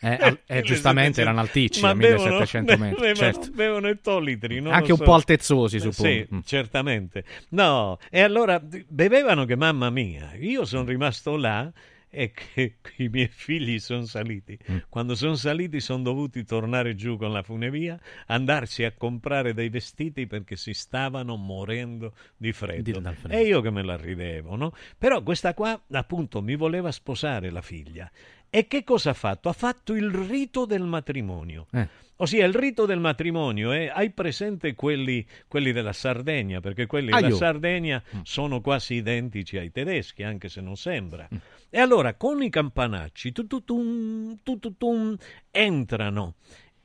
Eh, 0.00 0.38
eh, 0.46 0.62
giustamente 0.62 1.20
erano 1.20 1.40
alticci, 1.40 1.84
a 1.84 1.94
1700 1.94 2.76
metri, 2.78 3.00
Bevono, 3.00 3.14
certo. 3.14 3.50
bevono 3.52 3.88
ettolitri, 3.88 4.58
Anche 4.58 4.92
un 4.92 4.98
so. 4.98 5.04
po' 5.04 5.14
altezzosi, 5.14 5.78
suppongo. 5.80 6.10
Sì, 6.12 6.26
Mm. 6.34 6.38
certamente. 6.44 7.24
No, 7.50 7.98
e 8.10 8.20
allora 8.20 8.60
bevevano 8.88 9.44
che 9.44 9.56
mamma 9.56 9.90
mia, 9.90 10.34
io 10.38 10.64
sono 10.64 10.84
rimasto 10.84 11.36
là 11.36 11.70
e 12.08 12.32
che 12.32 12.76
i 12.98 13.08
miei 13.08 13.28
figli 13.28 13.78
sono 13.78 14.04
saliti. 14.06 14.58
Mm. 14.70 14.76
Quando 14.88 15.14
sono 15.14 15.34
saliti 15.34 15.80
sono 15.80 16.02
dovuti 16.02 16.44
tornare 16.44 16.94
giù 16.94 17.16
con 17.16 17.32
la 17.32 17.42
funevia, 17.42 17.98
andarsi 18.26 18.84
a 18.84 18.92
comprare 18.92 19.54
dei 19.54 19.68
vestiti 19.68 20.26
perché 20.26 20.56
si 20.56 20.72
stavano 20.72 21.36
morendo 21.36 22.14
di 22.36 22.52
freddo. 22.52 23.00
Freddo. 23.00 23.28
E 23.28 23.42
io 23.42 23.60
che 23.60 23.70
me 23.70 23.82
la 23.82 23.96
ridevo, 23.96 24.56
no? 24.56 24.72
Però 24.96 25.22
questa 25.22 25.52
qua, 25.54 25.78
appunto, 25.92 26.40
mi 26.42 26.54
voleva 26.56 26.90
sposare 26.92 27.50
la 27.50 27.62
figlia. 27.62 28.10
E 28.56 28.66
che 28.68 28.84
cosa 28.84 29.10
ha 29.10 29.12
fatto? 29.12 29.50
Ha 29.50 29.52
fatto 29.52 29.92
il 29.92 30.08
rito 30.08 30.64
del 30.64 30.80
matrimonio. 30.82 31.66
Eh. 31.72 31.86
Ossia, 32.16 32.46
il 32.46 32.54
rito 32.54 32.86
del 32.86 32.98
matrimonio 33.00 33.70
è, 33.72 33.92
hai 33.94 34.08
presente 34.12 34.74
quelli, 34.74 35.26
quelli 35.46 35.72
della 35.72 35.92
Sardegna, 35.92 36.60
perché 36.60 36.86
quelli 36.86 37.12
Ah, 37.12 37.16
della 37.16 37.28
io. 37.28 37.36
Sardegna 37.36 38.02
sono 38.22 38.62
quasi 38.62 38.94
identici 38.94 39.58
ai 39.58 39.70
tedeschi, 39.70 40.22
anche 40.22 40.48
se 40.48 40.62
non 40.62 40.76
sembra. 40.76 41.28
E 41.68 41.78
allora 41.78 42.14
con 42.14 42.42
i 42.42 42.48
campanacci 42.48 43.30
tututum, 43.32 44.38
tututum, 44.42 45.14
entrano 45.50 46.36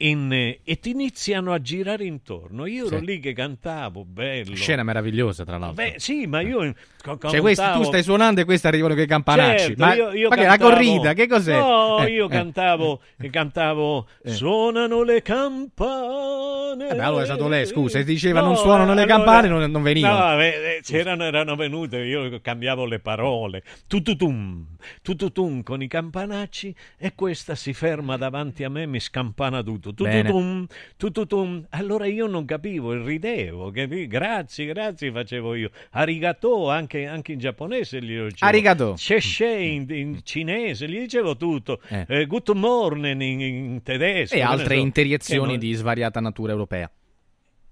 in, 0.04 0.34
eh, 0.34 0.60
e 0.64 0.80
ti 0.80 0.90
iniziano 0.90 1.54
a 1.54 1.62
girare 1.62 2.04
intorno. 2.06 2.66
Io 2.66 2.88
ero 2.88 2.98
Sì. 2.98 3.06
lì 3.06 3.20
che 3.20 3.34
cantavo, 3.34 4.04
bello. 4.04 4.56
Scena 4.56 4.82
meravigliosa, 4.84 5.46
tra 5.46 5.58
l'altro. 5.60 5.82
Beh, 5.86 5.94
sì, 6.00 6.26
ma 6.26 6.42
io 6.42 6.58
co- 6.58 6.74
Cioè, 7.02 7.40
questi, 7.42 7.64
tu 7.64 7.70
cantavo- 7.70 7.84
stai 7.84 8.04
suonando 8.04 8.42
e 8.42 8.46
questi 8.46 8.68
arrivano 8.68 8.94
con 8.94 9.04
i 9.04 9.08
campanacci. 9.08 9.66
Certo, 9.66 9.84
ma 9.86 9.94
io, 9.96 10.12
io 10.12 10.30
ma 10.30 10.36
che 10.36 10.42
è 10.42 10.46
la 10.46 10.50
cantavo- 10.58 10.72
corrida? 10.72 11.14
Che 11.14 11.28
cos'è? 11.28 11.58
No, 11.60 11.98
Eh, 12.06 12.12
io 12.12 12.26
eh. 12.26 12.30
cantavo, 12.30 13.00
cantavo 13.30 14.08
Suonano 14.24 15.04
le 15.04 15.22
campane. 15.22 16.90
Eh 16.90 16.96
beh, 16.96 17.02
allora 17.04 17.24
è 17.24 17.26
stato 17.26 17.48
lei, 17.48 17.66
scusa, 17.66 17.98
se 18.00 18.04
diceva 18.04 18.40
No, 18.42 18.48
non 18.48 18.56
suonano 18.58 18.94
le 18.94 19.02
allora- 19.02 19.16
campane 19.18 19.48
non, 19.48 19.70
non 19.72 19.82
venivano. 19.84 20.18
No, 20.36 20.42
eh, 20.42 20.48
eh, 20.48 20.80
c'erano, 20.84 21.24
erano 21.24 21.56
venute, 21.56 21.98
io 22.00 22.40
cambiavo 22.42 22.86
le 22.86 23.00
parole. 23.00 23.64
Tututum, 23.88 24.66
tututum 25.02 25.64
con 25.64 25.82
i 25.82 25.88
campanacci 25.88 26.74
e 26.98 27.14
questa 27.16 27.56
si 27.56 27.74
ferma 27.74 28.18
davanti 28.18 28.64
a 28.64 28.70
me 28.70 28.84
e 28.84 28.86
mi 28.86 29.00
scampana 29.00 29.62
tutto. 29.64 29.94
Tututum, 29.94 30.66
tututum. 30.98 31.66
Allora 31.72 32.06
io 32.06 32.28
non 32.28 32.46
capivo 32.46 32.94
e 32.94 33.04
ridevo. 33.04 33.72
capi? 33.72 34.08
Grazie, 34.08 34.66
grazie 34.68 35.12
facevo 35.12 35.56
io. 35.56 35.70
Arigato 35.92 36.70
anche, 36.70 36.91
anche 37.06 37.32
in 37.34 37.40
giapponese 37.40 38.02
gli 38.02 38.18
dicevo. 38.20 38.36
Arigato. 38.40 38.96
Sheshe 38.96 39.48
in, 39.54 39.86
in 39.90 40.20
cinese, 40.24 40.88
gli 40.88 41.00
dicevo 41.00 41.36
tutto. 41.38 41.82
Eh. 41.88 42.06
Eh, 42.08 42.26
good 42.28 42.50
morning 42.50 43.22
in, 43.22 43.40
in 43.42 43.84
tedesco. 43.84 44.36
E 44.36 44.42
altre 44.42 44.76
so. 44.76 44.82
interiezioni 44.82 45.42
Che 45.42 45.48
non- 45.52 45.60
di 45.60 45.74
svariata 45.74 46.20
natura 46.20 46.52
europea. 46.52 46.90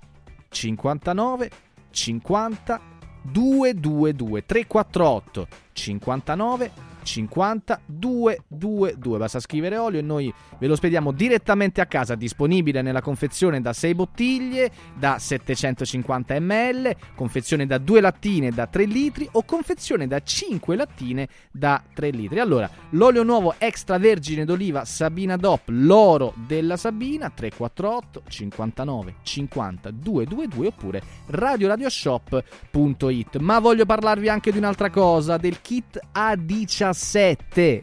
59 0.49 1.51
50 1.91 2.81
222 3.23 4.47
348 4.47 5.47
59 5.73 6.92
50 7.03 7.81
222 7.87 9.19
basta 9.19 9.41
scrivere 9.41 9.77
olio 9.77 9.99
e 9.99 10.03
noi 10.03 10.33
ve 10.59 10.67
lo 10.67 10.77
spediamo 10.77 11.13
direttamente 11.13 11.81
a 11.81 11.87
casa 11.87 12.15
disponibile 12.15 12.83
nella 12.83 13.01
confezione 13.01 13.61
da 13.61 13.73
6 13.73 13.95
bottiglie 13.95 14.71
da 14.99 15.19
750 15.19 16.41
ml 16.41 16.97
confezione 17.15 17.67
da 17.67 17.79
2 17.79 18.01
lattine 18.01 18.51
da 18.51 18.67
3 18.67 18.85
litri 18.85 19.29
o 19.33 19.45
confezione 19.45 20.07
da 20.07 20.23
5 20.23 20.77
lattine 20.77 21.29
da 21.51 21.83
3 21.93 22.11
litri. 22.11 22.41
Allora 22.41 22.69
l'olio 22.91 23.23
nuovo 23.23 23.55
extravergine 23.59 24.45
d'oliva 24.45 24.85
Sabina 24.85 25.37
DOP 25.37 25.69
l'oro 25.69 26.35
della 26.47 26.77
Sabina 26.77 27.31
348 27.31 28.23
59 28.29 29.15
50 29.23 29.91
222 29.91 30.67
oppure 30.67 31.03
radioradioshop.it 31.27 33.39
ma 33.39 33.59
voglio 33.59 33.87
parlarvi 33.87 34.29
anche 34.29 34.53
di 34.53 34.59
un'altra 34.59 34.91
cosa 34.91 35.37
del 35.37 35.61
kit 35.61 36.01
A17 36.15 36.92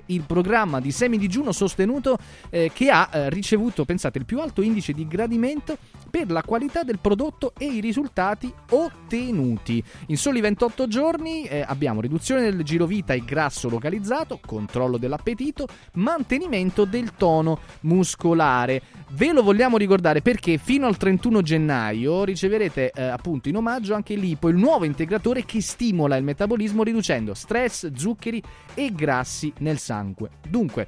il 0.08 0.22
programma 0.22 0.80
di 0.80 0.92
semidigiuno 0.92 1.52
sostenuto 1.52 2.18
eh, 2.50 2.72
che 2.74 2.90
ha 2.90 3.10
eh, 3.12 3.30
ricevuto 3.30 3.86
pensate 3.86 4.18
il 4.18 4.26
più 4.26 4.40
alto 4.40 4.62
indice 4.62 4.94
di 4.94 5.08
gradimento 5.08 5.78
per 6.10 6.32
la 6.32 6.44
qualità 6.44 6.84
del 6.84 7.00
prodotto 7.00 7.54
e 7.58 7.66
i 7.66 7.80
risultati 7.80 8.52
ottenuti. 8.72 9.84
In 10.08 10.18
soli 10.18 10.42
28 10.42 10.88
giorni 10.88 11.44
eh, 11.44 11.64
abbiamo 11.66 12.02
riduzione 12.02 12.42
del 12.42 12.64
girovita 12.64 13.14
e 13.14 13.24
grasso 13.24 13.70
localizzato, 13.70 14.40
controllo 14.46 14.98
dell'appetito, 14.98 15.68
mantenimento 15.94 16.86
del 16.86 17.14
tono 17.16 17.60
muscolare. 17.82 18.82
Ve 19.12 19.32
lo 19.32 19.44
vogliamo 19.44 19.78
ricordare 19.78 20.22
perché 20.22 20.58
fino 20.58 20.86
al 20.86 20.98
31 20.98 21.42
gennaio 21.42 22.24
riceverete 22.24 22.92
eh, 22.92 23.04
appunto 23.04 23.50
in 23.50 23.56
omaggio 23.56 23.94
anche 23.94 24.16
l'IPO, 24.16 24.50
il 24.50 24.58
nuovo 24.58 24.86
integratore 24.86 25.46
che 25.46 25.62
stimola 25.62 26.16
il 26.16 26.24
metabolismo 26.24 26.84
riducendo 26.84 27.34
stress, 27.34 27.92
zuccheri 27.94 28.42
e 28.74 28.92
grassi 28.94 29.52
nel 29.60 29.80
sangue. 29.80 30.30
Dunque, 30.48 30.88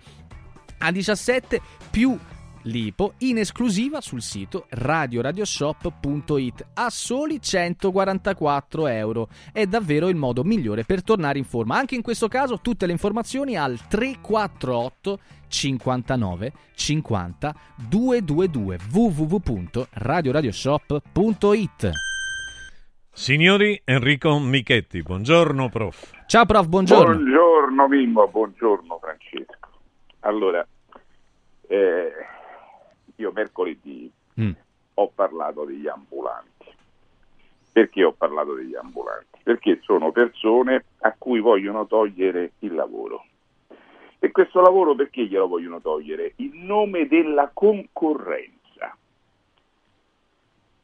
a 0.80 0.92
17 0.92 1.62
più 1.90 2.18
l'IPO 2.64 3.14
in 3.20 3.38
esclusiva 3.40 4.02
sul 4.02 4.22
sito 4.22 4.66
radioradioshop.it 4.70 6.68
a 6.74 6.90
soli 6.90 7.42
144 7.42 8.88
euro. 8.88 9.30
È 9.52 9.66
davvero 9.66 10.08
il 10.10 10.16
modo 10.16 10.44
migliore 10.44 10.84
per 10.84 11.04
tornare 11.04 11.38
in 11.38 11.46
forma. 11.46 11.78
Anche 11.78 11.96
in 11.96 12.02
questo 12.02 12.28
caso 12.28 12.60
tutte 12.60 12.86
le 12.86 12.92
informazioni 12.92 13.56
al 13.56 13.80
348 13.88 15.20
59 15.48 16.52
50 16.74 17.56
222 17.90 18.80
www.radioradioshop.it 18.92 21.92
Signori 23.14 23.82
Enrico 23.84 24.40
Michetti, 24.40 25.02
buongiorno 25.02 25.68
prof. 25.70 26.24
Ciao 26.28 26.46
prof, 26.46 26.66
buongiorno. 26.68 27.16
Buongiorno 27.16 27.88
Mimmo, 27.90 28.30
buongiorno 28.30 29.00
Francesco. 29.00 29.68
Allora, 30.22 30.66
eh, 31.68 32.12
io 33.22 33.32
mercoledì 33.32 34.12
Mm. 34.40 34.52
ho 34.96 35.08
parlato 35.10 35.66
degli 35.66 35.88
ambulanti. 35.88 36.50
Perché 37.72 38.04
ho 38.04 38.12
parlato 38.14 38.54
degli 38.56 38.76
ambulanti? 38.76 39.40
Perché 39.44 39.80
sono 39.84 40.12
persone 40.12 40.86
a 41.00 41.14
cui 41.18 41.40
vogliono 41.40 41.86
togliere 41.86 42.54
il 42.60 42.74
lavoro. 42.74 43.26
E 44.20 44.32
questo 44.32 44.62
lavoro 44.62 44.96
perché 44.96 45.26
glielo 45.26 45.48
vogliono 45.48 45.82
togliere? 45.82 46.34
In 46.38 46.66
nome 46.66 47.08
della 47.08 47.50
concorrenza. 47.54 48.96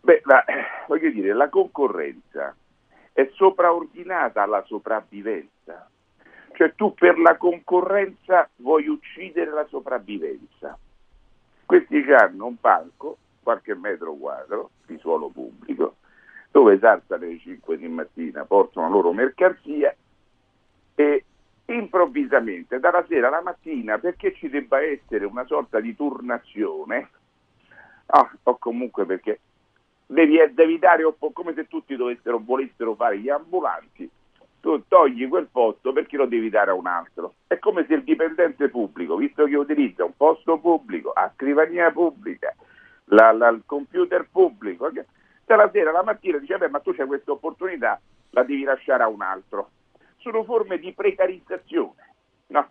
Beh, 0.01 0.21
la- 0.25 0.45
voglio 0.87 1.09
dire, 1.11 1.33
la 1.33 1.49
concorrenza 1.49 2.55
è 3.13 3.29
sopraordinata 3.33 4.41
alla 4.43 4.63
sopravvivenza. 4.65 5.89
Cioè 6.53 6.73
tu 6.75 6.93
per 6.93 7.19
la 7.19 7.37
concorrenza 7.37 8.49
vuoi 8.57 8.87
uccidere 8.87 9.51
la 9.51 9.65
sopravvivenza. 9.67 10.77
Questi 11.67 11.97
hanno 12.13 12.45
un 12.45 12.55
palco, 12.61 13.17
qualche 13.43 13.75
metro 13.75 14.13
quadro 14.13 14.69
di 14.85 14.97
suolo 14.99 15.27
pubblico, 15.27 15.97
dove 16.49 16.79
saltano 16.79 17.25
alle 17.25 17.37
5 17.37 17.77
di 17.77 17.89
mattina, 17.89 18.45
portano 18.45 18.87
la 18.87 18.93
loro 18.93 19.11
mercanzia 19.11 19.93
e 20.95 21.25
improvvisamente 21.65 22.79
dalla 22.79 23.05
sera 23.09 23.27
alla 23.27 23.41
mattina, 23.41 23.97
perché 23.97 24.33
ci 24.33 24.47
debba 24.47 24.81
essere 24.81 25.25
una 25.25 25.45
sorta 25.45 25.81
di 25.81 25.93
turnazione, 25.93 27.09
ah, 28.05 28.31
o 28.43 28.57
comunque 28.57 29.05
perché 29.05 29.41
devi, 30.05 30.37
devi 30.53 30.79
dare 30.79 31.03
come 31.33 31.53
se 31.53 31.67
tutti 31.67 31.97
dovessero, 31.97 32.39
volessero 32.39 32.95
fare 32.95 33.19
gli 33.19 33.27
ambulanti, 33.27 34.09
tu 34.67 34.83
togli 34.89 35.29
quel 35.29 35.47
posto 35.49 35.93
perché 35.93 36.17
lo 36.17 36.25
devi 36.25 36.49
dare 36.49 36.71
a 36.71 36.73
un 36.73 36.87
altro. 36.87 37.35
È 37.47 37.57
come 37.57 37.85
se 37.87 37.93
il 37.93 38.03
dipendente 38.03 38.67
pubblico, 38.67 39.15
visto 39.15 39.45
che 39.45 39.55
utilizza 39.55 40.03
un 40.03 40.13
posto 40.17 40.57
pubblico, 40.59 41.11
a 41.11 41.31
scrivania 41.33 41.89
pubblica, 41.91 42.53
la- 43.05 43.31
la- 43.31 43.47
il 43.47 43.63
computer 43.65 44.27
pubblico, 44.29 44.91
che- 44.91 45.05
se 45.45 45.55
la 45.55 45.69
sera, 45.71 45.91
la 45.91 46.03
mattina 46.03 46.37
dice, 46.37 46.57
beh, 46.57 46.67
ma 46.67 46.79
tu 46.81 46.93
c'hai 46.93 47.07
questa 47.07 47.31
opportunità, 47.31 47.97
la 48.31 48.43
devi 48.43 48.63
lasciare 48.63 49.03
a 49.03 49.07
un 49.07 49.21
altro. 49.21 49.69
Sono 50.17 50.43
forme 50.43 50.77
di 50.79 50.91
precarizzazione, 50.91 52.15
no? 52.47 52.69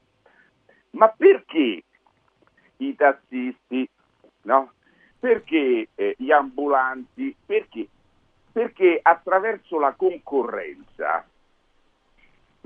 Ma 0.91 1.09
perché 1.09 1.83
i 2.77 2.95
tassisti, 2.95 3.89
no? 4.43 4.73
Perché 5.19 5.89
eh, 5.95 6.15
gli 6.19 6.31
ambulanti? 6.31 7.35
Perché? 7.47 7.89
Perché 8.53 8.99
attraverso 9.03 9.79
la 9.79 9.95
concorrenza, 9.95 11.27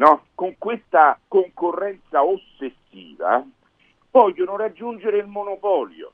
no? 0.00 0.24
con 0.34 0.56
questa 0.58 1.18
concorrenza 1.28 2.24
ossessiva, 2.24 3.44
vogliono 4.10 4.56
raggiungere 4.56 5.18
il 5.18 5.26
monopolio. 5.26 6.12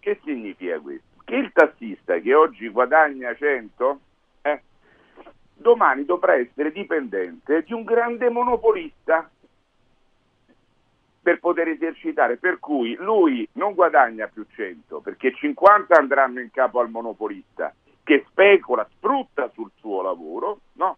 Che 0.00 0.20
significa 0.24 0.78
questo? 0.80 1.22
Che 1.24 1.36
il 1.36 1.52
tassista 1.52 2.18
che 2.18 2.34
oggi 2.34 2.68
guadagna 2.68 3.34
100, 3.34 4.00
eh, 4.42 4.62
domani 5.54 6.06
dovrà 6.06 6.34
essere 6.36 6.72
dipendente 6.72 7.62
di 7.62 7.74
un 7.74 7.84
grande 7.84 8.30
monopolista 8.30 9.30
per 11.20 11.40
poter 11.40 11.68
esercitare, 11.68 12.38
per 12.38 12.58
cui 12.58 12.94
lui 12.94 13.46
non 13.52 13.74
guadagna 13.74 14.28
più 14.28 14.46
100 14.48 15.00
perché 15.00 15.34
50 15.34 15.94
andranno 15.94 16.40
in 16.40 16.50
capo 16.50 16.80
al 16.80 16.88
monopolista 16.88 17.74
che 18.02 18.24
specula, 18.30 18.88
sfrutta 18.96 19.50
sul 19.52 19.70
suo 19.76 20.00
lavoro, 20.00 20.60
no? 20.74 20.96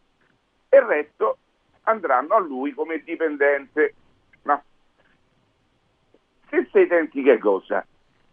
E 0.69 0.77
il 0.77 0.85
resto 0.85 1.39
andranno 1.83 2.35
a 2.35 2.39
lui 2.39 2.73
come 2.73 3.03
dipendente, 3.03 3.95
no? 4.43 4.63
Stessa 6.47 6.81
identica 6.81 7.39
cosa. 7.39 7.85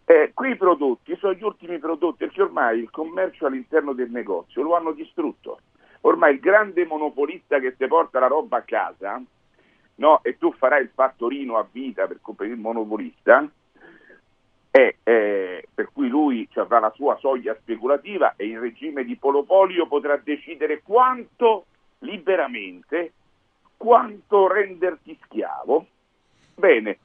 Eh, 0.06 0.32
quei 0.34 0.56
prodotti 0.56 1.16
sono 1.18 1.34
gli 1.34 1.44
ultimi 1.44 1.80
prodotti 1.80 2.26
perché 2.26 2.42
ormai 2.42 2.80
il 2.80 2.90
commercio 2.90 3.46
all'interno 3.46 3.94
del 3.94 4.10
negozio 4.10 4.62
lo 4.62 4.76
hanno 4.76 4.92
distrutto. 4.92 5.60
Ormai 6.02 6.36
il 6.36 6.40
grande 6.40 6.86
monopolista 6.86 7.60
che 7.60 7.76
ti 7.76 7.88
porta 7.88 8.20
la 8.20 8.28
roba 8.28 8.58
a 8.58 8.62
casa, 8.62 9.22
no? 9.96 10.24
e 10.24 10.38
tu 10.38 10.54
farai 10.54 10.84
il 10.84 10.92
fattorino 10.94 11.58
a 11.58 11.68
vita 11.70 12.08
per 12.08 12.20
comprare 12.22 12.54
il 12.54 12.60
monopolista, 12.60 13.50
è, 14.70 14.96
eh, 15.04 15.68
per 15.74 15.90
cui 15.92 16.08
lui 16.08 16.48
cioè, 16.52 16.64
avrà 16.64 16.80
la 16.80 16.92
sua 16.96 17.18
soglia 17.18 17.56
speculativa 17.60 18.36
e 18.36 18.46
in 18.48 18.60
regime 18.60 19.04
di 19.04 19.18
monopolio 19.20 19.88
potrà 19.88 20.18
decidere 20.18 20.82
quanto 20.84 21.66
liberamente, 22.00 23.14
quanto 23.78 24.48
renderti 24.48 25.18
schiavo. 25.24 25.86
Bene, 26.56 26.98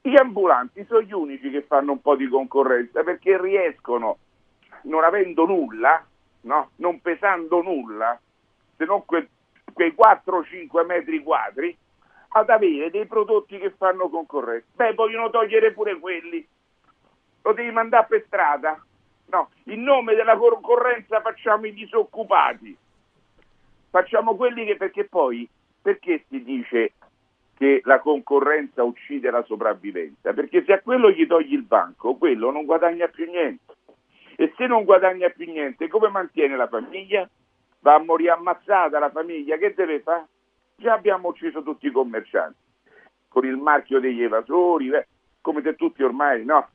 gli 0.00 0.16
ambulanti 0.16 0.84
sono 0.84 1.02
gli 1.02 1.12
unici 1.12 1.50
che 1.50 1.62
fanno 1.62 1.92
un 1.92 2.00
po' 2.00 2.14
di 2.14 2.28
concorrenza 2.28 3.02
perché 3.02 3.40
riescono, 3.40 4.18
non 4.82 5.02
avendo 5.04 5.46
nulla, 5.46 6.04
no? 6.42 6.70
non 6.76 7.00
pesando 7.00 7.62
nulla, 7.62 8.20
se 8.76 8.84
non 8.84 9.04
que- 9.04 9.28
quei 9.72 9.94
4-5 9.96 10.84
metri 10.84 11.22
quadri, 11.22 11.76
ad 12.34 12.50
avere 12.50 12.90
dei 12.90 13.06
prodotti 13.06 13.58
che 13.58 13.70
fanno 13.70 14.08
concorrenza. 14.08 14.66
Beh, 14.74 14.94
vogliono 14.94 15.30
togliere 15.30 15.72
pure 15.72 15.98
quelli. 15.98 16.46
Lo 17.42 17.52
devi 17.52 17.70
mandare 17.70 18.06
per 18.08 18.24
strada. 18.26 18.82
No, 19.26 19.50
in 19.64 19.82
nome 19.82 20.14
della 20.14 20.36
concorrenza 20.36 21.20
facciamo 21.20 21.66
i 21.66 21.72
disoccupati. 21.72 22.76
Facciamo 23.90 24.36
quelli 24.36 24.64
che 24.64 24.76
perché 24.76 25.04
poi 25.04 25.48
perché 25.82 26.24
si 26.28 26.42
dice 26.42 26.92
che 27.56 27.80
la 27.84 27.98
concorrenza 27.98 28.82
uccide 28.84 29.30
la 29.30 29.42
sopravvivenza? 29.42 30.32
Perché 30.32 30.64
se 30.64 30.72
a 30.72 30.80
quello 30.80 31.10
gli 31.10 31.26
togli 31.26 31.52
il 31.52 31.64
banco, 31.64 32.14
quello 32.14 32.50
non 32.50 32.64
guadagna 32.64 33.08
più 33.08 33.28
niente. 33.28 33.74
E 34.36 34.52
se 34.56 34.66
non 34.66 34.84
guadagna 34.84 35.28
più 35.28 35.50
niente, 35.50 35.88
come 35.88 36.08
mantiene 36.08 36.56
la 36.56 36.68
famiglia? 36.68 37.28
Va 37.80 37.94
a 37.94 37.98
morire 37.98 38.30
ammazzata 38.30 38.98
la 38.98 39.10
famiglia, 39.10 39.56
che 39.56 39.74
deve 39.74 40.00
fare? 40.00 40.26
Già 40.76 40.94
abbiamo 40.94 41.28
ucciso 41.28 41.62
tutti 41.62 41.86
i 41.86 41.90
commercianti, 41.90 42.58
con 43.28 43.44
il 43.44 43.56
marchio 43.56 44.00
degli 44.00 44.22
evasori, 44.22 44.90
come 45.40 45.62
se 45.62 45.74
tutti 45.74 46.02
ormai, 46.02 46.44
no? 46.44 46.68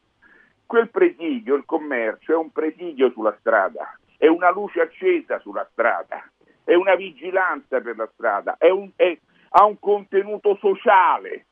Quel 0.65 0.89
presidio, 0.89 1.55
il 1.55 1.65
commercio, 1.65 2.33
è 2.33 2.35
un 2.35 2.51
presidio 2.51 3.09
sulla 3.11 3.35
strada, 3.39 3.97
è 4.17 4.27
una 4.27 4.51
luce 4.51 4.81
accesa 4.81 5.39
sulla 5.39 5.67
strada, 5.71 6.29
è 6.67 6.73
una 6.73 6.95
vigilanza 6.95 7.79
per 7.79 7.95
la 7.95 8.09
strada, 8.11 8.57
è 8.57 8.69
un, 8.69 8.91
è, 8.97 9.17
ha 9.51 9.63
un 9.63 9.79
contenuto 9.79 10.57
sociale. 10.57 11.45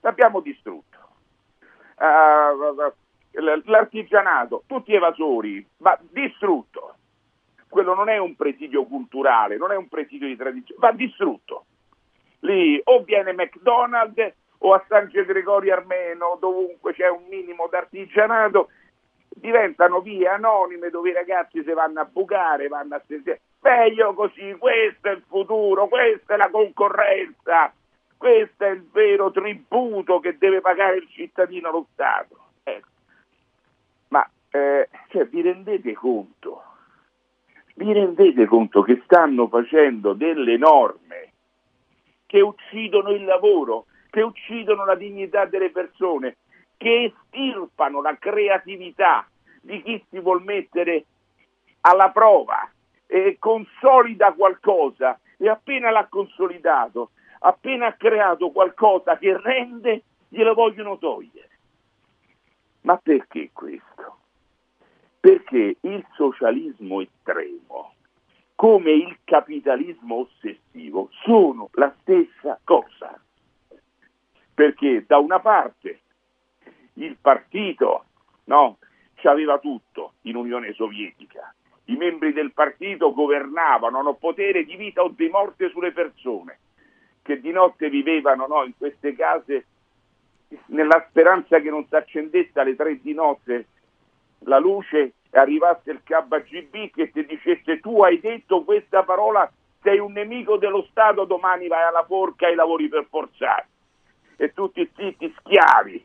L'abbiamo 0.00 0.40
distrutto. 0.40 0.96
Uh, 1.98 2.90
l'artigianato, 3.66 4.62
tutti 4.66 4.94
evasori, 4.94 5.66
ma 5.78 5.98
distrutto. 6.10 6.94
Quello 7.68 7.92
non 7.92 8.08
è 8.08 8.16
un 8.16 8.34
presidio 8.34 8.86
culturale, 8.86 9.58
non 9.58 9.72
è 9.72 9.76
un 9.76 9.88
presidio 9.88 10.26
di 10.26 10.36
tradizione, 10.36 10.80
va 10.80 10.92
distrutto. 10.92 11.66
Lì 12.38 12.80
o 12.82 13.02
viene 13.02 13.34
McDonald's 13.34 14.32
o 14.58 14.72
a 14.72 14.82
San 14.88 15.10
Gregorio 15.12 15.74
Armeno, 15.74 16.38
dovunque 16.40 16.94
c'è 16.94 17.10
un 17.10 17.24
minimo 17.28 17.68
d'artigianato, 17.70 18.70
diventano 19.28 20.00
vie 20.00 20.26
anonime 20.28 20.88
dove 20.88 21.10
i 21.10 21.12
ragazzi 21.12 21.62
si 21.62 21.72
vanno 21.72 22.00
a 22.00 22.08
bucare, 22.10 22.68
vanno 22.68 22.94
a 22.94 23.02
sentire. 23.06 23.42
Meglio 23.66 24.14
così, 24.14 24.54
questo 24.56 25.08
è 25.08 25.10
il 25.10 25.24
futuro, 25.26 25.88
questa 25.88 26.34
è 26.34 26.36
la 26.36 26.50
concorrenza, 26.50 27.74
questo 28.16 28.62
è 28.62 28.68
il 28.68 28.86
vero 28.92 29.32
tributo 29.32 30.20
che 30.20 30.38
deve 30.38 30.60
pagare 30.60 30.98
il 30.98 31.08
cittadino 31.10 31.70
allo 31.70 31.88
Stato. 31.92 32.38
Ecco. 32.62 32.88
Ma 34.08 34.30
eh, 34.50 34.88
cioè, 35.08 35.26
vi 35.26 35.42
rendete 35.42 35.94
conto? 35.94 36.62
Vi 37.74 37.92
rendete 37.92 38.46
conto 38.46 38.82
che 38.82 39.02
stanno 39.02 39.48
facendo 39.48 40.12
delle 40.12 40.56
norme 40.56 41.32
che 42.24 42.40
uccidono 42.40 43.10
il 43.10 43.24
lavoro, 43.24 43.86
che 44.10 44.22
uccidono 44.22 44.84
la 44.84 44.94
dignità 44.94 45.44
delle 45.44 45.70
persone, 45.70 46.36
che 46.76 47.12
estirpano 47.12 48.00
la 48.00 48.16
creatività 48.16 49.28
di 49.60 49.82
chi 49.82 50.04
si 50.08 50.20
vuol 50.20 50.44
mettere 50.44 51.04
alla 51.80 52.10
prova 52.10 52.70
e 53.06 53.36
consolida 53.38 54.32
qualcosa 54.32 55.18
e 55.36 55.48
appena 55.48 55.90
l'ha 55.90 56.06
consolidato, 56.06 57.10
appena 57.40 57.86
ha 57.86 57.92
creato 57.92 58.50
qualcosa 58.50 59.18
che 59.18 59.38
rende, 59.40 60.02
glielo 60.28 60.54
vogliono 60.54 60.98
togliere. 60.98 61.50
Ma 62.82 62.96
perché 62.96 63.50
questo? 63.52 64.18
Perché 65.20 65.76
il 65.80 66.06
socialismo 66.14 67.00
estremo, 67.00 67.94
come 68.54 68.92
il 68.92 69.18
capitalismo 69.24 70.20
ossessivo, 70.20 71.08
sono 71.22 71.68
la 71.72 71.92
stessa 72.00 72.58
cosa. 72.62 73.20
Perché 74.54 75.04
da 75.06 75.18
una 75.18 75.40
parte 75.40 76.00
il 76.94 77.16
partito 77.20 78.04
no, 78.44 78.78
aveva 79.26 79.58
tutto 79.58 80.14
in 80.22 80.36
Unione 80.36 80.72
Sovietica, 80.72 81.54
i 81.86 81.96
membri 81.96 82.32
del 82.32 82.52
partito 82.52 83.12
governavano, 83.12 83.98
hanno 83.98 84.14
potere 84.14 84.64
di 84.64 84.76
vita 84.76 85.02
o 85.02 85.08
di 85.08 85.28
morte 85.28 85.68
sulle 85.70 85.92
persone, 85.92 86.58
che 87.22 87.40
di 87.40 87.52
notte 87.52 87.88
vivevano 87.88 88.46
no, 88.46 88.64
in 88.64 88.76
queste 88.76 89.14
case 89.14 89.66
nella 90.66 91.04
speranza 91.08 91.60
che 91.60 91.70
non 91.70 91.86
si 91.88 91.94
accendesse 91.94 92.58
alle 92.58 92.76
tre 92.76 93.00
di 93.00 93.12
notte 93.12 93.66
la 94.40 94.58
luce 94.58 95.14
e 95.30 95.38
arrivasse 95.38 95.90
il 95.90 96.02
KGB 96.02 96.90
che 96.92 97.10
ti 97.10 97.24
dicesse 97.24 97.80
tu 97.80 98.02
hai 98.02 98.20
detto 98.20 98.62
questa 98.62 99.02
parola, 99.02 99.50
sei 99.82 99.98
un 99.98 100.12
nemico 100.12 100.56
dello 100.56 100.86
Stato, 100.90 101.24
domani 101.24 101.68
vai 101.68 101.82
alla 101.82 102.04
forca 102.04 102.48
e 102.48 102.54
lavori 102.54 102.88
per 102.88 103.06
forzare. 103.08 103.68
E 104.36 104.52
tutti 104.52 104.88
zitti 104.94 105.34
schiavi, 105.38 106.04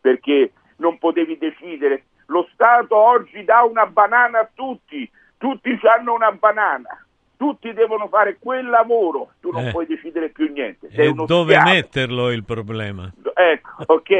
perché 0.00 0.52
non 0.76 0.98
potevi 0.98 1.36
decidere. 1.38 2.04
Lo 2.26 2.48
Stato 2.52 2.96
oggi 2.96 3.44
dà 3.44 3.62
una 3.62 3.86
banana 3.86 4.40
a 4.40 4.48
tutti, 4.52 5.08
tutti 5.36 5.78
hanno 5.82 6.14
una 6.14 6.32
banana, 6.32 7.04
tutti 7.36 7.72
devono 7.72 8.08
fare 8.08 8.36
quel 8.38 8.66
lavoro, 8.66 9.32
tu 9.40 9.50
non 9.50 9.66
Eh. 9.66 9.70
puoi 9.70 9.86
decidere 9.86 10.30
più 10.30 10.50
niente. 10.50 10.88
Sei 10.90 11.08
E 11.08 11.12
dove 11.12 11.52
schiavo. 11.54 11.70
metterlo 11.70 12.30
il 12.30 12.44
problema? 12.44 13.12
Ecco, 13.34 13.70
ok? 13.86 14.10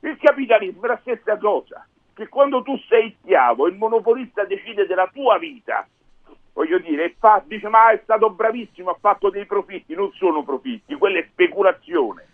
Il 0.00 0.16
capitalismo 0.20 0.84
è 0.84 0.88
la 0.88 0.98
stessa 1.00 1.36
cosa, 1.38 1.86
che 2.14 2.28
quando 2.28 2.62
tu 2.62 2.76
sei 2.88 3.16
schiavo, 3.22 3.66
il 3.66 3.76
monopolista 3.76 4.44
decide 4.44 4.86
della 4.86 5.08
tua 5.12 5.38
vita, 5.38 5.86
voglio 6.52 6.78
dire, 6.78 7.04
e 7.04 7.14
fa, 7.18 7.42
dice 7.46 7.68
ma 7.68 7.90
è 7.90 8.00
stato 8.02 8.30
bravissimo, 8.30 8.90
ha 8.90 8.96
fatto 9.00 9.30
dei 9.30 9.46
profitti, 9.46 9.94
non 9.94 10.10
sono 10.12 10.42
profitti, 10.42 10.94
quella 10.96 11.18
è 11.20 11.26
speculazione, 11.30 12.26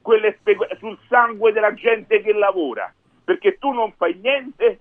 quella 0.00 0.28
è 0.28 0.36
specu- 0.38 0.76
sul 0.78 0.96
sangue 1.08 1.52
della 1.52 1.74
gente 1.74 2.22
che 2.22 2.32
lavora, 2.32 2.92
perché 3.24 3.58
tu 3.58 3.70
non 3.70 3.92
fai 3.92 4.18
niente 4.20 4.80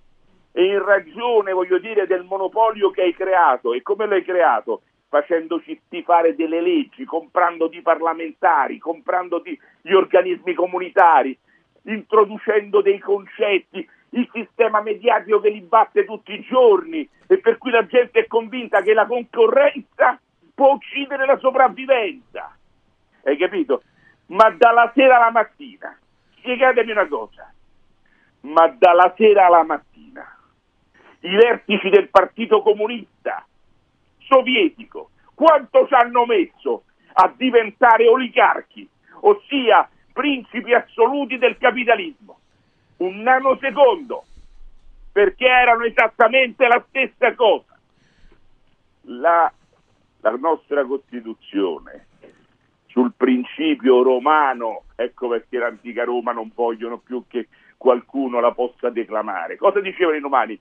e 0.52 0.66
in 0.66 0.84
ragione, 0.84 1.54
voglio 1.54 1.80
dire, 1.80 2.08
del 2.08 2.24
monopolio 2.24 2.92
che 2.92 3.02
hai 3.02 3.14
creato, 3.14 3.74
e 3.74 3.82
come 3.82 4.06
l'hai 4.06 4.24
creato? 4.24 4.82
Facendoci 5.08 5.80
stifare 5.86 6.36
delle 6.36 6.62
leggi, 6.62 7.06
comprando 7.06 7.68
di 7.68 7.82
parlamentari, 7.82 8.78
comprando 8.78 9.40
di 9.40 9.58
gli 9.82 9.94
organismi 9.94 10.54
comunitari, 10.54 11.38
introducendo 11.84 12.82
dei 12.82 13.00
concetti, 13.00 13.88
il 14.14 14.30
sistema 14.34 14.82
mediatico 14.82 15.40
che 15.40 15.50
li 15.50 15.62
batte 15.62 16.06
tutti 16.06 16.34
i 16.34 16.42
giorni 16.42 17.08
e 17.28 17.38
per 17.40 17.58
cui 17.58 17.72
la 17.72 17.86
gente 17.86 18.20
è 18.20 18.28
convinta 18.28 18.82
che 18.82 18.94
la 18.94 19.06
concorrenza 19.06 20.20
può 20.54 20.74
uccidere 20.74 21.26
la 21.26 21.38
sopravvivenza. 21.38 22.56
Hai 23.24 23.38
capito? 23.38 23.84
Ma 24.28 24.50
dalla 24.50 24.92
sera 24.94 25.16
alla 25.16 25.32
mattina, 25.32 25.98
spiegatemi 26.38 26.92
una 26.92 27.08
cosa, 27.08 27.54
ma 28.42 28.68
dalla 28.68 29.14
sera 29.18 29.46
alla 29.46 29.64
mattina 29.64 30.26
i 31.22 31.36
vertici 31.36 31.90
del 31.90 32.10
Partito 32.10 32.62
Comunista 32.62 33.46
sovietico 34.18 35.12
quanto 35.34 35.88
ci 35.88 35.94
hanno 35.96 36.26
messo 36.26 36.84
a 37.14 37.34
diventare 37.36 38.08
oligarchi, 38.08 38.88
ossia 39.22 39.90
principi 40.14 40.74
assoluti 40.74 41.40
del 41.40 41.58
capitalismo? 41.58 42.40
Un 42.98 43.22
nanosecondo, 43.22 44.24
perché 45.12 45.46
erano 45.46 45.84
esattamente 45.84 46.68
la 46.68 46.84
stessa 46.88 47.34
cosa. 47.34 47.76
La, 49.06 49.52
la 50.20 50.36
nostra 50.40 50.86
Costituzione 50.86 52.06
sul 52.86 53.14
principio 53.18 54.04
romano, 54.04 54.84
ecco 54.96 55.30
perché 55.30 55.58
l'antica 55.58 56.04
Roma 56.04 56.34
non 56.34 56.52
vogliono 56.54 57.00
più 57.00 57.24
che 57.28 57.48
qualcuno 57.82 58.40
la 58.40 58.52
possa 58.52 58.92
declamare. 58.92 59.58
Cosa 59.58 59.80
dicevano 59.80 60.16
i 60.16 60.20
romani? 60.20 60.60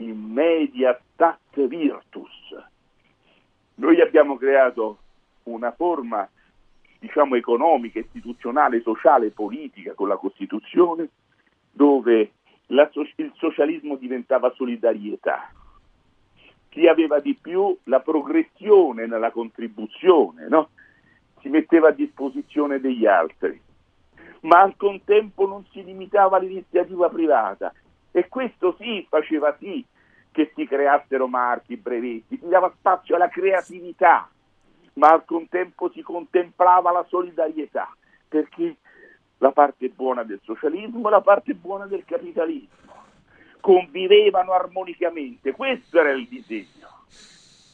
In 0.00 0.20
media 0.20 1.00
stat 1.14 1.66
virtus. 1.66 2.54
Noi 3.76 4.02
abbiamo 4.02 4.36
creato 4.36 4.98
una 5.44 5.72
forma, 5.72 6.28
diciamo, 6.98 7.36
economica, 7.36 8.00
istituzionale, 8.00 8.82
sociale, 8.82 9.30
politica 9.30 9.94
con 9.94 10.08
la 10.08 10.16
Costituzione, 10.16 11.08
dove 11.70 12.32
la 12.66 12.90
il 12.92 13.32
socialismo 13.36 13.96
diventava 13.96 14.52
solidarietà. 14.54 15.50
chi 16.68 16.86
aveva 16.86 17.18
di 17.18 17.34
più 17.34 17.74
la 17.84 18.00
progressione 18.00 19.06
nella 19.06 19.30
contribuzione, 19.30 20.48
no? 20.48 20.68
si 21.40 21.48
metteva 21.48 21.88
a 21.88 21.92
disposizione 21.92 22.78
degli 22.78 23.06
altri, 23.06 23.58
ma 24.40 24.60
al 24.60 24.76
contempo 24.76 25.46
non 25.46 25.64
si 25.70 25.82
limitava 25.82 26.36
all'iniziativa 26.36 27.08
privata 27.08 27.72
e 28.10 28.28
questo 28.28 28.76
sì 28.78 29.06
faceva 29.08 29.56
sì 29.58 29.84
che 30.30 30.52
si 30.54 30.66
creassero 30.66 31.26
marchi, 31.26 31.76
brevetti, 31.76 32.38
si 32.38 32.48
dava 32.48 32.72
spazio 32.78 33.16
alla 33.16 33.28
creatività, 33.28 34.28
ma 34.94 35.08
al 35.08 35.24
contempo 35.24 35.90
si 35.90 36.02
contemplava 36.02 36.92
la 36.92 37.04
solidarietà, 37.08 37.92
perché 38.28 38.76
la 39.38 39.50
parte 39.52 39.88
buona 39.88 40.22
del 40.22 40.40
socialismo 40.42 41.08
e 41.08 41.10
la 41.10 41.20
parte 41.20 41.54
buona 41.54 41.86
del 41.86 42.04
capitalismo 42.04 42.76
convivevano 43.60 44.52
armonicamente, 44.52 45.52
questo 45.52 45.98
era 45.98 46.10
il 46.10 46.26
disegno. 46.28 46.86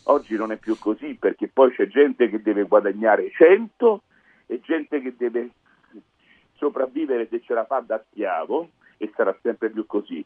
Oggi 0.05 0.37
non 0.37 0.53
è 0.53 0.57
più 0.57 0.79
così 0.79 1.15
perché 1.15 1.49
poi 1.49 1.73
c'è 1.73 1.87
gente 1.87 2.29
che 2.29 2.43
deve 2.43 2.65
guadagnare 2.65 3.31
100 3.31 4.03
e 4.47 4.61
gente 4.61 5.01
che 5.01 5.15
deve 5.17 5.51
sopravvivere 6.57 7.29
se 7.29 7.41
ce 7.41 7.55
la 7.55 7.65
fa 7.65 7.81
da 7.81 8.03
schiavo 8.11 8.69
e 8.97 9.13
sarà 9.15 9.37
sempre 9.43 9.71
più 9.71 9.87
così. 9.87 10.25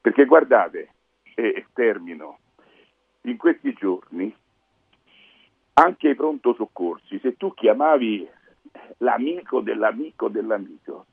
Perché 0.00 0.24
guardate, 0.24 0.90
e, 1.34 1.66
termino, 1.72 2.38
in 3.22 3.36
questi 3.36 3.72
giorni 3.72 4.34
anche 5.74 6.08
i 6.08 6.14
pronto 6.14 6.54
soccorsi, 6.54 7.18
se 7.18 7.36
tu 7.36 7.52
chiamavi 7.52 8.26
l'amico 8.98 9.60
dell'amico 9.60 10.28
dell'amico, 10.28 11.06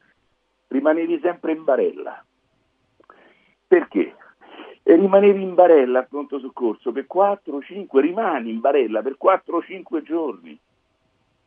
rimanevi 0.67 1.19
sempre 1.21 1.51
in 1.51 1.63
barella. 1.63 2.23
Perché? 3.67 4.15
E 4.83 4.95
rimanevi 4.95 5.41
in 5.41 5.53
barella 5.53 5.99
al 5.99 6.07
pronto 6.07 6.39
soccorso 6.39 6.91
per 6.91 7.07
4-5, 7.13 7.99
rimani 7.99 8.51
in 8.51 8.59
barella 8.59 9.01
per 9.01 9.17
4-5 9.21 10.01
giorni 10.03 10.57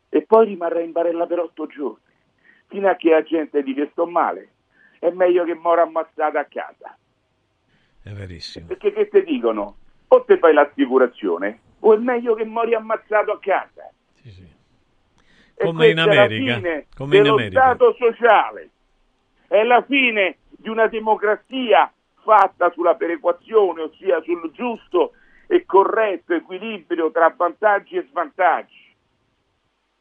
e 0.09 0.23
poi 0.23 0.47
rimarrai 0.47 0.85
in 0.85 0.93
barella 0.93 1.27
per 1.27 1.41
8 1.41 1.67
giorni, 1.67 2.06
fino 2.67 2.89
a 2.89 2.95
che 2.95 3.11
la 3.11 3.23
gente 3.23 3.63
dice 3.63 3.89
sto 3.93 4.07
male, 4.07 4.51
è 4.99 5.11
meglio 5.11 5.45
che 5.45 5.55
mora 5.55 5.83
ammazzata 5.83 6.41
a 6.41 6.47
casa. 6.47 6.97
È 8.03 8.11
verissimo. 8.11 8.67
Perché 8.67 8.93
che 8.93 9.09
ti 9.09 9.25
dicono? 9.25 9.77
O 10.09 10.23
te 10.25 10.39
fai 10.39 10.55
l'assicurazione 10.55 11.61
o 11.81 11.95
è 11.95 11.99
meglio 11.99 12.35
che 12.35 12.45
mori 12.45 12.75
ammazzato 12.75 13.33
a 13.33 13.39
casa. 13.39 13.91
E 15.59 15.65
Come 15.65 15.89
in 15.89 15.95
questa 15.95 16.11
è 16.11 16.15
la 16.15 16.23
America, 16.25 16.55
fine 16.55 16.87
come 16.95 17.17
in 17.17 17.23
dello 17.23 17.35
America. 17.35 17.61
Stato 17.61 17.95
sociale. 17.99 18.71
È 19.47 19.63
la 19.63 19.83
fine 19.83 20.39
di 20.51 20.69
una 20.69 20.87
democrazia 20.87 21.91
fatta 22.23 22.71
sulla 22.73 22.95
perequazione, 22.95 23.83
ossia 23.83 24.21
sul 24.23 24.51
giusto 24.53 25.13
e 25.47 25.65
corretto 25.65 26.35
equilibrio 26.35 27.11
tra 27.11 27.33
vantaggi 27.37 27.97
e 27.97 28.07
svantaggi. 28.11 28.86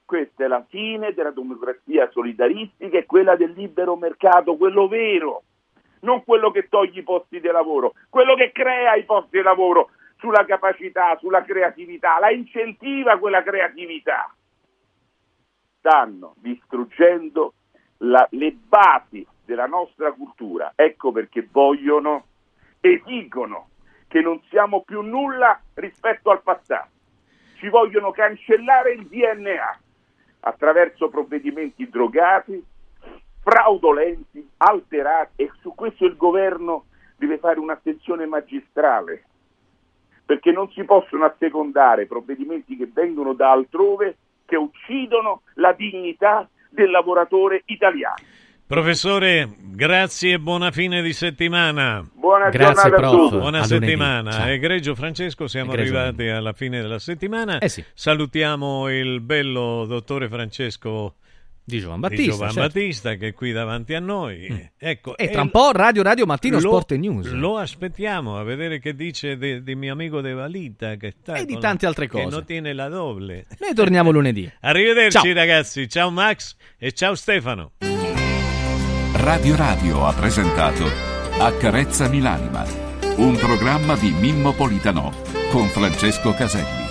Questa 0.06 0.44
è 0.44 0.48
la 0.48 0.64
fine 0.70 1.14
della 1.14 1.32
democrazia 1.32 2.08
solidaristica 2.12 3.00
e 3.00 3.08
quella 3.08 3.36
del 3.36 3.54
libero 3.54 3.96
mercato, 3.96 4.56
quello 4.56 4.88
vero, 4.88 5.42
non 6.02 6.24
quello 6.24 6.52
che 6.52 6.68
toglie 6.70 7.00
i 7.00 7.04
posti 7.04 7.40
di 7.40 7.48
lavoro, 7.48 7.94
quello 8.10 8.36
che 8.36 8.52
crea 8.52 8.94
i 8.94 9.04
posti 9.04 9.38
di 9.38 9.44
lavoro 9.44 9.90
sulla 10.18 10.46
capacità, 10.46 11.18
sulla 11.18 11.44
creatività, 11.44 12.20
la 12.20 12.30
incentiva 12.30 13.18
quella 13.18 13.42
creatività. 13.42 14.32
Stanno 15.80 16.36
distruggendo 16.38 17.56
la- 17.98 18.28
le 18.32 18.52
basi 18.52 19.26
della 19.44 19.66
nostra 19.66 20.12
cultura. 20.12 20.74
Ecco 20.76 21.12
perché 21.12 21.48
vogliono, 21.52 22.26
esigono 22.80 23.70
che 24.08 24.22
non 24.22 24.40
siamo 24.50 24.84
più 24.84 25.02
nulla 25.02 25.60
rispetto 25.74 26.30
al 26.30 26.44
passato. 26.44 26.90
Ci 27.58 27.70
vogliono 27.70 28.12
cancellare 28.12 28.92
il 28.92 29.08
DNA 29.08 29.80
attraverso 30.48 31.10
provvedimenti 31.10 31.90
drogati, 31.90 32.64
fraudolenti, 33.42 34.48
alterati 34.58 35.44
e 35.44 35.52
su 35.62 35.74
questo 35.74 36.06
il 36.06 36.16
governo 36.16 36.86
deve 37.18 37.38
fare 37.38 37.60
un'attenzione 37.60 38.26
magistrale 38.26 39.26
perché 40.26 40.52
non 40.52 40.70
si 40.72 40.84
possono 40.84 41.26
assecondare 41.26 42.08
provvedimenti 42.08 42.76
che 42.76 42.90
vengono 42.92 43.34
da 43.34 43.52
altrove 43.52 44.18
che 44.46 44.56
uccidono 44.56 45.42
la 45.56 45.74
dignità 45.74 46.48
del 46.70 46.90
lavoratore 46.90 47.62
italiano. 47.66 48.16
Professore, 48.68 49.48
grazie 49.62 50.34
e 50.34 50.40
buona 50.40 50.72
fine 50.72 51.04
di 51.04 51.14
settimana. 51.14 52.04
Buona 52.16 52.50
Grazie, 52.50 52.74
giornata 52.74 52.88
a 52.88 53.00
prof. 53.12 53.30
tutti. 53.30 53.38
Buona 53.38 53.60
A 53.60 53.64
settimana. 53.66 54.32
Ciao. 54.32 54.48
Egregio 54.48 54.96
Francesco, 54.96 55.48
siamo 55.48 55.74
Egregio. 55.74 55.96
arrivati 56.00 56.28
alla 56.30 56.54
fine 56.54 56.82
della 56.82 56.98
settimana. 56.98 57.60
Eh 57.60 57.70
sì. 57.70 57.84
Salutiamo 57.94 58.90
il 58.90 59.22
bello 59.22 59.86
dottore 59.86 60.28
Francesco 60.28 61.18
Di 61.64 61.80
Giovan 61.80 61.98
di 61.98 62.08
Battista. 62.08 62.32
Giovan 62.32 62.50
certo. 62.52 62.68
Battista, 62.80 63.14
che 63.16 63.28
è 63.28 63.34
qui 63.34 63.52
davanti 63.52 63.94
a 63.94 64.00
noi. 64.00 64.70
Ecco, 64.80 65.16
E 65.16 65.30
tra 65.30 65.44
un 65.44 65.52
po' 65.52 65.72
Radio 65.72 66.02
Radio 66.02 66.26
Mattino 66.26 66.56
lo- 66.56 66.62
Sport 66.70 66.92
e 66.94 66.98
News. 66.98 67.32
Lo 67.34 67.58
aspettiamo 67.58 68.40
a 68.40 68.44
vedere 68.44 68.80
che 68.80 68.96
dice 68.96 69.38
de- 69.38 69.62
di 69.62 69.76
mio 69.76 69.94
amico 69.94 70.22
De 70.22 70.34
Valita 70.34 70.96
che 70.96 71.12
sta 71.12 71.36
E 71.36 71.46
di 71.46 71.56
tante 71.60 71.86
altre 71.86 72.08
che 72.08 72.20
cose. 72.24 72.36
non 72.36 72.44
tiene 72.46 72.74
la 72.74 72.88
doble. 72.90 73.46
Noi 73.60 73.76
torniamo 73.76 74.10
lunedì. 74.10 74.52
Arrivederci 74.62 75.20
Ciao. 75.20 75.34
ragazzi, 75.34 75.88
ciao 75.88 76.10
Max 76.10 76.56
e 76.80 76.92
ciao 76.94 77.14
Stefano. 77.14 77.74
Radio 79.18 79.56
Radio 79.56 80.06
ha 80.06 80.14
presentato 80.14 80.84
Accarezzami 81.40 82.20
l'anima, 82.20 82.66
un 83.16 83.38
programma 83.38 83.96
di 83.96 84.12
Mimmo 84.12 84.52
Politano 84.52 85.12
con 85.52 85.68
Francesco 85.70 86.34
Caselli. 86.34 86.85